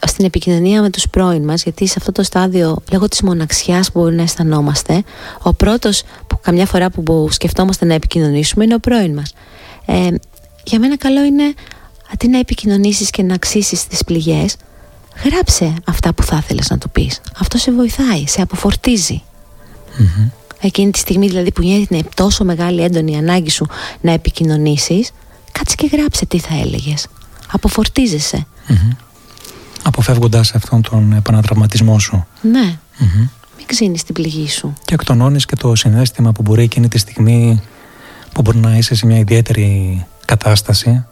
στην 0.06 0.24
επικοινωνία 0.24 0.82
με 0.82 0.90
τους 0.90 1.08
πρώην 1.08 1.44
μας 1.44 1.62
γιατί 1.62 1.86
σε 1.86 1.94
αυτό 1.98 2.12
το 2.12 2.22
στάδιο 2.22 2.82
λόγω 2.92 3.08
της 3.08 3.22
μοναξιάς 3.22 3.92
που 3.92 4.00
μπορεί 4.00 4.14
να 4.14 4.22
αισθανόμαστε 4.22 5.02
ο 5.42 5.52
πρώτος 5.54 6.02
που 6.26 6.40
καμιά 6.40 6.66
φορά 6.66 6.90
που 6.90 7.28
σκεφτόμαστε 7.30 7.84
να 7.84 7.94
επικοινωνήσουμε 7.94 8.64
είναι 8.64 8.74
ο 8.74 8.78
πρώην 8.78 9.14
μας 9.14 9.34
ε, 9.86 10.08
για 10.64 10.78
μένα 10.78 10.96
καλό 10.96 11.24
είναι 11.24 11.54
αντί 12.12 12.28
να 12.28 12.38
επικοινωνήσεις 12.38 13.10
και 13.10 13.22
να 13.22 13.34
αξίσεις 13.34 13.86
τις 13.86 14.04
πληγές 14.04 14.56
γράψε 15.24 15.74
αυτά 15.86 16.14
που 16.14 16.22
θα 16.22 16.36
ήθελες 16.42 16.70
να 16.70 16.78
του 16.78 16.90
πεις. 16.90 17.20
Αυτό 17.38 17.58
σε 17.58 17.72
βοηθάει, 17.72 18.26
σε 18.26 18.40
αποφορτιζει 18.42 19.22
Εκείνη 20.60 20.90
τη 20.90 20.98
στιγμή 20.98 21.26
δηλαδή 21.26 21.52
που 21.52 21.62
είναι 21.62 22.02
τόσο 22.14 22.44
μεγάλη 22.44 22.82
έντονη 22.82 23.16
ανάγκη 23.16 23.50
σου 23.50 23.66
να 24.00 24.12
επικοινωνήσεις, 24.12 25.10
κάτσε 25.52 25.74
και 25.74 25.88
γράψε 25.92 26.26
τι 26.26 26.38
θα 26.38 26.54
έλεγες. 26.54 27.06
Αποφορτίζεσαι. 27.50 28.46
Mm-hmm. 28.68 28.96
Αποφεύγοντας 29.82 30.54
αυτόν 30.54 30.82
τον 30.82 31.12
επανατραυματισμό 31.12 31.98
σου. 31.98 32.26
Ναι. 32.40 32.78
Μην 33.56 33.66
ξύνεις 33.66 34.04
την 34.04 34.14
πληγή 34.14 34.48
σου. 34.48 34.74
Και 34.84 34.94
εκτονώνεις 34.94 35.46
και 35.46 35.56
το 35.56 35.74
συνέστημα 35.74 36.32
που 36.32 36.42
μπορεί 36.42 36.62
εκείνη 36.62 36.88
τη 36.88 36.98
στιγμή 36.98 37.62
που 38.32 38.42
μπορεί 38.42 38.58
να 38.58 38.76
είσαι 38.76 38.94
σε 38.94 39.06
μια 39.06 39.18
ιδιαίτερη 39.18 40.06
κατάσταση 40.24 41.04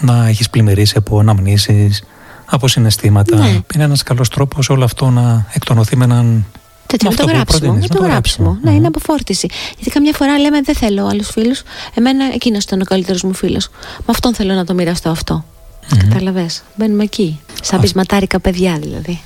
να 0.00 0.26
έχεις 0.26 0.50
πλημμυρίσει 0.50 0.94
από 0.96 1.18
αναμνήσεις, 1.18 2.04
από 2.50 2.68
συναισθήματα. 2.68 3.36
Ναι. 3.36 3.48
Είναι 3.74 3.84
ένας 3.84 4.02
καλός 4.02 4.28
τρόπος 4.28 4.68
όλο 4.68 4.84
αυτό 4.84 5.10
να 5.10 5.46
εκτονωθεί 5.52 5.96
με 5.96 6.04
έναν 6.04 6.44
Τέτοιο, 6.86 7.10
με 7.10 7.16
το 7.16 7.26
γράψιμο. 7.26 7.72
Με 7.72 7.86
το 7.86 8.02
γράψιμο. 8.02 8.58
Ναι, 8.62 8.70
είναι 8.70 8.86
αποφόρτιση. 8.86 9.48
Γιατί 9.76 9.90
καμιά 9.90 10.12
φορά 10.12 10.38
λέμε 10.38 10.60
δεν 10.60 10.74
θέλω 10.74 11.06
άλλους 11.06 11.28
φίλους. 11.28 11.62
Εμένα 11.94 12.24
εκείνος 12.34 12.64
ήταν 12.64 12.80
ο 12.80 12.84
καλύτερος 12.84 13.22
μου 13.22 13.34
φίλος. 13.34 13.68
Με 13.98 14.04
αυτόν 14.06 14.34
θέλω 14.34 14.54
να 14.54 14.64
το 14.64 14.74
μοιραστώ 14.74 15.10
αυτό. 15.10 15.44
Mm-hmm. 15.44 15.96
Καταλαβέ. 15.98 16.46
Μπαίνουμε 16.76 17.02
εκεί. 17.02 17.40
Σαν 17.62 17.80
πεισματάρικα 17.80 18.40
παιδιά 18.40 18.78
δηλαδή. 18.78 19.20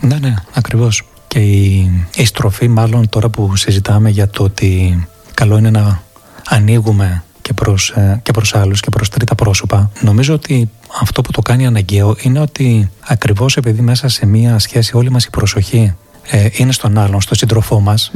Ναι, 0.00 0.18
ναι, 0.20 0.34
ακριβώς. 0.52 1.04
Και 1.28 1.38
η, 1.38 1.90
η 2.14 2.24
στροφή, 2.24 2.68
μάλλον 2.68 3.08
τώρα 3.08 3.28
που 3.28 3.56
συζητάμε 3.56 4.10
για 4.10 4.28
το 4.28 4.42
ότι 4.42 5.06
καλό 5.34 5.58
είναι 5.58 5.70
να 5.70 6.02
ανοίγουμε 6.48 7.24
και 7.42 7.52
προς, 7.52 7.90
ε, 7.90 8.20
και 8.22 8.32
προς 8.32 8.54
άλλους 8.54 8.80
και 8.80 8.90
προς 8.90 9.08
τρίτα 9.08 9.34
πρόσωπα 9.34 9.90
νομίζω 10.00 10.34
ότι 10.34 10.70
αυτό 11.00 11.22
που 11.22 11.30
το 11.30 11.42
κάνει 11.42 11.66
αναγκαίο 11.66 12.16
είναι 12.20 12.40
ότι 12.40 12.90
ακριβώς 13.00 13.56
επειδή 13.56 13.82
μέσα 13.82 14.08
σε 14.08 14.26
μία 14.26 14.58
σχέση 14.58 14.96
όλη 14.96 15.10
μας 15.10 15.24
η 15.24 15.30
προσοχή 15.30 15.94
ε, 16.30 16.48
είναι 16.52 16.72
στον 16.72 16.98
άλλον, 16.98 17.20
στον 17.20 17.36
σύντροφό 17.36 17.80
μας 17.80 18.10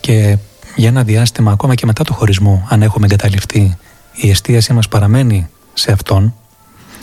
και 0.00 0.38
για 0.76 0.88
ένα 0.88 1.02
διάστημα 1.02 1.52
ακόμα 1.52 1.74
και 1.74 1.86
μετά 1.86 2.04
το 2.04 2.12
χωρισμό 2.12 2.66
αν 2.68 2.82
έχουμε 2.82 3.06
εγκαταλειφθεί 3.06 3.76
η 4.16 4.30
εστίασή 4.30 4.72
μας 4.72 4.88
παραμένει 4.88 5.48
σε 5.74 5.92
αυτόν. 5.92 6.34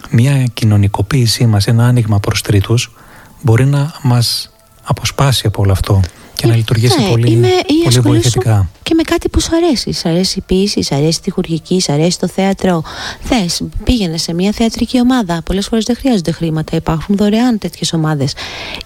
Μια 0.10 0.44
κοινωνικοποίησή 0.44 1.46
μας, 1.46 1.68
ένα 1.68 1.86
άνοιγμα 1.86 2.20
προς 2.20 2.42
τρίτους 2.42 2.92
μπορεί 3.42 3.66
να 3.66 3.94
μας 4.02 4.52
αποσπάσει 4.84 5.48
από 5.48 5.62
όλο 5.62 5.72
αυτό 5.72 6.02
και 6.44 6.50
να 6.50 6.56
λειτουργήσει 6.56 7.02
ναι, 7.02 7.10
πολύ, 7.10 7.32
είμαι, 7.32 7.48
πολύ 7.84 8.00
βοηθητικά. 8.00 8.70
Και 8.84 8.94
με 8.94 9.04
κάτι 9.04 9.30
που 9.30 9.40
σου 9.40 9.56
αρέσει. 9.56 9.92
Σ' 9.92 10.06
αρέσει 10.06 10.40
η 10.40 10.42
ποιήση, 10.46 10.82
σ' 10.82 10.92
αρέσει 10.92 11.22
τη 11.22 11.32
χουργική, 11.32 11.80
σ' 11.80 11.90
αρέσει 11.90 12.20
το 12.20 12.28
θέατρο. 12.28 12.84
Θες, 13.22 13.62
πήγαινε 13.84 14.18
σε 14.18 14.34
μια 14.34 14.52
θεατρική 14.52 15.00
ομάδα. 15.00 15.42
Πολλές 15.46 15.68
φορές 15.68 15.84
δεν 15.84 15.96
χρειάζονται 15.96 16.32
χρήματα. 16.32 16.76
Υπάρχουν 16.76 17.16
δωρεάν 17.16 17.58
τέτοιες 17.58 17.94
ομάδες. 17.94 18.34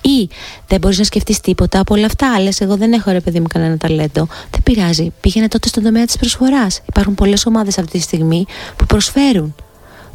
Ή 0.01 0.29
δεν 0.67 0.79
μπορείς 0.79 0.97
να 0.97 1.03
σκεφτείς 1.03 1.39
τίποτα 1.39 1.79
από 1.79 1.93
όλα 1.93 2.05
αυτά. 2.05 2.39
Λες, 2.39 2.61
εγώ 2.61 2.77
δεν 2.77 2.93
έχω 2.93 3.11
ρε 3.11 3.19
παιδί 3.19 3.39
μου 3.39 3.47
κανένα 3.47 3.77
ταλέντο. 3.77 4.27
Δεν 4.51 4.63
πειράζει. 4.63 5.11
Πήγαινε 5.21 5.47
τότε 5.47 5.67
στον 5.67 5.83
τομέα 5.83 6.05
της 6.05 6.17
προσφοράς. 6.17 6.81
Υπάρχουν 6.85 7.15
πολλές 7.15 7.45
ομάδες 7.45 7.77
αυτή 7.77 7.97
τη 7.97 8.03
στιγμή 8.03 8.45
που 8.75 8.85
προσφέρουν, 8.85 9.55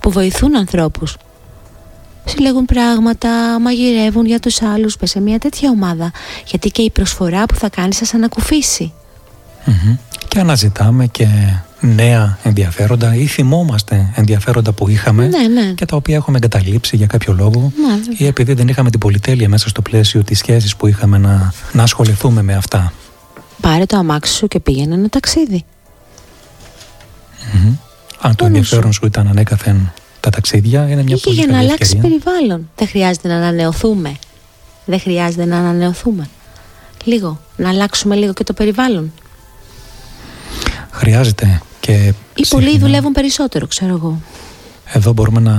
που 0.00 0.10
βοηθούν 0.10 0.56
ανθρώπους 0.56 1.16
συλλέγουν 2.24 2.64
πράγματα, 2.64 3.60
μαγειρεύουν 3.60 4.26
για 4.26 4.40
τους 4.40 4.62
άλλους, 4.62 4.96
πες 4.96 5.10
σε 5.10 5.20
μια 5.20 5.38
τέτοια 5.38 5.70
ομάδα. 5.70 6.10
Γιατί 6.46 6.70
και 6.70 6.82
η 6.82 6.90
προσφορά 6.90 7.46
που 7.46 7.54
θα 7.54 7.68
κάνεις 7.68 7.98
θα 7.98 8.16
ανακουφίσει. 8.16 8.92
Και 10.28 10.38
αναζητάμε 10.38 11.06
και 11.06 11.26
νέα 11.80 12.38
ενδιαφέροντα 12.42 13.14
ή 13.14 13.26
θυμόμαστε 13.26 14.12
ενδιαφέροντα 14.14 14.72
που 14.72 14.88
είχαμε 14.88 15.26
ναι, 15.26 15.48
ναι. 15.48 15.72
και 15.72 15.84
τα 15.84 15.96
οποία 15.96 16.16
έχουμε 16.16 16.36
εγκαταλείψει 16.36 16.96
για 16.96 17.06
κάποιο 17.06 17.32
λόγο 17.32 17.72
ναι, 17.80 18.16
ή 18.16 18.26
επειδή 18.26 18.52
δεν 18.52 18.68
είχαμε 18.68 18.90
την 18.90 19.00
πολυτέλεια 19.00 19.48
μέσα 19.48 19.68
στο 19.68 19.82
πλαίσιο 19.82 20.24
της 20.24 20.38
σχέσης 20.38 20.76
που 20.76 20.86
είχαμε 20.86 21.18
να, 21.18 21.52
να 21.72 21.82
ασχοληθούμε 21.82 22.42
με 22.42 22.54
αυτά. 22.54 22.92
Πάρε 23.60 23.86
το 23.86 23.96
αμάξι 23.96 24.34
σου 24.34 24.48
και 24.48 24.60
πήγαινε 24.60 24.94
ένα 24.94 25.08
ταξίδι. 25.08 25.64
Αν 28.20 28.36
το 28.36 28.44
ενδιαφέρον 28.44 28.92
σου 28.92 29.06
ήταν 29.06 29.28
ανέκαθεν 29.28 29.92
τα 30.22 30.30
ταξίδια 30.30 30.88
είναι 30.88 31.02
μια 31.02 31.18
πολύ 31.22 31.36
για 31.36 31.46
να 31.46 31.58
αλλάξει 31.58 31.96
περιβάλλον. 31.96 32.70
Δεν 32.76 32.88
χρειάζεται 32.88 33.28
να 33.28 33.36
ανανεωθούμε. 33.36 34.16
Δεν 34.84 35.00
χρειάζεται 35.00 35.44
να 35.44 35.56
ανανεωθούμε. 35.58 36.28
Λίγο. 37.04 37.40
Να 37.56 37.68
αλλάξουμε 37.68 38.14
λίγο 38.14 38.32
και 38.32 38.44
το 38.44 38.52
περιβάλλον. 38.52 39.12
Χρειάζεται 40.90 41.62
και. 41.80 42.14
Ή 42.34 42.46
πολλοί 42.48 42.78
δουλεύουν 42.78 43.12
περισσότερο, 43.12 43.66
ξέρω 43.66 43.94
εγώ. 43.94 44.20
Εδώ 44.84 45.12
μπορούμε 45.12 45.40
να, 45.40 45.54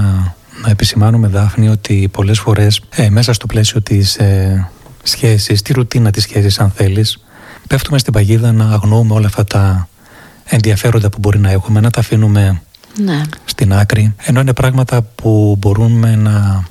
να 0.64 0.70
επισημάνουμε, 0.70 1.28
Δάφνη, 1.28 1.70
ότι 1.70 2.10
πολλές 2.12 2.40
φορές 2.40 2.82
ε, 2.90 3.10
μέσα 3.10 3.34
στο 3.34 3.46
πλαίσιο 3.46 3.82
της 3.82 4.16
ε, 4.16 4.70
σχέσης, 5.04 5.62
τη 5.62 5.74
ρουτίνα 5.74 6.12
της 6.12 6.24
σχέσης 6.24 6.60
αν 6.60 6.72
θέλεις, 6.72 7.24
πέφτουμε 7.68 7.98
στην 7.98 8.14
παγίδα 8.14 8.52
να 8.52 8.66
αγνοούμε 8.66 9.14
όλα 9.14 9.28
αυτά 9.28 9.44
τα 9.44 9.88
ενδιαφέροντα 10.46 11.10
που 11.10 11.18
μπορεί 11.20 11.40
να 11.40 11.52
έχουμε, 11.52 11.80
να 11.80 11.90
τα 11.90 12.00
αφήνουμε 12.00 12.62
ναι. 12.98 13.22
στην 13.46 13.74
άκρη, 13.74 14.16
ενώ 14.18 14.40
είναι 14.40 14.54
πράγματα 14.54 15.02
που 15.02 15.56
μπορούμε 15.60 16.16
να. 16.16 16.64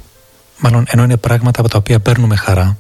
Μάλλον, 0.59 0.85
ενώ 0.89 1.03
είναι 1.03 1.17
πράγματα 1.17 1.61
από 1.61 1.69
τα 1.69 1.79
οποία 1.79 2.01
παίρνουμε 2.01 2.37
χαρά 2.37 2.77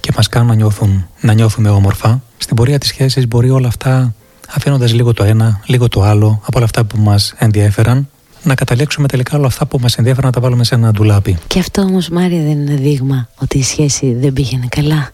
και 0.00 0.12
μας 0.16 0.28
κάνουν 0.28 0.48
να, 0.48 0.54
νιώθουν, 0.54 1.08
να 1.20 1.32
νιώθουμε 1.32 1.68
όμορφα, 1.68 2.22
στην 2.36 2.56
πορεία 2.56 2.78
της 2.78 2.88
σχέσης 2.88 3.28
μπορεί 3.28 3.50
όλα 3.50 3.68
αυτά, 3.68 4.14
αφήνοντας 4.48 4.92
λίγο 4.92 5.12
το 5.12 5.24
ένα, 5.24 5.60
λίγο 5.66 5.88
το 5.88 6.02
άλλο, 6.02 6.40
από 6.46 6.56
όλα 6.56 6.64
αυτά 6.64 6.84
που 6.84 6.98
μας 6.98 7.34
ενδιέφεραν, 7.38 8.08
να 8.42 8.54
καταλήξουμε 8.54 9.08
τελικά 9.08 9.36
όλα 9.36 9.46
αυτά 9.46 9.66
που 9.66 9.78
μας 9.80 9.96
ενδιαφέραν 9.96 10.26
να 10.26 10.32
τα 10.32 10.40
βάλουμε 10.40 10.64
σε 10.64 10.74
ένα 10.74 10.90
ντουλάπι. 10.90 11.38
Και 11.46 11.58
αυτό 11.58 11.82
όμως 11.82 12.08
Μάρια 12.08 12.42
δεν 12.42 12.50
είναι 12.50 12.74
δείγμα 12.74 13.28
ότι 13.42 13.58
η 13.58 13.62
σχέση 13.62 14.14
δεν 14.14 14.32
πήγαινε 14.32 14.66
καλά. 14.68 15.10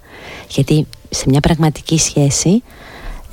Γιατί 0.49 0.87
σε 1.11 1.25
μια 1.27 1.41
πραγματική 1.41 1.99
σχέση 1.99 2.63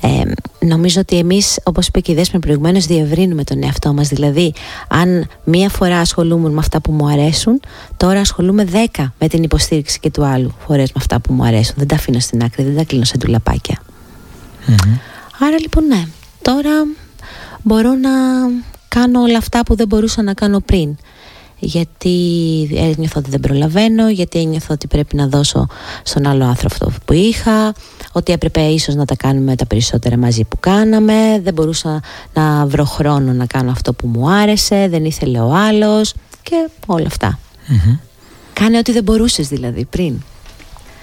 ε, 0.04 0.22
νομίζω 0.66 1.00
ότι 1.00 1.18
εμείς 1.18 1.58
όπως 1.62 1.86
είπε 1.86 2.00
και 2.00 2.12
η 2.12 2.14
Δέσποινα 2.14 2.40
προηγουμένως 2.40 2.86
διευρύνουμε 2.86 3.44
τον 3.44 3.62
εαυτό 3.62 3.92
μας. 3.92 4.08
Δηλαδή 4.08 4.52
αν 4.88 5.28
μία 5.44 5.68
φορά 5.68 5.98
ασχολούμαι 5.98 6.48
με 6.48 6.58
αυτά 6.58 6.80
που 6.80 6.92
μου 6.92 7.06
αρέσουν 7.06 7.60
τώρα 7.96 8.20
ασχολούμαι 8.20 8.64
δέκα 8.64 9.14
με 9.18 9.28
την 9.28 9.42
υποστήριξη 9.42 10.00
και 10.00 10.10
του 10.10 10.24
άλλου 10.24 10.54
φορές 10.66 10.88
με 10.88 10.94
αυτά 10.96 11.20
που 11.20 11.32
μου 11.32 11.44
αρέσουν. 11.44 11.74
Δεν 11.78 11.86
τα 11.86 11.94
αφήνω 11.94 12.18
στην 12.18 12.42
άκρη, 12.42 12.64
δεν 12.64 12.76
τα 12.76 12.84
κλείνω 12.84 13.04
σε 13.04 13.16
ντουλαπάκια. 13.16 13.82
Άρα 15.40 15.58
λοιπόν 15.60 15.86
ναι. 15.86 16.04
Τώρα 16.42 16.70
μπορώ 17.62 17.92
να 17.94 18.10
κάνω 18.88 19.20
όλα 19.20 19.38
αυτά 19.38 19.62
που 19.62 19.74
δεν 19.74 19.86
μπορούσα 19.86 20.22
να 20.22 20.34
κάνω 20.34 20.60
πριν 20.60 20.96
γιατί 21.64 22.14
ένιωθω 22.74 23.18
ότι 23.20 23.30
δεν 23.30 23.40
προλαβαίνω, 23.40 24.10
γιατί 24.10 24.38
ένιωθω 24.38 24.74
ότι 24.74 24.86
πρέπει 24.86 25.16
να 25.16 25.26
δώσω 25.26 25.66
στον 26.02 26.26
άλλο 26.26 26.44
άνθρωπο 26.44 26.74
αυτό 26.74 27.00
που 27.04 27.12
είχα, 27.12 27.74
ότι 28.12 28.32
έπρεπε 28.32 28.60
ίσως 28.60 28.94
να 28.94 29.04
τα 29.04 29.16
κάνουμε 29.16 29.56
τα 29.56 29.66
περισσότερα 29.66 30.16
μαζί 30.16 30.44
που 30.44 30.56
κάναμε, 30.60 31.40
δεν 31.42 31.54
μπορούσα 31.54 32.00
να 32.34 32.66
βρω 32.66 32.84
χρόνο 32.84 33.32
να 33.32 33.46
κάνω 33.46 33.70
αυτό 33.70 33.92
που 33.92 34.06
μου 34.06 34.30
άρεσε, 34.30 34.88
δεν 34.90 35.04
ήθελε 35.04 35.40
ο 35.40 35.54
άλλος 35.54 36.14
και 36.42 36.68
όλα 36.86 37.06
Κάνε 38.52 38.78
ό,τι 38.78 38.92
δεν 38.92 39.02
μπορούσες 39.02 39.48
δηλαδή 39.48 39.84
πριν. 39.84 40.22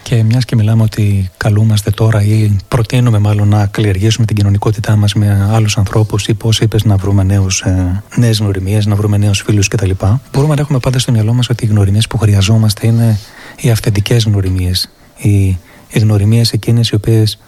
Και 0.04 0.24
μιας 0.24 0.46
και 0.46 0.56
μιλάμε 0.56 0.84
ότι 0.84 1.30
καλούμαστε 1.38 1.92
τώρα 1.92 2.24
ή 2.24 2.56
προτείνουμε 2.68 3.20
μάλλον 3.20 3.48
να 3.48 3.66
καλλιεργήσουμε 3.66 4.26
την 4.26 4.36
κοινωνικότητά 4.36 4.96
μας 4.96 5.14
με 5.14 5.50
άλλους 5.52 5.78
ανθρώπους 5.78 6.28
ή 6.28 6.34
πώς 6.34 6.60
είπες 6.60 6.84
να 6.84 6.96
βρούμε 6.96 7.24
νέους, 7.24 7.62
ε, 7.62 8.04
νέες 8.16 8.40
γνωριμίες, 8.40 8.86
να 8.86 8.96
βρούμε 8.96 9.18
νέους 9.18 9.42
φίλους 9.42 9.68
κτλ. 9.68 9.92
Μπορούμε 10.34 10.56
να 10.56 10.62
έχουμε 10.62 10.80
πάντα 10.80 11.00
στο 11.00 11.12
μυαλό 11.12 11.34
μας 11.34 11.50
ότι 11.50 11.66
οι 11.66 11.68
γνωριμίες 11.68 12.08
που 12.08 12.18
χρειαζόμαστε 12.18 12.88
είναι 12.88 13.20
οι 13.62 13.70
αυθεντικές 13.70 14.24
γνωριμίες. 14.24 14.90
Οι, 15.18 15.46
οι 15.90 16.00
γνωριμίες 16.00 16.52
εκείνες 16.52 16.90
οι 16.90 16.96
οποίες 16.96 17.40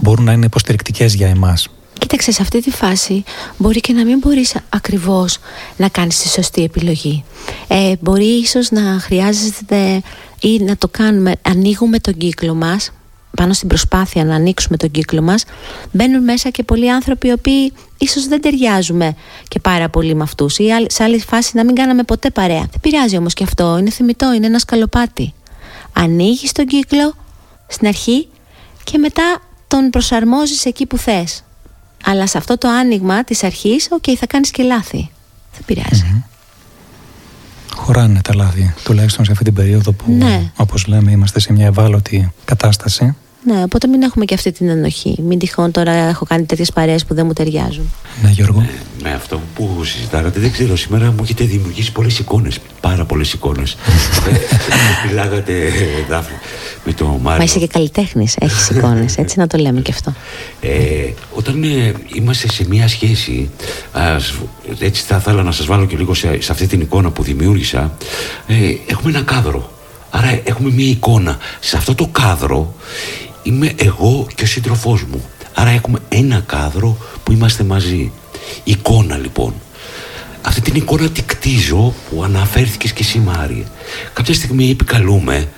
μπορούν 0.00 0.24
να 0.24 0.32
είναι 0.32 0.44
υποστηρικτικές 0.44 1.14
για 1.14 1.28
εμάς. 1.28 1.68
Κοίταξε, 1.98 2.32
σε 2.32 2.42
αυτή 2.42 2.60
τη 2.60 2.70
φάση 2.70 3.24
μπορεί 3.56 3.80
και 3.80 3.92
να 3.92 4.04
μην 4.04 4.18
μπορείς 4.18 4.54
ακριβώς 4.68 5.38
να 5.76 5.88
κάνεις 5.88 6.18
τη 6.18 6.28
σωστή 6.28 6.62
επιλογή. 6.62 7.24
Ε, 7.68 7.92
μπορεί 8.00 8.24
ίσως 8.24 8.70
να 8.70 8.80
χρειάζεται 8.80 10.02
ή 10.40 10.58
να 10.58 10.76
το 10.76 10.88
κάνουμε, 10.88 11.32
ανοίγουμε 11.42 11.98
τον 11.98 12.16
κύκλο 12.16 12.54
μας, 12.54 12.90
πάνω 13.36 13.52
στην 13.52 13.68
προσπάθεια 13.68 14.24
να 14.24 14.34
ανοίξουμε 14.34 14.76
τον 14.76 14.90
κύκλο 14.90 15.22
μας, 15.22 15.44
μπαίνουν 15.92 16.24
μέσα 16.24 16.50
και 16.50 16.62
πολλοί 16.62 16.90
άνθρωποι 16.90 17.28
οι 17.28 17.32
οποίοι 17.32 17.72
ίσως 17.98 18.26
δεν 18.26 18.40
ταιριάζουμε 18.40 19.16
και 19.48 19.58
πάρα 19.58 19.88
πολύ 19.88 20.14
με 20.14 20.22
αυτούς 20.22 20.58
ή 20.58 20.64
σε 20.86 21.02
άλλη 21.02 21.20
φάση 21.20 21.56
να 21.56 21.64
μην 21.64 21.74
κάναμε 21.74 22.02
ποτέ 22.02 22.30
παρέα. 22.30 22.66
Δεν 22.70 22.80
πειράζει 22.80 23.16
όμως 23.16 23.34
και 23.34 23.44
αυτό, 23.44 23.76
είναι 23.78 23.90
θεμιτό, 23.90 24.32
είναι 24.32 24.46
ένα 24.46 24.58
σκαλοπάτι. 24.58 25.34
Ανοίγεις 25.92 26.52
τον 26.52 26.66
κύκλο 26.66 27.14
στην 27.66 27.86
αρχή 27.86 28.28
και 28.84 28.98
μετά 28.98 29.40
τον 29.68 29.90
προσαρμόζεις 29.90 30.64
εκεί 30.64 30.86
που 30.86 30.98
θες. 30.98 31.44
Αλλά 32.04 32.26
σε 32.26 32.38
αυτό 32.38 32.58
το 32.58 32.68
άνοιγμα 32.68 33.24
της 33.24 33.44
αρχής, 33.44 33.88
οκ, 33.90 34.04
θα 34.18 34.26
κάνεις 34.26 34.50
και 34.50 34.62
λάθη. 34.62 35.10
Δεν 35.52 35.62
πειράζει. 35.64 36.24
Χωράνε 37.74 38.20
τα 38.20 38.34
λάθη, 38.34 38.74
τουλάχιστον 38.84 39.24
σε 39.24 39.32
αυτή 39.32 39.44
την 39.44 39.54
περίοδο 39.54 39.92
που, 39.92 40.12
ναι. 40.12 40.50
όπως 40.56 40.86
λέμε, 40.86 41.10
είμαστε 41.10 41.40
σε 41.40 41.52
μια 41.52 41.66
ευάλωτη 41.66 42.32
κατάσταση. 42.44 43.16
Ναι, 43.46 43.62
οπότε 43.62 43.86
μην 43.86 44.02
έχουμε 44.02 44.24
και 44.24 44.34
αυτή 44.34 44.52
την 44.52 44.68
ενοχή. 44.68 45.18
Μην 45.22 45.38
τυχόν 45.38 45.70
τώρα 45.70 45.92
έχω 45.92 46.24
κάνει 46.24 46.44
τέτοιες 46.44 46.72
παρέες 46.72 47.04
που 47.04 47.14
δεν 47.14 47.26
μου 47.26 47.32
ταιριάζουν. 47.32 47.92
Ναι, 48.22 48.30
Γιώργο. 48.30 48.60
Ε, 48.60 48.68
με 49.02 49.12
αυτό 49.12 49.40
που 49.54 49.84
συζητάγατε, 49.84 50.40
δεν 50.40 50.52
ξέρω, 50.52 50.76
σήμερα 50.76 51.06
μου 51.06 51.18
έχετε 51.22 51.44
δημιουργήσει 51.44 51.92
πολλές 51.92 52.18
εικόνες. 52.18 52.58
Πάρα 52.80 53.04
πολλές 53.04 53.32
εικόνες. 53.32 53.76
Ε, 54.70 55.08
μιλάγατε, 55.08 55.52
Δάφνη, 56.08 56.36
με 56.84 56.92
το 56.92 57.04
Μάριο. 57.04 57.38
Μα 57.38 57.44
είσαι 57.44 57.58
και 57.58 57.66
καλλιτέχνης, 57.66 58.36
έχεις 58.38 58.68
εικόνες, 58.68 59.16
έτσι 59.16 59.38
να 59.38 59.46
το 59.46 59.58
λέμε 59.58 59.80
και 59.80 59.92
αυτό. 59.94 60.14
Ε, 60.60 60.70
όταν 61.34 61.62
ε, 61.62 61.92
είμαστε 62.14 62.48
σε 62.48 62.66
μια 62.68 62.88
σχέση, 62.88 63.50
ας, 63.92 64.34
έτσι 64.78 65.02
θα 65.02 65.16
ήθελα 65.16 65.42
να 65.42 65.52
σας 65.52 65.66
βάλω 65.66 65.86
και 65.86 65.96
λίγο 65.96 66.14
σε, 66.14 66.40
σε 66.40 66.52
αυτή 66.52 66.66
την 66.66 66.80
εικόνα 66.80 67.10
που 67.10 67.22
δημιούργησα, 67.22 67.96
ε, 68.46 68.54
έχουμε 68.86 69.10
ένα 69.10 69.22
κάδρο. 69.22 69.70
Άρα 70.10 70.40
έχουμε 70.44 70.70
μια 70.70 70.86
εικόνα. 70.86 71.38
Σε 71.60 71.76
αυτό 71.76 71.94
το 71.94 72.06
κάδρο 72.12 72.74
είμαι 73.46 73.72
εγώ 73.76 74.26
και 74.34 74.44
ο 74.44 74.46
σύντροφός 74.46 75.04
μου. 75.04 75.24
Άρα 75.54 75.70
έχουμε 75.70 75.98
ένα 76.08 76.42
κάδρο 76.46 76.96
που 77.22 77.32
είμαστε 77.32 77.64
μαζί. 77.64 78.12
Εικόνα 78.64 79.16
λοιπόν. 79.16 79.54
Αυτή 80.42 80.60
την 80.60 80.74
εικόνα 80.74 81.08
τη 81.08 81.22
κτίζω 81.22 81.94
που 82.10 82.22
αναφέρθηκες 82.24 82.92
και 82.92 83.02
εσύ 83.02 83.18
Μάρια. 83.18 83.64
Κάποια 84.12 84.34
στιγμή 84.34 84.70
επικαλούμε 84.70 85.48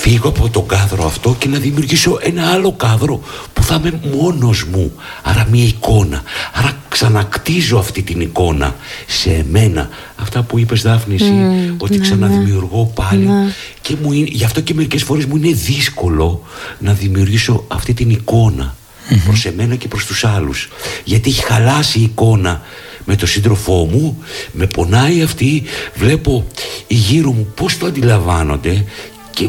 φύγω 0.00 0.28
από 0.28 0.48
τον 0.48 0.66
κάδρο 0.66 1.06
αυτό 1.06 1.36
και 1.38 1.48
να 1.48 1.58
δημιουργήσω 1.58 2.18
ένα 2.22 2.50
άλλο 2.50 2.72
κάδρο 2.72 3.20
που 3.52 3.62
θα 3.62 3.74
είμαι 3.74 4.00
μόνος 4.14 4.64
μου. 4.64 4.92
Άρα 5.22 5.46
μια 5.50 5.64
εικόνα. 5.64 6.22
Άρα 6.52 6.76
ξανακτίζω 6.88 7.78
αυτή 7.78 8.02
την 8.02 8.20
εικόνα 8.20 8.76
σε 9.06 9.30
εμένα. 9.30 9.88
Αυτά 10.16 10.42
που 10.42 10.58
είπες 10.58 10.82
Δάφνη 10.82 11.14
εσύ, 11.14 11.32
ότι 11.78 11.96
ναι, 11.96 12.02
ξαναδημιουργώ 12.02 12.82
ναι. 12.82 13.04
πάλι. 13.04 13.26
Ναι. 13.26 13.52
Και 13.80 13.96
μου 14.02 14.12
είναι, 14.12 14.28
γι' 14.30 14.44
αυτό 14.44 14.60
και 14.60 14.74
μερικές 14.74 15.02
φορές 15.02 15.24
μου 15.24 15.36
είναι 15.36 15.52
δύσκολο 15.52 16.42
να 16.78 16.92
δημιουργήσω 16.92 17.64
αυτή 17.68 17.94
την 17.94 18.10
εικόνα 18.10 18.74
mm-hmm. 19.10 19.20
προς 19.24 19.44
εμένα 19.44 19.74
και 19.74 19.88
προς 19.88 20.06
τους 20.06 20.24
άλλους. 20.24 20.68
Γιατί 21.04 21.30
έχει 21.30 21.44
χαλάσει 21.44 21.98
η 21.98 22.02
εικόνα 22.02 22.62
με 23.08 23.16
τον 23.16 23.28
σύντροφό 23.28 23.88
μου, 23.92 24.22
με 24.52 24.66
πονάει 24.66 25.22
αυτή, 25.22 25.62
βλέπω 25.94 26.46
οι 26.86 26.94
γύρω 26.94 27.32
μου 27.32 27.46
πώς 27.54 27.78
το 27.78 27.86
αντιλαμβάνονται 27.86 28.84
και 29.30 29.48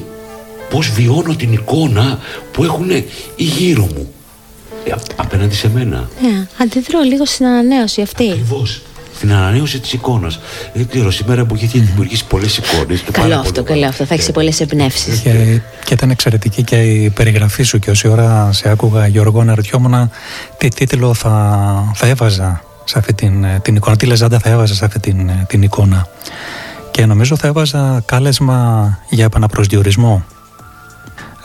πώς 0.70 0.92
βιώνω 0.92 1.36
την 1.36 1.54
εικόνα 1.54 2.20
που 2.52 2.64
έχουν 2.64 2.90
οι 3.36 3.44
γύρω 3.44 3.82
μου 3.96 4.12
ε, 4.86 4.92
απέναντι 5.16 5.56
σε 5.56 5.70
μένα. 5.70 6.10
Ναι, 6.22 6.48
αντιδρώ 6.62 7.02
λίγο 7.02 7.26
στην 7.26 7.46
ανανέωση 7.46 8.02
αυτή. 8.02 8.30
Ακριβώς. 8.30 8.82
την 9.20 9.32
ανανέωση 9.32 9.80
της 9.80 9.94
εικόνας. 9.94 10.40
Δεν 10.74 10.88
ξέρω, 10.88 11.12
σήμερα 11.12 11.46
που 11.46 11.56
έχει 11.56 11.80
δημιουργήσει 11.80 12.26
πολλές 12.26 12.58
εικόνες. 12.58 13.04
Καλό 13.12 13.36
αυτό, 13.36 13.64
καλό 13.64 13.86
αυτό. 13.88 14.06
Θα 14.06 14.14
έχεις 14.14 14.32
πολλές 14.32 14.60
εμπνεύσεις. 14.60 15.20
Και, 15.20 15.62
και 15.86 15.94
ήταν 15.94 16.10
εξαιρετική 16.10 16.64
και 16.64 16.76
η 16.76 17.10
περιγραφή 17.10 17.64
σου 17.64 17.80
και 17.80 17.90
όση 17.90 18.08
ώρα 18.08 18.50
σε 18.54 18.70
άκουγα 18.70 19.08
Γιώργο 19.08 19.44
να 19.44 19.56
ρωτιόμουν 19.56 20.12
τι 20.58 20.68
τίτλο 20.68 21.14
θα, 21.14 21.94
θα 21.96 22.08
έβαζα 22.08 22.64
σε 22.90 22.98
αυτή 22.98 23.14
την, 23.14 23.46
την 23.62 23.76
εικόνα, 23.76 23.96
τι 23.96 24.06
λεζάντα 24.06 24.40
θα 24.40 24.50
έβαζα 24.50 24.74
σε 24.74 24.86
αυτή 24.86 25.00
την, 25.00 25.32
την 25.48 25.62
εικόνα. 25.62 26.08
Και 26.92 27.06
νομίζω 27.06 27.36
θα 27.36 27.48
έβαζα 27.48 28.02
κάλεσμα 28.06 29.00
για 29.10 29.26
επαναπροσδιορισμό. 29.26 30.24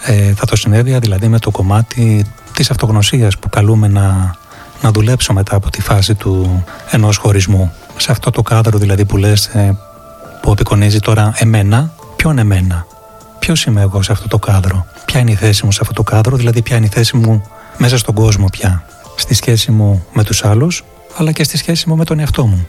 Ε, 0.04 0.32
θα 0.34 0.46
το 0.46 0.56
συνέδεια 0.56 0.98
δηλαδή 0.98 1.28
με 1.28 1.38
το 1.38 1.50
κομμάτι 1.50 2.26
της 2.52 2.70
αυτογνωσίας 2.70 3.38
που 3.38 3.48
καλούμε 3.48 3.88
να, 3.88 4.34
να 4.82 4.90
δουλέψω 4.90 5.32
μετά 5.32 5.56
από 5.56 5.70
τη 5.70 5.80
φάση 5.80 6.14
του 6.14 6.64
ενός 6.90 7.16
χωρισμού. 7.16 7.72
Σε 7.96 8.10
αυτό 8.10 8.30
το 8.30 8.42
κάδρο 8.42 8.78
δηλαδή 8.78 9.04
που 9.04 9.16
λες 9.16 9.46
ε, 9.46 9.78
που 10.42 10.50
απεικονίζει 10.50 10.98
τώρα 10.98 11.32
εμένα, 11.36 11.92
ποιον 12.16 12.38
εμένα, 12.38 12.86
ποιος 13.38 13.64
είμαι 13.64 13.80
εγώ 13.80 14.02
σε 14.02 14.12
αυτό 14.12 14.28
το 14.28 14.38
κάδρο, 14.38 14.86
ποια 15.04 15.20
είναι 15.20 15.30
η 15.30 15.34
θέση 15.34 15.64
μου 15.64 15.72
σε 15.72 15.78
αυτό 15.82 15.94
το 15.94 16.02
κάδρο, 16.02 16.36
δηλαδή 16.36 16.62
ποια 16.62 16.76
είναι 16.76 16.86
η 16.86 16.92
θέση 16.92 17.16
μου 17.16 17.42
μέσα 17.76 17.98
στον 17.98 18.14
κόσμο 18.14 18.46
πια, 18.50 18.84
στη 19.16 19.34
σχέση 19.34 19.70
μου 19.70 20.04
με 20.12 20.24
τους 20.24 20.44
άλλους, 20.44 20.84
αλλά 21.16 21.32
και 21.32 21.44
στη 21.44 21.56
σχέση 21.56 21.88
μου 21.88 21.96
με 21.96 22.04
τον 22.04 22.18
εαυτό 22.18 22.46
μου. 22.46 22.68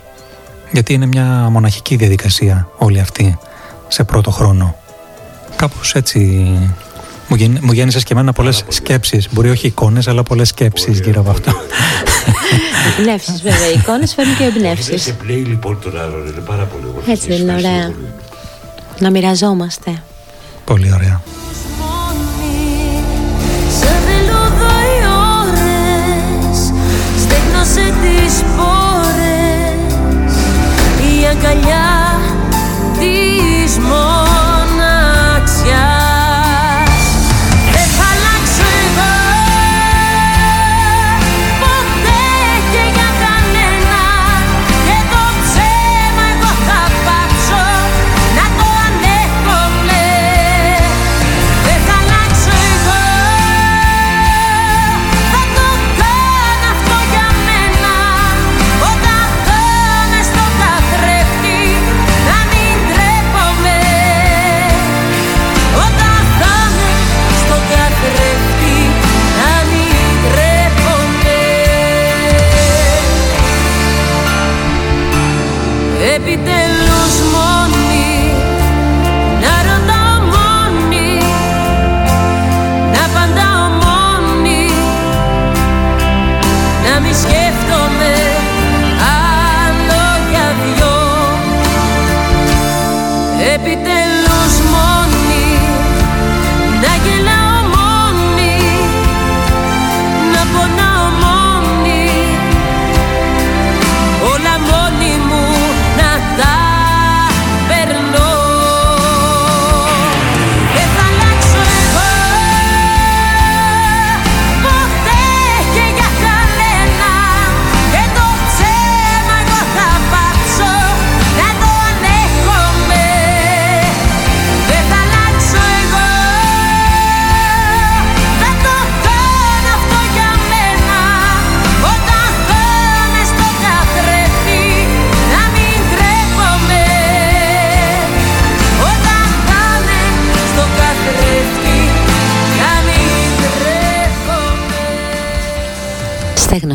Γιατί 0.71 0.93
είναι 0.93 1.05
μια 1.05 1.47
μοναχική 1.51 1.95
διαδικασία 1.95 2.67
όλη 2.77 2.99
αυτή 2.99 3.37
σε 3.87 4.03
πρώτο 4.03 4.31
χρόνο. 4.31 4.75
Κάπως 5.55 5.93
έτσι 5.95 6.19
μου, 7.27 7.35
γεν, 7.35 7.57
μου 7.61 7.71
γέννησες 7.71 8.03
και 8.03 8.13
εμένα 8.13 8.33
πολλές 8.33 8.63
σκέψεις. 8.67 9.27
Μπορεί 9.31 9.49
όχι 9.49 9.67
εικόνες, 9.67 10.07
αλλά 10.07 10.23
πολλές 10.23 10.47
σκέψεις 10.47 10.99
γύρω 10.99 11.19
από 11.21 11.29
αυτό. 11.29 11.51
Εμπνεύσεις, 12.99 13.41
βέβαια. 13.41 13.69
Οι 13.69 13.73
εικόνες 13.73 14.13
φέρνουν 14.13 14.37
και 14.37 14.43
εμπνεύσεις. 14.43 15.01
Σε 15.01 15.11
πλέει 15.11 15.43
λοιπόν 15.43 15.79
τον 15.81 15.99
άλλον, 15.99 16.27
είναι 16.27 16.41
πάρα 16.45 16.63
πολύ 16.63 16.83
ωραίο. 16.87 17.11
Έτσι 17.11 17.27
δεν 17.27 17.41
είναι 17.41 17.53
ωραία. 17.53 17.93
Να 18.99 19.09
μοιραζόμαστε. 19.09 20.01
Πολύ 20.65 20.93
ωραία. 20.93 21.21
Η 30.99 31.27
αγκαλιά 31.31 32.19
της 32.99 33.77
μόνης 33.77 34.45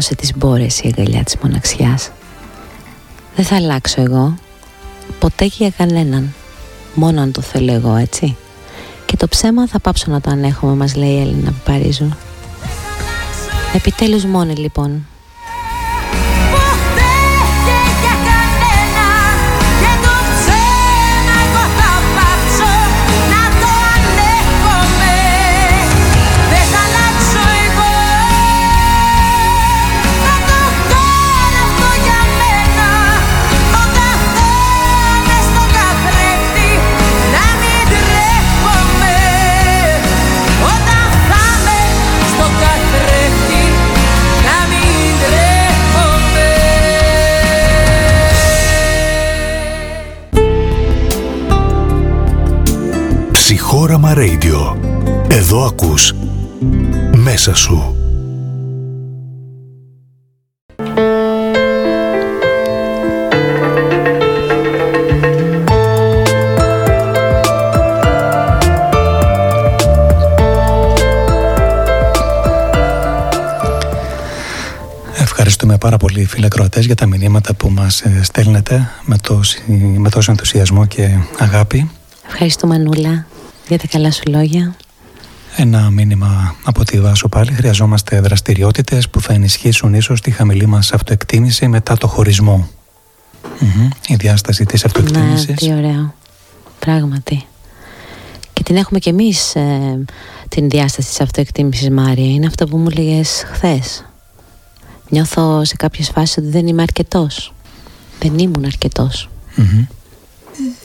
στέγνωσε 0.01 0.15
τις 0.15 0.37
μπόρες 0.37 0.81
η 0.81 0.95
αγκαλιά 0.97 1.25
της 1.25 1.37
μοναξιάς. 1.43 2.11
Δεν 3.37 3.45
θα 3.45 3.57
αλλάξω 3.57 4.03
εγώ, 4.03 4.35
ποτέ 5.19 5.47
και 5.47 5.57
για 5.59 5.71
κανέναν, 5.71 6.35
μόνο 6.95 7.21
αν 7.21 7.33
το 7.33 7.41
θέλω 7.41 7.73
εγώ, 7.73 7.97
έτσι. 7.97 8.37
Και 9.07 9.17
το 9.17 9.29
ψέμα 9.29 9.67
θα 9.67 9.81
πάψω 9.81 10.11
να 10.11 10.21
το 10.21 10.31
ανέχομαι, 10.31 10.75
μας 10.75 10.95
λέει 10.97 11.11
η 11.11 11.21
Έλληνα 11.21 11.55
Παρίζου. 11.65 12.09
Επιτέλους 13.75 14.25
μόνη 14.25 14.55
λοιπόν, 14.55 15.07
Όραμα 54.11 54.29
Radio. 54.33 54.77
Εδώ 55.29 55.65
ακούς 55.65 56.15
μέσα 57.17 57.55
σου. 57.55 57.95
Ευχαριστούμε 75.19 75.79
πάρα 75.79 75.97
πολύ 75.97 76.25
φίλε 76.25 76.49
Κροατές 76.49 76.87
για 76.87 76.95
τα 76.95 77.07
μηνύματα 77.07 77.55
που 77.55 77.71
μας 77.71 78.01
ε, 78.01 78.21
στέλνετε 78.23 78.91
με, 79.05 79.17
με 79.97 80.09
τόσο 80.09 80.31
ενθουσιασμό 80.31 80.87
και 80.87 81.19
αγάπη. 81.39 81.91
Ευχαριστούμε 82.27 82.79
Νούλα 82.79 83.27
για 83.71 83.79
τα 83.79 83.87
καλά 83.87 84.11
σου 84.11 84.23
λόγια. 84.29 84.77
Ένα 85.57 85.91
μήνυμα 85.91 86.55
από 86.65 86.85
τη 86.85 87.01
Βάσο 87.01 87.29
πάλι. 87.29 87.53
Χρειαζόμαστε 87.53 88.21
δραστηριότητες 88.21 89.09
που 89.09 89.21
θα 89.21 89.33
ενισχύσουν 89.33 89.95
ίσως 89.95 90.21
τη 90.21 90.31
χαμηλή 90.31 90.67
μας 90.67 90.93
αυτοεκτίμηση 90.93 91.69
μετά 91.69 91.97
το 91.97 92.07
χωρισμό. 92.07 92.69
Η 94.07 94.15
διάσταση 94.15 94.65
της 94.65 94.85
αυτοεκτίμησης. 94.85 95.49
Ναι, 95.49 95.55
τι 95.55 95.73
ωραίο. 95.73 96.15
Πράγματι. 96.79 97.45
Και 98.53 98.63
την 98.63 98.77
έχουμε 98.77 98.99
κι 98.99 99.09
εμείς 99.09 99.55
ε, 99.55 100.05
την 100.49 100.69
διάσταση 100.69 101.09
της 101.09 101.21
αυτοεκτίμησης 101.21 101.91
Μάρια. 101.91 102.31
Είναι 102.31 102.47
αυτό 102.47 102.67
που 102.67 102.77
μου 102.77 102.89
λέγες 102.89 103.45
χθες. 103.53 104.05
Νιώθω 105.09 105.65
σε 105.65 105.77
κάποιες 105.77 106.11
φάσεις 106.15 106.37
ότι 106.37 106.47
δεν 106.47 106.67
είμαι 106.67 106.83
αρκετός. 106.83 107.55
δεν 108.21 108.39
ήμουν 108.39 108.65
αρκετός. 108.65 109.29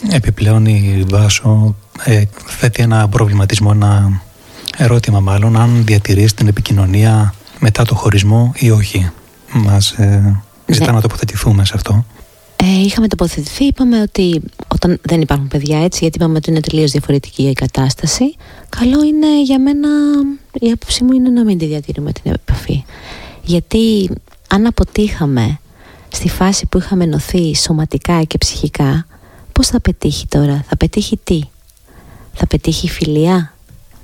Επιπλέον 0.10 0.66
η 0.66 1.06
Βάσο 1.10 1.76
ε, 2.04 2.24
θέτει 2.46 2.84
ένα 2.84 3.10
προβληματισμό, 3.10 3.72
ένα 3.74 4.22
ερώτημα 4.78 5.20
μάλλον, 5.20 5.58
αν 5.58 5.86
διατηρείς 5.86 6.34
την 6.34 6.48
επικοινωνία 6.48 7.34
μετά 7.60 7.84
το 7.84 7.96
χωρισμό 7.96 8.52
ή 8.56 8.70
όχι. 8.70 9.12
Μας 9.54 9.92
ε, 9.92 10.42
ζητά 10.66 10.86
ναι. 10.86 10.92
να 10.92 11.02
τοποθετηθούμε 11.02 11.66
σε 11.66 11.72
αυτό. 11.76 12.06
Ε, 12.56 12.82
είχαμε 12.82 13.08
τοποθετηθεί, 13.08 13.66
είπαμε 13.66 14.02
ότι 14.02 14.42
όταν 14.68 15.00
δεν 15.02 15.22
υπάρχουν 15.22 15.48
παιδιά 15.48 15.84
έτσι, 15.84 16.00
γιατί 16.02 16.18
είπαμε 16.18 16.38
ότι 16.38 16.50
είναι 16.50 16.60
τελείως 16.60 16.92
διαφορετική 16.92 17.44
η 17.44 17.54
κατάσταση, 17.54 18.36
καλό 18.70 19.04
είναι 19.04 19.42
για 19.44 19.60
μένα, 19.60 19.90
η 20.54 20.72
άποψή 20.72 21.04
μου 21.04 21.12
είναι 21.12 21.30
να 21.30 21.44
μην 21.44 21.58
τη 21.58 21.66
διατηρούμε 21.66 22.12
την 22.12 22.32
επαφή. 22.32 22.84
Γιατί 23.44 24.10
αν 24.48 24.66
αποτύχαμε 24.66 25.60
στη 26.10 26.30
φάση 26.30 26.66
που 26.66 26.78
είχαμε 26.78 27.04
ενωθεί 27.04 27.56
σωματικά 27.56 28.24
και 28.24 28.38
ψυχικά, 28.38 29.06
πώς 29.56 29.68
θα 29.68 29.82
πετύχει 29.82 30.28
τώρα, 30.28 30.64
θα 30.68 30.78
πετύχει 30.78 31.20
τι, 31.24 31.42
θα 32.34 32.48
πετύχει 32.48 32.90
φιλία, 32.90 33.54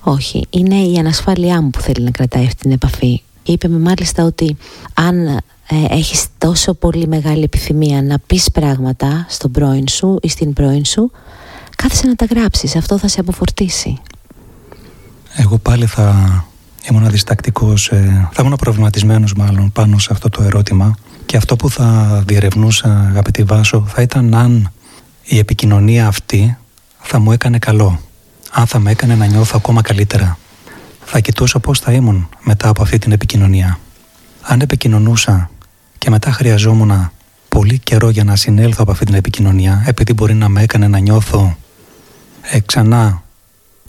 όχι, 0.04 0.46
είναι 0.50 0.76
η 0.76 0.98
ανασφάλειά 0.98 1.62
μου 1.62 1.70
που 1.70 1.82
θέλει 1.82 2.04
να 2.04 2.12
κρατάει 2.12 2.46
αυτή 2.46 2.62
την 2.62 2.72
επαφή. 2.72 3.22
Είπε 3.44 3.68
με 3.68 3.80
μάλιστα 3.80 4.24
ότι 4.24 4.58
αν 4.94 5.28
ε, 5.28 5.42
έχεις 5.90 6.26
τόσο 6.38 6.74
πολύ 6.74 7.08
μεγάλη 7.08 7.44
επιθυμία 7.44 8.02
να 8.02 8.20
πεις 8.20 8.52
πράγματα 8.52 9.26
στον 9.30 9.52
πρώην 9.52 9.88
σου 9.88 10.20
ή 10.22 10.28
στην 10.28 10.54
πρώην 10.54 10.86
σου, 10.86 11.12
κάθεσε 11.76 12.08
να 12.08 12.16
τα 12.16 12.26
γράψεις, 12.26 12.76
αυτό 12.76 12.98
θα 12.98 13.08
σε 13.08 13.20
αποφορτήσει. 13.20 13.98
Εγώ 15.36 15.58
πάλι 15.58 15.86
θα 15.86 16.46
ήμουν 16.90 17.10
διστακτικός, 17.10 17.90
ε, 17.90 18.30
θα 18.34 18.44
ήμουν 18.44 18.56
προβληματισμένος 18.56 19.34
μάλλον 19.34 19.72
πάνω 19.72 20.00
σε 20.00 20.10
αυτό 20.12 20.30
το 20.30 20.44
ερώτημα 20.44 20.96
και 21.26 21.38
αυτό 21.38 21.56
που 21.56 21.70
θα 21.70 22.24
διερευνούσα 22.28 23.08
αγαπητή 23.10 23.44
Βάσο 23.44 23.86
θα 23.88 24.02
ήταν 24.02 24.34
αν 24.34 24.72
η 25.32 25.38
επικοινωνία 25.38 26.08
αυτή 26.08 26.58
θα 27.00 27.20
μου 27.20 27.32
έκανε 27.32 27.60
καλό 27.60 28.02
αν 28.52 28.68
θα 28.68 28.80
με 28.80 28.92
έκανε 28.92 29.16
να 29.16 29.26
νιώθω 29.26 29.54
ακόμα 29.56 29.82
καλύτερα. 29.82 30.38
Θα 31.06 31.20
κοιτούσα 31.20 31.60
πώς 31.60 31.80
θα 31.80 31.92
ήμουν 31.92 32.30
μετά 32.44 32.70
από 32.70 32.82
αυτή 32.82 32.98
την 32.98 33.12
επικοινωνία. 33.12 33.80
Αν 34.42 34.62
επικοινωνούσα 34.62 35.50
και 35.98 36.10
μετά 36.10 36.32
χρειαζόμουν 36.32 37.12
πολύ 37.50 37.80
καιρό 37.80 38.10
για 38.10 38.24
να 38.24 38.36
συνέλθω 38.36 38.78
από 38.82 38.92
αυτή 38.92 39.06
την 39.06 39.14
επικοινωνία, 39.14 39.84
επειδή 39.88 40.14
μπορεί 40.14 40.34
να 40.34 40.50
με 40.50 40.62
έκανε 40.62 40.88
να 40.88 40.98
νιώθω 40.98 41.58
ε, 42.42 42.60
ξανά 42.60 43.24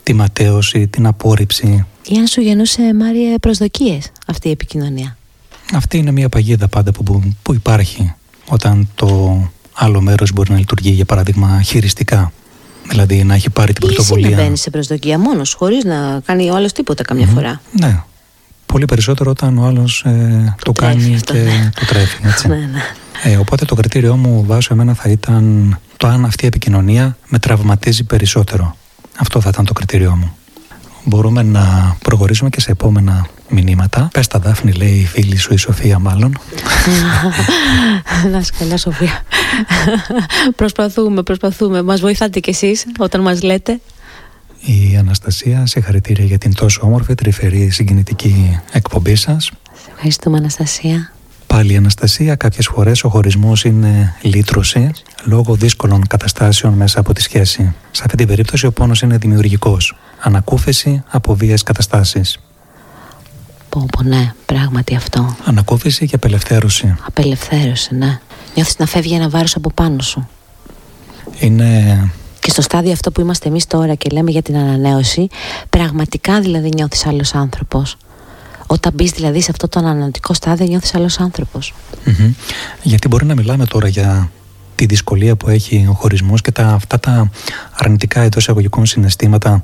τη 0.03 0.13
ματέωση, 0.13 0.87
την 0.87 1.05
απόρριψη. 1.05 1.85
Ή 2.03 2.17
αν 2.17 2.27
σου 2.27 2.41
γεννούσε, 2.41 2.93
Μάρια, 2.93 3.39
προσδοκίες 3.39 4.11
αυτή 4.27 4.47
η 4.47 4.51
επικοινωνία. 4.51 5.17
Αυτή 5.73 5.97
είναι 5.97 6.11
μια 6.11 6.29
παγίδα 6.29 6.67
πάντα 6.67 6.91
που, 6.91 7.33
που 7.41 7.53
υπάρχει 7.53 8.13
όταν 8.47 8.89
το 8.95 9.39
άλλο 9.73 10.01
μέρος 10.01 10.31
μπορεί 10.31 10.51
να 10.51 10.57
λειτουργεί, 10.57 10.89
για 10.89 11.05
παράδειγμα, 11.05 11.61
χειριστικά. 11.61 12.31
Δηλαδή 12.89 13.23
να 13.23 13.33
έχει 13.33 13.49
πάρει 13.49 13.73
την 13.73 13.85
πρωτοβουλία. 13.85 14.29
Ή 14.29 14.33
μπαίνει 14.33 14.57
σε 14.57 14.69
προσδοκία 14.69 15.19
μόνος, 15.19 15.53
χωρίς 15.53 15.83
να 15.83 16.19
κάνει 16.25 16.49
ο 16.49 16.55
άλλος 16.55 16.71
τίποτα 16.71 17.03
καμιά 17.03 17.27
φορά. 17.27 17.61
Ναι. 17.79 18.03
Πολύ 18.65 18.85
περισσότερο 18.85 19.31
όταν 19.31 19.57
ο 19.57 19.65
άλλος 19.65 20.03
ε, 20.05 20.55
το, 20.63 20.71
κάνει 20.71 21.19
και 21.23 21.33
ναι. 21.33 21.69
το 21.79 21.85
τρέφει. 21.85 22.17
Έτσι. 22.23 22.47
ναι, 22.47 22.55
ναι. 22.55 22.81
Ε, 23.23 23.37
οπότε 23.37 23.65
το 23.65 23.75
κριτήριό 23.75 24.15
μου 24.15 24.43
βάζω 24.45 24.67
εμένα 24.71 24.93
θα 24.93 25.09
ήταν 25.09 25.77
το 25.97 26.07
αν 26.07 26.25
αυτή 26.25 26.43
η 26.43 26.47
επικοινωνία 26.47 27.17
με 27.27 27.39
τραυματίζει 27.39 28.03
περισσότερο. 28.03 28.75
Αυτό 29.17 29.41
θα 29.41 29.49
ήταν 29.49 29.65
το 29.65 29.73
κριτήριό 29.73 30.15
μου. 30.15 30.35
Μπορούμε 31.03 31.43
να 31.43 31.95
προχωρήσουμε 32.03 32.49
και 32.49 32.61
σε 32.61 32.71
επόμενα 32.71 33.27
μηνύματα. 33.49 34.09
Πες 34.13 34.27
τα 34.27 34.39
Δάφνη 34.39 34.71
λέει 34.71 34.93
η 34.93 35.05
φίλη 35.05 35.37
σου 35.37 35.53
η 35.53 35.57
Σοφία 35.57 35.99
μάλλον. 35.99 36.37
Να 38.31 38.37
είσαι 38.37 38.51
καλά 38.59 38.77
Σοφία. 38.77 39.23
προσπαθούμε, 40.55 41.23
προσπαθούμε. 41.23 41.81
Μας 41.81 42.01
βοηθάτε 42.01 42.39
κι 42.39 42.49
εσείς 42.49 42.85
όταν 42.97 43.21
μας 43.21 43.41
λέτε. 43.41 43.79
Η 44.59 44.97
Αναστασία, 44.97 45.65
σε 45.65 45.79
χαρητήρια 45.79 46.25
για 46.25 46.37
την 46.37 46.55
τόσο 46.55 46.81
όμορφη, 46.83 47.15
τρυφερή, 47.15 47.69
συγκινητική 47.69 48.59
εκπομπή 48.71 49.15
σας. 49.15 49.51
Σε 49.83 49.89
ευχαριστούμε 49.93 50.37
Αναστασία. 50.37 51.11
Πάλι 51.47 51.73
η 51.73 51.75
Αναστασία, 51.75 52.35
κάποιες 52.35 52.67
φορές 52.67 53.03
ο 53.03 53.09
χωρισμός 53.09 53.63
είναι 53.63 54.15
λύτρωση 54.21 54.91
λόγω 55.23 55.55
δύσκολων 55.55 56.07
καταστάσεων 56.07 56.73
μέσα 56.73 56.99
από 56.99 57.13
τη 57.13 57.21
σχέση. 57.21 57.73
Σε 57.91 58.01
αυτή 58.05 58.17
την 58.17 58.27
περίπτωση 58.27 58.65
ο 58.65 58.71
πόνος 58.71 59.01
είναι 59.01 59.17
δημιουργικός. 59.17 59.95
Ανακούφιση 60.25 61.03
από 61.09 61.35
βίες 61.35 61.63
καταστάσεις. 61.63 62.39
Πω, 63.69 63.85
πω, 63.91 64.03
ναι, 64.03 64.33
πράγματι 64.45 64.95
αυτό. 64.95 65.35
Ανακούφιση 65.45 66.07
και 66.07 66.15
απελευθέρωση. 66.15 66.95
Απελευθέρωση, 67.07 67.95
ναι. 67.95 68.19
Νιώθεις 68.55 68.77
να 68.77 68.85
φεύγει 68.85 69.13
ένα 69.13 69.29
βάρος 69.29 69.55
από 69.55 69.71
πάνω 69.71 70.01
σου. 70.01 70.27
Είναι... 71.39 72.11
Και 72.39 72.49
στο 72.49 72.61
στάδιο 72.61 72.91
αυτό 72.91 73.11
που 73.11 73.21
είμαστε 73.21 73.47
εμείς 73.47 73.67
τώρα 73.67 73.95
και 73.95 74.09
λέμε 74.09 74.31
για 74.31 74.41
την 74.41 74.57
ανανέωση, 74.57 75.27
πραγματικά 75.69 76.39
δηλαδή 76.41 76.69
νιώθεις 76.75 77.05
άλλος 77.05 77.35
άνθρωπος. 77.35 77.97
Όταν 78.67 78.93
μπεις 78.95 79.11
δηλαδή 79.11 79.41
σε 79.41 79.51
αυτό 79.51 79.67
το 79.67 79.79
ανανεωτικό 79.79 80.33
στάδιο, 80.33 80.65
νιώθεις 80.65 80.95
άλλος 80.95 81.19
Γιατί 82.81 83.07
μπορεί 83.07 83.25
να 83.25 83.35
μιλάμε 83.35 83.65
τώρα 83.65 83.87
για 83.87 84.29
τη 84.75 84.85
δυσκολία 84.85 85.35
που 85.35 85.49
έχει 85.49 85.87
ο 85.89 85.93
χωρισμός 85.93 86.41
και 86.41 86.51
τα, 86.51 86.67
αυτά 86.67 86.99
τα 86.99 87.29
αρνητικά 87.73 88.21
εντός 88.21 88.43
εισαγωγικών 88.43 88.85
συναισθήματα, 88.85 89.63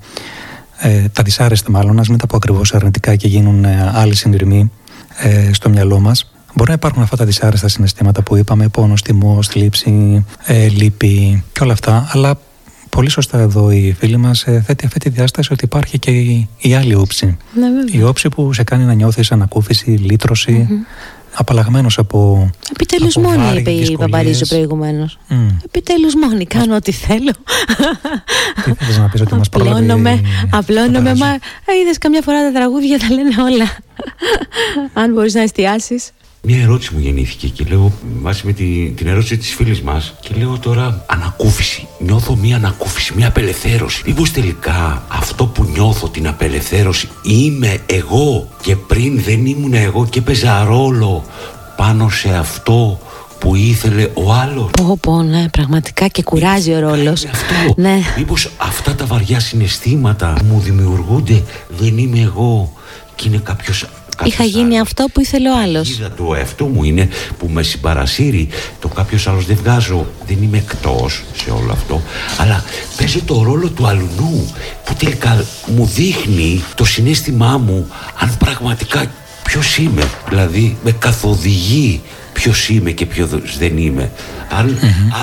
ε, 0.80 1.04
τα 1.14 1.24
δυσάρεστα 1.24 1.72
μάλλον, 1.72 2.00
ας 2.00 2.10
μην 2.10 2.18
τα 2.18 2.28
πω 2.28 2.36
ακριβώς 2.36 2.74
αρνητικά 2.74 3.16
και 3.16 3.28
γίνουν 3.28 3.66
ε, 3.66 3.92
άλλοι 3.94 4.16
συνειρμοί 4.16 4.72
ε, 5.18 5.54
στο 5.54 5.70
μυαλό 5.70 6.00
μας. 6.00 6.32
Μπορεί 6.54 6.70
να 6.70 6.76
υπάρχουν 6.76 7.02
αυτά 7.02 7.16
τα 7.16 7.26
δυσάρεστα 7.26 7.68
συναισθήματα 7.68 8.22
που 8.22 8.36
είπαμε, 8.36 8.68
πόνο, 8.68 8.94
τιμό, 9.04 9.44
θλίψη, 9.44 10.26
ε, 10.46 10.68
λύπη 10.68 11.44
και 11.54 11.64
όλα 11.64 11.74
αυτά, 11.74 12.10
αλλά 12.12 12.40
πολύ 12.90 13.10
σωστά 13.10 13.40
εδώ 13.40 13.72
η 13.72 13.96
φίλη 14.00 14.18
μας 14.18 14.44
ε, 14.44 14.64
θέτει 14.66 14.86
αυτή 14.86 15.00
τη 15.00 15.10
διάσταση 15.10 15.54
ότι 15.54 15.66
υπάρχει 15.66 16.00
και 16.00 16.12
η, 16.12 16.50
η 16.58 16.74
άλλη 16.74 16.96
όψη. 16.96 17.38
Ναι, 17.54 17.98
η 17.98 18.04
όψη 18.04 18.30
που 18.30 18.54
σε 18.54 18.64
κάνει 18.64 18.84
να 18.84 18.94
νιώθεις 18.94 19.32
ανακούφιση, 19.32 19.90
λύτρωση, 19.90 20.68
mm-hmm. 20.70 21.19
Απαλλαγμένος 21.34 21.98
από. 21.98 22.50
Επιτέλους 22.72 23.16
μόνη, 23.16 23.58
είπε 23.58 23.72
η 23.72 23.98
Παπαρίζου 23.98 24.46
προηγουμένως. 24.46 25.18
Mm. 25.30 25.34
Επιτέλους 25.66 26.16
μόνη, 26.16 26.46
κάνω 26.46 26.76
ό,τι 26.76 26.92
θέλω. 26.92 27.32
Τι 28.66 28.72
θέλει 28.72 28.98
να 28.98 29.10
πεις 29.10 29.22
ότι 29.22 29.36
μας 29.36 29.48
Απλώνομαι, 29.48 30.22
απλώνομαι. 30.52 31.16
Μα 31.16 31.38
είδες 31.82 31.98
καμιά 31.98 32.22
φορά 32.22 32.44
τα 32.44 32.52
τραγούδια 32.52 33.00
τα 33.00 33.10
λένε 33.10 33.42
όλα. 33.42 33.78
Αν 34.94 35.14
μπορείς 35.14 35.34
να 35.34 35.42
εστιάσεις. 35.42 36.12
Μια 36.42 36.62
ερώτηση 36.62 36.94
μου 36.94 37.00
γεννήθηκε 37.00 37.48
και 37.48 37.66
λέω, 37.70 37.92
βάσει 38.22 38.46
με 38.46 38.54
τη, 38.54 38.94
την 38.96 39.08
ερώτηση 39.08 39.38
της 39.38 39.54
φίλης 39.54 39.82
μας, 39.82 40.14
και 40.20 40.30
λέω 40.38 40.58
τώρα 40.60 41.04
ανακούφιση. 41.06 41.88
Νιώθω 42.00 42.36
μια 42.36 42.56
ανακούφιση, 42.56 43.14
μια 43.16 43.28
απελευθέρωση. 43.28 44.04
Μήπως 44.06 44.32
τελικά 44.32 45.04
αυτό 45.08 45.46
που 45.46 45.64
νιώθω 45.64 46.10
την 46.10 46.28
απελευθέρωση 46.28 47.10
είμαι 47.24 47.78
εγώ 47.86 48.48
και 48.62 48.76
πριν 48.76 49.22
δεν 49.22 49.46
ήμουν 49.46 49.74
εγώ 49.74 50.06
και 50.06 50.22
παίζα 50.22 50.64
ρόλο 50.64 51.26
πάνω 51.76 52.10
σε 52.10 52.30
αυτό 52.36 53.00
που 53.40 53.56
ήθελε 53.56 54.10
ο 54.14 54.34
άλλος; 54.34 54.70
Πω, 54.72 54.98
πω, 55.02 55.22
ναι, 55.22 55.50
πραγματικά 55.50 56.08
και 56.08 56.24
κουράζει 56.24 56.74
ο 56.74 56.80
ρόλος. 56.80 57.26
Ναι. 57.76 58.00
Μήπως 58.18 58.52
αυτά 58.58 58.96
τα 58.96 59.06
βαριά 59.06 59.40
συναισθήματα 59.40 60.34
μου 60.46 60.60
δημιουργούνται, 60.60 61.44
δεν 61.78 61.98
είμαι 61.98 62.20
εγώ 62.20 62.74
και 63.16 63.28
είναι 63.28 63.38
κάποιος 63.38 63.86
Είχα 64.24 64.44
γίνει 64.44 64.80
αυτό 64.80 65.06
που 65.14 65.22
ήθελε 65.22 65.50
ο 65.50 65.58
άλλος. 65.58 65.90
Η 65.90 66.08
του 66.16 66.34
εαυτού 66.34 66.66
μου 66.66 66.84
είναι 66.84 67.10
που 67.38 67.50
με 67.54 67.64
συμπαρασύρει. 67.64 68.48
Το 68.80 68.88
κάποιος 68.88 69.28
άλλος 69.28 69.46
δεν 69.46 69.56
βγάζω. 69.56 70.06
Δεν 70.28 70.38
είμαι 70.42 70.58
εκτός 70.58 71.24
σε 71.36 71.52
όλο 71.52 71.72
αυτό. 71.72 72.02
Αλλά 72.38 72.64
παίζει 72.98 73.22
το 73.22 73.44
ρόλο 73.44 73.70
του 73.70 73.88
αλουνού 73.88 74.54
που 74.86 74.94
τελικά 74.94 75.46
μου 75.76 75.86
δείχνει 75.86 76.64
το 76.76 76.86
συνέστημά 76.86 77.58
μου 77.58 77.88
αν 78.20 78.38
πραγματικά 78.38 79.12
ποιος 79.44 79.78
είμαι. 79.78 80.04
Δηλαδή 80.30 80.78
με 80.84 80.92
καθοδηγεί 80.92 82.02
ποιος 82.34 82.70
είμαι 82.70 82.92
και 82.92 83.06
ποιος 83.06 83.30
δεν 83.58 83.78
είμαι. 83.78 84.12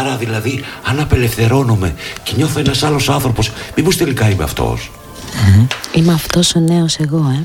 Άρα 0.01 0.16
δηλαδή 0.16 0.64
αν 0.82 1.01
απελευθερώνομαι 1.01 1.94
και 2.23 2.32
νιώθω 2.36 2.59
ένας 2.59 2.82
άλλος 2.82 3.09
άνθρωπος, 3.09 3.51
μήπως 3.77 3.97
τελικά 3.97 4.31
είμαι 4.31 4.44
αυτός; 4.44 4.90
Είμαι 5.94 6.12
αυτός 6.12 6.55
ο 6.55 6.60
νέος 6.60 6.97
εγώ, 6.97 7.32
ε 7.35 7.44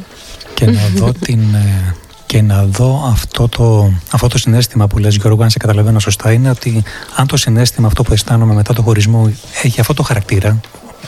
και 0.54 0.66
να 0.66 0.82
δω 0.96 1.12
την 1.12 1.54
ε, 1.54 1.96
και 2.32 2.42
να 2.42 2.66
δω 2.66 3.04
αυτό 3.12 3.48
το, 3.48 3.94
αυτό 4.12 4.28
το 4.28 4.38
συνέστημα 4.38 4.88
που 4.88 4.98
λες 4.98 5.16
Γιώργο, 5.16 5.44
αν 5.44 5.50
σε 5.50 5.58
καταλαβαίνω 5.58 6.00
σωστά, 6.00 6.32
είναι 6.32 6.50
ότι 6.50 6.84
αν 7.16 7.28
το 7.28 7.38
συνέστημα 7.38 7.88
αυτό 7.88 8.04
που 8.04 8.14
αισθάνομαι 8.14 8.54
μετά 8.54 8.74
το 8.74 8.82
χωρισμό 8.82 9.32
έχει 9.64 9.80
αυτό 9.80 9.94
το 9.94 10.04
χαρακτήρα, 10.04 10.60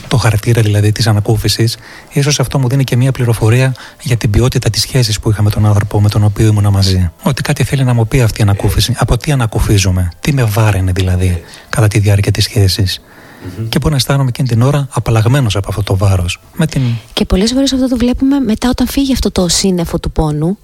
το 0.08 0.16
χαρακτήρα 0.16 0.62
δηλαδή 0.62 0.92
της 0.92 1.06
ανακούφισης, 1.06 1.76
ίσως 2.12 2.40
αυτό 2.40 2.58
μου 2.58 2.68
δίνει 2.68 2.84
και 2.84 2.96
μια 2.96 3.12
πληροφορία 3.12 3.74
για 4.02 4.16
την 4.16 4.30
ποιότητα 4.30 4.70
της 4.70 4.80
σχέσης 4.82 5.20
που 5.20 5.30
είχα 5.30 5.42
με 5.42 5.50
τον 5.50 5.66
άνθρωπο 5.66 6.00
με 6.00 6.08
τον 6.08 6.24
οποίο 6.24 6.46
ήμουν 6.46 6.68
μαζί. 6.68 7.10
Ότι 7.22 7.42
κάτι 7.42 7.64
θέλει 7.64 7.84
να 7.84 7.94
μου 7.94 8.08
πει 8.08 8.20
αυτή 8.20 8.40
η 8.40 8.42
ανακούφιση, 8.42 8.94
από 8.98 9.16
τι 9.16 9.32
ανακουφίζομαι, 9.32 10.08
τι 10.20 10.32
με 10.32 10.44
βάραινε 10.44 10.92
δηλαδή 10.92 11.42
κατά 11.68 11.88
τη 11.88 11.98
διάρκεια 11.98 12.32
της 12.32 12.44
σχέσης 12.44 13.00
mm-hmm. 13.44 13.66
και 13.68 13.78
μπορεί 13.78 13.90
να 13.90 13.96
αισθάνομαι 13.96 14.28
εκείνη 14.28 14.48
την 14.48 14.62
ώρα 14.62 14.88
απαλλαγμένος 14.90 15.56
από 15.56 15.66
αυτό 15.68 15.82
το 15.82 15.96
βάρος. 15.96 16.40
Την... 16.68 16.82
Και 17.12 17.24
πολλές 17.24 17.52
φορές 17.52 17.72
αυτό 17.72 17.88
το 17.88 17.96
βλέπουμε 17.96 18.40
μετά 18.40 18.68
όταν 18.68 18.86
φύγει 18.86 19.12
αυτό 19.12 19.30
το 19.30 19.48
σύννεφο 19.48 19.98
του 19.98 20.10
πόνου. 20.10 20.58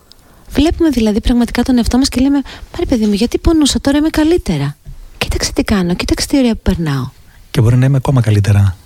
Βλέπουμε 0.50 0.88
δηλαδή 0.88 1.20
πραγματικά 1.20 1.62
τον 1.62 1.76
εαυτό 1.76 1.98
μας 1.98 2.08
και 2.08 2.20
λέμε: 2.20 2.42
Πάρε 2.70 2.86
παιδί 2.86 3.06
μου, 3.06 3.12
γιατί 3.12 3.38
πονούσα 3.38 3.80
τώρα 3.80 3.98
είμαι 3.98 4.08
καλύτερα. 4.08 4.76
Και 5.18 5.26
Κοίταξε 5.28 5.52
τι 5.52 5.62
κάνω, 5.62 5.94
κοίταξε 5.94 6.26
τι 6.26 6.38
ωραία 6.38 6.54
που 6.54 6.60
περνάω. 6.62 7.08
Και 7.50 7.60
μπορεί 7.60 7.76
να 7.76 7.86
είμαι 7.86 7.96
ακόμα 7.96 8.20
καλύτερα. 8.20 8.60
Α, 8.60 8.76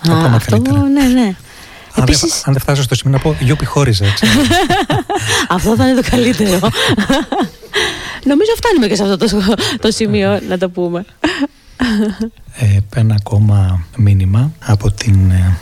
ακόμα 0.00 0.36
αυτό, 0.36 0.50
καλύτερα. 0.50 0.80
Ναι, 0.80 1.02
ναι. 1.02 1.36
Αν, 1.94 2.02
Επίσης... 2.02 2.30
δεν, 2.30 2.42
αν 2.44 2.52
δεν 2.52 2.62
φτάσω 2.62 2.82
στο 2.82 2.94
σημείο 2.94 3.16
να 3.16 3.22
πω, 3.22 3.36
γιόπι 3.40 3.64
χώριζα. 3.64 4.04
αυτό 5.48 5.76
θα 5.76 5.88
είναι 5.88 6.00
το 6.00 6.10
καλύτερο. 6.10 6.58
Νομίζω 8.30 8.50
φτάνουμε 8.56 8.86
και 8.88 8.94
σε 8.94 9.02
αυτό 9.02 9.16
το, 9.16 9.54
το 9.80 9.90
σημείο 9.90 10.40
να 10.48 10.58
το 10.58 10.68
πούμε. 10.68 11.04
Ε, 12.58 12.78
ένα 12.94 13.14
ακόμα 13.14 13.84
μήνυμα 13.96 14.52
από 14.64 14.90
την 14.90 15.30
ε, 15.30 15.56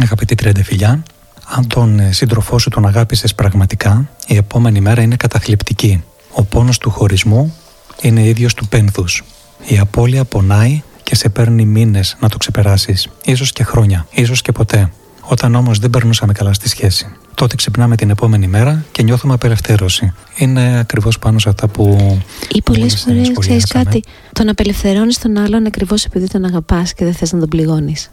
αγαπητή 0.00 0.34
Τριαντεφιλιά. 0.34 1.02
Αν 1.44 1.66
τον 1.66 1.98
ε, 1.98 2.12
σύντροφό 2.12 2.58
σου 2.58 2.70
τον 2.70 2.86
αγάπησες 2.86 3.34
πραγματικά, 3.34 4.08
η 4.26 4.36
επόμενη 4.36 4.80
μέρα 4.80 5.02
είναι 5.02 5.16
καταθλιπτική. 5.16 6.04
Ο 6.32 6.44
πόνος 6.44 6.78
του 6.78 6.90
χωρισμού 6.90 7.54
είναι 8.00 8.22
ίδιος 8.22 8.54
του 8.54 8.68
πένθους. 8.68 9.24
Η 9.66 9.78
απώλεια 9.78 10.24
πονάει 10.24 10.82
και 11.02 11.14
σε 11.14 11.28
παίρνει 11.28 11.64
μήνες 11.64 12.16
να 12.20 12.28
το 12.28 12.36
ξεπεράσεις, 12.36 13.08
ίσως 13.24 13.52
και 13.52 13.64
χρόνια, 13.64 14.06
ίσως 14.10 14.42
και 14.42 14.52
ποτέ. 14.52 14.92
Όταν 15.20 15.54
όμως 15.54 15.78
δεν 15.78 15.90
περνούσαμε 15.90 16.32
καλά 16.32 16.52
στη 16.52 16.68
σχέση. 16.68 17.06
Τότε 17.34 17.56
ξυπνάμε 17.56 17.96
την 17.96 18.10
επόμενη 18.10 18.46
μέρα 18.46 18.84
και 18.92 19.02
νιώθουμε 19.02 19.34
απελευθέρωση. 19.34 20.12
Είναι 20.36 20.78
ακριβώς 20.78 21.18
πάνω 21.18 21.38
σε 21.38 21.48
αυτά 21.48 21.68
που. 21.68 22.16
ή 22.52 22.62
πολλές 22.62 23.00
φορές 23.00 23.32
ξέρεις 23.38 23.66
κάτι. 23.66 24.02
Τον 24.32 24.48
απελευθερώνεις 24.48 25.18
τον 25.18 25.38
άλλον 25.38 25.66
ακριβώς 25.66 26.04
επειδή 26.04 26.26
τον 26.28 26.44
αγαπάς 26.44 26.94
και 26.94 27.04
δεν 27.04 27.14
θες 27.14 27.32
να 27.32 27.38
τον 27.38 27.48
πληγώνεις. 27.48 28.10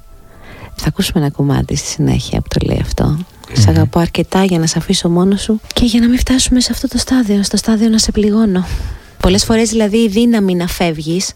Θα 0.76 0.88
ακούσουμε 0.88 1.22
ένα 1.22 1.32
κομμάτι 1.32 1.76
στη 1.76 1.88
συνέχεια 1.88 2.42
που 2.42 2.48
το 2.48 2.66
λέει 2.66 2.80
αυτό. 2.82 3.18
Mm-hmm. 3.18 3.52
Σ' 3.58 3.68
αγαπώ 3.68 4.00
αρκετά 4.00 4.44
για 4.44 4.60
να 4.60 4.68
σε 4.68 4.78
αφήσω 4.78 5.10
μόνος 5.10 5.42
σου 5.42 5.60
και 5.74 5.86
για 5.86 6.00
να 6.00 6.08
μην 6.08 6.20
φτάσουμε 6.20 6.60
σε 6.60 6.70
αυτό 6.72 6.88
το 6.88 6.98
στάδιο, 6.98 7.44
στο 7.44 7.58
στάδιο 7.58 7.90
να 7.90 7.98
σε 7.98 8.12
πληγώνω. 8.12 8.66
Πολλές 9.20 9.44
φορές 9.44 9.70
δηλαδή 9.70 9.98
η 9.98 10.08
δύναμη 10.08 10.56
να 10.56 10.68
φεύγεις 10.68 11.32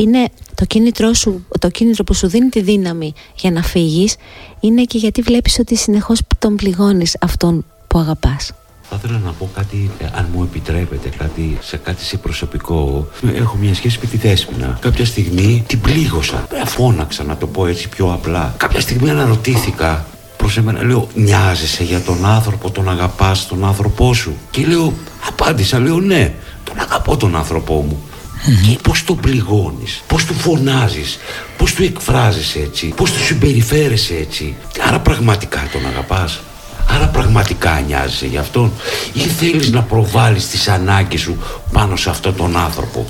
είναι 0.00 0.28
το 0.54 0.64
κίνητρο, 0.64 1.14
σου, 1.14 1.46
το 1.58 1.68
κίνητρο 1.68 2.04
που 2.04 2.14
σου 2.14 2.28
δίνει 2.28 2.48
τη 2.48 2.60
δύναμη 2.60 3.12
για 3.36 3.50
να 3.50 3.62
φύγεις 3.62 4.16
είναι 4.60 4.82
και 4.82 4.98
γιατί 4.98 5.22
βλέπεις 5.22 5.58
ότι 5.58 5.76
συνεχώς 5.76 6.20
τον 6.38 6.56
πληγώνεις 6.56 7.16
αυτόν 7.20 7.64
που 7.86 7.98
αγαπάς. 7.98 8.52
Θα 8.92 9.00
ήθελα 9.02 9.18
να 9.18 9.30
πω 9.30 9.50
κάτι, 9.54 9.90
ε, 9.98 10.04
αν 10.12 10.28
μου 10.34 10.42
επιτρέπετε, 10.42 11.08
κάτι, 11.08 11.58
σε 11.60 11.76
κάτι 11.76 12.02
σε 12.04 12.16
προσωπικό. 12.16 13.08
Έχω 13.34 13.56
μια 13.56 13.74
σχέση 13.74 13.98
με 14.02 14.08
τη 14.08 14.16
Δέσποινα. 14.16 14.78
Κάποια 14.80 15.04
στιγμή 15.04 15.64
την 15.66 15.80
πλήγωσα. 15.80 16.46
Ε, 16.62 16.66
φώναξα, 16.66 17.24
να 17.24 17.36
το 17.36 17.46
πω 17.46 17.66
έτσι 17.66 17.88
πιο 17.88 18.12
απλά. 18.12 18.54
Κάποια 18.56 18.80
στιγμή 18.80 19.10
αναρωτήθηκα 19.10 20.06
προς 20.36 20.56
εμένα, 20.56 20.84
λέω, 20.84 21.08
νοιάζεσαι 21.14 21.84
για 21.84 22.00
τον 22.00 22.26
άνθρωπο, 22.26 22.70
τον 22.70 22.88
αγαπάς, 22.88 23.46
τον 23.46 23.64
άνθρωπό 23.64 24.14
σου; 24.14 24.32
Και 24.50 24.66
λέω, 24.66 24.92
απάντησα, 25.28 25.78
λέω, 25.78 26.00
ναι, 26.00 26.32
τον 26.64 26.78
αγαπώ 26.78 27.16
τον 27.16 27.36
άνθρωπό 27.36 27.74
μου. 27.74 28.02
Και 28.44 28.78
πώς 28.82 29.04
τον 29.04 29.16
πληγώνεις, 29.16 30.02
πώς 30.06 30.24
του 30.24 30.34
φωνάζεις, 30.34 31.18
πώς 31.56 31.74
του 31.74 31.82
εκφράζεις 31.82 32.54
έτσι, 32.54 32.86
πώς 32.86 33.12
του 33.12 33.24
συμπεριφέρεσαι 33.24 34.14
έτσι. 34.14 34.56
Άρα 34.88 35.00
πραγματικά 35.00 35.68
τον 35.72 35.86
αγαπάς. 35.86 36.40
Άρα 36.86 37.06
πραγματικά 37.08 37.82
νοιάζεσαι 37.86 38.26
γι' 38.26 38.38
αυτόν 38.38 38.72
ή 39.12 39.20
θέλεις 39.20 39.70
να 39.70 39.82
προβάλλεις 39.82 40.48
τις 40.48 40.68
ανάγκες 40.68 41.20
σου 41.20 41.38
πάνω 41.72 41.96
σε 41.96 42.10
αυτόν 42.10 42.36
τον 42.36 42.56
άνθρωπο. 42.56 43.06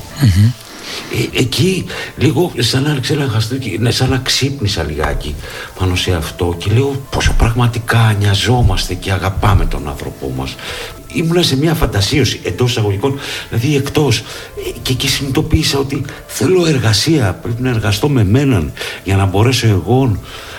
Ε, 1.35 1.39
εκεί 1.39 1.85
λίγο 2.17 2.53
σαν 2.59 2.83
να 2.83 2.99
ξέλαγα, 3.01 3.41
ναι, 3.79 3.91
σαν 3.91 4.11
να 4.11 4.17
ξύπνησα 4.17 4.83
λιγάκι 4.83 5.35
πάνω 5.79 5.95
σε 5.95 6.13
αυτό 6.13 6.55
και 6.59 6.71
λέω 6.73 7.03
πόσο 7.11 7.35
πραγματικά 7.39 8.17
νοιαζόμαστε 8.19 8.95
και 8.95 9.13
αγαπάμε 9.13 9.67
τον 9.67 9.89
άνθρωπό 9.89 10.33
μας 10.37 10.57
ήμουνα 11.13 11.43
σε 11.43 11.57
μια 11.57 11.75
φαντασίωση 11.75 12.41
εντός 12.43 12.71
εισαγωγικών, 12.71 13.19
δηλαδή 13.49 13.77
εκτός. 13.77 14.23
Και 14.83 14.93
εκεί 14.93 15.09
συνειδητοποίησα 15.09 15.79
ότι 15.79 16.05
θέλω 16.27 16.67
εργασία. 16.67 17.39
Πρέπει 17.43 17.63
να 17.63 17.69
εργαστώ 17.69 18.09
με 18.09 18.25
μέναν 18.25 18.73
για 19.05 19.17
να 19.17 19.25
μπορέσω 19.25 19.67
εγώ 19.67 20.17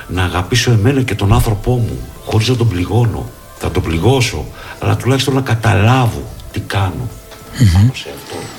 να 0.08 0.24
αγαπήσω 0.24 0.72
εμένα 0.72 1.02
και 1.02 1.16
τον 1.16 1.34
άνθρωπό 1.34 1.72
μου, 1.72 2.00
χωρίς 2.26 2.48
να 2.48 2.56
τον 2.56 2.68
πληγώνω. 2.68 3.30
Θα 3.58 3.72
τον 3.72 3.84
πληγώσω, 3.84 4.46
αλλά 4.80 4.96
τουλάχιστον 4.96 5.34
να 5.34 5.42
καταλάβω 5.42 6.24
τι 6.52 6.60
κάνω. 6.60 7.10
αυτό. 7.96 8.51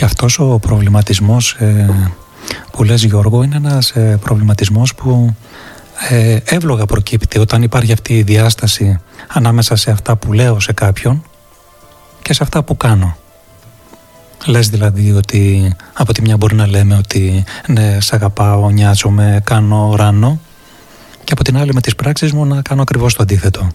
Και 0.00 0.06
αυτός 0.06 0.38
ο 0.38 0.58
προβληματισμός 0.58 1.52
ε, 1.52 1.90
που 2.70 2.84
λες 2.84 3.04
Γιώργο 3.04 3.42
είναι 3.42 3.56
ένας 3.56 3.90
ε, 3.90 4.18
προβληματισμός 4.20 4.94
που 4.94 5.36
ε, 6.08 6.38
εύλογα 6.44 6.86
προκύπτει 6.86 7.38
όταν 7.38 7.62
υπάρχει 7.62 7.92
αυτή 7.92 8.18
η 8.18 8.22
διάσταση 8.22 9.00
ανάμεσα 9.28 9.76
σε 9.76 9.90
αυτά 9.90 10.16
που 10.16 10.32
λέω 10.32 10.60
σε 10.60 10.72
κάποιον 10.72 11.22
και 12.22 12.32
σε 12.32 12.42
αυτά 12.42 12.62
που 12.62 12.76
κάνω. 12.76 13.16
Λες 14.46 14.68
δηλαδή 14.68 15.12
ότι 15.12 15.74
από 15.92 16.12
τη 16.12 16.20
μια 16.20 16.36
μπορεί 16.36 16.54
να 16.54 16.66
λέμε 16.66 16.96
ότι 16.96 17.44
ναι, 17.66 18.00
σ' 18.00 18.12
αγαπάω, 18.12 18.70
νοιάζομαι, 18.70 19.40
κάνω 19.44 19.94
ράνο 19.96 20.40
και 21.24 21.32
από 21.32 21.44
την 21.44 21.56
άλλη 21.56 21.74
με 21.74 21.80
τις 21.80 21.94
πράξεις 21.94 22.32
μου 22.32 22.44
να 22.44 22.62
κάνω 22.62 22.82
ακριβώς 22.82 23.14
το 23.14 23.22
αντίθετο. 23.22 23.68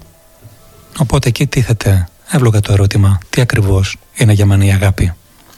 Οπότε 0.97 1.27
εκεί 1.27 1.47
τίθεται 1.47 2.07
εύλογα 2.31 2.59
το 2.59 2.73
ερώτημα 2.73 3.17
τι 3.29 3.41
ακριβώς 3.41 3.97
είναι 4.13 4.33
για 4.33 4.45
μένα 4.45 4.65
η 4.65 4.71
αγάπη 4.71 5.13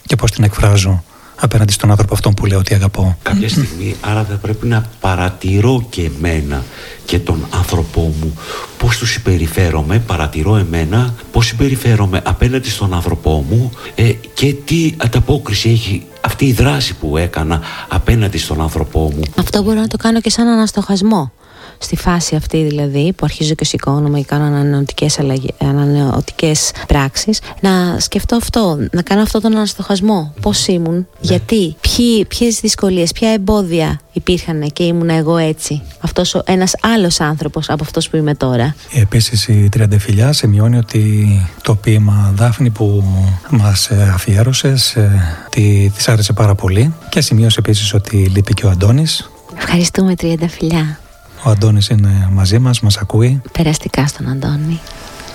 και 0.08 0.16
πώς 0.16 0.32
την 0.32 0.44
εκφράζω 0.44 1.04
απέναντι 1.40 1.72
στον 1.72 1.90
άνθρωπο 1.90 2.14
αυτόν 2.14 2.34
που 2.34 2.46
λέω 2.46 2.58
ότι 2.60 2.74
αγαπώ. 2.74 3.18
Κάποια 3.22 3.50
στιγμή 3.50 3.96
άρα 4.02 4.24
θα 4.24 4.36
πρέπει 4.36 4.68
να 4.68 4.86
παρατηρώ 5.00 5.86
και 5.90 6.02
εμένα 6.02 6.64
και 7.06 7.20
τον 7.20 7.48
άνθρωπό 7.50 8.02
μου 8.22 8.38
πώς 8.78 8.98
τους 8.98 9.12
συμπεριφέρομαι, 9.12 10.00
παρατηρώ 10.00 10.56
εμένα 10.56 11.14
πώς 11.32 11.46
συμπεριφέρομαι 11.46 12.22
απέναντι 12.26 12.70
στον 12.70 12.94
άνθρωπό 12.94 13.46
μου 13.50 13.72
ε, 13.96 14.12
και 14.34 14.54
τι 14.66 14.94
ανταπόκριση 14.98 15.70
έχει 15.70 16.06
αυτή 16.22 16.46
η 16.46 16.54
δράση 16.54 16.96
που 16.96 17.18
έκανα 17.18 17.62
απέναντι 17.88 18.38
στον 18.38 18.62
άνθρωπό 18.62 19.00
μου. 19.00 19.22
Αυτό 19.38 19.64
μπορώ 19.64 19.80
να 19.80 19.88
το 19.88 19.98
κάνω 19.98 20.22
και 20.22 20.30
σαν 20.30 20.48
αναστοχασμό 20.48 21.32
στη 21.78 21.96
φάση 21.96 22.36
αυτή 22.36 22.64
δηλαδή 22.64 23.14
που 23.14 23.26
αρχίζω 23.26 23.54
και 23.54 23.66
σηκώνομαι 23.66 24.20
και 24.20 24.26
κάνω 24.26 24.46
ανανεωτικές, 24.46 25.20
ανανεωτικές 25.58 26.72
πράξεις 26.88 27.40
να 27.60 28.00
σκεφτώ 28.00 28.36
αυτό, 28.36 28.78
να 28.92 29.02
κάνω 29.02 29.22
αυτό 29.22 29.42
τον 29.42 29.56
αναστοχασμό. 29.56 30.34
Πώς 30.42 30.68
ήμουν, 30.68 30.96
ναι. 30.96 31.06
γιατί 31.22 31.76
ποιοι, 31.82 32.26
ποιες 32.26 32.60
δυσκολίες, 32.60 33.12
ποια 33.12 33.30
εμπόδια 33.30 34.00
υπήρχαν 34.12 34.70
και 34.74 34.84
ήμουν 34.84 35.10
εγώ 35.10 35.38
έτσι. 35.38 35.82
Αυτός 36.00 36.36
ο, 36.36 36.42
ένας 36.46 36.76
άλλος 36.82 37.20
άνθρωπος 37.20 37.70
από 37.70 37.84
αυτός 37.84 38.10
που 38.10 38.16
είμαι 38.16 38.36
τώρα. 38.36 38.76
Επίσης 38.94 39.48
η 39.48 39.70
Τριαντεφυλιά 39.72 40.34
σημειώνει 40.34 40.78
ότι 40.78 41.28
το 41.62 41.76
ποίημα 41.76 42.32
Δάφνη 42.36 42.70
που 42.70 43.04
μας 43.50 43.90
ε, 43.90 44.12
αφιέρωσες 44.14 44.96
ε, 44.96 45.46
τη, 45.50 45.92
της 45.96 46.08
άρεσε 46.08 46.34
πάρα 46.34 46.56
πολύ. 46.56 46.94
Και 47.10 47.22
σημείωσε 47.22 47.60
επίσης 47.60 47.94
ότι 47.94 48.18
λείπει 48.18 48.54
και 48.54 48.66
ο 48.66 48.70
Αντώνης. 48.70 49.30
Ευχαριστούμε 49.58 50.16
Τριανταφυλιά 50.16 51.00
ο 51.48 51.50
Αντώνης 51.50 51.88
είναι 51.88 52.28
μαζί 52.32 52.60
μας, 52.60 52.80
μας 52.80 52.98
ακούει. 52.98 53.42
Περαστικά 53.52 54.08
στον 54.08 54.30
Αντώνη. 54.30 54.80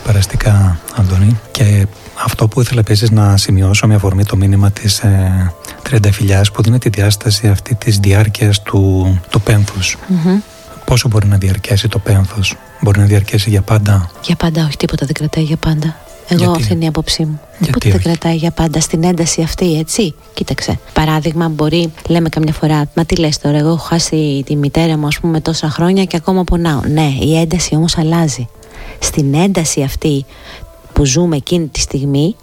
Περαστικά, 0.05 0.81
Αντώνη. 0.97 1.41
Και 1.51 1.87
αυτό 2.25 2.49
που 2.49 2.61
ήθελα 2.61 2.81
επίσης 2.81 3.11
να 3.11 3.37
σημειώσω 3.37 3.87
με 3.87 3.95
αφορμή 3.95 4.25
το 4.25 4.37
μήνυμα 4.37 4.71
της 4.71 4.99
ε, 4.99 5.53
Τριανταφυλιάς 5.83 6.51
που 6.51 6.63
δίνει 6.63 6.79
τη 6.79 6.89
διάσταση 6.89 7.49
αυτή 7.49 7.75
της 7.75 7.99
διάρκειας 7.99 8.63
του, 8.63 9.21
του 9.31 9.41
πένθους. 9.41 9.99
Πόσο 10.85 11.09
μπορεί 11.09 11.27
να 11.27 11.37
διαρκέσει 11.37 11.89
το 11.89 11.99
πένθος, 11.99 12.57
μπορεί 12.81 12.99
να 12.99 13.05
διαρκέσει 13.05 13.51
για 13.51 13.63
πάντα; 13.63 14.11
Για 14.25 14.37
πάντα, 14.37 14.65
όχι 14.65 14.77
τίποτα 14.77 15.07
δεν 15.07 15.15
κρατάει 15.15 15.45
για 15.45 15.57
πάντα. 15.57 15.97
Εγώ 16.29 16.45
Γιατί; 16.45 16.61
αυτή 16.61 16.73
είναι 16.73 16.85
η 16.85 16.87
άποψή 16.87 17.25
μου. 17.25 17.41
Τίποτα 17.65 17.89
δεν 17.89 18.03
κρατάει 18.03 18.37
για 18.37 18.51
πάντα 18.51 18.81
στην 18.81 19.05
ένταση 19.05 19.43
αυτή, 19.43 19.79
έτσι. 19.79 20.15
Κοίταξε. 20.35 20.79
Παράδειγμα, 20.93 21.49
μπορεί, 21.49 21.93
λέμε 22.09 22.29
καμιά 22.29 22.53
φορά, 22.53 22.91
Μα 22.95 23.05
τι 23.05 23.17
λες 23.17 23.39
τώρα, 23.39 23.59
εγώ 23.59 23.69
έχω 23.69 23.77
χάσει 23.77 24.43
τη 24.47 24.57
μητέρα 24.57 24.99
μου, 24.99 25.07
ας 25.07 25.19
πούμε, 25.21 25.41
τόσα 25.41 25.71
χρόνια 25.71 26.05
και 26.05 26.17
ακόμα 26.17 26.45
πονάω. 26.45 26.81
Ναι, 26.87 27.15
η 27.21 27.39
ένταση 27.39 27.75
όμως 27.75 27.99
αλλάζει. 27.99 28.49
Στην 28.99 29.35
ένταση 29.35 29.83
αυτή 29.83 30.25
που 30.93 31.05
ζούμε 31.05 31.37
εκείνη 31.37 31.67
τη 31.67 31.81
στιγμή, 31.81 32.37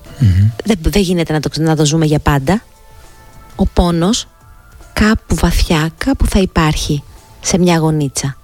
δεν, 0.64 0.78
δεν 0.82 1.02
γίνεται 1.02 1.34
να 1.34 1.40
το, 1.40 1.50
να 1.56 1.76
το 1.76 1.86
ζούμε 1.86 2.06
για 2.06 2.20
πάντα. 2.20 2.62
Ο 3.56 3.66
πόνος 3.66 4.28
κάπου 4.94 5.36
βαθιά, 5.36 5.90
κάπου 5.98 6.26
θα 6.26 6.40
υπάρχει 6.40 7.04
σε 7.42 7.58
μια 7.58 7.78
γωνίτσα. 7.78 8.38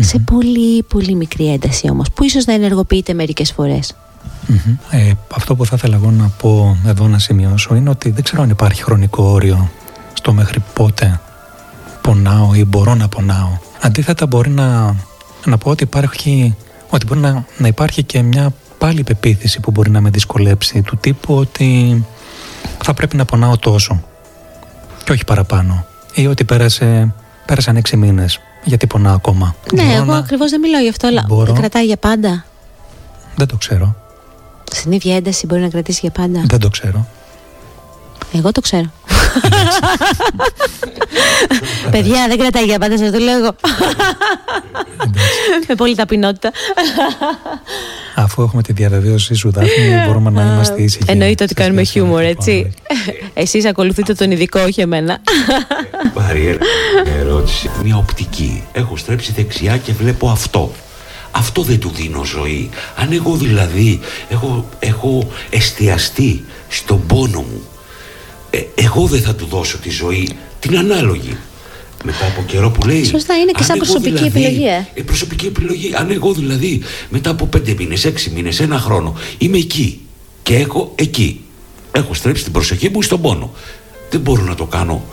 Σε 0.00 0.18
πολύ 0.18 0.82
πολύ 0.82 1.14
μικρή 1.14 1.52
ένταση 1.52 1.88
όμως 1.90 2.10
που 2.10 2.24
ίσως 2.24 2.44
να 2.44 2.52
ενεργοποιείται 2.52 3.14
μερικές 3.14 3.52
φορές 3.52 3.94
ε, 4.90 5.12
αυτό 5.34 5.54
που 5.54 5.66
θα 5.66 5.74
ήθελα 5.76 5.94
εγώ 5.96 6.10
να 6.10 6.28
πω 6.38 6.76
εδώ 6.86 7.08
να 7.08 7.18
σημειώσω 7.18 7.74
είναι 7.74 7.90
ότι 7.90 8.10
δεν 8.10 8.22
ξέρω 8.22 8.42
αν 8.42 8.50
υπάρχει 8.50 8.82
χρονικό 8.82 9.24
όριο 9.24 9.70
στο 10.12 10.32
μέχρι 10.32 10.62
πότε 10.74 11.20
πονάω 12.00 12.54
ή 12.54 12.64
μπορώ 12.64 12.94
να 12.94 13.08
πονάω. 13.08 13.58
Αντίθετα 13.80 14.26
μπορεί 14.26 14.50
να, 14.50 14.94
να 15.44 15.58
πω 15.58 15.70
ότι 15.70 15.82
υπάρχει, 15.82 16.56
ότι 16.90 17.06
μπορεί 17.06 17.20
να, 17.20 17.44
να 17.58 17.68
υπάρχει 17.68 18.02
και 18.02 18.22
μια 18.22 18.52
πάλι 18.78 19.02
πεποίθηση 19.02 19.60
που 19.60 19.70
μπορεί 19.70 19.90
να 19.90 20.00
με 20.00 20.10
δυσκολέψει 20.10 20.82
του 20.82 20.96
τύπου 20.96 21.34
ότι 21.34 22.04
θα 22.82 22.94
πρέπει 22.94 23.16
να 23.16 23.24
πονάω 23.24 23.56
τόσο 23.56 24.02
και 25.04 25.12
όχι 25.12 25.24
παραπάνω 25.24 25.86
ή 26.14 26.26
ότι 26.26 26.44
πέρασε, 26.44 27.14
πέρασαν 27.46 27.76
έξι 27.76 27.96
μήνες 27.96 28.40
γιατί 28.64 28.86
πονάω 28.86 29.14
ακόμα. 29.14 29.54
Ναι, 29.72 29.82
μπορώ 29.82 29.94
εγώ 29.94 30.12
να... 30.12 30.16
ακριβώς 30.16 30.50
δεν 30.50 30.60
μιλάω 30.60 30.82
γι' 30.82 30.88
αυτό, 30.88 31.06
αλλά 31.06 31.24
μπορώ... 31.28 31.52
κρατάει 31.52 31.84
για 31.84 31.96
πάντα. 31.96 32.44
Δεν 33.36 33.46
το 33.46 33.56
ξέρω. 33.56 33.96
Στην 34.70 34.92
ίδια 34.92 35.16
ένταση 35.16 35.46
μπορεί 35.46 35.60
να 35.60 35.68
κρατήσει 35.68 35.98
για 36.02 36.10
πάντα. 36.10 36.42
Δεν 36.46 36.60
το 36.60 36.68
ξέρω. 36.68 37.06
Εγώ 38.34 38.52
το 38.52 38.60
ξέρω. 38.60 38.92
Παιδιά, 41.90 42.26
δεν 42.28 42.38
κρατάει 42.38 42.64
για 42.64 42.78
πάντα, 42.78 42.98
σας 42.98 43.10
το 43.10 43.18
λέω 43.18 43.38
εγώ. 43.38 43.54
Με 45.68 45.74
πολύ 45.74 45.94
ταπεινότητα. 45.94 46.50
Αφού 48.14 48.42
έχουμε 48.42 48.62
τη 48.62 48.72
διαβεβαίωσή 48.72 49.34
σου, 49.34 49.50
Δάφνη, 49.50 50.04
μπορούμε 50.06 50.30
να 50.30 50.42
είμαστε 50.42 50.82
ήσυχοι. 50.82 51.04
Εννοείται 51.06 51.44
ότι 51.44 51.54
κάνουμε 51.54 51.82
χιούμορ, 51.82 52.22
έτσι. 52.22 52.72
Εσείς 53.34 53.64
ακολουθείτε 53.66 54.14
τον 54.14 54.30
ειδικό, 54.30 54.60
όχι 54.60 54.80
εμένα. 54.80 55.20
Πάρει 56.14 56.58
ερώτηση. 57.20 57.70
Μια 57.84 57.96
οπτική. 57.96 58.64
Έχω 58.72 58.96
στρέψει 58.96 59.32
δεξιά 59.32 59.76
και 59.76 59.92
βλέπω 59.92 60.28
αυτό. 60.28 60.72
Αυτό 61.32 61.62
δεν 61.62 61.80
του 61.80 61.90
δίνω 61.94 62.24
ζωή. 62.24 62.70
Αν 62.96 63.12
εγώ 63.12 63.36
δηλαδή 63.36 64.00
έχω, 64.28 64.68
έχω 64.78 65.30
εστιαστεί 65.50 66.44
στον 66.68 67.06
πόνο 67.06 67.40
μου, 67.40 67.62
ε, 68.50 68.60
εγώ 68.74 69.06
δεν 69.06 69.20
θα 69.20 69.34
του 69.34 69.46
δώσω 69.46 69.78
τη 69.78 69.90
ζωή 69.90 70.28
την 70.60 70.78
ανάλογη. 70.78 71.36
Μετά 72.04 72.26
από 72.26 72.42
καιρό 72.42 72.70
που 72.70 72.86
λέει. 72.86 73.04
Σωστά, 73.04 73.34
είναι 73.34 73.52
και 73.56 73.62
σαν 73.62 73.76
προσωπική 73.76 74.10
δηλαδή, 74.10 74.44
επιλογή. 74.44 74.66
Ε. 74.66 74.86
ε. 74.94 75.02
προσωπική 75.02 75.46
επιλογή. 75.46 75.94
Αν 75.94 76.10
εγώ 76.10 76.32
δηλαδή 76.32 76.82
μετά 77.08 77.30
από 77.30 77.46
πέντε 77.46 77.74
μήνες, 77.78 78.04
έξι 78.04 78.30
μήνες, 78.30 78.60
ένα 78.60 78.78
χρόνο 78.78 79.14
είμαι 79.38 79.58
εκεί 79.58 80.00
και 80.42 80.54
έχω 80.54 80.92
εκεί. 80.94 81.40
Έχω 81.92 82.14
στρέψει 82.14 82.42
την 82.42 82.52
προσοχή 82.52 82.88
μου 82.88 83.02
στον 83.02 83.20
πόνο. 83.20 83.52
Δεν 84.10 84.20
μπορώ 84.20 84.42
να 84.42 84.54
το 84.54 84.64
κάνω 84.64 85.04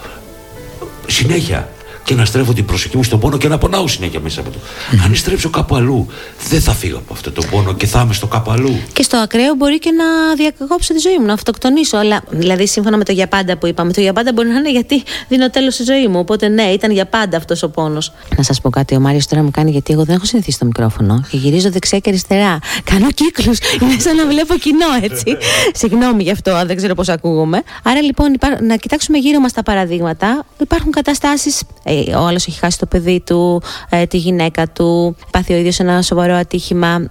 συνέχεια 1.08 1.70
και 2.10 2.16
να 2.16 2.26
στρέφω 2.26 2.54
την 2.54 2.66
προσοχή 2.66 2.98
μου 2.98 3.04
στον 3.04 3.20
πόνο 3.20 3.38
και 3.38 3.48
να 3.48 3.58
πονάω 3.58 3.88
συνέχεια 3.88 4.20
μέσα 4.20 4.40
από 4.40 4.50
το. 4.50 4.58
Αν 5.06 5.16
στρέψω 5.16 5.50
κάπου 5.50 5.76
αλλού, 5.76 6.08
δεν 6.50 6.62
θα 6.62 6.74
φύγω 6.74 6.98
από 6.98 7.14
αυτό 7.14 7.32
το 7.32 7.42
πόνο 7.52 7.74
και 7.74 7.86
θα 7.86 8.02
είμαι 8.02 8.14
στο 8.14 8.28
κάπου 8.28 8.52
αλλού. 8.52 8.80
Και 8.94 9.04
στο 9.04 9.18
ακραίο 9.18 9.56
μπορεί 9.56 9.80
και 9.80 9.92
να 9.92 10.06
διακόψω 10.36 10.94
τη 10.94 11.00
ζωή 11.00 11.18
μου, 11.20 11.26
να 11.26 11.34
αυτοκτονήσω. 11.34 11.98
Αλλά 11.98 12.22
δηλαδή, 12.30 12.68
σύμφωνα 12.68 12.98
με 12.98 13.04
το 13.04 13.12
για 13.12 13.28
πάντα 13.28 13.58
που 13.58 13.68
είπαμε, 13.68 13.94
το 13.94 14.02
για 14.02 14.14
πάντα 14.14 14.34
μπορεί 14.34 14.48
να 14.48 14.56
είναι 14.56 14.72
γιατί 14.72 15.04
δίνω 15.28 15.50
τέλος 15.50 15.74
στη 15.74 15.84
ζωή 15.84 16.08
μου. 16.08 16.20
Οπότε 16.20 16.48
ναι, 16.48 16.64
ήταν 16.64 16.92
για 16.92 17.06
πάντα 17.06 17.38
αυτός 17.38 17.64
ο 17.64 17.70
πόνος. 17.70 18.12
Να 18.38 18.44
σας 18.44 18.62
πω 18.62 18.70
κάτι, 18.70 18.96
ο 18.96 19.00
Μάριος 19.00 19.28
τώρα 19.28 19.44
μου 19.44 19.52
κάνει 19.52 19.72
γιατί 19.72 19.94
εγώ 19.94 20.04
δεν 20.04 20.16
έχω 20.16 20.26
συνηθίσει 20.26 20.60
το 20.60 20.66
μικρόφωνο 20.66 21.24
και 21.30 21.38
γυρίζω 21.38 21.72
δεξιά 21.72 22.00
και 22.00 22.10
αριστερά. 22.10 22.60
Κάνω 22.84 23.12
κύκλους. 23.12 23.58
Είναι 23.82 24.00
σαν 24.00 24.16
να 24.16 24.26
βλέπω 24.26 24.56
κοινό, 24.56 24.88
έτσι. 25.02 25.38
Συγγνώμη 25.82 26.24
γι' 26.24 26.32
αυτό, 26.32 26.62
δεν 26.66 26.76
ξέρω 26.76 26.94
πώς 26.96 27.10
ακούγομαι. 27.10 27.64
Άρα 27.84 28.02
λοιπόν, 28.02 28.36
να 28.62 28.76
κοιτάξουμε 28.76 29.18
γύρω 29.18 29.40
μας 29.40 29.54
τα 29.54 29.64
παραδείγματα. 29.64 30.46
Υπάρχουν 30.60 30.92
καταστάσεις 30.92 31.64
ε, 31.84 31.99
ο 32.16 32.28
άλλος 32.28 32.48
έχει 32.48 32.60
χάσει 32.60 32.80
το 32.80 32.86
παιδί 32.86 33.20
του, 33.26 33.62
ε, 33.90 34.06
τη 34.06 34.18
γυναίκα 34.18 34.68
του, 34.68 35.16
πάθει 35.32 35.54
ο 35.54 35.58
ίδιος 35.58 35.80
ένα 35.80 36.02
σοβαρό 36.02 36.34
ατύχημα 36.34 37.10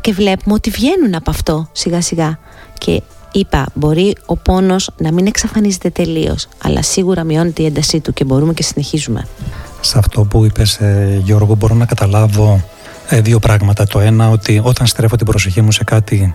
και 0.00 0.12
βλέπουμε 0.12 0.54
ότι 0.54 0.70
βγαίνουν 0.70 1.14
από 1.14 1.30
αυτό 1.30 1.68
σιγά 1.72 2.00
σιγά 2.00 2.38
και 2.78 3.02
είπα 3.32 3.66
μπορεί 3.74 4.16
ο 4.26 4.36
πόνος 4.36 4.90
να 4.96 5.12
μην 5.12 5.26
εξαφανίζεται 5.26 5.90
τελείως 5.90 6.48
αλλά 6.62 6.82
σίγουρα 6.82 7.24
μειώνεται 7.24 7.62
η 7.62 7.66
έντασή 7.66 8.00
του 8.00 8.12
και 8.12 8.24
μπορούμε 8.24 8.52
και 8.52 8.62
συνεχίζουμε. 8.62 9.26
Σε 9.80 9.98
αυτό 9.98 10.24
που 10.24 10.44
είπες 10.44 10.76
ε, 10.76 11.20
Γιώργο 11.24 11.54
μπορώ 11.54 11.74
να 11.74 11.86
καταλάβω 11.86 12.64
ε, 13.08 13.20
δύο 13.20 13.38
πράγματα. 13.38 13.86
Το 13.86 14.00
ένα 14.00 14.30
ότι 14.30 14.60
όταν 14.64 14.86
στρέφω 14.86 15.16
την 15.16 15.26
προσοχή 15.26 15.60
μου 15.60 15.72
σε 15.72 15.84
κάτι, 15.84 16.34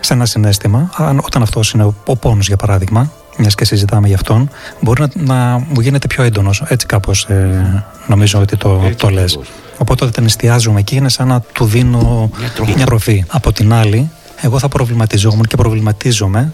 σε 0.00 0.12
ένα 0.12 0.26
συνέστημα, 0.26 0.90
όταν 1.22 1.42
αυτός 1.42 1.70
είναι 1.70 1.94
ο 2.06 2.16
πόνος 2.16 2.46
για 2.46 2.56
παράδειγμα, 2.56 3.12
μιας 3.38 3.54
και 3.54 3.64
συζητάμε 3.64 4.08
γι' 4.08 4.14
αυτόν, 4.14 4.50
μπορεί 4.80 5.00
να, 5.00 5.08
να 5.14 5.58
μου 5.58 5.80
γίνεται 5.80 6.06
πιο 6.06 6.22
έντονος. 6.22 6.62
Έτσι 6.66 6.86
κάπως 6.86 7.24
ε, 7.24 7.84
νομίζω 8.06 8.40
ότι 8.40 8.56
το, 8.56 8.92
το 8.96 9.08
λες. 9.08 9.38
Οπότε 9.78 10.04
όταν 10.04 10.24
εστιάζουμε 10.24 10.80
εκεί 10.80 10.96
είναι 10.96 11.08
σαν 11.08 11.28
να 11.28 11.40
του 11.40 11.64
δίνω 11.64 12.30
μια 12.76 12.86
τροφή. 12.86 13.24
Από 13.28 13.52
την 13.52 13.72
άλλη, 13.72 14.10
εγώ 14.40 14.58
θα 14.58 14.68
προβληματιζόμουν 14.68 15.44
και 15.44 15.56
προβληματίζομαι 15.56 16.52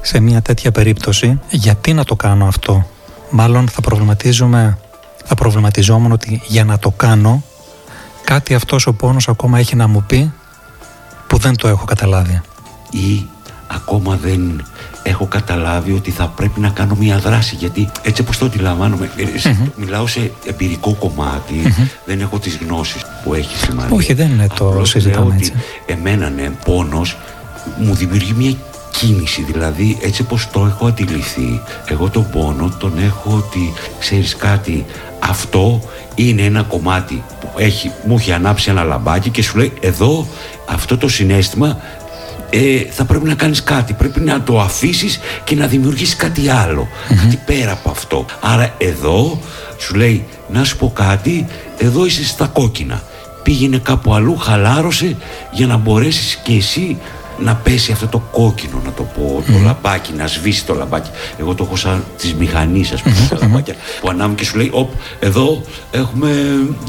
σε 0.00 0.20
μια 0.20 0.42
τέτοια 0.42 0.72
περίπτωση 0.72 1.40
γιατί 1.50 1.92
να 1.92 2.04
το 2.04 2.16
κάνω 2.16 2.46
αυτό. 2.46 2.86
Μάλλον 3.30 3.68
θα 3.68 3.80
προβληματίζομαι, 3.80 4.78
θα 5.24 5.34
προβληματιζόμουν 5.34 6.12
ότι 6.12 6.42
για 6.46 6.64
να 6.64 6.78
το 6.78 6.90
κάνω 6.90 7.42
κάτι 8.24 8.54
αυτός 8.54 8.86
ο 8.86 8.92
πόνος 8.92 9.28
ακόμα 9.28 9.58
έχει 9.58 9.76
να 9.76 9.86
μου 9.86 10.04
πει 10.06 10.32
που 11.26 11.38
δεν 11.38 11.56
το 11.56 11.68
έχω 11.68 11.84
καταλάβει. 11.84 12.40
Ή 12.90 13.26
ακόμα 13.74 14.16
δεν 14.16 14.64
έχω 15.02 15.26
καταλάβει 15.26 15.92
ότι 15.92 16.10
θα 16.10 16.26
πρέπει 16.26 16.60
να 16.60 16.68
κάνω 16.68 16.96
μια 16.98 17.18
δράση 17.18 17.54
γιατί 17.54 17.90
έτσι 18.02 18.20
όπως 18.20 18.38
το 18.38 18.44
αντιλαμβάνομαι 18.44 19.10
ε, 19.16 19.50
μιλάω 19.76 20.06
σε 20.06 20.30
εμπειρικό 20.46 20.96
δεν 22.04 22.20
έχω 22.20 22.38
τις 22.38 22.58
γνώσεις 22.66 23.02
που 23.24 23.34
έχεις 23.34 23.60
σημαίνει 23.60 23.94
όχι 23.94 24.12
δεν 24.12 24.30
είναι 24.30 24.46
το 24.54 24.84
συζητάμε 24.84 25.34
έτσι. 25.34 25.52
εμένα 25.86 26.30
ναι 26.30 26.50
πόνος 26.64 27.16
μου 27.78 27.94
δημιουργεί 27.94 28.34
μια 28.36 28.54
κίνηση 28.90 29.42
δηλαδή 29.42 29.98
έτσι 30.02 30.22
όπως 30.22 30.48
το 30.50 30.66
έχω 30.66 30.86
αντιληφθεί 30.86 31.60
εγώ 31.86 32.08
τον 32.08 32.30
πόνο 32.30 32.74
τον 32.78 32.98
έχω 32.98 33.34
ότι 33.36 33.72
ξέρεις 33.98 34.36
κάτι 34.36 34.84
αυτό 35.18 35.80
είναι 36.14 36.42
ένα 36.42 36.62
κομμάτι 36.62 37.22
που 37.40 37.48
έχει, 37.56 37.92
μου 38.06 38.16
έχει 38.18 38.32
ανάψει 38.32 38.70
ένα 38.70 38.82
λαμπάκι 38.82 39.30
και 39.30 39.42
σου 39.42 39.58
λέει 39.58 39.72
εδώ 39.80 40.26
αυτό 40.66 40.98
το 40.98 41.08
συνέστημα 41.08 41.80
ε, 42.50 42.84
θα 42.90 43.04
πρέπει 43.04 43.24
να 43.24 43.34
κάνεις 43.34 43.62
κάτι. 43.62 43.92
Πρέπει 43.92 44.20
να 44.20 44.42
το 44.42 44.60
αφήσεις 44.60 45.20
και 45.44 45.54
να 45.54 45.66
δημιουργήσεις 45.66 46.16
κάτι 46.16 46.40
κάτι 47.08 47.38
πέρα 47.46 47.72
από 47.72 47.90
αυτό. 47.90 48.24
Άρα 48.40 48.74
εδώ 48.78 49.40
σου 49.78 49.94
λέει 49.94 50.24
να 50.48 50.64
σου 50.64 50.76
πω 50.76 50.92
κάτι 50.94 51.46
εδώ 51.78 52.06
είσαι 52.06 52.24
στα 52.24 52.46
κόκκινα. 52.46 53.02
Πήγαινε 53.42 53.78
κάπου 53.78 54.14
αλλού 54.14 54.36
χαλάρωσε 54.36 55.16
για 55.50 55.66
να 55.66 55.76
μπορέσεις 55.76 56.38
και 56.42 56.52
εσύ 56.52 56.96
να 57.42 57.54
πέσει 57.54 57.92
αυτό 57.92 58.06
το 58.06 58.18
κόκκινο 58.30 58.82
να 58.84 58.92
το 58.92 59.02
πω 59.02 59.42
το 59.46 59.58
λαμπάκι 59.64 60.12
να 60.12 60.26
σβήσει 60.26 60.64
το 60.64 60.74
λαμπάκι. 60.74 61.10
Εγώ 61.38 61.54
το 61.54 61.64
έχω 61.64 61.76
σαν 61.76 62.04
της 62.18 62.34
μηχανής 62.34 62.92
ας 62.92 63.02
πούμε 63.02 63.14
τα 63.30 63.38
λαμπάκια 63.40 63.74
που 64.00 64.08
ανάβουν 64.08 64.34
και 64.34 64.44
σου 64.44 64.56
λέει 64.56 64.70
οπ 64.72 64.90
εδώ 65.20 65.62
έχουμε, 65.90 66.30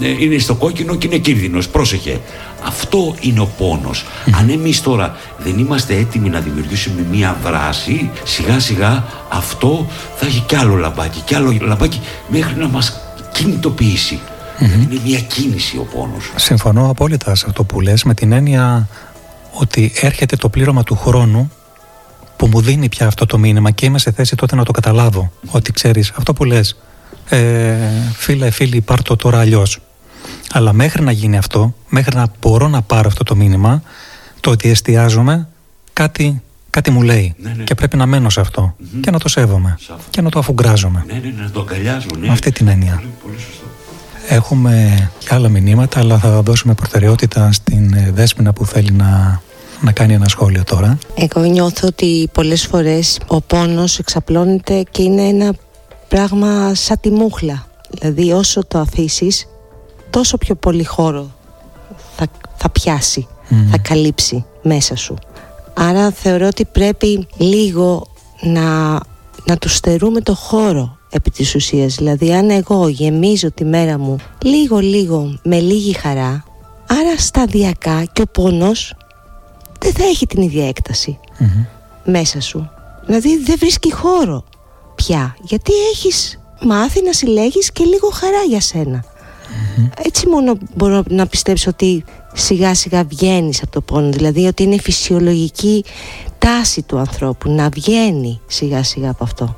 ε, 0.02 0.24
είναι 0.24 0.38
στο 0.38 0.56
κόκκινο 0.56 0.96
και 0.96 1.08
είναι 1.08 1.18
κίνδυνος. 1.18 1.68
Πρόσεχε 1.70 2.20
αυτό 2.64 3.16
είναι 3.20 3.40
ο 3.40 3.46
πόνος. 3.58 4.06
Αν 4.32 4.50
εμείς 4.50 4.82
τώρα 4.82 5.16
δεν 5.38 5.58
είμαστε 5.58 5.96
έτοιμοι 5.96 6.30
να 6.30 6.40
δημιουργήσουμε 6.40 7.06
μία 7.12 7.38
δράση, 7.44 8.10
σιγά 8.24 8.60
σιγά 8.60 9.04
αυτό 9.30 9.88
θα 10.16 10.26
έχει 10.26 10.40
κι 10.40 10.56
άλλο 10.56 10.76
λαμπάκι, 10.76 11.20
κι 11.20 11.36
άλλο 11.36 11.58
λαμπάκι 11.62 12.02
μέχρι 12.28 12.56
να 12.56 12.68
μας 12.68 13.00
κινητοποιήσει. 13.32 14.20
Είναι 14.60 15.02
μια 15.06 15.20
κίνηση 15.20 15.78
ο 15.78 15.84
πόνος. 15.84 16.32
Συμφωνώ 16.36 16.90
απόλυτα 16.90 17.36
σε 17.36 17.46
αυτό 17.48 17.64
που 17.64 17.82
λες 17.82 18.04
με 18.04 18.14
την 18.14 18.32
έννοια 18.32 18.88
ότι 19.52 19.94
έρχεται 19.96 20.36
το 20.36 20.50
πλήρωμα 20.50 20.84
του 20.84 20.96
χρόνου 20.96 21.52
που 22.36 22.48
μου 22.48 22.62
δίνει 22.62 22.90
πια 22.90 23.08
αυτό 23.08 23.26
το 23.26 23.38
μήνυμα 23.38 23.72
και 23.72 23.86
είμαι 23.86 24.00
σε 24.00 24.12
θέση 24.12 24.36
τότε 24.36 24.56
να 24.56 24.64
το 24.64 24.72
καταλάβω. 24.72 25.32
Ότι 25.48 25.72
ξέρεις 25.72 26.12
αυτό 26.16 26.34
που 26.34 26.44
λες, 26.44 26.78
ε, 27.30 27.76
φίλε, 28.16 28.50
φίλοι, 28.50 28.82
πάρ' 28.82 29.02
το 29.02 29.16
τώρα 29.16 29.40
αλλιώς. 29.40 29.80
Αλλά 30.52 30.74
μέχρι 30.74 31.04
να 31.04 31.12
γίνει 31.12 31.38
αυτό, 31.38 31.76
μέχρι 31.90 32.16
να 32.16 32.28
μπορώ 32.42 32.68
να 32.68 32.82
πάρω 32.82 33.08
αυτό 33.08 33.24
το 33.24 33.36
μήνυμα, 33.36 33.84
το 34.40 34.52
ότι 34.52 34.70
εστιάζομαι, 34.70 35.48
κάτι, 35.94 36.42
κάτι 36.70 36.92
μου 36.92 37.02
λέει. 37.02 37.36
Ναι, 37.38 37.54
ναι. 37.58 37.64
Και 37.64 37.76
πρέπει 37.76 37.98
να 37.98 38.06
μένω 38.06 38.30
σε 38.30 38.40
αυτο 38.40 38.76
και 39.02 39.12
να 39.12 39.20
το 39.20 39.30
σέβομαι 39.30 39.78
και 40.10 40.22
να 40.22 40.30
το 40.30 40.40
αφουγκράζομαι. 40.40 41.04
Ναι, 41.08 41.14
ναι, 41.14 41.20
ναι, 41.20 41.42
να 41.44 41.52
το 41.52 41.60
αγκαλιάζω. 41.60 42.08
Ναι. 42.20 42.28
Με 42.28 42.34
αυτή 42.34 42.52
την 42.52 42.68
έννοια. 42.68 42.96
Πολύ, 42.96 43.14
πολύ 43.24 43.40
σωστό. 43.40 43.66
Έχουμε 44.28 45.10
άλλα 45.30 45.50
μηνύματα, 45.50 46.00
αλλά 46.00 46.18
θα 46.18 46.42
δώσουμε 46.42 46.74
προτεραιότητα 46.74 47.52
στην 47.52 47.94
ε, 47.94 48.12
Δέσποινα 48.14 48.54
που 48.54 48.66
θέλει 48.66 48.92
να, 48.92 49.42
να 49.82 49.92
κάνει 49.92 50.14
ένα 50.14 50.28
σχόλιο 50.28 50.64
τώρα. 50.64 50.98
Εγώ 51.16 51.42
νιώθω 51.42 51.88
ότι 51.88 52.30
πολλές 52.34 52.66
φορές 52.66 53.20
ο 53.28 53.42
πόνος 53.42 54.00
εξαπλώνεται 54.00 54.84
και 54.92 55.02
είναι 55.02 55.22
ένα 55.22 55.54
πράγμα 56.08 56.76
σαν 56.76 56.98
τη 57.02 57.10
μούχλα. 57.10 57.68
Δηλαδή 57.90 58.32
όσο 58.32 58.66
το 58.66 58.80
αφήσεις 58.80 59.46
τόσο 60.12 60.38
πιο 60.38 60.56
πολύ 60.56 60.84
χώρο 60.84 61.32
θα, 62.16 62.26
θα 62.56 62.70
πιάσει, 62.70 63.28
θα 63.72 63.78
καλύψει 63.78 64.46
μέσα 64.62 64.96
σου. 64.96 65.16
Άρα 65.74 66.12
θεωρώ 66.12 66.48
ότι 66.48 66.66
πρέπει 66.66 67.28
λίγο 67.38 68.08
να, 68.42 69.00
να 69.46 69.58
του 69.60 69.70
στερούμε 69.70 70.22
το 70.22 70.36
χώρο 70.36 70.98
επί 71.10 71.32
της 71.32 71.56
ουσίας. 71.56 71.96
Δηλαδή 71.96 72.34
αν 72.34 72.50
εγώ 72.50 72.88
γεμίζω 72.88 73.52
τη 73.52 73.66
μέρα 73.66 73.98
μου 73.98 74.16
λίγο 74.44 74.80
λίγο 74.80 75.40
με 75.44 75.60
λίγη 75.60 75.94
χαρά, 75.94 76.44
άρα 76.88 77.18
σταδιακά 77.18 78.04
και 78.14 78.22
ο 78.22 78.28
πόνος 78.32 78.96
δεν 79.80 79.94
θα 79.94 80.04
έχει 80.04 80.28
την 80.28 80.42
ίδια 80.42 80.74
μέσα 82.04 82.42
σου. 82.42 82.70
Δηλαδή 83.06 83.38
δεν 83.38 83.56
βρίσκει 83.60 83.94
χώρο 83.94 84.44
πια, 84.96 85.36
γιατί 85.42 85.72
έχεις 85.94 86.40
μάθει 86.62 87.04
να 87.04 87.14
συλλέγεις 87.14 87.72
και 87.72 87.84
λίγο 87.84 88.10
χαρά 88.10 88.44
για 88.48 88.62
σένα. 88.62 89.04
Έτσι 90.06 90.28
μόνο 90.28 90.58
μπορώ 90.76 91.04
να 91.10 91.28
πιστέψω 91.28 91.70
ότι 91.70 92.04
σιγά 92.34 92.76
σιγά 92.76 93.04
βγαίνεις 93.04 93.62
από 93.62 93.72
το 93.72 93.82
πόνο. 93.82 94.10
Δηλαδή 94.10 94.46
ότι 94.46 94.64
είναι 94.64 94.80
φυσιολογική 94.80 95.84
τάση 96.38 96.82
του 96.82 96.98
ανθρώπου 96.98 97.52
να 97.52 97.70
βγαίνει 97.70 98.40
σιγά 98.48 98.84
σιγά 98.84 99.10
από 99.10 99.56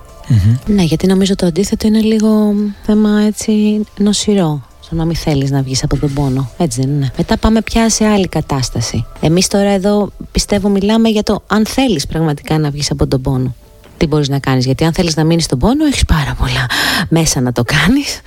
Ναι 0.65 0.83
γιατί 0.83 1.07
νομίζω 1.07 1.35
το 1.35 1.45
αντίθετο 1.45 1.87
είναι 1.87 2.01
λίγο 2.01 2.53
θέμα 2.85 3.21
έτσι 3.21 3.81
νοσηρό. 3.97 4.61
Στο 4.79 4.95
να 4.95 5.05
μην 5.05 5.15
θέλεις 5.15 5.51
να 5.51 5.61
βγεις 5.61 5.83
από 5.83 5.97
τον 5.97 6.13
πόνο. 6.13 6.49
Έτσι 6.57 6.81
δεν 6.81 6.89
είναι. 6.89 7.11
Μετά 7.17 7.37
πάμε 7.37 7.61
πια 7.61 7.89
σε 7.89 8.05
άλλη 8.05 8.27
κατάσταση. 8.27 9.05
Εμείς 9.21 9.47
τώρα 9.47 9.69
εδώ 9.69 10.11
πιστεύω 10.31 10.69
μιλάμε 10.69 11.09
για 11.09 11.23
το 11.23 11.43
αν 11.47 11.65
θέλεις 11.65 12.07
πραγματικά 12.07 12.57
να 12.57 12.69
βγεις 12.69 12.91
από 12.91 13.07
τον 13.07 13.21
πόνο. 13.21 13.55
Τι 13.97 14.07
μπορείς 14.07 14.29
να 14.29 14.39
κάνεις 14.39 14.65
γιατί 14.65 14.83
αν 14.83 14.93
θέλεις 14.93 15.15
να 15.15 15.23
μείνεις 15.23 15.43
στον 15.43 15.59
πόνο 15.59 15.85
έχεις 15.85 16.05
πάρα 16.05 16.35
πολλά 16.39 16.65
μέσα 17.09 17.41
να 17.41 17.51
το 17.51 17.63
κάνεις 17.63 18.21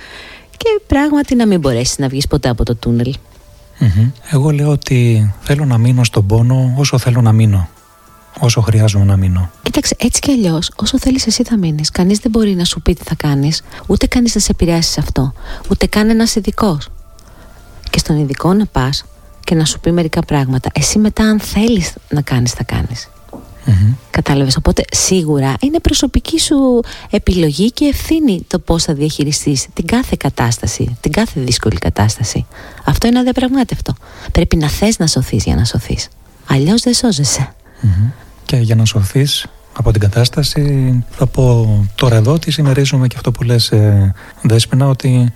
και 0.57 0.81
πράγματι 0.87 1.35
να 1.35 1.47
μην 1.47 1.59
μπορέσεις 1.59 1.97
να 1.97 2.07
βγεις 2.07 2.27
ποτέ 2.27 2.49
από 2.49 2.63
το 2.63 2.75
τουνελ 2.75 3.13
Εγώ 4.31 4.49
λέω 4.49 4.69
ότι 4.69 5.33
θέλω 5.41 5.65
να 5.65 5.77
μείνω 5.77 6.03
στον 6.03 6.25
πόνο 6.25 6.73
όσο 6.77 6.97
θέλω 6.97 7.21
να 7.21 7.31
μείνω 7.31 7.67
όσο 8.39 8.61
χρειάζομαι 8.61 9.05
να 9.05 9.17
μείνω. 9.17 9.49
Κοίταξε, 9.63 9.95
έτσι 9.99 10.21
κι 10.21 10.31
αλλιώς, 10.31 10.71
όσο 10.75 10.99
θέλεις, 10.99 11.27
εσύ 11.27 11.43
θα 11.43 11.57
μείνεις. 11.57 11.89
Κανείς 11.89 12.19
δεν 12.19 12.31
μπορεί 12.31 12.55
να 12.55 12.63
σου 12.63 12.81
πει 12.81 12.93
τι 12.93 13.03
θα 13.03 13.15
κάνεις, 13.15 13.63
ούτε 13.87 14.07
κανεί 14.07 14.29
να 14.33 14.39
σε 14.39 14.51
επηρεάσει 14.51 14.91
σε 14.91 14.99
αυτό, 14.99 15.33
ούτε 15.69 15.85
καν 15.85 16.09
ένας 16.09 16.35
ειδικός. 16.35 16.89
Και 17.89 17.99
στον 17.99 18.19
ειδικό 18.19 18.53
να 18.53 18.65
πας 18.65 19.05
και 19.43 19.55
να 19.55 19.65
σου 19.65 19.79
πει 19.79 19.91
μερικά 19.91 20.21
πράγματα. 20.21 20.69
Εσύ 20.73 20.99
μετά, 20.99 21.23
αν 21.23 21.39
θέλεις 21.39 21.93
να 22.09 22.21
κάνεις, 22.21 22.51
θα 22.51 22.63
κάνεις. 22.63 23.09
Mm-hmm. 23.67 23.95
Κατάλαβες. 24.09 24.55
Οπότε 24.55 24.83
σίγουρα 24.91 25.53
είναι 25.59 25.79
προσωπική 25.79 26.39
σου 26.39 26.55
επιλογή 27.09 27.71
και 27.71 27.85
ευθύνη 27.85 28.41
το 28.47 28.59
πώς 28.59 28.83
θα 28.83 28.93
διαχειριστείς 28.93 29.67
την 29.73 29.85
κάθε 29.85 30.15
κατάσταση, 30.19 30.97
την 31.01 31.11
κάθε 31.11 31.41
δύσκολη 31.41 31.77
κατάσταση. 31.77 32.45
Αυτό 32.85 33.07
είναι 33.07 33.19
αδιαπραγμάτευτο. 33.19 33.93
Πρέπει 34.31 34.55
να 34.55 34.67
θες 34.67 34.99
να 34.99 35.07
σωθείς 35.07 35.43
για 35.43 35.55
να 35.55 35.65
σωθείς. 35.65 36.07
Αλλιώς 36.47 36.81
δεν 36.81 36.93
σώζεσαι. 36.93 37.53
Mm-hmm. 37.83 38.11
Και 38.45 38.55
για 38.55 38.75
να 38.75 38.85
σωθείς 38.85 39.45
από 39.73 39.91
την 39.91 40.01
κατάσταση, 40.01 41.03
θα 41.09 41.27
πω 41.27 41.87
τώρα 41.95 42.15
εδώ 42.15 42.33
ότι 42.33 42.51
συμμερίζομαι 42.51 43.07
και 43.07 43.15
αυτό 43.15 43.31
που 43.31 43.43
λες 43.43 43.71
ε, 43.71 44.13
Δέσποινα 44.41 44.87
ότι 44.87 45.33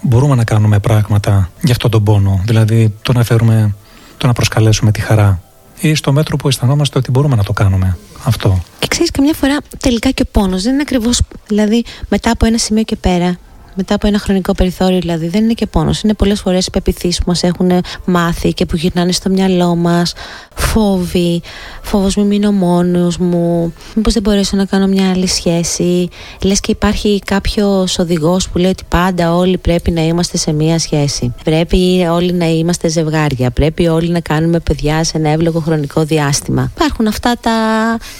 μπορούμε 0.00 0.34
να 0.34 0.44
κάνουμε 0.44 0.78
πράγματα 0.78 1.50
για 1.62 1.72
αυτόν 1.72 1.90
τον 1.90 2.04
πόνο. 2.04 2.40
Δηλαδή 2.44 2.94
το 3.02 3.12
να 3.12 3.24
φέρουμε, 3.24 3.74
το 4.16 4.26
να 4.26 4.32
προσκαλέσουμε 4.32 4.90
τη 4.90 5.00
χαρά 5.00 5.42
ή 5.88 5.94
στο 5.94 6.12
μέτρο 6.12 6.36
που 6.36 6.48
αισθανόμαστε 6.48 6.98
ότι 6.98 7.10
μπορούμε 7.10 7.36
να 7.36 7.44
το 7.44 7.52
κάνουμε 7.52 7.96
αυτό. 8.24 8.62
Εξής, 8.78 9.10
καμιά 9.10 9.34
φορά 9.34 9.56
τελικά 9.78 10.10
και 10.10 10.22
ο 10.22 10.28
πόνος 10.32 10.62
δεν 10.62 10.72
είναι 10.72 10.82
ακριβώς, 10.82 11.20
δηλαδή 11.46 11.84
μετά 12.08 12.30
από 12.30 12.46
ένα 12.46 12.58
σημείο 12.58 12.82
και 12.82 12.96
πέρα 12.96 13.36
μετά 13.74 13.94
από 13.94 14.06
ένα 14.06 14.18
χρονικό 14.18 14.52
περιθώριο 14.52 14.98
δηλαδή 14.98 15.28
δεν 15.28 15.44
είναι 15.44 15.52
και 15.52 15.66
πόνος. 15.66 16.00
Είναι 16.00 16.14
πολλές 16.14 16.40
φορές 16.40 16.66
οι 16.66 16.70
πεπιθήσεις 16.70 17.18
που 17.18 17.24
μας 17.26 17.42
έχουν 17.42 17.70
μάθει 18.04 18.52
και 18.52 18.66
που 18.66 18.76
γυρνάνε 18.76 19.12
στο 19.12 19.30
μυαλό 19.30 19.74
μας. 19.74 20.12
Φόβοι, 20.54 21.42
φόβος 21.82 22.16
μη 22.16 22.24
μείνω 22.24 22.52
μόνος 22.52 23.16
μου. 23.16 23.72
Μήπως 23.94 24.12
δεν 24.12 24.22
μπορέσω 24.22 24.56
να 24.56 24.64
κάνω 24.64 24.86
μια 24.86 25.10
άλλη 25.10 25.26
σχέση 25.26 26.08
λες 26.42 26.60
και 26.60 26.70
υπάρχει 26.70 27.18
κάποιος 27.24 27.98
οδηγός 27.98 28.48
που 28.48 28.58
λέει 28.58 28.70
ότι 28.70 28.84
πάντα 28.88 29.34
όλοι 29.34 29.58
πρέπει 29.58 29.90
να 29.90 30.02
είμαστε 30.02 30.36
σε 30.36 30.52
μια 30.52 30.78
σχέση. 30.78 31.34
Πρέπει 31.44 32.06
όλοι 32.10 32.32
να 32.32 32.46
είμαστε 32.46 32.88
ζευγάρια. 32.88 33.50
Πρέπει 33.50 33.86
όλοι 33.86 34.08
να 34.08 34.20
κάνουμε 34.20 34.60
παιδιά 34.60 35.04
σε 35.04 35.16
ένα 35.18 35.28
εύλογο 35.28 35.60
χρονικό 35.60 36.04
διάστημα. 36.04 36.70
Υπάρχουν 36.74 37.06
αυτά 37.06 37.36
τα 37.40 37.52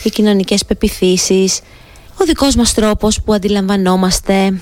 οι 0.03 0.11
κοινωνικές 0.11 0.65
πεπιθήσεις 0.65 1.61
ο 2.20 2.24
δικός 2.24 2.55
μας 2.55 2.74
τρόπος 2.74 3.23
που 3.23 3.32
αντιλαμβανόμαστε 3.32 4.53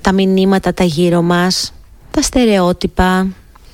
τα 0.00 0.12
μηνύματα 0.12 0.74
τα 0.74 0.84
γύρω 0.84 1.22
μας, 1.22 1.72
τα 2.10 2.22
στερεότυπα. 2.22 3.26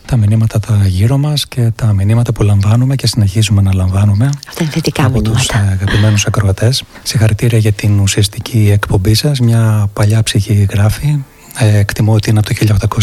Τα 0.06 0.16
μηνύματα 0.16 0.60
τα 0.60 0.86
γύρω 0.86 1.16
μας 1.16 1.48
και 1.48 1.70
τα 1.74 1.92
μηνύματα 1.92 2.32
που 2.32 2.42
λαμβάνουμε 2.42 2.96
και 2.96 3.06
συνεχίζουμε 3.06 3.62
να 3.62 3.74
λαμβάνουμε. 3.74 4.30
Αυτά 4.48 4.62
είναι 4.62 4.72
θετικά 4.72 5.04
από 5.04 5.12
μηνύματα. 5.20 5.38
τους 5.38 5.48
ε, 5.48 5.68
αγαπημένους 5.72 6.26
ακροατές. 6.26 6.82
Συγχαρητήρια 7.02 7.58
για 7.58 7.72
την 7.72 7.98
ουσιαστική 7.98 8.70
εκπομπή 8.72 9.14
σας. 9.14 9.40
Μια 9.40 9.90
παλιά 9.92 10.22
ψυχή 10.22 10.66
γράφει. 10.70 11.24
Ε, 11.58 11.78
εκτιμώ 11.78 12.12
ότι 12.12 12.30
είναι 12.30 12.38
από 12.38 12.48
το 12.48 12.96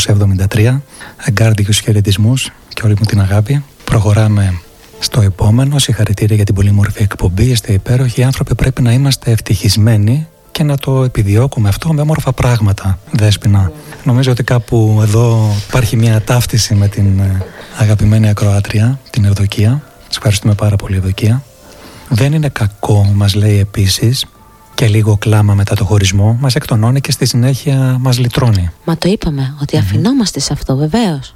1873. 0.53 0.81
Εγκάρδικους 1.25 1.79
χαιρετισμού 1.79 2.33
και 2.73 2.81
όλη 2.85 2.95
μου 2.99 3.05
την 3.05 3.21
αγάπη. 3.21 3.63
Προχωράμε 3.83 4.61
στο 5.01 5.21
επόμενο, 5.21 5.79
συγχαρητήρια 5.79 6.35
για 6.35 6.45
την 6.45 6.55
πολύ 6.55 6.71
μορφή 6.71 7.03
εκπομπή. 7.03 7.43
Είστε 7.43 7.73
υπέροχοι. 7.73 8.19
Οι 8.19 8.23
άνθρωποι 8.23 8.55
πρέπει 8.55 8.81
να 8.81 8.91
είμαστε 8.91 9.31
ευτυχισμένοι 9.31 10.27
και 10.51 10.63
να 10.63 10.77
το 10.77 11.03
επιδιώκουμε 11.03 11.69
αυτό 11.69 11.93
με 11.93 12.01
όμορφα 12.01 12.33
πράγματα, 12.33 12.99
Δέσποινα. 13.11 13.71
Νομίζω 14.03 14.31
ότι 14.31 14.43
κάπου 14.43 14.99
εδώ 15.01 15.53
υπάρχει 15.67 15.95
μια 15.95 16.21
ταύτιση 16.21 16.75
με 16.75 16.87
την 16.87 17.19
ε, 17.19 17.45
αγαπημένη 17.77 18.29
ακροάτρια, 18.29 18.99
την 19.09 19.25
Ευδοκία. 19.25 19.81
Σας 20.07 20.15
ευχαριστούμε 20.15 20.53
πάρα 20.53 20.75
πολύ, 20.75 20.95
Ευδοκία. 20.95 21.43
Δεν 22.09 22.33
είναι 22.33 22.49
κακό, 22.49 23.11
μας 23.15 23.35
λέει 23.35 23.59
επίσης, 23.59 24.25
και 24.73 24.87
λίγο 24.87 25.17
κλάμα 25.17 25.53
μετά 25.53 25.75
το 25.75 25.85
χωρισμό, 25.85 26.37
μας 26.39 26.55
εκτονώνει 26.55 27.01
και 27.01 27.11
στη 27.11 27.25
συνέχεια 27.25 27.97
μας 27.99 28.17
λυτρώνει. 28.19 28.69
Μα 28.83 28.97
το 28.97 29.09
είπαμε, 29.09 29.55
ότι 29.61 29.77
αφινόμαστε 29.77 30.39
σε 30.39 30.53
αυτό 30.53 30.75
βεβαίως 30.75 31.35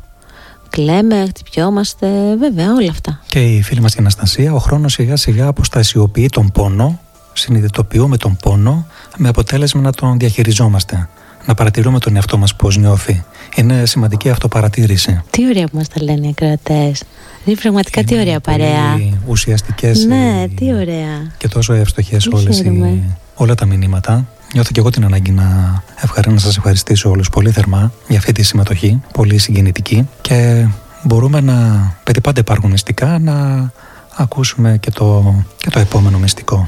κλαίμε, 0.70 1.26
χτυπιόμαστε, 1.28 2.36
βέβαια 2.40 2.74
όλα 2.74 2.92
αυτά. 2.92 3.22
Και 3.28 3.40
η 3.40 3.62
φίλη 3.62 3.82
μας 3.82 3.94
η 3.94 3.98
Αναστασία, 4.00 4.54
ο 4.54 4.58
χρόνος 4.58 4.94
σιγά 4.94 5.16
σιγά 5.16 5.48
αποστασιοποιεί 5.48 6.30
τον 6.30 6.52
πόνο, 6.52 7.00
συνειδητοποιούμε 7.34 8.18
τον 8.18 8.38
πόνο 8.42 8.88
με 9.18 9.30
αποτέλεσμα 9.30 9.82
να 9.82 9.92
τον 9.92 10.18
διαχειριζόμαστε. 10.18 11.10
Να 11.46 11.54
παρατηρούμε 11.54 12.00
τον 12.00 12.16
εαυτό 12.16 12.38
μας 12.38 12.56
πώς 12.56 12.78
νιώθει. 12.78 13.24
Είναι 13.56 13.86
σημαντική 13.86 14.30
αυτοπαρατήρηση. 14.30 15.22
Τι 15.30 15.46
ωραία 15.46 15.68
που 15.68 15.78
μας 15.78 15.88
τα 15.88 16.04
λένε 16.04 16.28
οι 16.28 16.30
ακροατές. 16.30 17.04
Είναι 17.46 17.56
πραγματικά 17.62 18.04
τι 18.04 18.20
ωραία 18.20 18.40
παρέα. 18.40 19.00
Ουσιαστικές 19.28 20.06
ναι, 20.06 20.46
τι 20.56 20.74
ωραία. 20.74 21.32
και 21.38 21.48
τόσο 21.48 21.74
εύστοχες 21.74 22.28
όλες 22.28 22.60
οι, 22.60 23.04
όλα 23.36 23.56
τα 23.56 23.66
μηνύματα. 23.66 24.28
Νιώθω 24.56 24.72
και 24.72 24.80
εγώ 24.80 24.90
την 24.90 25.06
ανάγκη 25.06 25.32
να, 25.32 25.84
ευχαρί, 25.96 26.32
να 26.32 26.40
σας 26.40 26.58
ευχαριστήσω 26.58 27.10
όλους 27.10 27.30
πολύ 27.30 27.52
θερμά 27.52 27.92
για 28.08 28.18
αυτή 28.18 28.32
τη 28.32 28.44
συμμετοχή, 28.44 29.02
πολύ 29.14 29.38
συγκινητική 29.38 30.10
και 30.22 30.68
μπορούμε 31.04 31.42
να, 31.42 31.56
παιδί 32.04 32.22
πάντα 32.22 32.40
υπάρχουν 32.40 32.72
μυστικά, 32.72 33.20
να 33.20 33.72
ακούσουμε 34.16 34.78
και 34.78 34.92
το, 34.92 35.36
και 35.58 35.70
το 35.70 35.80
επόμενο 35.80 36.18
μυστικό. 36.18 36.68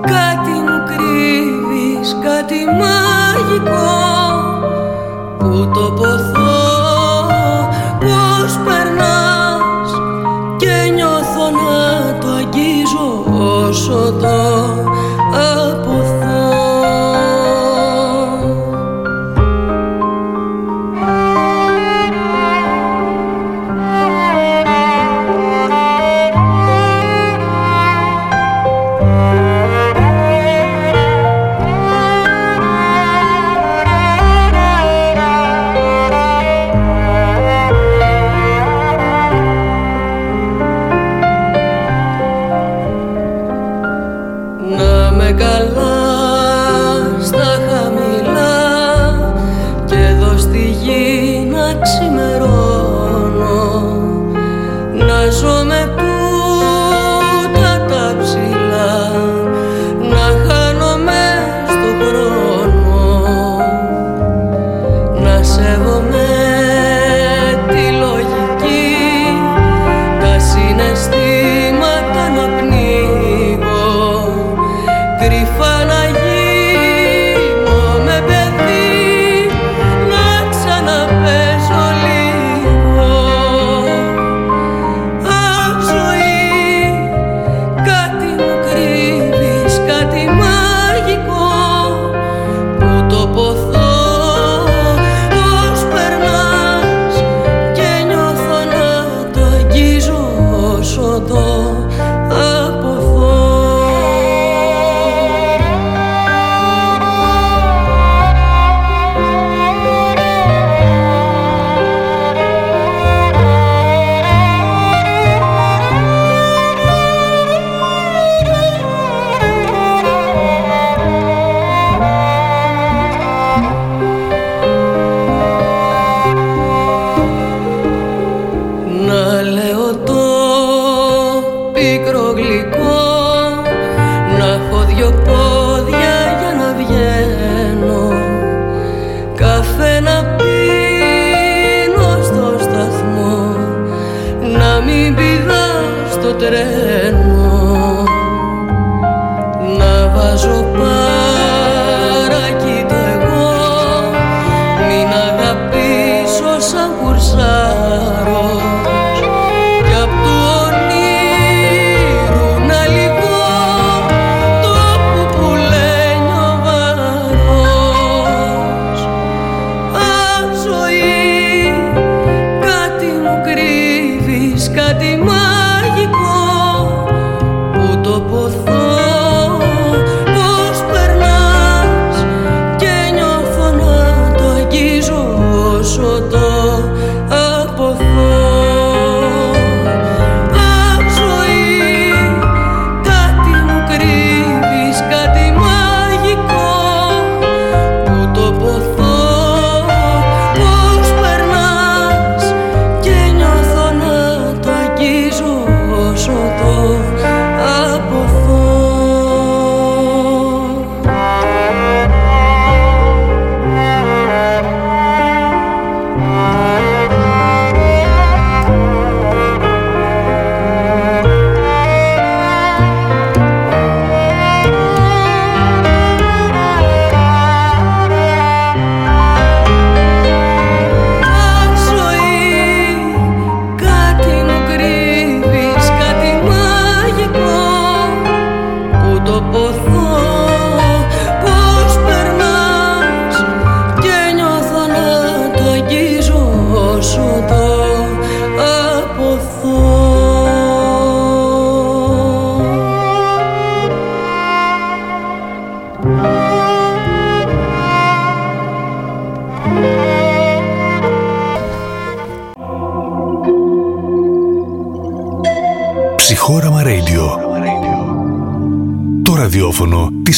Κάτι 0.00 0.50
μου 0.50 0.82
κρύβεις, 0.86 2.16
κάτι 2.22 2.64
μαγικό 2.64 3.90
που 5.38 5.70
τοποθέτει. 5.74 6.31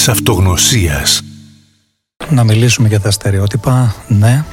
Της 0.04 0.12
αυτογνωσίας. 0.12 1.22
Να 2.28 2.44
μιλήσουμε 2.44 2.88
για 2.88 3.00
τα 3.00 3.10
στερεότυπα, 3.10 3.94
ναι. 4.08 4.44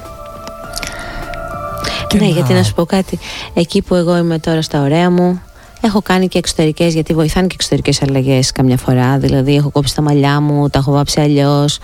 ναι, 2.19 2.25
γιατί 2.25 2.53
να 2.53 2.63
σου 2.63 2.73
πω 2.73 2.85
κάτι. 2.85 3.19
Εκεί 3.53 3.81
που 3.81 3.95
εγώ 3.95 4.17
είμαι 4.17 4.39
τώρα 4.39 4.61
στα 4.61 4.81
ωραία 4.81 5.09
μου, 5.09 5.41
έχω 5.81 6.01
κάνει 6.01 6.27
και 6.27 6.37
εξωτερικές, 6.37 6.93
γιατί 6.93 7.13
βοηθάνε 7.13 7.47
και 7.47 7.53
εξωτερικές 7.53 8.01
αλλαγές 8.01 8.51
καμιά 8.51 8.77
φορά. 8.77 9.17
Δηλαδή, 9.17 9.55
έχω 9.55 9.69
κόψει 9.69 9.95
τα 9.95 10.01
μαλλιά 10.01 10.39
μου, 10.39 10.69
τα 10.69 10.79
έχω 10.79 10.91
βάψει 10.91 11.21
αλλιώς, 11.21 11.79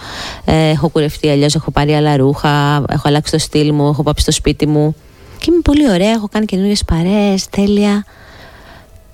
ε, 0.46 0.70
έχω 0.70 0.90
κουρευτεί 0.90 1.30
αλλιώς, 1.30 1.56
έχω 1.56 1.72
πάρει 1.72 1.94
άλλα 1.94 2.18
ρούχα, 2.18 2.84
έχω 2.90 3.08
αλλάξει 3.08 3.32
το 3.32 3.38
στυλ 3.38 3.74
μου, 3.74 3.88
έχω 3.88 4.04
πάψει 4.04 4.24
στο 4.24 4.32
σπίτι 4.32 4.68
μου. 4.68 4.96
Και 5.38 5.46
είμαι 5.50 5.62
πολύ 5.62 5.90
ωραία, 5.90 6.12
έχω 6.12 6.28
κάνει 6.32 6.46
καινούριες 6.46 6.84
παρέες, 6.86 7.50
τέλεια. 7.50 8.06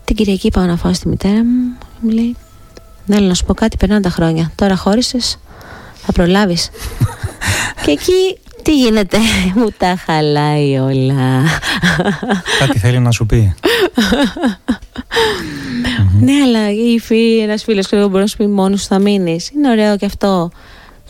Την 0.06 0.16
Κυριακή 0.16 0.50
πάω 0.50 0.66
να 0.66 0.76
φάω 0.76 0.94
στη 0.94 1.08
μητέρα 1.08 1.44
μου. 1.44 1.78
Μου 2.00 2.10
λέει, 2.10 2.36
ναι, 3.06 3.20
να 3.20 3.34
σου 3.34 3.46
πω 3.46 3.54
κάτι, 3.54 3.78
περνάνε 3.78 4.02
τα 4.02 4.10
χρόνια. 4.10 4.52
Τώρα 4.56 4.76
χώρισες, 4.76 5.40
θα 6.06 6.12
προλάβεις. 6.12 6.70
και 7.86 7.92
εκεί 7.92 8.38
τι 8.62 8.78
γίνεται, 8.78 9.18
μου 9.56 9.68
τα 9.78 9.96
χαλάει 10.06 10.78
όλα. 10.78 11.42
Κάτι 12.60 12.80
θέλει 12.80 13.00
να 13.00 13.12
σου 13.12 13.26
πει. 13.26 13.56
ναι, 16.20 16.34
αλλά 16.46 16.72
η 16.72 16.94
υφή, 16.94 17.38
ένας 17.38 17.64
φίλος 17.64 17.88
και 17.88 17.96
εγώ 17.96 18.08
μπορεί 18.08 18.22
να 18.22 18.28
σου 18.28 18.38
πει 18.38 18.48
μόνος 18.48 18.82
σου 18.82 18.88
θα 18.88 19.00
μείνεις. 19.00 19.50
Είναι 19.50 19.70
ωραίο 19.70 19.98
και 19.98 20.06
αυτό. 20.06 20.52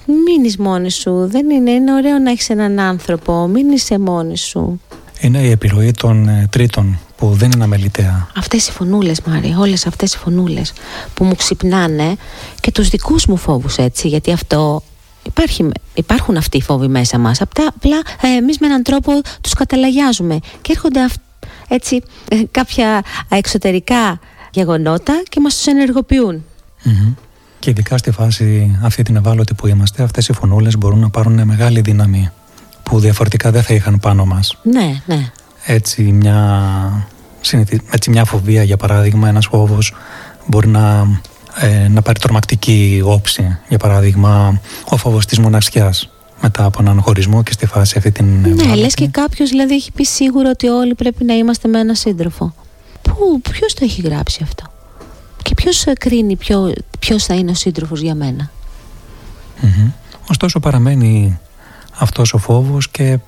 Μείνεις 0.06 0.58
μόνη 0.58 0.92
σου. 0.92 1.28
Δεν 1.28 1.50
είναι, 1.50 1.72
είναι 1.72 1.94
ωραίο 1.94 2.18
να 2.18 2.32
έχεις 2.32 2.50
έναν 2.50 2.80
άνθρωπο. 2.80 3.48
Μην 3.48 3.72
είσαι 3.72 4.00
μόνη 4.00 4.38
σου. 4.38 4.82
Είναι 5.24 5.40
η 5.40 5.50
επιρροή 5.50 5.92
των 5.92 6.28
ε, 6.28 6.48
τρίτων 6.50 7.00
που 7.16 7.34
δεν 7.34 7.52
είναι 7.52 7.64
αμεληταία. 7.64 8.28
Αυτές 8.38 8.68
οι 8.68 8.72
φωνούλες 8.72 9.22
Μάρη, 9.22 9.56
όλες 9.60 9.86
αυτές 9.86 10.14
οι 10.14 10.18
φωνούλες 10.18 10.74
που 11.14 11.24
μου 11.24 11.36
ξυπνάνε 11.36 12.16
και 12.60 12.72
τους 12.72 12.90
δικούς 12.90 13.26
μου 13.26 13.38
φόβους 13.38 13.78
έτσι, 13.78 14.08
γιατί 14.08 14.32
αυτό 14.32 14.84
Υπάρχει, 15.26 15.70
υπάρχουν 15.94 16.38
αυτοί 16.38 16.58
οι 16.58 16.62
φόβοι 16.62 16.88
μέσα 16.88 17.18
μας. 17.18 17.42
Απλά 17.42 18.02
ε, 18.22 18.28
εμείς 18.38 18.60
με 18.60 18.68
έναν 18.68 18.84
τρόπο 18.84 19.12
τους 19.42 19.54
καταλαγιάζουμε 19.54 20.40
και 20.62 20.72
έρχονται 20.72 21.00
έτσι 21.68 22.02
ε, 22.28 22.42
κάποια 22.52 23.04
εξωτερικά 23.30 24.20
γεγονότα 24.52 25.24
και 25.30 25.40
μας 25.40 25.56
τους 25.56 25.66
ενεργοποιούν. 25.66 26.44
Και 27.60 27.70
ειδικά 27.70 27.98
στη 27.98 28.12
φάση 28.12 28.80
αυτή 28.84 29.04
την 29.04 29.16
ευάλωτη 29.16 29.54
που 29.54 29.68
είμαστε 29.68 30.04
αυτές 30.04 30.28
οι 30.28 30.34
φωνούλες 30.34 30.78
μπορούν 30.78 31.00
να 31.00 31.10
πάρουν 31.10 31.46
μεγάλη 31.46 31.82
δύναμη 31.82 32.30
που 32.84 33.00
διαφορετικά 33.00 33.52
δεν 33.52 33.64
θα 33.64 33.74
είχαν 33.74 34.00
πάνω 34.00 34.26
μας. 34.26 34.58
Ναι, 34.64 35.02
ναι. 35.06 35.32
Έτσι 35.66 36.02
μια, 36.02 37.08
έτσι 37.92 38.10
μια 38.10 38.26
φοβία 38.26 38.64
για 38.64 38.78
παράδειγμα 38.78 39.28
ένας 39.28 39.46
φόβος 39.46 39.94
μπορεί 40.46 40.68
να, 40.68 41.08
ε, 41.60 41.88
να 41.88 42.02
πάρει 42.02 42.20
τρομακτική 42.20 43.02
όψη. 43.06 43.58
Για 43.70 43.78
παράδειγμα 43.78 44.62
ο 44.90 44.98
φόβος 44.98 45.26
της 45.26 45.40
μοναξιάς 45.40 46.10
μετά 46.42 46.66
από 46.66 46.78
έναν 46.82 47.02
χωρισμό 47.02 47.44
και 47.44 47.52
στη 47.52 47.66
φάση 47.66 47.98
αυτή 47.98 48.12
την 48.12 48.26
Ναι, 48.56 48.76
λες 48.76 48.94
και 48.94 49.08
κάποιος 49.08 49.50
δηλαδή 49.50 49.74
έχει 49.74 49.92
πει 49.92 50.04
σίγουρο 50.04 50.50
ότι 50.50 50.68
όλοι 50.68 50.96
πρέπει 50.96 51.24
να 51.24 51.34
είμαστε 51.34 51.68
με 51.68 51.80
έναν 51.80 51.96
σύντροφο. 51.96 52.54
Πού, 53.02 53.42
ποιος 53.52 53.74
το 53.74 53.80
έχει 53.84 54.02
γράψει 54.02 54.40
αυτό; 54.44 54.64
Και 55.42 55.54
ποιος 55.54 55.84
κρίνει 56.00 56.36
ποιο, 56.36 56.74
ποιος 57.00 57.24
θα 57.24 57.34
είναι 57.34 57.52
ο 57.52 57.54
σύντροφος 57.54 58.02
για 58.02 58.16
μένα; 58.16 58.52
Ωστόσο 60.30 60.60
παραμένει 60.60 61.40
αυτός 61.98 62.34
ο 62.34 62.38
φόβος 62.38 62.90
και 62.90 63.20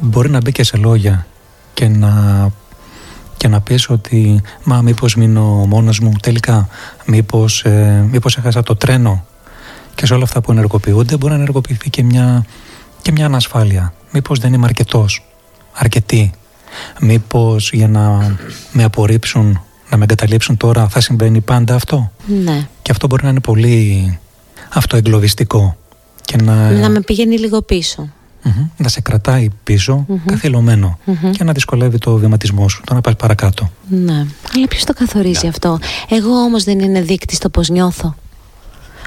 μπορεί 0.00 0.30
να 0.30 0.40
μπει 0.40 0.52
και 0.52 0.62
σε 0.62 0.76
λόγια 0.76 1.26
και 1.74 1.88
να, 1.88 2.48
και 3.36 3.48
να 3.48 3.60
πεις 3.60 3.88
ότι 3.88 4.42
μα 4.64 4.82
μήπως 4.82 5.14
μείνω 5.14 5.42
μόνος 5.68 6.00
μου 6.00 6.12
τελικά 6.20 6.68
μήπως, 7.06 7.64
ε, 7.64 8.06
μήπως 8.10 8.36
έχασα 8.36 8.62
το 8.62 8.76
τρένο 8.76 9.24
και 9.94 10.06
σε 10.06 10.14
όλα 10.14 10.24
αυτά 10.24 10.40
που 10.40 10.52
ενεργοποιούνται 10.52 11.16
μπορεί 11.16 11.32
να 11.32 11.38
ενεργοποιηθεί 11.38 11.90
και 11.90 12.02
μια, 12.02 12.44
και 13.02 13.12
μια 13.12 13.26
ανασφάλεια 13.26 13.92
μήπως 14.12 14.38
δεν 14.38 14.52
είμαι 14.52 14.66
αρκετός 14.66 15.24
αρκετή 15.72 16.32
μήπως 17.00 17.70
για 17.72 17.88
να 17.88 18.36
με 18.72 18.84
απορρίψουν 18.84 19.60
να 19.90 19.96
με 19.96 20.02
εγκαταλείψουν 20.02 20.56
τώρα, 20.56 20.88
θα 20.88 21.00
συμβαίνει 21.00 21.40
πάντα 21.40 21.74
αυτό. 21.74 22.10
Ναι. 22.26 22.68
Και 22.82 22.90
αυτό 22.90 23.06
μπορεί 23.06 23.22
να 23.22 23.28
είναι 23.28 23.40
πολύ 23.40 24.18
αυτοεγκλωβιστικό. 24.68 25.76
Και 26.30 26.36
να... 26.36 26.70
να 26.70 26.88
με 26.88 27.00
πηγαίνει 27.00 27.38
λίγο 27.38 27.62
πίσω. 27.62 28.08
Να 28.76 28.88
σε 28.88 29.00
κρατάει 29.00 29.48
πίσω, 29.64 30.06
καθυλωμένο 30.26 30.98
και 31.30 31.44
να 31.44 31.52
δυσκολεύει 31.52 31.98
το 31.98 32.16
βηματισμό 32.16 32.68
σου, 32.68 32.82
το 32.86 32.94
να 32.94 33.00
πάει 33.00 33.14
παρακάτω. 33.14 33.70
Ναι. 33.88 34.26
Αλλά 34.54 34.68
ποιος 34.68 34.84
το 34.84 34.92
καθορίζει 34.92 35.46
αυτό; 35.46 35.78
Εγώ 36.08 36.30
όμως 36.30 36.64
δεν 36.64 36.78
είναι 36.78 37.00
δείκτης 37.00 37.38
το 37.38 37.48
πώς 37.48 37.68
νιώθω. 37.68 38.14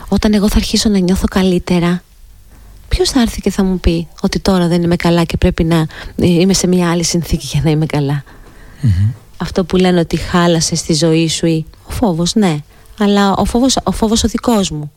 Όταν 0.08 0.34
εγώ 0.34 0.50
θα 0.50 0.56
αρχίσω 0.56 0.90
να 0.90 0.98
νιώθω 0.98 1.26
καλύτερα, 1.30 2.04
ποιος 2.88 3.10
θα 3.10 3.22
έρθει 3.22 3.42
και 3.42 3.52
θα 3.52 3.64
μου 3.64 3.80
πει 3.80 4.08
ότι 4.22 4.40
τώρα 4.40 4.68
δεν 4.68 4.84
είμαι 4.84 4.96
καλά 4.96 5.24
και 5.24 5.38
πρέπει 5.38 5.64
να 5.64 5.86
είμαι 6.16 6.54
σε 6.54 6.68
μια 6.68 6.92
άλλη 6.92 7.04
συνθήκη 7.04 7.48
για 7.52 7.62
να 7.64 7.70
είμαι 7.70 7.86
καλά; 7.86 8.24
Αυτό 9.38 9.64
που 9.64 9.78
λένε 9.78 10.00
ότι 10.00 10.18
χάλασες 10.18 10.80
στη 10.80 10.94
ζωή 10.94 11.30
σου 11.30 11.46
ή 11.46 11.66
ο 11.88 11.92
φόβος, 11.92 12.36
ναι. 12.36 12.58
Αλλά 13.00 13.34
ο 13.34 13.46
φόβος 13.46 13.78
ο, 13.84 13.92
φόβος 13.92 14.24
ο 14.24 14.28
δικός 14.28 14.72
μου. 14.72 14.92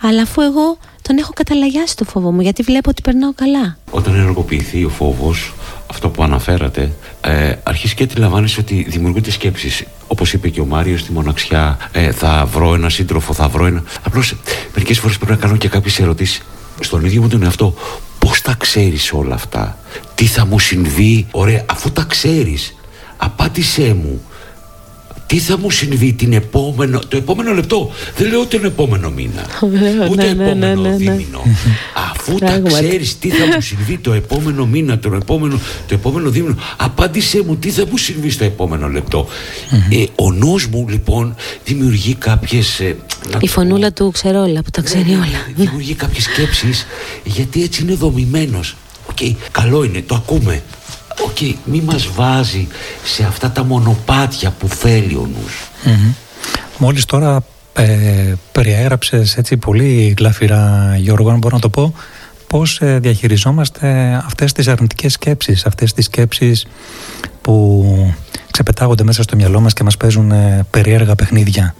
Αλλά 0.00 0.22
αφού 0.22 0.40
εγώ 0.40 0.78
τον 1.06 1.18
έχω 1.18 1.32
καταλαγιάσει 1.32 1.96
το 1.96 2.04
φόβο 2.04 2.32
μου, 2.32 2.40
γιατί 2.40 2.62
βλέπω 2.62 2.90
ότι 2.90 3.02
περνάω 3.02 3.32
καλά. 3.34 3.76
Όταν 3.90 4.14
ενεργοποιηθεί 4.14 4.84
ο 4.84 4.88
φόβος, 4.88 5.54
αυτό 5.90 6.08
που 6.08 6.22
αναφέρατε, 6.22 6.92
ε, 7.20 7.54
αρχίζει 7.62 7.94
και 7.94 8.02
αντιλαμβάνεσαι 8.02 8.60
ότι 8.60 8.86
δημιουργούνται 8.88 9.30
σκέψεις. 9.30 9.84
Όπως 10.06 10.32
είπε 10.32 10.48
και 10.48 10.60
ο 10.60 10.64
Μάριος 10.64 11.00
στη 11.00 11.12
μοναξιά, 11.12 11.78
ε, 11.92 12.12
θα 12.12 12.48
βρω 12.52 12.74
ένα 12.74 12.88
σύντροφο, 12.88 13.32
θα 13.32 13.48
βρω 13.48 13.66
ένα. 13.66 13.82
Απλώς 14.02 14.34
μερικές 14.74 14.98
φορές 14.98 15.16
πρέπει 15.16 15.32
να 15.32 15.38
κάνω 15.38 15.56
και 15.56 15.68
κάποιες 15.68 16.00
ερωτήσεις 16.00 16.42
στον 16.80 17.04
ίδιο 17.04 17.22
μου 17.22 17.28
τον 17.28 17.42
εαυτό. 17.42 17.74
Πώς 18.18 18.40
τα 18.42 18.54
ξέρεις 18.58 19.12
όλα 19.12 19.34
αυτά, 19.34 19.78
τι 20.14 20.26
θα 20.26 20.46
μου 20.46 20.58
συμβεί, 20.58 21.26
ωραία, 21.30 21.64
αφού 21.70 21.90
τα 21.92 22.02
ξέρεις, 22.08 22.74
απάντησέ 23.16 23.96
μου 24.02 24.22
τι 25.34 25.40
θα 25.40 25.58
μου 25.58 25.70
συμβεί 25.70 26.12
την 26.12 26.32
επόμενο, 26.32 26.98
το 27.08 27.16
επόμενο 27.16 27.52
λεπτό; 27.52 27.90
Δεν 28.16 28.28
λέω 28.28 28.46
τον 28.46 28.64
επόμενο 28.64 29.10
μήνα. 29.10 29.46
ούτε 30.10 30.22
ναι, 30.22 30.32
ναι, 30.32 30.44
επόμενο 30.44 30.80
ναι, 30.82 30.88
ναι, 30.88 30.96
δίμηνο. 30.96 31.42
Αφού 32.10 32.38
τα 32.38 32.62
ξέρεις 32.64 33.18
τι 33.18 33.28
θα 33.28 33.46
μου 33.46 33.60
συμβεί 33.60 33.98
το 33.98 34.12
επόμενο 34.12 34.66
μήνα, 34.66 34.98
το 34.98 35.14
επόμενο, 35.14 35.60
το 35.88 35.94
επόμενο 35.94 36.30
δίμηνο, 36.30 36.56
απάντησέ 36.76 37.42
μου 37.46 37.56
τι 37.56 37.70
θα 37.70 37.86
μου 37.90 37.96
συμβεί 37.96 38.30
στο 38.30 38.44
επόμενο 38.44 38.88
λεπτό. 38.88 39.28
Ε, 39.90 40.04
ο 40.14 40.32
νους 40.32 40.66
μου 40.66 40.86
λοιπόν 40.88 41.34
δημιουργεί 41.64 42.14
κάποιες. 42.14 42.82
Η 43.40 43.48
φωνούλα 43.48 43.92
του 43.92 44.10
ξερόλα 44.10 44.62
που 44.62 44.70
τα 44.70 44.82
ξέρει 44.82 45.10
όλα. 45.10 45.46
Δημιουργεί 45.54 45.94
κάποιες 45.94 46.24
σκέψεις 46.24 46.86
γιατί 47.24 47.62
έτσι 47.62 47.82
είναι 47.82 47.94
δομημένος. 47.94 48.76
Οκ, 49.10 49.18
καλό 49.52 49.84
είναι, 49.84 50.02
το 50.06 50.14
ακούμε. 50.14 50.62
OK, 51.20 51.36
okay, 51.40 51.54
μη 51.64 51.80
μας 51.80 52.08
βάζει 52.14 52.68
σε 53.04 53.24
αυτά 53.24 53.50
τα 53.50 53.64
μονοπάτια 53.64 54.50
που 54.50 54.68
θέλει 54.68 55.14
ο 55.14 55.28
νους. 55.34 55.70
Μόλις 56.78 57.04
τώρα 57.04 57.44
ε, 57.72 58.32
περιέγραψες 58.52 59.36
έτσι 59.36 59.56
πολύ 59.56 60.14
γλαφυρά 60.18 60.94
Γιώργο, 60.98 61.30
αν 61.30 61.38
μπορώ 61.38 61.54
να 61.54 61.60
το 61.60 61.68
πω, 61.68 61.94
πώς 62.46 62.80
ε, 62.80 62.98
διαχειριζόμαστε 62.98 64.20
αυτές 64.26 64.52
τις 64.52 64.68
αρνητικές 64.68 65.12
σκέψεις, 65.12 65.66
αυτές 65.66 65.92
τις 65.92 66.04
σκέψεις 66.04 66.66
που 67.40 68.16
ξεπετάγονται 68.50 69.02
μέσα 69.04 69.22
στο 69.22 69.36
μυαλό 69.36 69.60
μας 69.60 69.72
και 69.72 69.84
μας 69.84 69.96
παίζουν 69.96 70.30
ε, 70.30 70.66
περίεργα 70.70 71.14
παιχνίδια. 71.14 71.74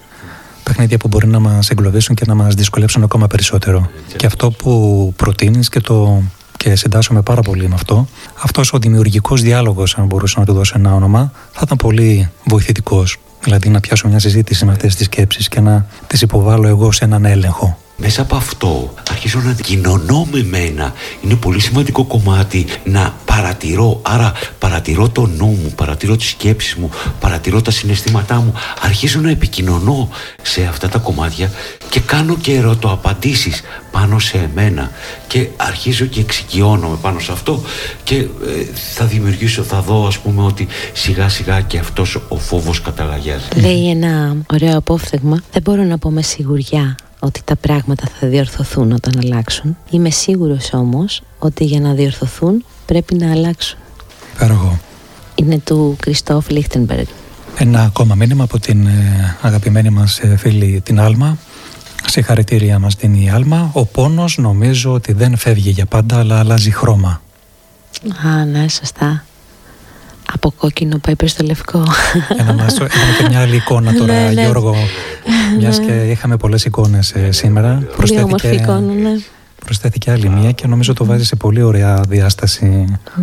Παιχνίδια 0.63 0.99
που 0.99 1.09
μπορεί 1.09 1.27
να 1.27 1.39
μας 1.39 1.71
εγκλωβίσουν 1.71 2.15
και 2.15 2.25
να 2.27 2.35
μας 2.35 2.55
δυσκολέψουν 2.55 3.03
ακόμα 3.03 3.27
περισσότερο. 3.27 3.91
Και 4.17 4.27
αυτό 4.27 4.51
που 4.51 5.13
προτείνεις 5.17 5.69
και 5.69 5.81
το 5.81 6.23
και 6.65 6.77
συντάσσομαι 6.77 7.23
πάρα 7.23 7.43
πολύ 7.43 7.69
με 7.69 7.75
αυτό. 7.75 8.07
Αυτός 8.43 8.73
ο 8.73 8.79
δημιουργικός 8.79 9.43
διάλογος, 9.43 9.99
αν 9.99 10.07
μπορούσα 10.07 10.41
να 10.41 10.47
του 10.47 10.53
δώσω 10.53 10.75
ένα 10.77 10.95
όνομα, 10.95 11.33
θα 11.53 11.61
ήταν 11.65 11.77
πολύ 11.77 12.31
βοηθητικός. 12.45 13.19
Δηλαδή 13.43 13.69
να 13.69 13.81
πιάσω 13.81 14.09
μια 14.09 14.19
συζήτηση 14.19 14.65
με 14.65 14.73
αυτές 14.73 14.97
τις 14.97 15.07
σκέψεις 15.07 15.49
και 15.49 15.61
να 15.61 15.87
τις 16.07 16.21
υποβάλω 16.23 16.69
εγώ 16.69 16.93
σε 16.93 17.05
έναν 17.05 17.25
έλεγχο. 17.25 17.79
Μέσα 17.97 18.23
από 18.23 18.37
αυτό 18.37 18.95
αρχίζω 19.11 19.41
να 19.41 19.53
κοινωνώ 19.53 20.27
με 20.31 20.43
μένα. 20.43 20.93
Είναι 21.25 21.35
πολύ 21.35 21.61
σημαντικό 21.61 22.05
κομμάτι 22.05 22.67
να 22.85 23.15
παρατηρώ. 23.25 24.01
Άρα 24.03 24.33
παρατηρώ 24.59 25.09
το 25.09 25.27
νου 25.27 25.47
μου, 25.47 25.73
παρατηρώ 25.77 26.17
τις 26.17 26.29
σκέψεις 26.29 26.75
μου, 26.75 26.91
παρατηρώ 27.21 27.63
τα 27.63 27.71
συναισθήματά 27.71 28.35
μου. 28.35 28.53
Αρχίζω 28.81 29.21
να 29.21 29.31
επικοινωνώ 29.31 30.09
σε 30.43 30.65
αυτά 30.65 30.89
τα 30.89 30.99
κομμάτια 30.99 31.51
και 31.89 32.01
κάνω 32.01 32.37
και 32.37 32.55
ερωτοαπαντήσεις 32.55 33.63
πάνω 33.91 34.19
σε 34.19 34.39
εμένα. 34.39 34.91
Και 35.27 35.49
αρχίζω 35.57 36.05
και 36.05 36.21
εξοικειώνομαι 36.21 36.97
πάνω 37.03 37.19
σε 37.19 37.33
αυτό 37.33 37.63
και 38.05 38.17
ε, 38.17 38.27
θα 38.95 39.05
δημιουργήσω, 39.05 39.63
θα 39.63 39.81
δω 39.81 40.07
ας 40.07 40.19
πούμε 40.19 40.43
ότι 40.43 40.67
σιγά 40.93 41.29
σιγά 41.29 41.61
και 41.61 41.79
αυτός 41.79 42.19
ο 42.29 42.37
φόβος 42.37 42.81
καταλαγιάζει. 42.81 43.45
Λέει 43.57 43.89
ένα 43.91 44.37
ωραίο 44.53 44.77
απόφθεγμα. 44.77 45.43
Δεν 45.53 45.63
μπορώ 45.63 45.83
να 45.83 45.99
πω 45.99 46.11
με 46.11 46.23
σιγουριά 46.23 46.97
ότι 47.25 47.41
τα 47.45 47.57
πράγματα 47.57 48.05
θα 48.21 48.27
διορθωθούν 48.29 48.93
όταν 48.93 49.19
αλλάξουν. 49.23 49.77
Είμαι 49.91 50.11
σίγουρος 50.11 50.73
όμως 50.73 51.23
ότι 51.39 51.65
για 51.65 51.81
να 51.81 51.93
διορθωθούν 51.93 52.65
πρέπει 52.87 53.15
να 53.15 53.31
αλλάξουν. 53.31 53.79
Πέραγω. 54.39 54.79
Είναι 55.35 55.59
του 55.59 55.97
Κριστόφ 56.01 56.49
Λίχτενμπεργκ. 56.49 57.07
Ένα 57.59 57.83
ακόμα 57.83 58.15
μήνυμα 58.15 58.45
από 58.45 58.59
την 58.59 58.87
ε, 58.87 59.37
αγαπημένη 59.41 59.91
μας 59.91 60.19
ε, 60.19 60.37
φίλη 60.37 60.81
την 60.85 61.01
Άλμα. 61.01 61.39
Συγχαρητήρια 62.07 62.79
μας 62.79 62.97
την 62.97 63.15
η 63.15 63.31
Άλμα. 63.31 63.71
Ο 63.73 63.85
πόνος 63.85 64.39
νομίζω 64.39 64.93
ότι 64.93 65.13
δεν 65.13 65.37
φεύγει 65.37 65.71
για 65.71 65.87
πάντα 65.87 66.19
αλλά 66.19 66.39
αλλάζει 66.39 66.71
χρώμα. 66.71 67.21
Α, 68.27 68.45
ναι, 68.45 68.69
σωστά. 68.69 69.25
Από 70.35 70.53
κόκκινο 70.59 70.99
πάει 70.99 71.17
προς 71.17 71.35
το 71.35 71.45
λευκό. 71.45 71.83
Ένα 72.39 72.53
μας, 72.53 72.75
έχουμε 72.75 72.89
και 73.19 73.27
μια 73.29 73.41
άλλη 73.41 73.57
εικόνα 73.57 73.93
τώρα, 73.95 74.13
Ναι, 74.13 74.31
ναι. 74.31 74.43
Γιώργο. 74.43 74.75
Μιας 75.59 75.79
και 75.79 75.93
είχαμε 75.93 76.37
πολλές 76.37 76.65
εικόνες 76.65 77.13
ε, 77.13 77.33
σήμερα. 77.33 77.83
Πολύ 77.97 78.23
όμορφη 78.23 78.55
εικόνα, 78.55 78.81
ναι. 78.81 79.11
προσθέθηκε 79.65 80.11
άλλη 80.11 80.29
μία 80.29 80.51
και 80.53 80.67
νομίζω 80.67 80.93
το 80.93 81.05
βάζει 81.05 81.25
σε 81.25 81.37
πολύ 81.37 81.63
ωραία 81.63 82.01
διάσταση 82.09 82.67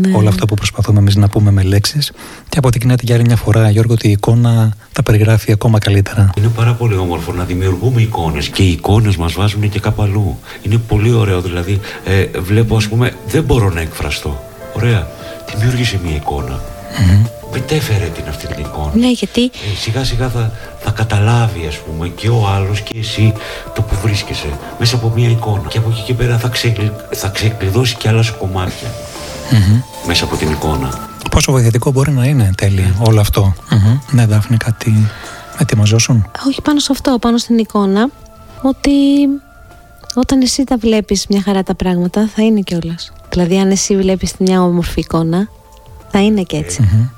Ναι. 0.01 0.15
όλο 0.15 0.29
αυτό 0.29 0.45
που 0.45 0.55
προσπαθούμε 0.55 0.99
εμείς 0.99 1.15
να 1.15 1.27
πούμε 1.27 1.51
με 1.51 1.61
λέξεις 1.61 2.11
και 2.49 2.57
αποδεικνύεται 2.57 3.01
για 3.05 3.15
άλλη 3.15 3.23
μια 3.23 3.35
φορά 3.35 3.69
Γιώργο 3.69 3.93
ότι 3.93 4.07
η 4.07 4.11
εικόνα 4.11 4.73
τα 4.93 5.03
περιγράφει 5.03 5.51
ακόμα 5.51 5.79
καλύτερα. 5.79 6.29
Είναι 6.38 6.47
πάρα 6.55 6.73
πολύ 6.73 6.95
όμορφο 6.95 7.31
να 7.33 7.43
δημιουργούμε 7.43 8.01
εικόνες 8.01 8.47
και 8.47 8.63
οι 8.63 8.71
εικόνες 8.71 9.15
μας 9.15 9.33
βάζουν 9.33 9.69
και 9.69 9.79
κάπου 9.79 10.01
αλλού. 10.01 10.38
Είναι 10.61 10.77
πολύ 10.77 11.11
ωραίο 11.13 11.41
δηλαδή. 11.41 11.79
Ε, 12.05 12.39
βλέπω 12.39 12.75
ας 12.75 12.88
πούμε 12.88 13.11
δεν 13.27 13.43
μπορώ 13.43 13.69
να 13.69 13.81
εκφραστώ. 13.81 14.43
Ωραία. 14.75 15.07
Δημιούργησε 15.55 15.99
μια 16.05 16.15
εικόνα. 16.15 16.59
Μετέφερε 17.53 18.05
την 18.05 18.23
αυτή 18.27 18.47
την 18.47 18.59
εικόνα. 18.59 18.91
Ναι, 18.93 19.11
γιατί 19.11 19.43
Ε, 19.43 19.76
σιγά 19.80 20.03
σιγά 20.03 20.30
θα, 20.30 20.51
θα 20.80 20.91
καταλάβει 20.91 21.65
ας 21.68 21.77
πούμε 21.77 22.07
και 22.07 22.30
ο 22.30 22.47
άλλος 22.55 22.81
και 22.81 22.97
εσύ 22.97 23.34
το 23.73 23.81
που 23.81 23.95
βρίσκεσαι 24.03 24.47
μέσα 24.80 24.95
από 24.95 25.11
μια 25.15 25.30
εικόνα 25.30 25.68
και 25.68 25.77
από 25.77 25.89
εκεί 25.89 26.01
και 26.01 26.13
πέρα 26.13 26.38
θα, 26.38 26.47
ξεκλει, 26.47 26.91
θα 27.11 27.27
ξεκλειδώσει 27.27 27.95
και 27.95 28.07
άλλα 28.07 28.22
σου 28.22 28.38
κομμάτια 28.38 28.88
μέσα 30.07 30.23
από 30.23 30.35
την 30.35 30.51
εικόνα. 30.51 31.09
Πόσο 31.31 31.51
βοηθητικό 31.51 31.91
μπορεί 31.91 32.11
να 32.11 32.26
είναι 32.26 32.43
εν 32.43 32.55
τέλει 32.55 32.95
όλο 32.99 33.19
αυτό; 33.19 33.53
Μμμ. 33.69 33.97
Ναι 34.11 34.26
Δάφνη 34.26 34.57
κάτι 34.57 35.09
ετοιμαζόσουν; 35.59 36.31
όχι 36.47 36.61
πάνω 36.61 36.80
σε 36.80 36.91
αυτό, 36.91 37.18
πάνω 37.22 37.38
στην 37.38 37.57
εικόνα, 37.57 38.09
ότι 38.61 38.91
όταν 40.15 40.41
εσύ 40.41 40.63
τα 40.63 40.77
βλέπεις 40.77 41.26
μια 41.30 41.41
χαρά 41.41 41.63
τα 41.63 41.76
πράγματα 41.76 42.30
θα 42.35 42.43
είναι 42.43 42.59
κιόλας. 42.59 43.11
Δηλαδή 43.30 43.59
αν 43.59 43.72
εσύ 43.72 43.97
βλέπεις 43.97 44.34
μια 44.39 44.63
όμορφη 44.63 44.99
εικόνα 44.99 45.49
θα 46.11 46.19
είναι 46.19 46.41
και 46.41 46.57
έτσι. 46.57 47.09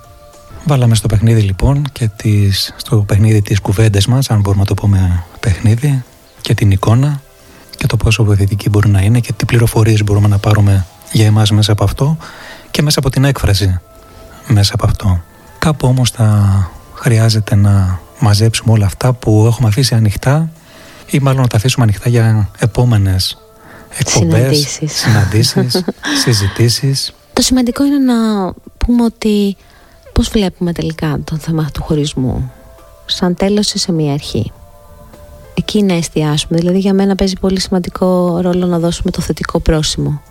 Βάλαμε 0.65 0.95
στο 0.95 1.07
παιχνίδι 1.07 1.41
λοιπόν 1.41 1.85
και 1.91 2.09
τις, 2.15 2.73
στο 2.77 2.97
παιχνίδι 2.97 3.41
τις 3.41 3.59
κουβέντες 3.59 4.05
μας, 4.07 4.29
αν 4.29 4.39
μπορούμε 4.39 4.61
να 4.61 4.67
το 4.67 4.73
πούμε 4.73 5.23
παιχνίδι, 5.39 6.03
και 6.43 6.53
την 6.53 6.71
εικόνα 6.71 7.21
και 7.77 7.87
το 7.87 7.97
πόσο 7.97 8.23
βοηθητική 8.23 8.69
μπορεί 8.69 8.89
να 8.89 9.01
είναι 9.01 9.19
και 9.19 9.33
τι 9.33 9.45
πληροφορίες 9.45 10.03
μπορούμε 10.03 10.27
να 10.27 10.37
πάρουμε 10.37 10.85
για 11.11 11.25
εμάς 11.25 11.51
μέσα 11.51 11.71
από 11.71 11.83
αυτό 11.83 12.17
και 12.71 12.81
μέσα 12.81 12.99
από 12.99 13.09
την 13.09 13.23
έκφραση 13.23 13.79
μέσα 14.47 14.73
από 14.73 14.85
αυτό. 14.85 15.23
Κάπου 15.59 15.87
όμως 15.87 16.09
θα 16.09 16.69
χρειάζεται 16.93 17.55
να 17.55 17.99
μαζέψουμε 18.19 18.73
όλα 18.73 18.85
αυτά 18.85 19.13
που 19.13 19.45
έχουμε 19.47 19.67
αφήσει 19.67 19.95
ανοιχτά 19.95 20.49
ή 21.09 21.19
μάλλον 21.19 21.41
να 21.41 21.47
τα 21.47 21.57
αφήσουμε 21.57 21.83
ανοιχτά 21.83 22.09
για 22.09 22.49
επόμενες 22.59 23.37
εκπομπές, 23.97 24.39
Συναντήσεις. 24.39 24.91
συναντήσεις 24.93 25.83
συζητήσεις. 26.23 27.13
Το 27.33 27.41
σημαντικό 27.41 27.85
είναι 27.85 27.97
να 27.97 28.51
πούμε 28.77 29.03
ότι 29.03 29.55
πώς 30.13 30.29
βλέπουμε 30.29 30.71
τελικά 30.71 31.19
το 31.23 31.35
θέμα 31.35 31.69
του 31.73 31.83
χωρισμού 31.83 32.51
σαν 33.05 33.35
τέλος 33.35 33.73
ή 33.73 33.77
σε 33.79 33.91
μια 33.91 34.13
αρχή. 34.13 34.51
Εκεί 35.53 35.83
να 35.83 35.93
εστιάσουμε. 35.93 36.59
Δηλαδή 36.59 36.79
για 36.79 36.93
μένα 36.93 37.15
παίζει 37.15 37.35
πολύ 37.39 37.59
σημαντικό 37.59 38.39
ρόλο 38.41 38.65
να 38.65 38.79
δώσουμε 38.79 39.11
το 39.11 39.21
θετικό 39.21 39.59
πρόσημο. 39.59 40.21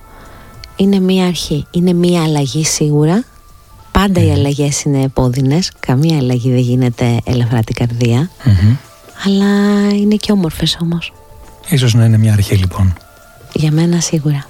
Είναι 0.77 0.99
μια 0.99 1.27
αρχή. 1.27 1.67
Είναι 1.71 1.93
μια 1.93 2.23
αλλαγή 2.23 2.65
σίγουρα. 2.65 3.25
Πάντα 3.93 4.25
οι 4.25 4.33
αλλαγές 4.33 4.83
είναι 4.83 5.03
επώδυνες. 5.03 5.73
Καμία 5.81 6.17
αλλαγή 6.17 6.51
δεν 6.51 6.61
γίνεται 6.61 7.21
ελαφρά 7.25 7.61
την 7.63 7.75
καρδία. 7.75 8.31
Μμμ. 8.45 8.77
Αλλά 9.27 9.47
είναι 9.95 10.15
και 10.15 10.33
όμορφες 10.33 10.79
όμως. 10.83 11.13
Ίσως 11.69 11.95
να 11.95 12.05
είναι 12.05 12.19
μια 12.19 12.33
αρχή 12.33 12.55
λοιπόν. 12.55 12.95
Για 13.53 13.73
μένα 13.73 14.01
σίγουρα. 14.01 14.47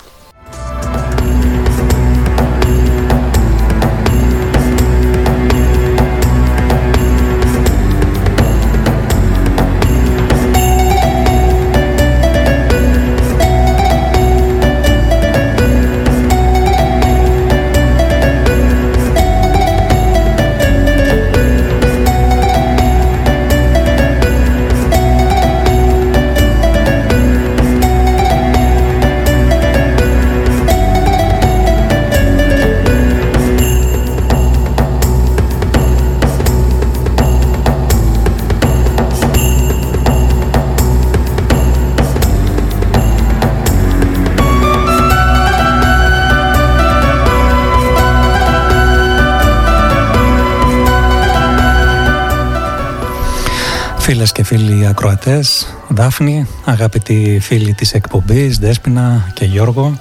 Ακροατές, 54.93 55.75
Δάφνη, 55.89 56.47
αγαπητοί 56.65 57.39
φίλοι 57.43 57.75
της 57.75 57.93
εκπομπής, 57.93 58.59
Δέσποινα 58.59 59.31
και 59.35 59.45
Γιώργο, 59.45 60.01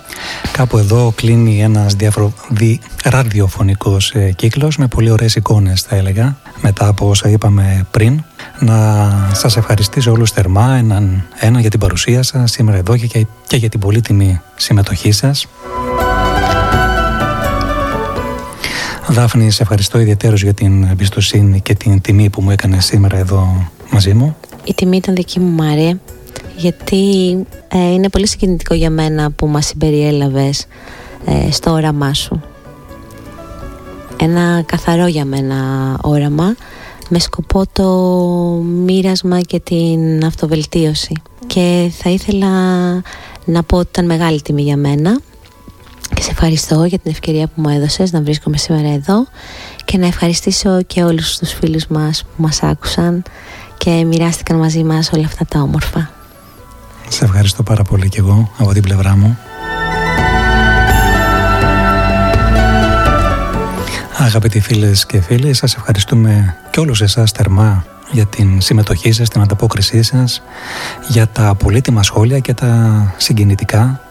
κάπου 0.52 0.78
εδώ 0.78 1.14
κλείνει 1.16 1.62
ένας 1.62 1.94
διαφρο... 1.94 2.34
δι... 2.50 2.80
ραδιοφωνικός 3.04 4.12
ε, 4.12 4.32
κύκλος 4.36 4.78
με 4.78 4.88
πολύ 4.88 5.12
ωραίες 5.12 5.36
εικόνες 5.36 5.82
θα 5.82 5.96
έλεγα, 5.96 6.38
μετά 6.62 6.88
από 6.88 7.10
όσα 7.10 7.30
είπαμε 7.30 7.86
πριν. 7.92 8.24
Να 8.60 9.10
σας 9.34 9.58
ευχαριστήσω 9.58 10.12
όλους 10.12 10.32
θερμά, 10.32 10.76
έναν, 10.76 11.24
ένα 11.40 11.60
για 11.60 11.70
την 11.70 11.80
παρουσία 11.80 12.24
σας 12.24 12.52
σήμερα 12.52 12.78
εδώ 12.78 12.98
και, 12.98 13.26
και 13.48 13.58
για 13.58 13.70
την 13.70 13.80
πολύτιμη 13.80 14.42
συμμετοχή 14.56 15.12
σας. 15.12 15.48
Δάφνη, 19.08 19.52
σε 19.52 19.62
ευχαριστώ 19.62 20.00
ιδιαίτερως 20.00 20.44
για 20.44 20.54
την 20.54 20.84
εμπιστοσύνη 20.84 21.62
και 21.62 21.76
την 21.76 22.02
τιμή 22.02 22.30
που 22.30 22.42
μου 22.42 22.52
έκανες 22.52 22.86
σήμερα 22.86 23.18
εδώ 23.18 23.68
μαζί 23.90 24.14
μου. 24.14 24.36
Η 24.64 24.74
τιμή 24.74 24.98
ήταν 24.98 25.16
δική 25.16 25.40
μου 25.40 25.64
Μάρια 25.64 26.00
γιατί 26.58 27.36
ε, 27.68 27.92
είναι 27.92 28.10
πολύ 28.10 28.28
συγκινητικό 28.28 28.74
για 28.74 28.90
μένα 28.90 29.32
που 29.32 29.48
μας 29.48 29.66
συμπεριέλαβες 29.66 30.66
ε, 31.26 31.52
στο 31.52 31.72
όραμά 31.72 32.14
σου. 32.14 32.42
Ένα 34.18 34.64
καθαρό 34.66 35.08
για 35.08 35.26
μένα 35.26 35.56
όραμα 36.02 36.56
με 37.10 37.20
σκοπό 37.20 37.64
το 37.72 37.88
μοίρασμα 38.64 39.40
και 39.40 39.60
την 39.60 40.26
αυτοβελτίωση. 40.26 41.14
Και 41.48 41.92
θα 41.98 42.10
ήθελα 42.10 42.48
να 43.46 43.64
πω 43.64 43.78
ότι 43.78 43.88
ήταν 43.92 44.06
μεγάλη 44.06 44.42
τιμή 44.42 44.62
για 44.62 44.78
μένα 44.78 45.20
και 46.16 46.22
σε 46.22 46.32
ευχαριστώ 46.32 46.84
για 46.84 47.00
την 47.00 47.12
ευκαιρία 47.12 47.48
που 47.48 47.62
μου 47.62 47.70
έδωσες 47.70 48.12
να 48.12 48.22
βρίσκομαι 48.22 48.58
σήμερα 48.58 48.90
εδώ 48.90 49.28
και 49.86 49.98
να 49.98 50.08
ευχαριστήσω 50.08 50.82
και 50.82 51.04
όλους 51.04 51.38
τους 51.38 51.54
φίλους 51.54 51.88
μας 51.88 52.24
που 52.24 52.42
μας 52.42 52.64
άκουσαν 52.64 53.24
και 53.84 54.06
μοιράστηκαν 54.06 54.58
μαζί 54.58 54.84
μας 54.84 55.12
όλα 55.14 55.26
αυτά 55.26 55.46
τα 55.46 55.62
όμορφα. 55.62 56.10
Σε 57.08 57.26
ευχαριστώ 57.26 57.64
πάρα 57.64 57.84
πολύ 57.84 58.10
και 58.10 58.20
εγώ 58.20 58.52
από 58.58 58.74
την 58.74 58.82
πλευρά 58.82 59.16
μου. 59.16 59.38
Αγαπητοί 64.18 64.60
φίλες 64.60 65.06
και 65.06 65.22
φίλοι, 65.22 65.54
σας 65.54 65.76
ευχαριστούμε 65.76 66.56
και 66.70 66.80
όλους 66.80 67.02
εσάς 67.02 67.32
θερμά 67.32 67.86
για 68.12 68.26
την 68.26 68.62
συμμετοχή 68.62 69.12
σας, 69.12 69.30
την 69.30 69.42
ανταπόκρισή 69.42 70.02
σας, 70.02 70.42
για 71.08 71.28
τα 71.28 71.56
πολύτιμα 71.56 72.04
σχόλια 72.04 72.40
και 72.40 72.54
τα 72.54 73.14
συγκινητικά 73.18 74.02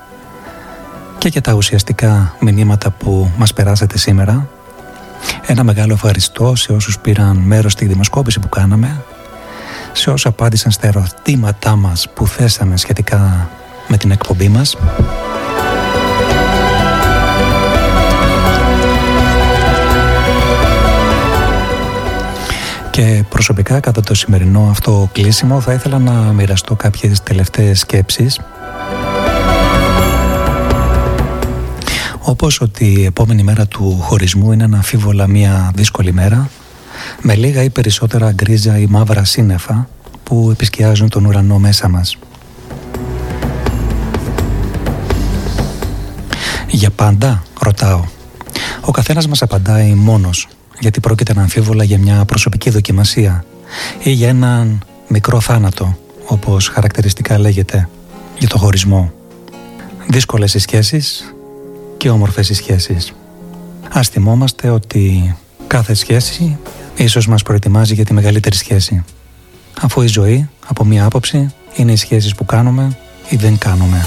και 1.18 1.28
για 1.28 1.40
τα 1.40 1.52
ουσιαστικά 1.52 2.34
μηνύματα 2.40 2.90
που 2.90 3.30
μας 3.36 3.52
περάσατε 3.52 3.98
σήμερα. 3.98 4.48
Ένα 5.46 5.64
μεγάλο 5.64 5.92
ευχαριστώ 5.92 6.56
σε 6.56 6.72
όσους 6.72 6.98
πήραν 6.98 7.36
μέρος 7.36 7.72
στη 7.72 7.86
δημοσκόπηση 7.86 8.40
που 8.40 8.48
κάναμε 8.48 9.04
σε 9.92 10.10
όσους 10.10 10.26
απάντησαν 10.26 10.70
στα 10.70 10.86
ερωτήματά 10.86 11.76
μας 11.76 12.08
που 12.14 12.26
θέσαμε 12.26 12.76
σχετικά 12.76 13.48
με 13.88 13.96
την 13.96 14.10
εκπομπή 14.10 14.48
μας. 14.48 14.76
Και 22.90 23.24
προσωπικά 23.28 23.80
κατά 23.80 24.00
το 24.00 24.14
σημερινό 24.14 24.68
αυτό 24.70 25.08
κλείσιμο 25.12 25.60
θα 25.60 25.72
ήθελα 25.72 25.98
να 25.98 26.12
μοιραστώ 26.12 26.74
κάποιες 26.74 27.22
τελευταίες 27.22 27.80
σκέψεις 27.80 28.40
όπως 32.20 32.60
ότι 32.60 32.84
η 32.84 33.04
επόμενη 33.04 33.42
μέρα 33.42 33.66
του 33.66 33.98
χωρισμού 34.00 34.52
είναι 34.52 34.64
αναμφίβολα 34.64 35.26
μια 35.26 35.70
δύσκολη 35.74 36.12
μέρα 36.12 36.50
με 37.22 37.34
λίγα 37.34 37.62
ή 37.62 37.70
περισσότερα 37.70 38.32
γκρίζα 38.32 38.78
ή 38.78 38.86
μαύρα 38.86 39.24
σύννεφα 39.24 39.88
που 40.22 40.48
επισκιάζουν 40.52 41.08
τον 41.08 41.24
ουρανό 41.24 41.58
μέσα 41.58 41.88
μας. 41.88 42.16
Για 46.68 46.90
πάντα, 46.90 47.42
ρωτάω. 47.60 48.04
Ο 48.80 48.90
καθένας 48.90 49.26
μας 49.26 49.42
απαντάει 49.42 49.94
μόνος, 49.94 50.48
γιατί 50.78 51.00
πρόκειται 51.00 51.34
να 51.34 51.42
αμφίβολα 51.42 51.84
για 51.84 51.98
μια 51.98 52.24
προσωπική 52.24 52.70
δοκιμασία 52.70 53.44
ή 54.02 54.10
για 54.10 54.28
έναν 54.28 54.84
μικρό 55.08 55.40
θάνατο, 55.40 55.98
όπως 56.26 56.68
χαρακτηριστικά 56.68 57.38
λέγεται, 57.38 57.88
για 58.38 58.48
το 58.48 58.58
χωρισμό. 58.58 59.12
Δύσκολες 60.08 60.54
οι 60.54 60.58
σχέσεις 60.58 61.34
και 61.96 62.10
όμορφες 62.10 62.48
οι 62.48 62.54
σχέσεις. 62.54 63.12
Ας 63.90 64.08
θυμόμαστε 64.08 64.68
ότι 64.68 65.36
κάθε 65.66 65.94
σχέση 65.94 66.58
ίσως 67.04 67.26
μας 67.26 67.42
προετοιμάζει 67.42 67.94
για 67.94 68.04
τη 68.04 68.12
μεγαλύτερη 68.12 68.56
σχέση. 68.56 69.04
Αφού 69.80 70.02
η 70.02 70.06
ζωή, 70.06 70.48
από 70.66 70.84
μία 70.84 71.04
άποψη, 71.04 71.54
είναι 71.76 71.92
οι 71.92 71.96
σχέσεις 71.96 72.34
που 72.34 72.44
κάνουμε 72.44 72.96
ή 73.28 73.36
δεν 73.36 73.58
κάνουμε. 73.58 74.06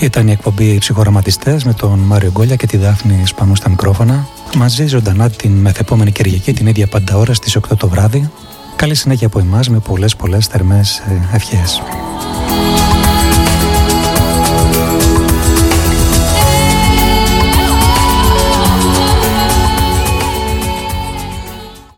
Ήταν 0.00 0.28
η 0.28 0.30
εκπομπή 0.30 0.78
«Ψυχοραματιστές» 0.78 1.64
με 1.64 1.72
τον 1.72 1.98
Μάριο 1.98 2.30
Γκόλια 2.30 2.56
και 2.56 2.66
τη 2.66 2.76
Δάφνη 2.76 3.22
Σπανού 3.26 3.56
στα 3.56 3.68
μικρόφωνα. 3.68 4.26
Μαζί 4.56 4.86
ζωντανά 4.86 5.30
την 5.30 5.52
μεθεπόμενη 5.52 6.12
Κυριακή 6.12 6.52
την 6.52 6.66
ίδια 6.66 6.86
πάντα 6.86 7.16
ώρα 7.16 7.34
στις 7.34 7.56
8 7.56 7.76
το 7.76 7.88
βράδυ. 7.88 8.30
Καλή 8.76 8.94
συνέχεια 8.94 9.26
από 9.26 9.38
εμάς 9.38 9.68
με 9.68 9.78
πολλές 9.78 10.16
πολλές 10.16 10.46
θερμές 10.46 10.98
ε, 10.98 11.36
ευχές. 11.36 11.82